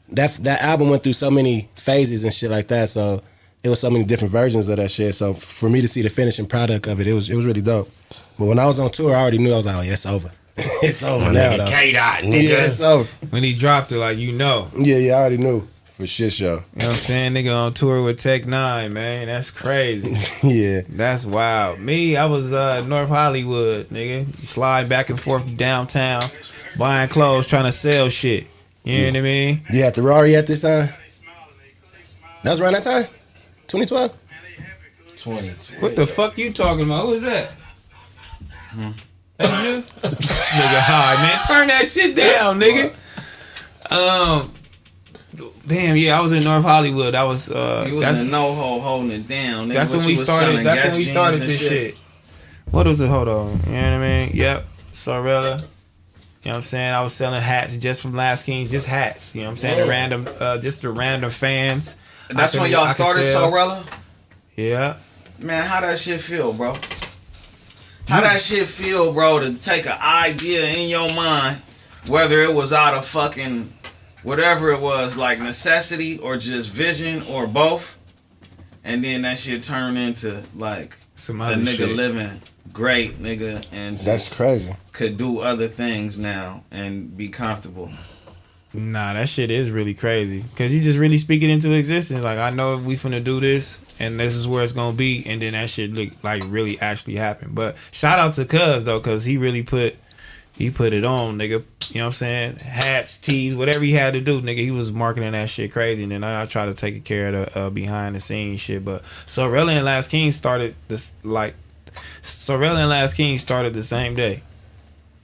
[0.10, 2.90] that that album went through so many phases and shit like that.
[2.90, 3.22] So
[3.64, 5.16] it was so many different versions of that shit.
[5.16, 7.62] So for me to see the finishing product of it, it was it was really
[7.62, 7.90] dope.
[8.38, 10.06] But when I was on tour, I already knew I was like, oh yeah, it's
[10.06, 10.32] over.
[10.84, 11.52] it's over My now.
[11.52, 11.66] nigga Though.
[11.66, 12.44] K Dot, nigga.
[12.44, 13.10] Yeah, it's over.
[13.30, 14.70] When he dropped it, like, you know.
[14.78, 16.64] Yeah, yeah, I already knew for shit show.
[16.76, 17.34] You know what I'm saying?
[17.34, 19.28] Nigga on tour with Tech N9ne, man.
[19.28, 20.18] That's crazy.
[20.48, 20.82] yeah.
[20.90, 21.80] That's wild.
[21.80, 24.36] Me, I was uh North Hollywood, nigga.
[24.48, 26.30] Slide back and forth downtown,
[26.78, 28.48] buying clothes, trying to sell shit.
[28.84, 29.62] You know what I mean?
[29.70, 30.90] You had the Rari at this time?
[32.44, 33.04] That was around that time?
[33.68, 34.12] 2012?
[35.18, 35.50] 20.
[35.80, 37.06] What the fuck you talking about?
[37.06, 37.52] Who is that?
[38.76, 38.94] That you?
[39.44, 41.40] Nigga high, man.
[41.48, 42.94] Turn that shit down, nigga.
[43.90, 44.54] Um
[45.66, 47.16] Damn, yeah, I was in North Hollywood.
[47.16, 49.70] I was uh You was that's, in no hole holding it down.
[49.70, 51.98] Nigga, that's when we was started that's when we started this shit.
[52.72, 53.08] What was it?
[53.08, 53.60] Hold on.
[53.66, 54.32] You know what I mean?
[54.34, 54.66] Yep.
[54.94, 55.58] Sorella.
[56.44, 56.94] You know what I'm saying?
[56.94, 59.36] I was selling hats just from Last King, just hats.
[59.36, 59.80] You know what I'm saying?
[59.80, 61.96] The random, uh, just the random fans.
[62.30, 63.32] That's when y'all started.
[63.32, 63.86] Sorella?
[64.56, 64.98] Yeah.
[65.38, 66.78] Man, how that shit feel, bro?
[68.08, 71.62] How that shit feel, bro, to take an idea in your mind,
[72.08, 73.74] whether it was out of fucking
[74.24, 77.98] whatever it was, like necessity or just vision or both,
[78.84, 81.90] and then that shit turn into like Some the other nigga shit.
[81.90, 82.42] living
[82.74, 84.76] great, nigga, and just That's crazy.
[84.92, 87.92] could do other things now and be comfortable.
[88.74, 90.46] Nah, that shit is really crazy.
[90.56, 92.22] Cause you just really speak it into existence.
[92.22, 95.24] Like I know if we finna do this, and this is where it's gonna be,
[95.26, 97.54] and then that shit look like really actually happened.
[97.54, 99.96] But shout out to Cuz though, cause he really put
[100.54, 101.64] he put it on, nigga.
[101.90, 102.56] You know what I'm saying?
[102.58, 104.58] Hats, tees, whatever he had to do, nigga.
[104.58, 107.54] He was marketing that shit crazy, and then I, I try to take care of
[107.54, 108.84] the uh, behind the scenes shit.
[108.84, 111.54] But Sorella and Last King started this like
[112.24, 114.42] Sorella and Last King started the same day.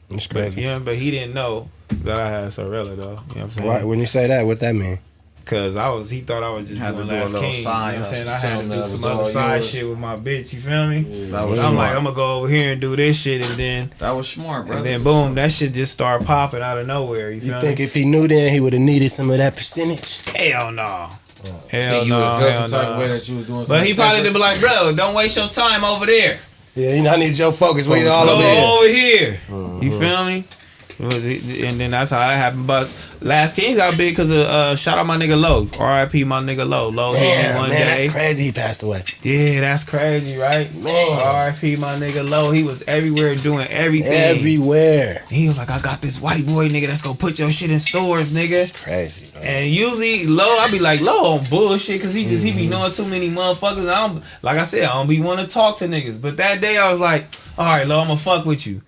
[0.09, 3.03] That's But yeah, but he didn't know that I had Sorella though.
[3.03, 3.67] You know what I'm saying?
[3.67, 4.99] Why, when you say that, what that mean?
[5.47, 7.49] Cause I was, he thought I was just Had to doing do a Last little
[7.49, 7.57] King.
[7.59, 8.27] You know side what I'm saying?
[8.27, 9.69] I had to do some other side yours.
[9.69, 10.51] shit with my bitch.
[10.53, 11.29] You feel me?
[11.31, 11.95] That was I'm like.
[11.95, 14.79] I'm gonna go over here and do this shit, and then that was smart, brother.
[14.79, 17.31] and then boom, that shit just started popping out of nowhere.
[17.31, 17.85] You feel You think me?
[17.85, 20.17] if he knew then he would have needed some of that percentage?
[20.35, 20.83] Hell no.
[21.43, 22.27] Hell Think you would no.
[22.29, 24.17] have felt Hell some type of way that you was doing But something he probably
[24.17, 24.23] separate?
[24.23, 26.39] did be like, bro, don't waste your time over there.
[26.75, 27.87] Yeah, you know, I need your focus.
[27.87, 28.63] We all over here.
[28.65, 29.39] over here.
[29.47, 29.83] Mm-hmm.
[29.83, 30.43] You feel me?
[30.99, 32.65] It And then that's how that happened.
[32.67, 32.91] But
[33.21, 35.69] Last King got big because of uh, shout out my nigga Low.
[35.79, 36.23] R.I.P.
[36.23, 36.89] my nigga Low.
[36.89, 37.21] Low hit
[37.53, 38.07] me one man, day.
[38.07, 38.43] that's crazy.
[38.45, 39.03] He passed away.
[39.21, 40.73] Yeah, that's crazy, right?
[40.75, 41.11] Man.
[41.19, 41.75] R.I.P.
[41.75, 42.51] my nigga Low.
[42.51, 44.11] He was everywhere doing everything.
[44.11, 45.23] Everywhere.
[45.29, 47.79] he was like, I got this white boy nigga that's gonna put your shit in
[47.79, 48.73] stores, nigga.
[48.83, 49.27] Crazy.
[49.33, 49.41] Bro.
[49.41, 52.59] And usually Low, I be like Low on bullshit because he just he Mm-hmm.
[52.59, 53.87] be knowing too many motherfuckers.
[53.87, 56.19] I don't like I said, I don't be want to talk to niggas.
[56.21, 57.25] But that day I was like,
[57.57, 58.81] all right, Low, I'ma fuck with you.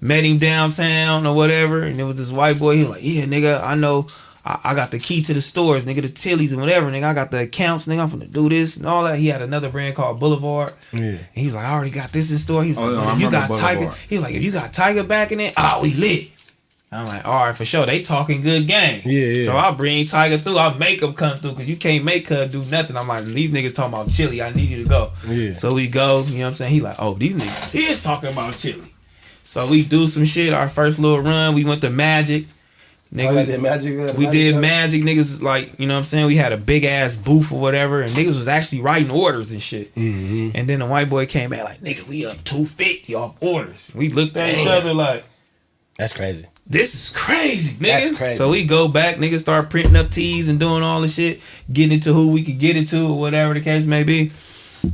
[0.00, 2.76] Met him downtown or whatever, and it was this white boy.
[2.76, 4.06] He was like, yeah, nigga, I know.
[4.42, 7.04] I, I got the key to the stores, nigga, the Tilly's and whatever, nigga.
[7.04, 7.98] I got the accounts, nigga.
[8.00, 9.18] I'm gonna do this and all that.
[9.18, 10.72] He had another brand called Boulevard.
[10.92, 11.00] Yeah.
[11.00, 12.64] And he was like, I already got this in store.
[12.64, 13.98] He was Oh, like, yeah, "But I if you remember got Tyga, Boulevard.
[14.08, 16.28] he was like, if you got Tyga back in it, ah, we lit.
[16.92, 17.84] I'm like, all right, for sure.
[17.86, 19.02] They talking good game.
[19.04, 19.44] Yeah, yeah.
[19.44, 20.58] So I bring Tyga through.
[20.58, 22.96] I make him come through because you can't make her do nothing.
[22.96, 24.40] I'm like, these niggas talking about chili.
[24.42, 25.12] I need you to go.
[25.28, 25.52] Yeah.
[25.52, 26.22] So we go.
[26.22, 26.72] You know what I'm saying?
[26.72, 28.92] He like, oh, these niggas is talking about chili.
[29.42, 30.52] So we do some shit.
[30.52, 32.46] Our first little run, we went to Magic.
[33.12, 34.60] Nigga, Oh, like that magic, uh, we magic did show?
[34.60, 37.58] magic niggas like you know what I'm saying we had a big ass booth or
[37.58, 40.50] whatever and niggas was actually writing orders and shit Mm-hmm.
[40.54, 44.10] and then the white boy came back like nigga we up 250 off orders we
[44.10, 45.24] looked at each other like
[45.98, 46.46] That's crazy.
[46.68, 48.36] this is crazy nigga That's crazy.
[48.36, 51.40] so we go back niggas start printing up tees and doing all the shit
[51.72, 54.30] getting it to who we could get it to or whatever the case may be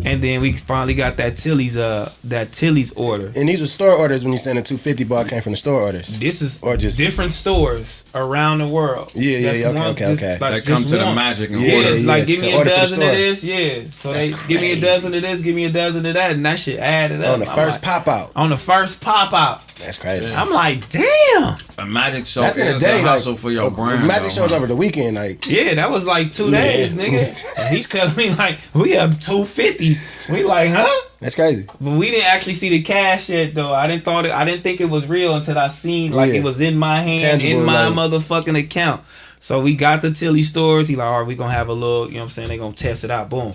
[0.04, 3.92] and then we finally got that Tilly's uh that Tilly's order And these were store
[3.92, 6.18] orders when you saying the 250 bar came from the store orders.
[6.18, 9.12] this is Or just- different stores around the world.
[9.14, 10.38] Yeah, yeah, That's yeah, okay, one- okay, just okay.
[10.38, 11.14] like They come just to the.
[11.14, 11.96] Magic and Yeah, order.
[11.98, 13.82] Yeah, like give me a order for the dozen of this, yeah.
[13.90, 16.32] So That's they give me a dozen of this, give me a dozen of that,
[16.32, 17.34] and that shit added up.
[17.34, 18.32] On the I'm first like- pop out.
[18.34, 19.62] on the first pop out.
[19.78, 20.32] That's crazy.
[20.32, 21.56] I'm like, damn.
[21.78, 22.98] a magic show That's in a is day.
[23.00, 24.06] a hustle like, for your brand.
[24.06, 24.56] Magic though, shows man.
[24.58, 25.16] over the weekend.
[25.16, 26.62] Like, Yeah, that was like two Yeah.
[26.62, 27.42] days, nigga.
[27.58, 29.96] And he's telling me like, we up two fifty.
[30.30, 30.88] We like, huh?
[31.20, 31.66] That's crazy.
[31.80, 33.72] But we didn't actually see the cash yet, though.
[33.72, 34.32] I didn't thought it.
[34.32, 36.40] I didn't think it was real until I seen like Yeah.
[36.40, 39.02] it was in my hand, Tangible, in my like- motherfucking account.
[39.40, 40.88] So we got the Tilly stores.
[40.88, 42.06] He like, all right, we gonna have a little.
[42.08, 42.48] You know what I'm saying?
[42.48, 43.30] They gonna test it out.
[43.30, 43.52] Boom.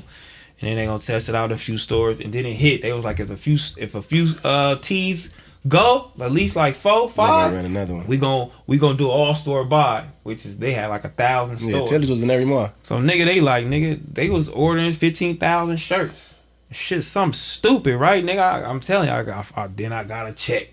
[0.60, 2.82] And then they gonna test it out in a few stores, and then it hit.
[2.84, 5.34] They was like, if a few, if a few uh teas
[5.68, 8.08] go, at least like four, five, run another one.
[8.08, 11.60] we gonna we gonna do all store buy, which is they had like a thousand
[11.62, 11.90] Yeah, stores.
[11.90, 12.72] Tilly's was in every mall.
[12.84, 16.36] So nigga, they like nigga, they was ordering fifteen thousand shirts.
[16.72, 18.39] Shit, something stupid, right, nigga?
[18.39, 20.68] I, I'm telling you, I got, I, then I got a check,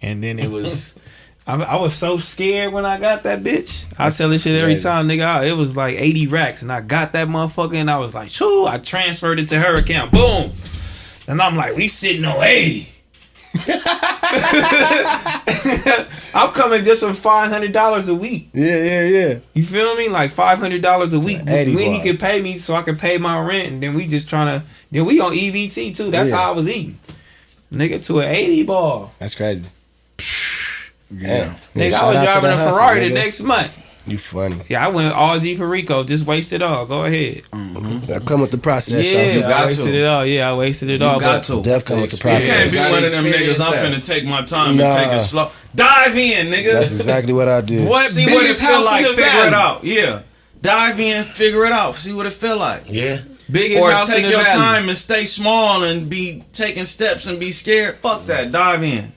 [0.00, 0.94] and then it was,
[1.46, 3.86] I, I was so scared when I got that bitch.
[3.98, 4.82] I tell this shit every crazy.
[4.84, 5.26] time, nigga.
[5.26, 8.30] I- it was like eighty racks, and I got that motherfucker, and I was like,
[8.30, 10.52] shoo, I transferred it to her account, boom,
[11.28, 12.90] and I'm like, we sitting on eighty.
[16.34, 18.48] I'm coming just from five hundred dollars a week.
[18.52, 19.38] Yeah, yeah, yeah.
[19.54, 20.08] You feel me?
[20.08, 21.40] Like five hundred dollars a week.
[21.46, 24.06] 80 When he could pay me so I could pay my rent, and then we
[24.06, 24.66] just trying to.
[24.90, 26.10] Then we on EBT too.
[26.10, 26.36] That's Yeah.
[26.36, 26.98] how I was eating.
[27.72, 29.12] Nigga to an eighty ball.
[29.18, 29.64] That's crazy.
[31.10, 31.54] Yeah.
[31.74, 33.72] Nigga, shout I was driving a hustle, Ferrari the next month.
[34.06, 34.62] You funny.
[34.68, 36.86] Yeah, I went all G Perico, just wasted all.
[36.86, 37.42] Go ahead.
[37.52, 38.06] Mm-hmm.
[38.06, 39.30] That come with the process, yeah, though.
[39.32, 39.94] You got I wasted to.
[40.00, 40.24] it all.
[40.26, 41.18] Yeah, I wasted it You all.
[41.18, 41.62] got but to.
[41.64, 42.42] Death come with the process.
[42.42, 43.66] You can't be Gotta one of them experience niggas.
[43.84, 44.84] I'm finna take my time Nah.
[44.84, 45.50] and take it slow.
[45.74, 46.72] Dive in, nigga.
[46.74, 47.88] That's exactly what I did.
[47.88, 49.00] What See what it biggest feel house like.
[49.06, 49.46] in Figure valley?
[49.48, 49.84] it out.
[49.84, 50.22] Yeah.
[50.62, 51.94] Dive in, figure it out.
[51.96, 52.84] See what it feel like.
[52.86, 53.20] Yeah.
[53.50, 54.58] Biggest Or house take in your valley.
[54.58, 57.98] time and stay small and be taking steps and be scared.
[58.02, 58.52] Fuck that.
[58.52, 59.12] Dive in.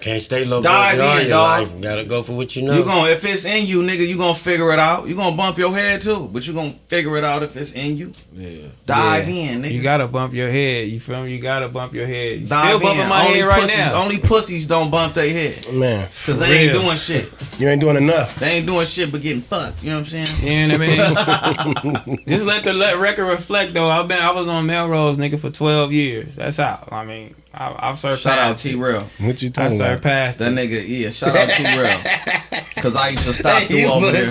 [0.00, 1.60] Can't stay low Dive budget all in, your dog.
[1.68, 1.76] life.
[1.76, 2.76] You gotta go for what you know.
[2.76, 5.08] You gonna if it's in you, nigga, you gonna figure it out.
[5.08, 7.96] You gonna bump your head too, but you gonna figure it out if it's in
[7.96, 8.12] you.
[8.32, 8.68] Yeah.
[8.86, 9.34] Dive Yeah.
[9.52, 9.72] in, nigga.
[9.72, 10.88] You gotta bump your head.
[10.88, 11.32] You feel me?
[11.32, 12.40] You gotta bump your head.
[12.40, 13.08] You Dive still bumping in.
[13.08, 13.94] my only head right pussies, now.
[14.02, 17.30] Only pussies don't bump their head Man, because For they ain't doing shit.
[17.58, 18.38] you ain't doing enough.
[18.38, 19.82] They ain't doing shit but getting fucked.
[19.82, 20.70] You know what I'm saying?
[20.70, 22.18] You know what I mean?
[22.28, 23.90] Just let the let record reflect though.
[23.90, 26.36] I've been I was on Melrose nigga for twelve years.
[26.36, 26.86] That's how.
[26.90, 28.22] I mean, I, I've surpassed.
[28.22, 28.60] Shout out it.
[28.60, 29.10] T-Rell.
[29.18, 29.96] What you I talking about?
[29.96, 30.54] surpassed That it.
[30.54, 31.10] nigga, yeah.
[31.10, 32.62] Shout out T-Rell.
[32.76, 34.22] Cause I used to stop through over there.
[34.22, 34.26] I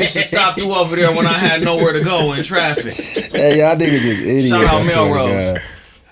[0.00, 2.94] used to stop through over there when I had nowhere to go in traffic.
[2.94, 4.48] Hey, y'all niggas just idiots.
[4.48, 5.58] Shout out I swear to Melrose.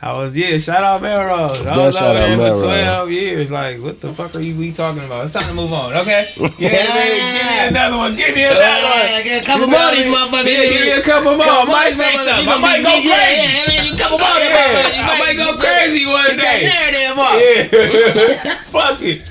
[0.03, 0.59] I was yeah.
[0.59, 1.59] Shout out Melrose.
[1.67, 3.51] I Does was over out there for twelve years.
[3.51, 5.25] Like, what the fuck are you we talking about?
[5.25, 5.95] It's time to move on.
[5.97, 6.29] Okay.
[6.59, 7.33] Yeah, man.
[7.33, 8.15] Give me another one.
[8.17, 9.25] Give me uh, another one.
[9.25, 10.45] get a couple more of these motherfuckers.
[10.45, 11.47] Yeah, give me a couple more.
[11.49, 12.49] I might say something.
[12.49, 13.96] I might go crazy.
[14.11, 16.59] Yeah, yeah, a couple more of them Yeah, I might go crazy one Get that
[16.59, 16.67] day.
[16.67, 18.47] narrative up.
[18.47, 18.55] Yeah.
[18.63, 19.23] Fuck it.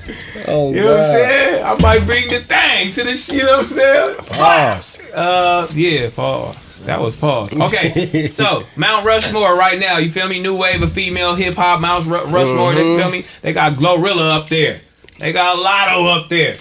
[0.47, 1.63] Oh, You know what I'm saying?
[1.65, 4.15] I might bring the thing to the shit, you know what I'm saying?
[4.17, 4.99] Pause.
[5.13, 6.83] Uh, yeah, pause.
[6.85, 7.55] That was pause.
[7.55, 10.39] Okay, so Mount Rushmore right now, you feel me?
[10.41, 11.79] New wave of female hip hop.
[11.81, 12.75] Mount Ru- Rushmore, Mm-hmm.
[12.97, 13.25] they feel me?
[13.41, 14.81] They got Glorilla up there.
[15.19, 16.57] They got Latto up there.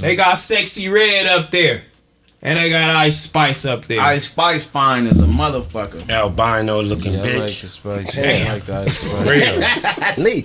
[0.00, 1.82] They got Sexyy Red up there.
[2.44, 4.00] And they got Ice Spice up there.
[4.00, 6.10] Ice Spice fine as a motherfucker.
[6.10, 7.68] Albino looking Yeah, I like the bitch.
[7.68, 8.18] spice.
[8.18, 10.16] I like the ice spice.
[10.16, 10.24] Real.
[10.24, 10.40] Lee.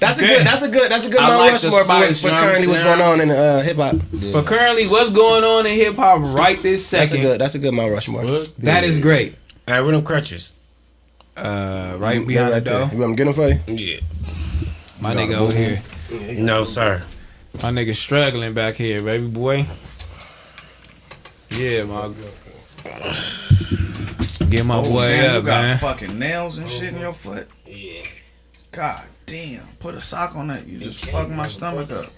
[0.00, 0.44] That's a good.
[0.44, 0.90] That's a good.
[0.90, 3.20] That's a good I Mount like the Rushmore for, spice, for currently what's going on
[3.20, 3.94] in uh, hip hop.
[4.32, 7.00] But currently, what's going on in hip hop right this second.
[7.02, 7.26] That's a second?
[7.30, 7.40] good.
[7.40, 8.24] That's a good Mount Rushmore.
[8.24, 8.56] What?
[8.58, 9.36] That is great.
[9.68, 10.52] Hey, where them crutches?
[11.36, 12.78] Uh, right Yeah, behind right the there.
[12.80, 12.90] door.
[12.92, 13.76] You want me to get them for you?
[13.86, 14.00] Yeah.
[15.00, 15.80] My nigga over here.
[16.42, 17.04] No, sir.
[17.62, 19.66] My nigga struggling back here, baby boy.
[21.50, 22.12] Yeah, my
[24.48, 25.78] Get my oh, boy Oh, man, up, you got man.
[25.78, 27.48] fucking nails and shit in your foot.
[27.66, 28.02] Yeah.
[28.70, 29.66] God damn.
[29.78, 30.66] Put a sock on that.
[30.66, 32.12] You just fucked my stomach up.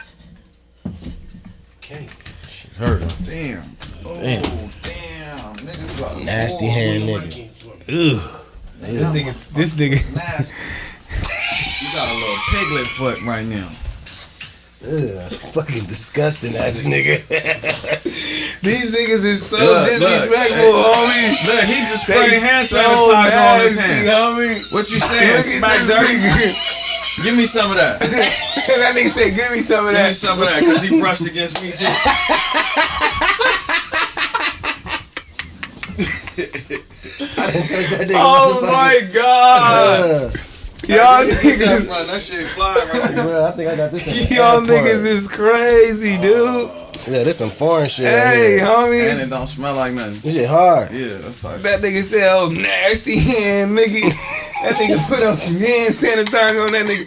[1.79, 2.09] Okay.
[2.49, 2.73] Shit.
[2.73, 3.03] Hurt.
[3.25, 3.77] Damn.
[4.05, 4.43] Oh, Damn.
[4.83, 5.57] damn.
[5.57, 7.49] Nigga got Nasty oh, hand nigga.
[7.89, 8.41] Ugh.
[8.81, 9.99] This nigga, this nigga.
[11.81, 13.71] You got a little piglet foot right now.
[14.87, 17.19] Ugh, fucking disgusting ass nigga.
[18.63, 21.47] These niggas is so Look, look, disrespectful, hey, homie.
[21.47, 24.07] Look, he just sprayed hand so sanitizer on his hand.
[24.09, 24.73] homie.
[24.73, 25.43] What you saying?
[25.61, 26.57] Smac dirty?
[27.25, 28.01] Give me some of that.
[28.69, 30.01] That nigga said, "Give me some of that.
[30.03, 31.87] Give me some of that, cause he brushed against me too.
[36.37, 38.15] I didn't take that nigga.
[38.17, 40.39] Oh my god, Uh,
[40.87, 43.27] y'all That niggas, one, that shit fly right now.
[43.27, 44.07] bro, I think I got this.
[44.31, 46.23] y'all niggas is crazy, oh.
[46.23, 47.07] dude.
[47.07, 48.05] Yeah, this some foreign shit.
[48.07, 49.11] right Hey, here.
[49.11, 50.21] And it don't smell like nothing.
[50.21, 50.91] This shit hard.
[50.91, 51.63] Yeah, that's tight.
[51.63, 54.13] That nigga said, "Oh, nasty hand, nigga."
[54.59, 57.07] That nigga put up some hand sanitizer on that nigga.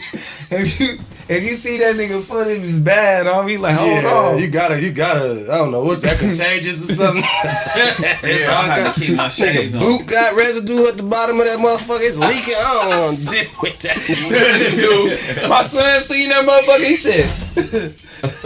[0.51, 0.98] If you
[1.32, 3.26] if you see that nigga foot, it was bad.
[3.26, 3.58] homie.
[3.58, 4.38] like, hold yeah, on.
[4.38, 5.48] you gotta, you gotta.
[5.50, 7.24] I don't know what's that contagious or something.
[8.24, 9.98] Yeah, I had to keep my shades Nigga, on.
[9.98, 12.01] boot got residue at the bottom of that motherfucker.
[12.01, 12.56] It's leaking.
[12.56, 15.35] I don't want to deal with that.
[15.38, 16.85] Dude, my son seen that motherfucker.
[16.85, 17.26] He said,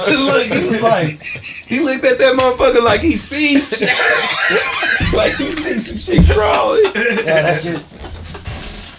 [0.07, 3.72] "Look, he was like, he looked at that motherfucker like he sees,
[5.14, 7.83] like he sees some shit crawling." Yeah, that shit.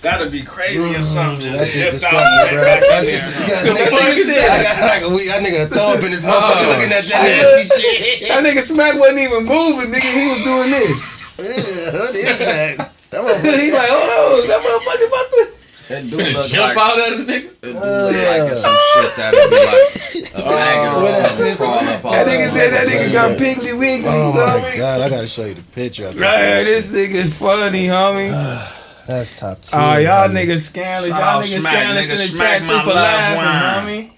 [0.06, 1.50] Gotta be crazy or mm, something.
[1.50, 2.62] That Just shit shipped out disgusting, bro.
[2.62, 3.26] back That in shit there.
[3.26, 3.74] disgusting.
[3.74, 4.50] The fuck is that?
[4.54, 5.26] I got like a week.
[5.26, 6.30] That nigga throw up in his oh.
[6.30, 8.28] motherfucker looking at that nasty shit.
[8.30, 10.06] That nigga Smac wasn't even moving, nigga.
[10.14, 10.94] He was doing this.
[11.42, 12.94] Ugh, What is that?
[13.10, 13.58] That motherfucker.
[13.58, 15.42] He's like, hold on, that motherfucker about to.
[15.90, 17.50] That dude look Jump like, out at a nigga.
[17.50, 22.04] that dude look like some shit that'd be like a maggot or something crawl up
[22.04, 24.30] all That nigga said that nigga got piggly wiggly, Oh
[24.62, 26.06] my god, I gotta show you the picture.
[26.06, 28.30] of Right, this nigga's funny, homie.
[29.06, 29.78] That's top tier.
[29.78, 30.32] Oh, y'all homie.
[30.46, 31.10] niggas scandalous.
[31.16, 32.12] Y'all niggas Smac, scandalous nigga.
[32.26, 34.06] in the chat too for laughing, wine.
[34.06, 34.10] homie.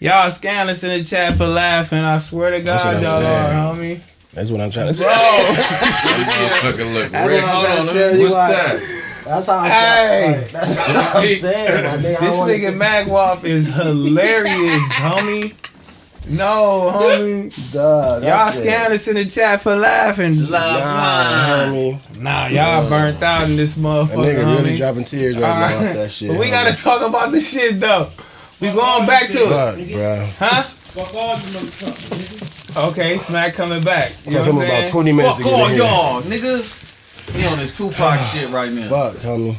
[0.00, 1.98] Y'all scandalous in the chat for laughing.
[1.98, 3.56] I swear to God, y'all saying.
[3.56, 4.00] are, homie.
[4.34, 5.04] That's what I'm trying to say.
[6.04, 7.42] This motherfucker look That's red.
[7.42, 8.52] what I'm Hold trying on, to tell you what's why.
[8.52, 9.00] that?
[9.24, 10.48] That's how I Hey.
[10.52, 12.02] That's what I'm saying, my nigga.
[12.02, 15.54] This don't nigga see- Mac Wop is hilarious, homie.
[16.26, 17.72] No, homie.
[17.72, 18.54] Duh, Y'all scan it.
[18.54, 20.50] scandalous in the chat for laughing.
[20.50, 22.16] Nah, homie.
[22.16, 25.94] Nah, y'all burnt out in this That motherfucker, nigga really dropping tears right now off
[25.94, 26.30] that shit.
[26.30, 28.08] But we gotta talk about the shit though.
[28.60, 30.28] We going back to it, Fuck, bro.
[30.38, 30.64] huh?
[32.88, 34.12] Okay, Smac coming back.
[34.24, 37.32] You know Took him what about 20 minutes Fuck to get all in y'all, nigga.
[37.34, 38.88] He on his Tupac shit right now.
[38.88, 39.56] Fuck, homie.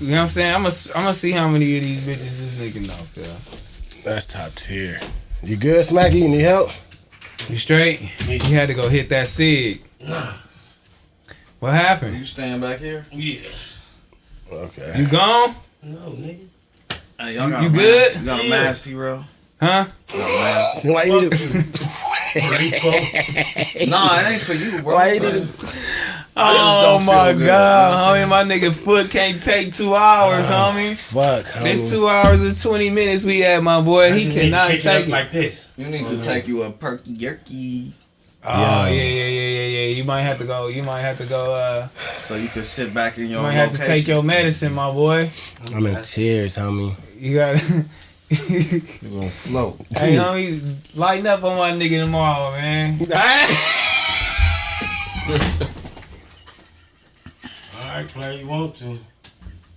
[0.00, 0.54] You know what I'm saying?
[0.54, 2.96] I'm gonna I'm gonna see how many of these bitches this nigga know.
[3.16, 3.26] Yeah.
[4.04, 5.00] That's top tier.
[5.42, 6.14] You good, Smacky?
[6.14, 6.70] You need help?
[7.48, 8.00] You straight?
[8.28, 9.82] You had to go hit that sig.
[11.58, 12.12] What happened?
[12.12, 12.26] You happened?
[12.26, 13.06] staying back here?
[13.10, 13.40] Yeah.
[14.50, 14.94] Okay.
[14.98, 15.54] You gone?
[15.82, 16.46] No, nigga.
[17.18, 18.14] Hey, y'all got You a good?
[18.14, 18.20] Mask.
[18.20, 18.50] You got a Yeah.
[18.50, 19.24] mask, T-Row?
[19.60, 19.84] Huh?
[20.82, 21.38] Why you need to,
[23.88, 24.94] Nah, it ain't for you, bro.
[24.94, 25.48] why you need to,
[26.34, 29.94] Oh don't my feel good, god, you know homie, my nigga foot can't take two
[29.94, 30.96] hours, homie.
[30.96, 34.12] fuck, This two hours and twenty minutes we had, my boy.
[34.12, 35.10] He just need to cannot kick take up it.
[35.10, 35.68] like this.
[35.76, 37.92] You need to take you a perky yerky
[38.44, 39.66] oh yeah, yeah, yeah, yeah, yeah.
[39.66, 39.86] yeah.
[39.94, 40.68] You might have to go.
[40.68, 41.54] You might have to go.
[41.54, 41.88] Uh,
[42.18, 43.86] so you can sit back in you your might have location.
[43.94, 45.30] to take your medicine, my boy.
[45.72, 46.94] I'm in tears, homie.
[47.18, 47.62] You got.
[48.48, 49.78] You're gonna float.
[49.96, 52.98] hey, homie, lighten up on my nigga tomorrow, man.
[57.92, 58.98] All right, play you want to.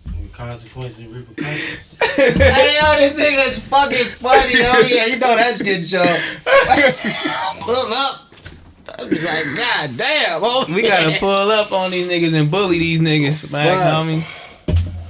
[0.05, 1.95] With consequences and repercussions.
[2.15, 4.53] hey, yo, this nigga is fucking funny.
[4.59, 5.99] Oh, yeah, you know that's good show.
[7.59, 8.21] Pull up.
[8.97, 10.41] I was like, God damn.
[10.43, 13.93] Oh, We gotta pull up on these niggas and bully these niggas, man, Fuck.
[13.93, 14.23] homie.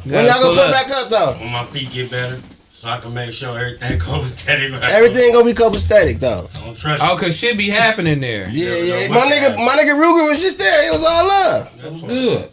[0.06, 0.72] When Gotta y'all gonna put up.
[0.72, 1.34] back up, though?
[1.44, 4.72] When my feet get better, so I can make sure everything goes steady.
[4.74, 6.50] Right Everything gonna be copacetic, though.
[6.56, 8.50] I don't trust Oh, cause shit be happening there.
[8.50, 9.08] Yeah, never yeah.
[9.10, 9.66] My nigga, happened.
[9.66, 10.88] my nigga Ruger was just there.
[10.88, 11.70] It was all love.
[11.76, 11.82] you.
[11.84, 12.08] That part.
[12.10, 12.52] Good.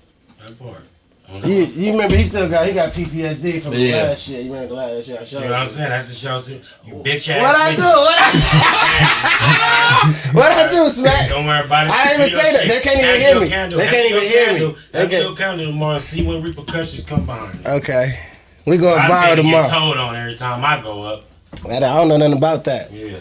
[0.59, 0.83] That part.
[1.29, 1.49] I don't know.
[1.49, 4.03] You, you remember he still got he got PTSD from the Yeah.
[4.03, 4.45] last shit.
[4.45, 5.89] You remember last shit I See what I'm saying?
[5.89, 6.61] That's the show too.
[6.85, 7.41] You bitch ass.
[7.41, 7.83] What I do?
[7.83, 11.29] What I What I do, Smac?
[11.29, 11.93] Don't worry about it.
[11.93, 12.69] I didn't even say that.
[12.69, 13.49] They can't even hear me.
[13.49, 13.79] Candle.
[13.79, 14.77] They can't even hear me.
[14.93, 15.99] They Have can't- your candle tomorrow.
[16.01, 17.67] See when repercussions come behind it.
[17.69, 18.19] Okay.
[18.67, 21.25] We going I viral tend to get told on every time I go up.
[21.67, 22.93] I don't know nothing about that.
[22.93, 23.19] Yeah,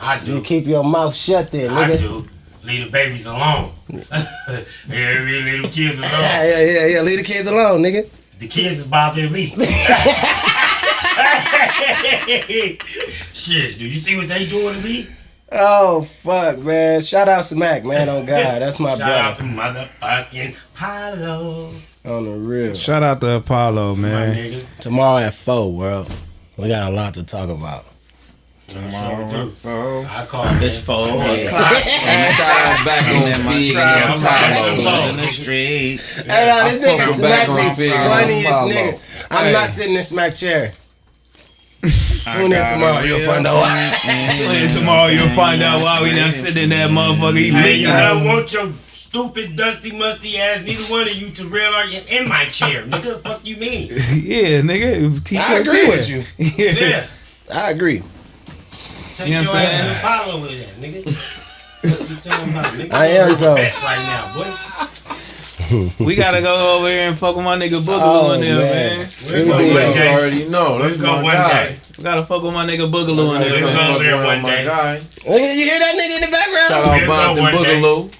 [0.00, 0.34] I do.
[0.34, 1.94] You keep your mouth shut there, nigga.
[1.94, 2.26] I do.
[2.62, 3.72] Leave the babies alone.
[3.88, 4.04] yeah,
[4.88, 6.10] we leave the kids alone.
[6.12, 7.00] yeah, yeah, yeah.
[7.00, 8.08] Leave the kids alone, nigga.
[8.38, 9.54] The kids is bothering me.
[13.32, 15.06] Shit, do you see what they doing to me?
[15.52, 17.00] Oh fuck, man.
[17.00, 18.08] Shout out to Smac, man.
[18.08, 19.88] Oh God, that's my Shout out to brother.
[20.00, 21.72] motherfucking Palo.
[22.04, 22.74] On the real.
[22.74, 24.62] Shout out to Apollo, My man.
[24.78, 26.10] Tomorrow at four, world.
[26.56, 27.84] We got a lot to talk about.
[28.70, 30.06] Tomorrow.
[30.08, 30.82] I call This it.
[30.82, 31.86] four o'clock.
[31.86, 36.16] And shout out back And on my Fig crowd and was in the streets.
[36.20, 39.26] Hey, yo, this I nigga fuck Smac back on the Fig and funniest nigga.
[39.30, 40.72] I'm not sitting in Smac chair.
[41.82, 43.02] Tune in tomorrow.
[43.02, 43.98] You'll find out why.
[44.36, 47.38] Tune in tomorrow, you'll find out why we not sitting in that motherfucker.
[47.38, 51.30] He Hey, making I don't want your stupid, dusty, musty ass, neither one of you
[51.30, 52.82] to realize you're in my chair.
[52.86, 53.88] Nigga, the fuck you mean?
[53.90, 55.36] Yeah, nigga.
[55.36, 56.24] I agree with you.
[56.38, 56.72] Yeah.
[56.78, 57.06] Yeah.
[57.52, 58.02] I agree.
[59.20, 59.92] Take You know your what I'm ass saying?
[59.92, 60.50] to Apollo with
[60.80, 61.16] nigga.
[61.82, 62.92] What you talking about, nigga?
[62.92, 63.54] I am, You're though.
[63.54, 66.04] vet right now, boy.
[66.04, 68.98] We gotta go over here and fuck with my nigga Boogaloo Oh, in there, man.
[68.98, 69.08] man.
[69.26, 69.74] We'll go Yeah.
[69.74, 70.12] one You day.
[70.14, 70.76] already know.
[70.76, 71.64] Let's go one guy.
[71.64, 71.76] day.
[71.98, 74.64] We gotta fuck with my nigga Boogaloo in there, We'll go there one day.
[74.64, 74.98] guy.
[74.98, 76.68] Nigga, you hear that nigga in the background?
[76.68, 77.80] Shout out We'll go Bonton one day.
[77.80, 78.12] Boogaloo.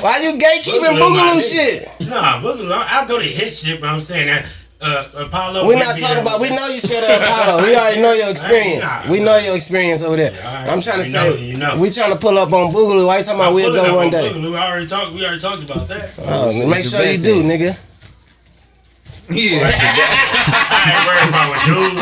[0.00, 1.88] Why you gatekeeping Boogaloo, Boogaloo shit?
[2.08, 4.46] Nah, Boogaloo, I- I'll go to his shit, but I'm saying that
[4.80, 5.66] uh, Apollo.
[5.66, 6.40] We're not talking about.
[6.40, 7.62] We know you scared of Apollo.
[7.66, 8.82] We already know your experience.
[8.82, 9.10] Nah.
[9.10, 10.32] We know your experience over there.
[10.32, 11.76] Alright, I'm trying to you say know, you know.
[11.78, 13.06] we trying to pull up on Boogaloo.
[13.06, 14.30] Why you talking about I'm we'll pulling go up one on day?
[14.30, 14.56] Boogaloo.
[14.58, 15.12] I already talked.
[15.14, 16.10] We already talked about that.
[16.18, 17.48] Oh, so make sure you do, thing.
[17.50, 17.76] nigga.
[19.30, 19.60] Yeah.
[19.60, 21.98] I ain't worried about what dude.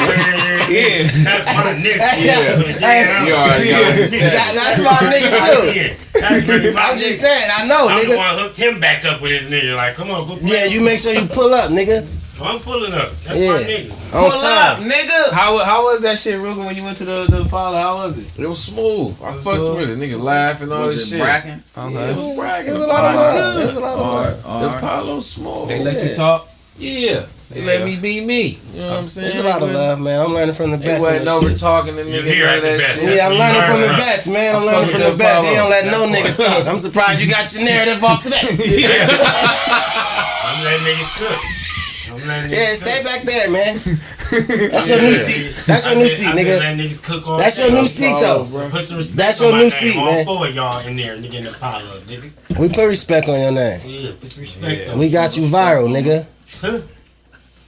[0.71, 1.11] Yeah.
[1.25, 1.97] That's my nigga.
[2.27, 3.25] Yeah.
[3.27, 5.29] You already got That, that's my nigga
[5.73, 5.81] too.
[5.81, 7.23] Yeah, that's really my I'm just nigga.
[7.23, 7.51] saying.
[7.53, 8.17] I know, I'm the nigga.
[8.17, 9.75] one hooked him back up with his nigga.
[9.77, 10.51] Like, come on, go play.
[10.53, 12.07] Yeah, you make sure you pull up, nigga.
[12.41, 13.13] I'm pulling up.
[13.25, 13.53] That's Yeah.
[13.53, 13.93] my nigga.
[14.13, 14.85] Oh, On time.
[14.91, 15.31] nigga.
[15.33, 17.77] How how was that shit, Ruger, when you went to the the Apollo?
[17.79, 18.27] How was it?
[18.39, 19.15] It was smooth.
[19.23, 19.75] I was fucked cool.
[19.77, 19.99] with it.
[19.99, 21.21] Nigga laugh and all Was this it shit.
[21.21, 21.63] bragging?
[21.77, 22.73] Yeah, it was bragging.
[22.75, 23.55] There's a lot of love.
[23.55, 24.61] There's a Apollo lot of love.
[24.63, 24.73] good.
[24.73, 25.69] The Apollo smooth.
[25.69, 26.05] They let Yeah.
[26.05, 26.49] you talk.
[26.79, 27.21] Yeah.
[27.49, 27.67] They Yeah.
[27.67, 28.59] let me be me.
[28.75, 29.31] You know what I'm saying?
[29.33, 30.21] There's a lot of love, man.
[30.21, 31.01] I'm learning from the They best.
[31.01, 31.59] wasn't in over shit.
[31.61, 32.35] talking to You niggas.
[32.35, 32.99] hear at the that best.
[32.99, 33.15] shit.
[33.17, 34.57] Yeah, I'm learning learn from the best, man.
[34.57, 35.47] I'm I learning from the best.
[35.47, 36.67] He don't let no nigga talk.
[36.67, 38.41] I'm surprised you got your narrative off today.
[38.43, 38.57] I'm
[40.65, 41.41] letting niggas cook.
[42.23, 43.05] I'm letting Yeah, stay cook.
[43.05, 43.77] back there, man.
[44.31, 45.63] That's your new seat.
[45.67, 47.03] That's your I've new been- seat, nigga.
[47.03, 48.45] cook all That's your new seat, though.
[48.47, 48.69] bro.
[48.71, 49.81] Put some respect That's on your my new name.
[49.93, 50.27] seat, all man.
[50.27, 52.59] four of y'all in there, nigga, in the Apollo, nigga.
[52.59, 53.81] We put respect on your name.
[53.85, 56.27] Yeah, put some respect on We got you viral, nigga.
[56.61, 56.81] Huh?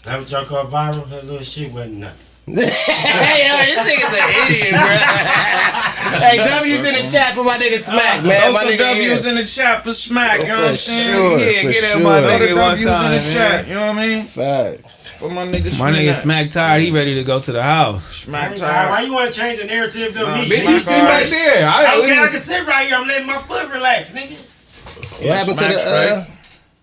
[0.05, 1.09] That what y'all call viral?
[1.11, 2.25] That little shit wasn't nothing.
[2.57, 6.19] Hey, yo, this nigga's an idiot, bro.
[6.21, 8.53] hey, W's in the chat for my nigga Smac, man.
[8.53, 9.31] My nigga W's here.
[9.31, 10.39] in the chat for Smac.
[10.41, 11.13] You know what I'm For saying?
[11.15, 12.01] sure, Yeah, for get that sure.
[12.01, 13.69] my nigga the one W's in the time, chat.
[13.69, 14.25] You know what I mean?
[14.25, 15.09] Facts.
[15.19, 15.79] For my nigga.
[15.79, 16.23] My nigga Smac.
[16.47, 16.83] Smac tired.
[16.83, 18.25] He ready to go to the house.
[18.25, 20.45] Smac Anytime, Why you want to change the narrative to Nah, me?
[20.49, 21.69] bitch, Bitch, you sit back there.
[21.69, 22.97] I, Okay, I can sit right here.
[22.97, 24.37] I'm letting my foot relax, nigga.
[25.27, 25.83] What happened to the?
[25.91, 26.27] Uh,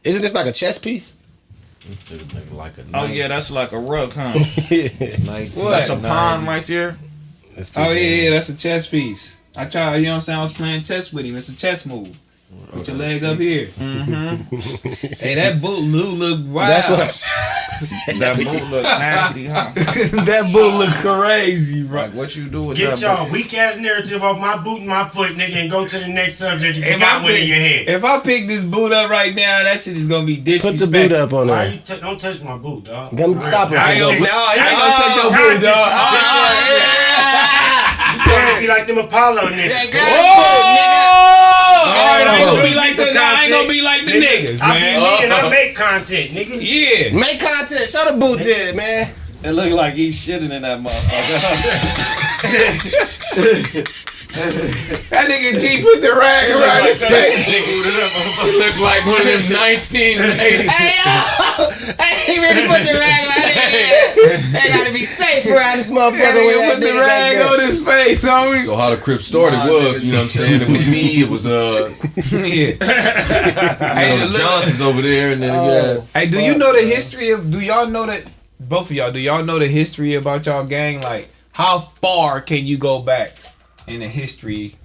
[0.03, 1.15] isn't this like a chess piece?
[1.87, 3.15] This shit look like a Oh knife.
[3.15, 4.33] yeah, that's like a rug, huh?
[4.33, 5.55] Nice.
[5.55, 5.69] What?
[5.71, 6.97] That's a pawn right there.
[7.75, 9.37] Oh yeah, yeah, that's a chess piece.
[9.55, 9.95] I try.
[9.97, 10.39] You know what I'm saying?
[10.39, 11.35] I was playing chess with him.
[11.37, 12.19] It's a chess move.
[12.71, 13.67] Put your leg up here.
[13.67, 14.55] Mm-hmm.
[15.23, 16.71] hey, that boot Lou look wild.
[16.71, 19.71] That's what That boot look nasty, huh?
[20.25, 22.01] that boot look crazy, bro.
[22.01, 24.87] Like what you do with Get that y'all weak ass narrative off my boot and
[24.89, 27.31] my foot, nigga, and go to the next subject if you If got I one
[27.31, 27.87] in pick- your head.
[27.87, 30.61] If I pick this boot up right now, that shit is gonna be dish.
[30.61, 31.97] Put the boot up on Why there.
[31.97, 33.17] t- don't touch my boot, dog?
[33.17, 33.77] Come stop it.
[33.77, 36.91] I ain't gonna, No, I ain't gonna touch your boot, dog.
[38.35, 39.91] You gonna be like them Apollo niggas.
[39.93, 40.75] Oh!
[41.87, 44.61] All right, I ain't gonna be like the, I ain't gonna be like the niggas,
[44.61, 45.01] I be man.
[45.01, 45.49] me and I uh-huh.
[45.49, 46.59] make content, nigga.
[46.61, 47.17] Yeah.
[47.17, 47.89] Make content.
[47.89, 49.13] Show the boot there, man.
[49.43, 51.31] It look like he's shitting in that motherfucker.
[54.33, 57.45] That nigga G put the rag around his face.
[57.47, 60.67] It looked like one of them 1980s.
[60.67, 61.69] Hey, yo!
[61.97, 64.37] Hey, he really put the rag right there.
[64.51, 67.83] They gotta be safe around this motherfucker That with put the rag back on his
[67.83, 68.59] face, homie.
[68.65, 70.03] So how the Crip started Nah, was, nigga.
[70.03, 70.61] you know what I'm saying?
[70.61, 71.89] It was me, it was uh
[72.31, 74.09] yeah.
[74.09, 76.01] you know, the Johnsons over there and then yeah.
[76.13, 77.51] Hey, do you know the history of?
[77.51, 78.29] Do y'all know that?
[78.59, 81.01] Both of y'all, do y'all know the history about y'all gang?
[81.01, 83.35] Like, how far can you go back
[83.87, 84.75] in the history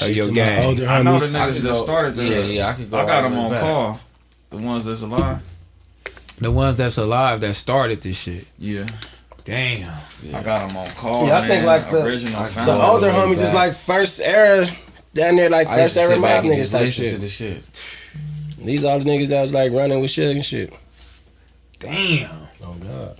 [0.00, 0.34] of your there.
[0.34, 0.64] gang?
[0.66, 1.50] Older I know the homies.
[1.50, 2.24] niggas that started the.
[2.24, 3.60] Yeah, yeah, I could go I got them on back.
[3.60, 4.00] call.
[4.50, 5.40] The ones that's alive.
[6.38, 8.46] The ones that's alive that started this shit.
[8.58, 8.88] Yeah,
[9.44, 9.92] Damn.
[10.32, 11.26] I got them on call.
[11.26, 12.40] Yeah, I think like the- original.
[12.42, 14.68] I- found The all older the way homies is like first era,
[15.14, 17.20] down there like I first to era back mob niggas just type listen to shit.
[17.20, 17.62] the shit.
[18.58, 20.72] These all the niggas that was like running with Suge and shit.
[21.78, 22.48] Damn.
[22.62, 23.18] Oh god.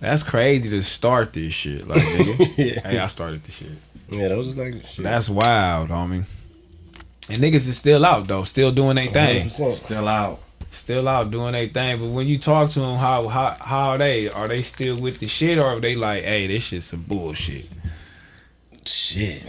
[0.00, 1.86] That's crazy to start this shit.
[1.88, 2.56] Like, nigga.
[2.74, 2.88] Yeah.
[2.88, 3.68] hey, I started this shit.
[4.10, 5.04] Yeah, those is like shit.
[5.04, 6.24] That's wild, homie.
[7.30, 10.40] And niggas is still out though, still doing their thing, Still out.
[10.70, 12.00] still out doing their thing.
[12.00, 14.30] But when you talk to them, how how how are they?
[14.30, 17.66] Are they still with the shit, or are they like, hey, this shit's some bullshit?
[18.86, 19.44] Shit.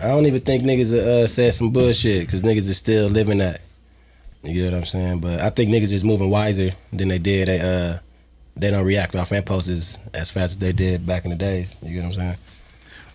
[0.00, 3.60] I don't even think niggas uh, said some bullshit because niggas is still living that.
[4.42, 5.20] You get what I'm saying?
[5.20, 7.48] But I think niggas is moving wiser than they did.
[7.48, 7.98] They uh
[8.56, 11.76] they don't react off impulses as, as fast as they did back in the days.
[11.82, 12.36] You get what I'm saying?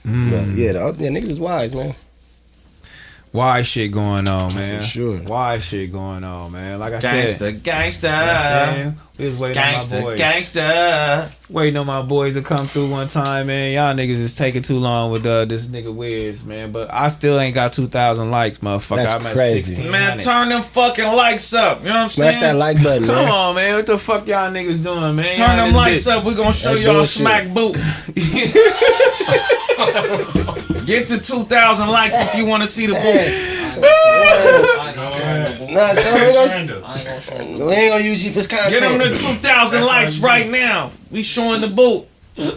[0.06, 0.32] Mm.
[0.32, 1.96] But yeah, the, yeah, niggas is wise, man.
[3.36, 4.82] Why shit going on, man?
[4.82, 5.18] sure.
[5.18, 6.80] Why shit going on, man?
[6.80, 8.98] Like I said, Gangsta, gangsta, you know what I'm saying?
[9.18, 10.20] we was waiting on my gangsta, boys.
[10.20, 11.32] gangsta.
[11.50, 13.74] waiting on my boys to come through one time, man.
[13.74, 16.72] Y'all niggas is taking too long with uh, this nigga Wiz, man.
[16.72, 18.96] But I still ain't got two thousand likes, motherfucker.
[18.98, 19.62] That's I'm at crazy.
[19.74, 19.92] sixteen.
[19.92, 21.80] Man, turn them fucking likes up.
[21.82, 22.32] You know what I'm saying?
[22.34, 23.30] Smash that like button, Come man.
[23.32, 23.76] on, man.
[23.76, 25.36] What the fuck y'all niggas doing, man?
[25.36, 26.12] Turn Y'all them likes bitch.
[26.12, 26.24] up.
[26.24, 27.22] We gonna show That's y'all bullshit.
[27.22, 27.76] Smac boot.
[30.86, 33.56] Get to 2,000 likes if you want to see the boot.
[35.72, 38.70] Nah, so we, gonna, we ain't gonna use you for content.
[38.72, 40.92] Get them to 2,000 likes right now.
[41.12, 42.08] We showing the boot.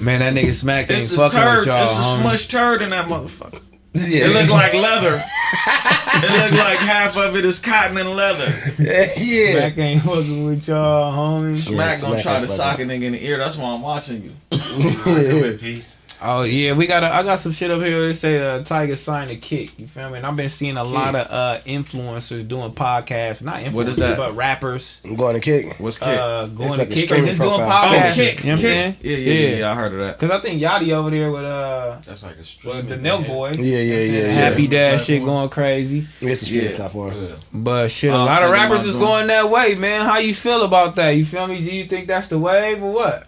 [0.00, 1.58] Man, that nigga Smac ain't It's fucking turd.
[1.58, 2.23] with y'all, It's a homie.
[2.23, 3.60] smushed turd in that motherfucker.
[3.94, 4.26] Yeah.
[4.26, 5.15] It look like leather.
[5.66, 8.44] it look like half of it is cotton and leather.
[8.78, 9.07] yeah.
[9.16, 11.55] Smac ain't fucking with y'all, homie.
[11.57, 13.39] Smac gonna Smac try to sock a nigga in the ear.
[13.39, 15.58] That's why I'm watching you.
[15.58, 15.97] Peace.
[16.20, 17.05] Oh yeah, we got.
[17.05, 18.06] A, I got some shit up here.
[18.08, 19.78] They say uh, Tyga signed a kick.
[19.78, 20.18] You feel me?
[20.18, 23.42] And I've been seeing a lot of uh, influencers doing podcasts.
[23.42, 24.16] Not influencers, What is that?
[24.16, 25.00] but rappers.
[25.05, 25.78] I'm going to kick.
[25.78, 26.08] What's kick?
[26.08, 28.10] Uh, going like to a kick or streaming just doing profile.
[28.10, 28.38] oh, kick.
[28.40, 28.97] You know what I'm saying?
[29.00, 29.70] Yeah, yeah, yeah, yeah.
[29.70, 30.18] I heard of that.
[30.18, 32.88] Cause I think Yachty over there with uh That's like a with streaming.
[32.88, 33.28] the thing, Nelk yeah.
[33.28, 33.56] Boys.
[33.58, 34.14] Yeah, yeah, what I'm saying?
[34.26, 34.68] yeah, Happy yeah.
[34.70, 36.06] Dad shit going crazy.
[36.20, 36.76] It's a streaming Yeah.
[36.76, 37.24] platform.
[37.28, 37.36] Yeah.
[37.52, 40.05] But shit, a lot of rappers is going that way, man.
[40.05, 41.10] How you feel about that?
[41.10, 41.62] You feel me?
[41.62, 43.27] Do you think that's the wave or what?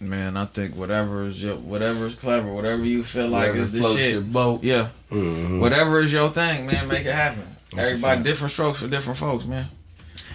[0.00, 3.72] Man, I think whatever is your, whatever is clever, whatever you feel like Whatever is
[3.72, 4.12] the shit.
[4.12, 4.62] your boat.
[4.62, 5.60] Yeah, Mhm.
[5.60, 7.42] whatever is your thing, man, make it happen.
[7.74, 9.66] That's Everybody different strokes for different folks, man.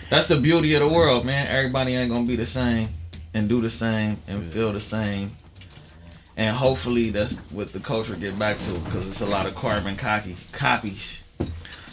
[0.09, 1.47] That's the beauty of the world, man.
[1.47, 2.89] Everybody ain't gonna be the same
[3.33, 5.31] and do the same and feel the same.
[6.35, 9.95] And hopefully that's what the culture get back to because it's a lot of carbon
[9.95, 11.21] copy copies.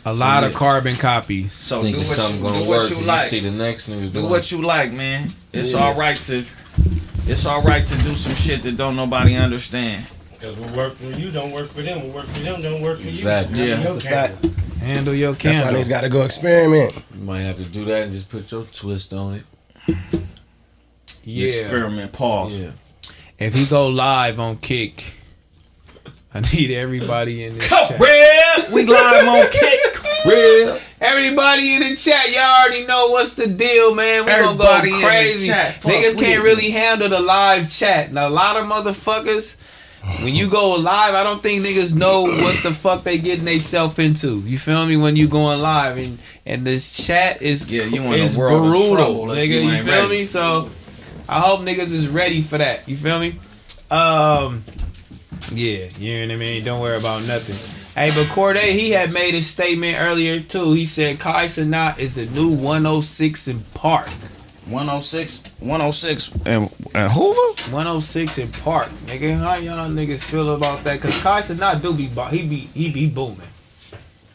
[0.05, 0.59] A lot of yeah.
[0.59, 1.53] carbon copies.
[1.53, 2.81] So do what something you, gonna do work.
[2.83, 3.29] what you and like.
[3.29, 4.11] see the next news.
[4.11, 4.29] do doing.
[4.31, 5.33] what you like, man.
[5.53, 5.79] It's Yeah.
[5.85, 6.45] all right to
[7.27, 10.07] it's all right to do some shit that don't nobody understand.
[10.33, 12.05] Because what work for you don't work for them.
[12.07, 13.19] What work for them don't work for you.
[13.19, 13.59] Exactly.
[13.59, 13.67] Yeah.
[13.83, 14.51] Your That's a candle.
[14.79, 15.83] Handle your That's why candle.
[15.83, 17.03] niggas got to go experiment.
[17.15, 19.45] You might have to do that and just put your twist on it.
[21.25, 21.49] Yeah.
[21.49, 22.59] Experiment pause.
[22.59, 22.71] Yeah.
[23.39, 25.05] If he go live on Kick,
[26.33, 27.99] I need everybody in this chat.
[28.01, 29.97] Real, we live on kick.
[30.27, 30.79] Real.
[31.01, 34.27] Everybody in the chat, y'all already know what's the deal, man.
[34.27, 35.47] We Everybody gonna go crazy.
[35.49, 36.51] chat, Niggas with can't me.
[36.51, 38.13] really handle the live chat.
[38.13, 39.57] Now a lot of motherfuckers,
[40.23, 43.99] when you go live, I don't think niggas know what the fuck they getting themselves
[43.99, 44.41] into.
[44.41, 44.97] You feel me?
[44.97, 48.63] When you going live and and this chat is Yeah, you in a is world
[48.71, 49.49] brutal, trouble nigga.
[49.49, 50.09] you You, feel ready.
[50.11, 50.25] me?
[50.27, 50.71] So
[51.29, 52.87] I hope niggas is ready for that.
[52.89, 53.41] You feel me?
[53.91, 54.63] Um,
[55.53, 56.65] yeah, you know what I mean.
[56.65, 57.57] Don't worry about nothing.
[57.95, 60.73] Hey, but Corday, he had made a statement earlier too.
[60.73, 64.09] He said Kai Cenat is the new 106 in Park.
[64.67, 67.63] 106, 106, and, and Hoover?
[67.73, 69.37] 106 in Park, nigga.
[69.37, 71.01] How y'all niggas feel about that?
[71.01, 73.41] Cause Kai Cenat do be he be he be booming.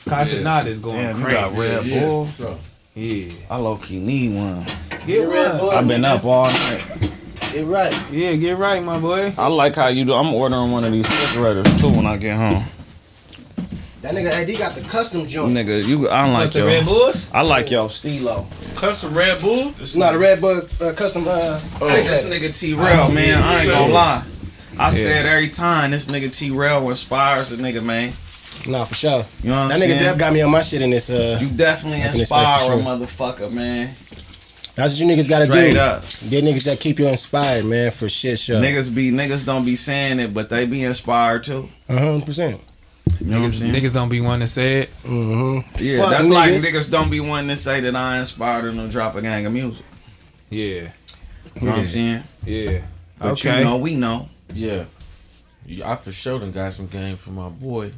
[0.05, 0.27] Kai Yeah.
[0.35, 1.39] Cenat is going Damn, you crazy.
[1.39, 2.27] got Red Yeah, Bull.
[2.27, 2.57] sure.
[2.95, 4.65] Yeah, I low key need one.
[5.07, 5.71] get Red Bull.
[5.71, 6.83] I've been up all night.
[7.55, 8.11] Get right.
[8.11, 9.33] Yeah, get right, my boy.
[9.37, 10.13] I like how you do.
[10.13, 12.65] I'm ordering one of these refrigerators too when I get home.
[14.01, 15.53] That nigga AD got the custom joint.
[15.53, 16.09] Nigga, you.
[16.09, 16.67] I like What, the your.
[16.67, 17.27] Red Bulls?
[17.31, 18.45] I like your stilo.
[18.75, 19.73] Custom Red Bull.
[19.79, 21.23] It's not a Red Bull uh, custom.
[21.29, 23.41] Uh, Hey, this nigga T-Rell, man.
[23.41, 24.23] I ain't gonna lie.
[24.77, 28.11] I said every time this nigga T-Rell inspires a nigga, man.
[28.67, 29.25] Nah, for sure.
[29.41, 29.99] You know what That I'm nigga saying?
[29.99, 31.09] Def got me on my shit in this.
[31.09, 32.77] Uh, You definitely Up in this inspire a sure.
[32.83, 33.95] motherfucker, man.
[34.75, 35.79] That's what you niggas gotta Straight do.
[35.79, 36.01] up.
[36.29, 38.61] Get niggas that keep you inspired, man, for shit show.
[38.61, 41.69] Niggas be niggas don't be saying it, but they be inspired too.
[41.89, 42.61] A hundred percent.
[43.19, 44.89] You know what Niggas don't be wanting to say it.
[45.03, 45.83] Mm-hmm.
[45.83, 46.65] yeah, Fuck that's like niggas.
[46.65, 49.53] niggas don't be wanting to say that I inspired them to drop a gang of
[49.53, 49.85] music.
[50.49, 50.65] Yeah,
[51.55, 52.23] You know what I'm saying?
[52.45, 52.81] yeah.
[53.17, 53.59] But okay.
[53.59, 54.29] you know, we know.
[54.53, 54.85] Yeah.
[55.65, 57.91] Yeah, I for sure done got some game from my boy.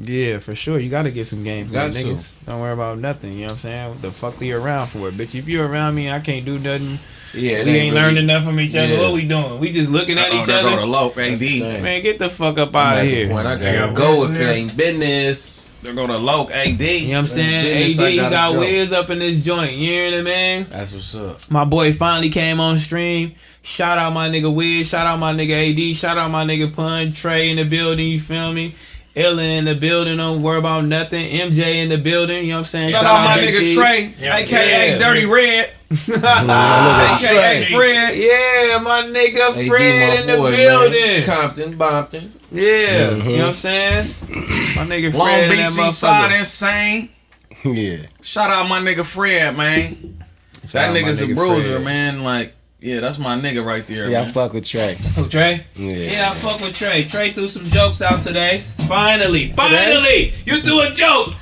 [0.00, 0.78] Yeah, for sure.
[0.78, 2.30] You gotta get some game for Got that, niggas.
[2.46, 3.32] Don't worry about nothing.
[3.32, 3.88] You know what I'm saying?
[3.88, 5.34] What the fuck be around for, bitch?
[5.34, 7.00] If you around me, I can't do nothing.
[7.34, 8.94] Yeah, we ain't really- learned enough from each other.
[8.94, 9.00] Yeah.
[9.00, 9.58] What we doing?
[9.58, 10.80] We just looking at Oh, each there go other.
[10.82, 11.82] the low That's the AD.
[11.82, 13.28] Man, get the fuck up out of here.
[13.28, 14.52] point I gotta go Wiz if in it there.
[14.52, 15.68] ain't business.
[15.82, 16.80] There go the low AD.
[16.80, 17.64] You know what I'm saying?
[17.64, 18.58] Business, AD, you gotta got go.
[18.60, 19.72] Wiz up in this joint.
[19.74, 20.22] You hear what I
[20.56, 20.66] mean?
[20.70, 21.50] That's what's up.
[21.50, 23.32] My boy finally came on stream.
[23.62, 24.88] Shout out my nigga Wiz.
[24.88, 25.96] Shout out my nigga AD.
[25.96, 27.12] Shout out my nigga Pun.
[27.12, 28.08] Trey in the building.
[28.08, 28.74] You feel me?
[29.18, 30.18] Ella in the building.
[30.18, 31.28] Don't worry about nothing.
[31.28, 32.44] MJ in the building.
[32.44, 32.90] You know what I'm saying?
[32.90, 33.76] Shout out my nigga Cheese.
[33.76, 34.98] Trey, aka Yeah.
[34.98, 38.16] Dirty Red, nigga aka Fred.
[38.16, 40.56] Yeah, my nigga AD, Fred my in the boy, man.
[40.56, 41.24] building.
[41.24, 42.30] Compton, Bompton.
[42.52, 43.28] Yeah, you mm-hmm.
[43.28, 44.14] know what I'm saying?
[44.28, 46.38] My nigga Long Fred Beach in Side.
[46.38, 47.10] Insane.
[47.64, 48.06] yeah.
[48.22, 50.24] Shout out my nigga Fred, man.
[50.72, 51.84] that out my nigga's a bruiser, Fred.
[51.84, 52.22] man.
[52.22, 54.94] Like, yeah, that's my nigga right there, Yeah, I fuck with Trey.
[55.16, 55.66] Who, Trey?
[55.74, 55.92] Yeah.
[55.94, 57.04] Yeah, I fuck with Trey.
[57.04, 58.64] Trey threw some jokes out today.
[58.86, 61.34] Finally, finally, you threw a joke.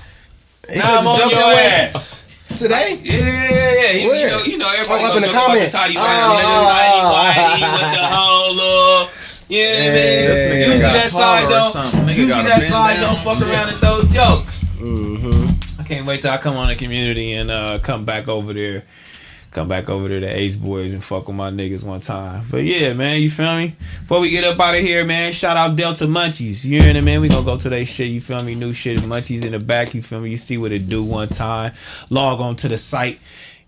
[0.69, 1.91] He Now said I'm on joke your away.
[1.95, 2.25] ass.
[2.57, 3.01] Today?
[3.03, 3.91] Yeah, yeah, yeah.
[3.93, 5.73] You, you know, you know, everybody Oh, up in the joke about comments.
[5.73, 7.73] the toddy Oh, round, oh, niggas, oh, whitey, oh.
[7.73, 9.11] with the whole little.
[9.49, 9.95] Yeah, Yeah, man.
[10.27, 12.07] this nigga Usually got that side taller or don't.
[12.07, 13.15] Nigga Usually gotta that bend side down.
[13.15, 14.65] don't fuck around and throw jokes.
[14.79, 15.81] Mm-hmm.
[15.81, 18.85] I can't wait till I come on the community and uh, come back over there.
[19.51, 22.47] Come back over to the Ace Boys and fuck with my niggas one time.
[22.51, 23.75] But yeah, man, you feel me?
[24.03, 26.65] Before we get up out of here, man, shout out Delta Munchies.
[26.65, 27.21] You hear it, man?
[27.21, 28.55] We gonna go to that shit, you feel me?
[28.55, 30.31] New shit, Munchies in the back, you feel me?
[30.31, 31.73] You see what it do one time.
[32.11, 33.19] Log on to the site.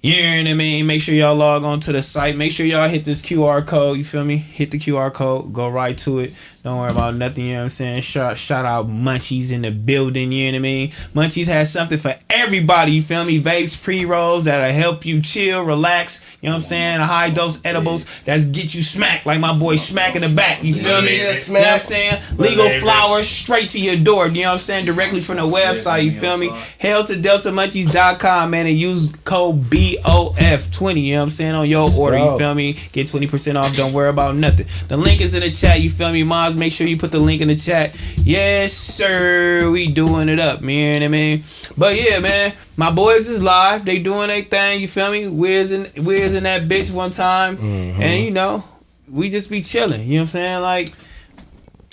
[0.00, 0.86] You hear I mean?
[0.86, 2.36] Make sure y'all log on to the site.
[2.36, 3.98] Make sure y'all hit this QR code.
[3.98, 4.36] You feel me?
[4.36, 5.52] Hit the QR code.
[5.52, 6.34] Go right to it.
[6.64, 7.44] Don't worry about nothing.
[7.46, 8.00] You know what I'm saying?
[8.02, 10.32] Shout, shout out Munchies in the building.
[10.32, 10.92] You know what I mean?
[11.14, 12.92] Munchies has something for everybody.
[12.92, 13.40] You feel me?
[13.40, 16.20] Vapes, pre rolls that'll help you chill, relax.
[16.40, 17.00] You know what I'm saying?
[17.00, 20.62] A high dose edibles that's get you smacked like my boy Smac in the back.
[20.64, 21.16] You feel me?
[21.18, 22.22] Yeah, You know what I'm saying?
[22.36, 24.26] Legal flowers straight to your door.
[24.28, 24.84] You know what I'm saying?
[24.86, 26.04] Directly from the website.
[26.04, 26.52] You feel me?
[26.78, 31.02] Hell to deltamunchies.com, man, and use code BOF20.
[31.02, 31.54] You know what I'm saying?
[31.54, 32.18] On your order.
[32.18, 32.38] You Bro.
[32.38, 32.78] feel me?
[32.92, 33.76] Get 20% off.
[33.76, 34.66] Don't worry about nothing.
[34.88, 35.80] The link is in the chat.
[35.80, 36.22] You feel me,
[36.54, 37.94] Make sure you put the link in the chat.
[38.16, 39.70] Yes, sir.
[39.70, 41.02] We doing it up, man.
[41.02, 41.44] I mean?
[41.76, 43.84] But yeah, man, my boys is live.
[43.84, 44.80] They doing their thing.
[44.80, 45.26] You feel me?
[45.28, 48.02] Wiz and Wiz in that bitch one time, Mm-hmm.
[48.02, 48.64] and you know,
[49.10, 50.02] we just be chilling.
[50.06, 50.60] You know what I'm saying?
[50.62, 50.92] Like.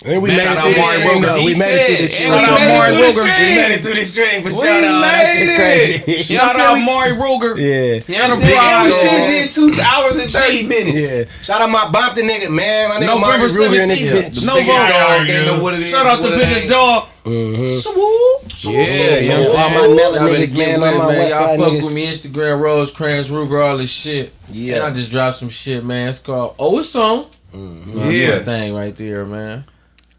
[0.03, 1.25] And we Man, made it shout through out this Maury stream, Wilker.
[1.25, 1.43] though.
[1.45, 2.31] We He made it through said, this and stream.
[2.31, 3.15] we Shout out made it Maury through the Wilker.
[3.15, 3.55] We stream.
[3.55, 5.01] made it through this stream for We shout out.
[5.01, 5.55] That made shit's it.
[5.55, 6.33] crazy.
[6.33, 6.85] You know what Shout I'm out saying?
[6.85, 7.53] Maury Ruger.
[7.55, 7.65] Yeah.
[7.65, 8.93] You know what I'm Enterprise.
[8.93, 9.15] saying?
[9.15, 9.41] We Yeah.
[9.45, 10.97] did two hours and 30 minutes.
[10.99, 11.43] Yeah.
[11.43, 12.89] Shout out my Bompton nigga, man.
[12.89, 14.35] My nigga November Marty Ruger in this 17th.
[14.35, 14.43] bitch.
[14.45, 14.89] No Big vote.
[14.89, 16.69] dog, they know what it is, Shout out the what it biggest ain't.
[16.69, 17.03] dog.
[17.25, 17.81] Mhm.
[17.81, 18.75] Swoop.
[18.75, 19.95] Yeah, Yeah, you know all what I'm my saying?
[19.95, 20.81] melon Y'all better niggas, get man.
[20.81, 21.17] with All it, my man.
[21.19, 21.83] West Y'all Side fuck niggas.
[21.85, 24.33] with me, Instagram, Rose, Crans, Ruger, all this shit.
[24.51, 24.75] Yeah.
[24.75, 26.09] And I just dropped some shit, man.
[26.09, 27.25] It's called Oh It's On.
[27.53, 28.35] That's Yeah.
[28.37, 29.63] my thing right there, man.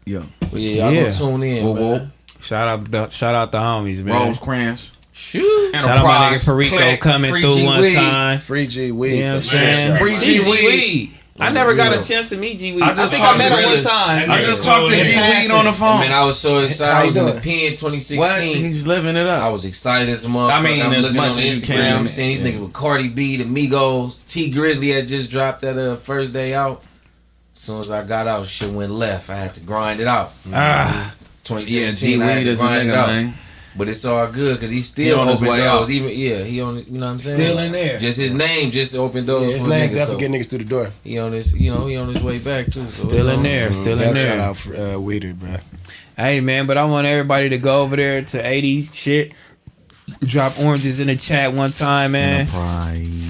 [0.07, 0.23] Yeah.
[0.39, 1.01] But yeah, y'all Yeah.
[1.03, 2.11] gonna tune in, Whoa, man.
[2.41, 4.15] Shout out the shout out the homies, man.
[4.27, 4.91] Rosecrans.
[5.11, 5.71] Shoot.
[5.73, 6.45] Shout out my nigga Enterprise.
[6.45, 7.01] Perico Click.
[7.01, 7.95] coming Free through G one Weed.
[7.95, 8.37] time.
[8.39, 9.19] Free G You Weed.
[9.21, 9.97] know what I'm saying?
[9.97, 10.65] Free G G Weed.
[10.65, 11.13] Weed.
[11.39, 12.81] I never got a chance to meet G Weed.
[12.83, 14.31] I I, just think I met to him one time.
[14.31, 15.49] I just talked to G passing.
[15.51, 15.99] Weed on the phone.
[15.99, 16.95] Man, I was so excited.
[16.95, 18.17] I was in the pen 2016.
[18.19, 18.41] What?
[18.41, 19.41] He's living it up.
[19.43, 20.51] I was excited as a motherfucker.
[20.51, 21.65] I mean, I'm as looking much on as you Instagram.
[21.75, 21.97] can.
[21.97, 25.77] I'm seeing these niggas with Cardi B, the Migos, Tee Grizzley had just dropped that
[25.77, 26.81] uh, first day out.
[27.57, 29.29] As soon as I got out, shit went left.
[29.31, 30.31] I had to grind it out.
[30.53, 31.11] Ah, Yeah,
[31.43, 33.07] 2017, G I had to grind it out.
[33.07, 33.33] man.
[33.75, 35.67] But it's all good because he's He still on his open way doors.
[35.87, 35.89] out.
[35.89, 36.77] Even yeah, he on.
[36.77, 37.35] You know what I'm saying?
[37.37, 37.97] Still in there.
[37.99, 39.95] Just his name just opened doors Yeah, his for name niggas.
[39.95, 40.91] definitely So get niggas through the door.
[41.03, 42.89] he on his, you know, he on his way back too.
[42.91, 43.43] So Still it's in on.
[43.43, 43.73] there.
[43.73, 44.27] Still in there.
[44.27, 45.57] Shout out for, uh, Weeder, bro.
[46.15, 49.31] Hey man, but I want everybody to go over there to 80 shit.
[50.21, 52.47] Drop oranges in the chat one time, man.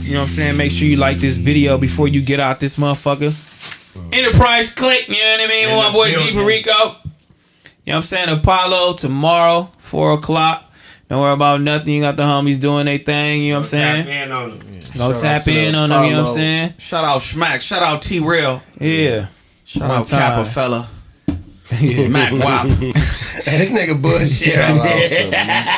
[0.03, 0.57] You know what I'm saying?
[0.57, 3.33] Make sure you like this video before you get out this motherfucker.
[4.11, 5.69] Enterprise click, you know what I mean?
[5.69, 6.33] In My the boy G building.
[6.35, 6.71] Perico.
[6.71, 6.91] You know
[7.85, 8.29] what I'm saying?
[8.29, 10.63] Apollo tomorrow, four o'clock.
[11.09, 11.93] Don't worry about nothing.
[11.93, 14.05] You got the homies doing their thing, you know what I'm saying?
[14.05, 14.79] Tap in on them.
[14.97, 16.73] Go Shout tap in on them, you know what I'm saying?
[16.79, 17.61] Shout out Smac.
[17.61, 18.61] Shout out T-Rell.
[18.79, 19.27] Yeah.
[19.63, 20.89] Shout One out Kappa fella.
[21.79, 22.07] Yeah.
[22.09, 22.67] Mac Wop.
[23.57, 24.57] This nigga bullshit.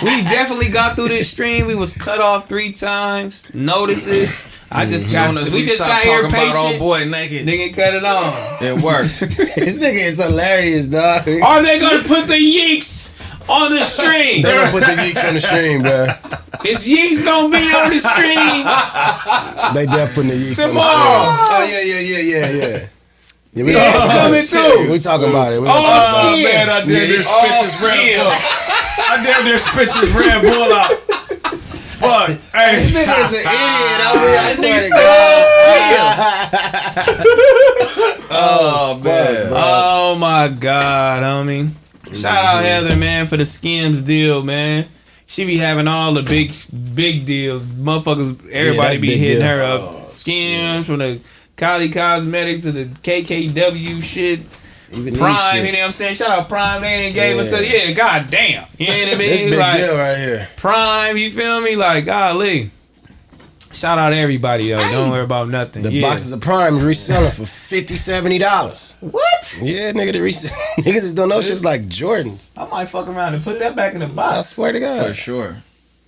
[0.04, 1.68] we definitely got through this stream.
[1.68, 3.46] We was cut off three times.
[3.54, 4.42] Notices.
[4.72, 5.14] I just mm-hmm.
[5.14, 5.30] got.
[5.30, 8.04] Soon as we, we, just sat here talking about old boy naked, Nigga, cut it
[8.04, 8.64] on.
[8.64, 9.20] it worked.
[9.20, 11.28] this nigga is hilarious, dog.
[11.28, 13.14] Are they gonna put the yeeks
[13.48, 14.42] on the stream?
[14.42, 16.08] They're gonna put the yeeks on the stream, bro.
[16.66, 18.66] Is yeeks gonna be on the stream?
[19.76, 20.68] They def putting the yeeks on the stream.
[20.70, 20.88] Tomorrow.
[20.90, 22.88] Oh yeah, yeah, yeah, yeah, yeah.
[23.54, 24.48] Yeah, we, Yeah, it's talking coming about it.
[24.48, 24.92] through.
[24.92, 25.62] we talking about it.
[25.62, 26.44] We All Oh skin.
[26.44, 28.32] man, I damn near spit this oh, Red Bull.
[29.02, 30.92] I damn near spit this Red Bull out.
[32.00, 32.30] Fuck.
[32.54, 32.86] Hey.
[32.86, 34.40] This nigga is an idiot over here.
[34.40, 35.00] I swear to God.
[38.32, 39.48] oh, oh man.
[39.52, 41.72] Oh my god, homie.
[42.14, 42.66] Shout out mm-hmm.
[42.66, 44.88] Heather, man, for the Skims deal, man.
[45.26, 46.54] She be having all the big,
[46.96, 47.64] big deals.
[47.64, 49.48] Motherfuckers, everybody that's be hitting deal.
[49.48, 49.82] her up.
[49.94, 51.20] Oh, Skims from the
[51.60, 54.40] Kylie Cosmetics to the KKW shit.
[54.92, 56.16] Even Prime, you know what I'm saying?
[56.16, 57.84] Shout out Prime, they ain't gave us a, Yeah.
[57.84, 58.66] yeah, god damn.
[58.78, 59.50] You know what I This mean?
[59.52, 60.50] big Like, deal right here.
[60.58, 61.76] Prime, you feel me?
[61.76, 62.72] Like, golly.
[63.72, 64.78] Shout out everybody, though.
[64.78, 65.84] Don't worry about nothing.
[65.84, 66.10] The yeah.
[66.10, 68.96] boxes of Prime reselling for 50 dollars.
[69.00, 69.60] What?
[69.62, 72.48] Yeah, nigga, the resell niggas just don't know shit's like Jordans.
[72.58, 74.38] I might fuck around and put that back in the box.
[74.38, 75.06] I swear to God.
[75.08, 75.58] For sure.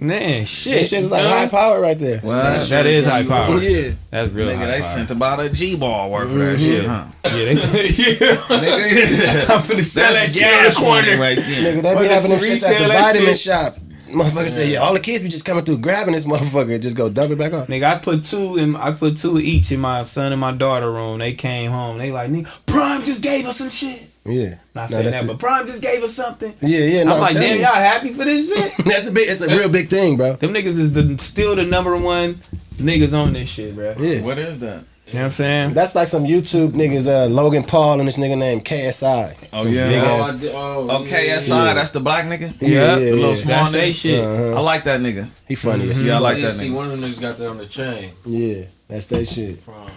[0.02, 0.90] Man, Them shit.
[0.90, 2.22] shit's like You high power right there.
[2.24, 3.62] Well, that is high power.
[3.62, 3.92] Yeah.
[4.10, 4.94] That's real Nigga, high they power.
[4.96, 6.66] sent about a G ball worth for that mm-hmm.
[6.66, 7.06] shit, huh?
[7.26, 8.36] Yeah, they, yeah.
[8.36, 11.22] Nigga, I'm finna sell that that's shit in the gas money corner.
[11.22, 11.76] right there.
[11.76, 13.38] Nigga, they be having them shits at the vitamin shit.
[13.38, 13.78] shop.
[14.10, 16.96] Motherfucker say, yeah, all the kids be just coming through grabbing this motherfucker, and just
[16.96, 17.68] go dump it back off.
[17.68, 18.76] Nigga, I put two in.
[18.76, 21.20] I put two each in my son and my daughter room.
[21.20, 22.00] They came home.
[22.00, 24.11] They like, nigga, Prime just gave us some shit.
[24.24, 24.56] Yeah.
[24.76, 25.28] Not No, saying that's that, it.
[25.28, 26.54] but Prime just gave us something.
[26.62, 27.62] Yeah, yeah, no, I'm like, damn, you.
[27.64, 28.74] y'all happy for this shit?
[28.86, 30.34] That's a big, it's a real big thing, bro.
[30.36, 32.40] Them niggas is the still the number one
[32.78, 33.96] niggas on this shit, bro.
[33.98, 34.22] Yeah.
[34.22, 34.84] What is that?
[35.08, 35.74] You know what I'm saying?
[35.74, 39.36] That's like some YouTube niggas, uh, Logan Paul and this nigga named KSI.
[39.52, 39.88] Oh, Some yeah.
[39.90, 41.74] big Oh, ass- did- oh, Okay, yeah, Yeah.
[41.74, 42.54] that's the black nigga.
[42.62, 43.36] Yeah, Yeah, yeah, the yeah.
[43.36, 43.94] small That's they nigga.
[43.96, 44.24] shit.
[44.24, 44.56] Uh-huh.
[44.56, 45.30] I like that nigga.
[45.48, 46.74] He funny as Yeah, I like yeah, that see, nigga.
[46.76, 48.12] one of them niggas got that on the chain.
[48.26, 49.66] Yeah, that's that shit.
[49.66, 49.90] Prom.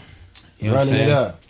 [0.58, 1.40] You know what I'm Running it up.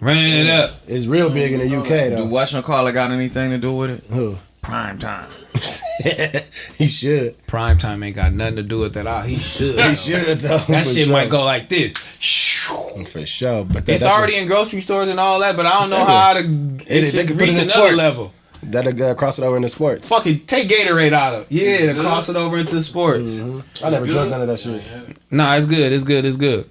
[0.00, 0.76] Running it up.
[0.86, 2.10] It's real big in the UK though.
[2.10, 2.26] Do though.
[2.26, 4.04] Western Caller got anything to do with it?
[4.10, 4.36] Who?
[4.62, 5.30] Prime time.
[6.78, 7.46] he should.
[7.46, 9.06] Prime time ain't got nothing to do with that.
[9.06, 9.78] All he should.
[9.80, 10.58] He should though.
[10.68, 11.12] That shit sure.
[11.12, 11.92] might go like this.
[13.08, 13.64] for sure.
[13.64, 16.04] But that, It's that's already in grocery stores and all that, but I don't know
[16.04, 17.96] how to It- it, they should could put it reach in another sports.
[17.96, 18.24] level.
[18.60, 20.08] What, that'll uh, cross it over into sports.
[20.08, 21.46] Fucking take Gatorade out of.
[21.52, 23.40] Yeah, to cross it over into sports.
[23.82, 24.86] I never drunk none of that shit.
[25.30, 25.92] Nah, it's good.
[25.92, 26.24] It's good.
[26.26, 26.68] It's good.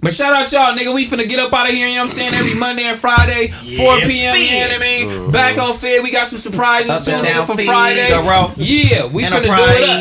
[0.00, 0.94] But shout out y'all, nigga.
[0.94, 2.34] We finna get up out of here, you know what I'm saying?
[2.34, 4.36] Every Monday and Friday, 4 p.m.
[4.36, 5.30] You know what I mean?
[5.32, 8.08] Back on Fed, we got some surprises Up too, and nigga, down for Fed, Friday.
[8.22, 8.52] bro.
[8.56, 9.98] Yeah, we finna do it up.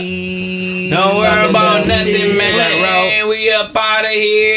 [0.90, 3.28] Don't worry about nothing, man.
[3.28, 4.56] We up out of here.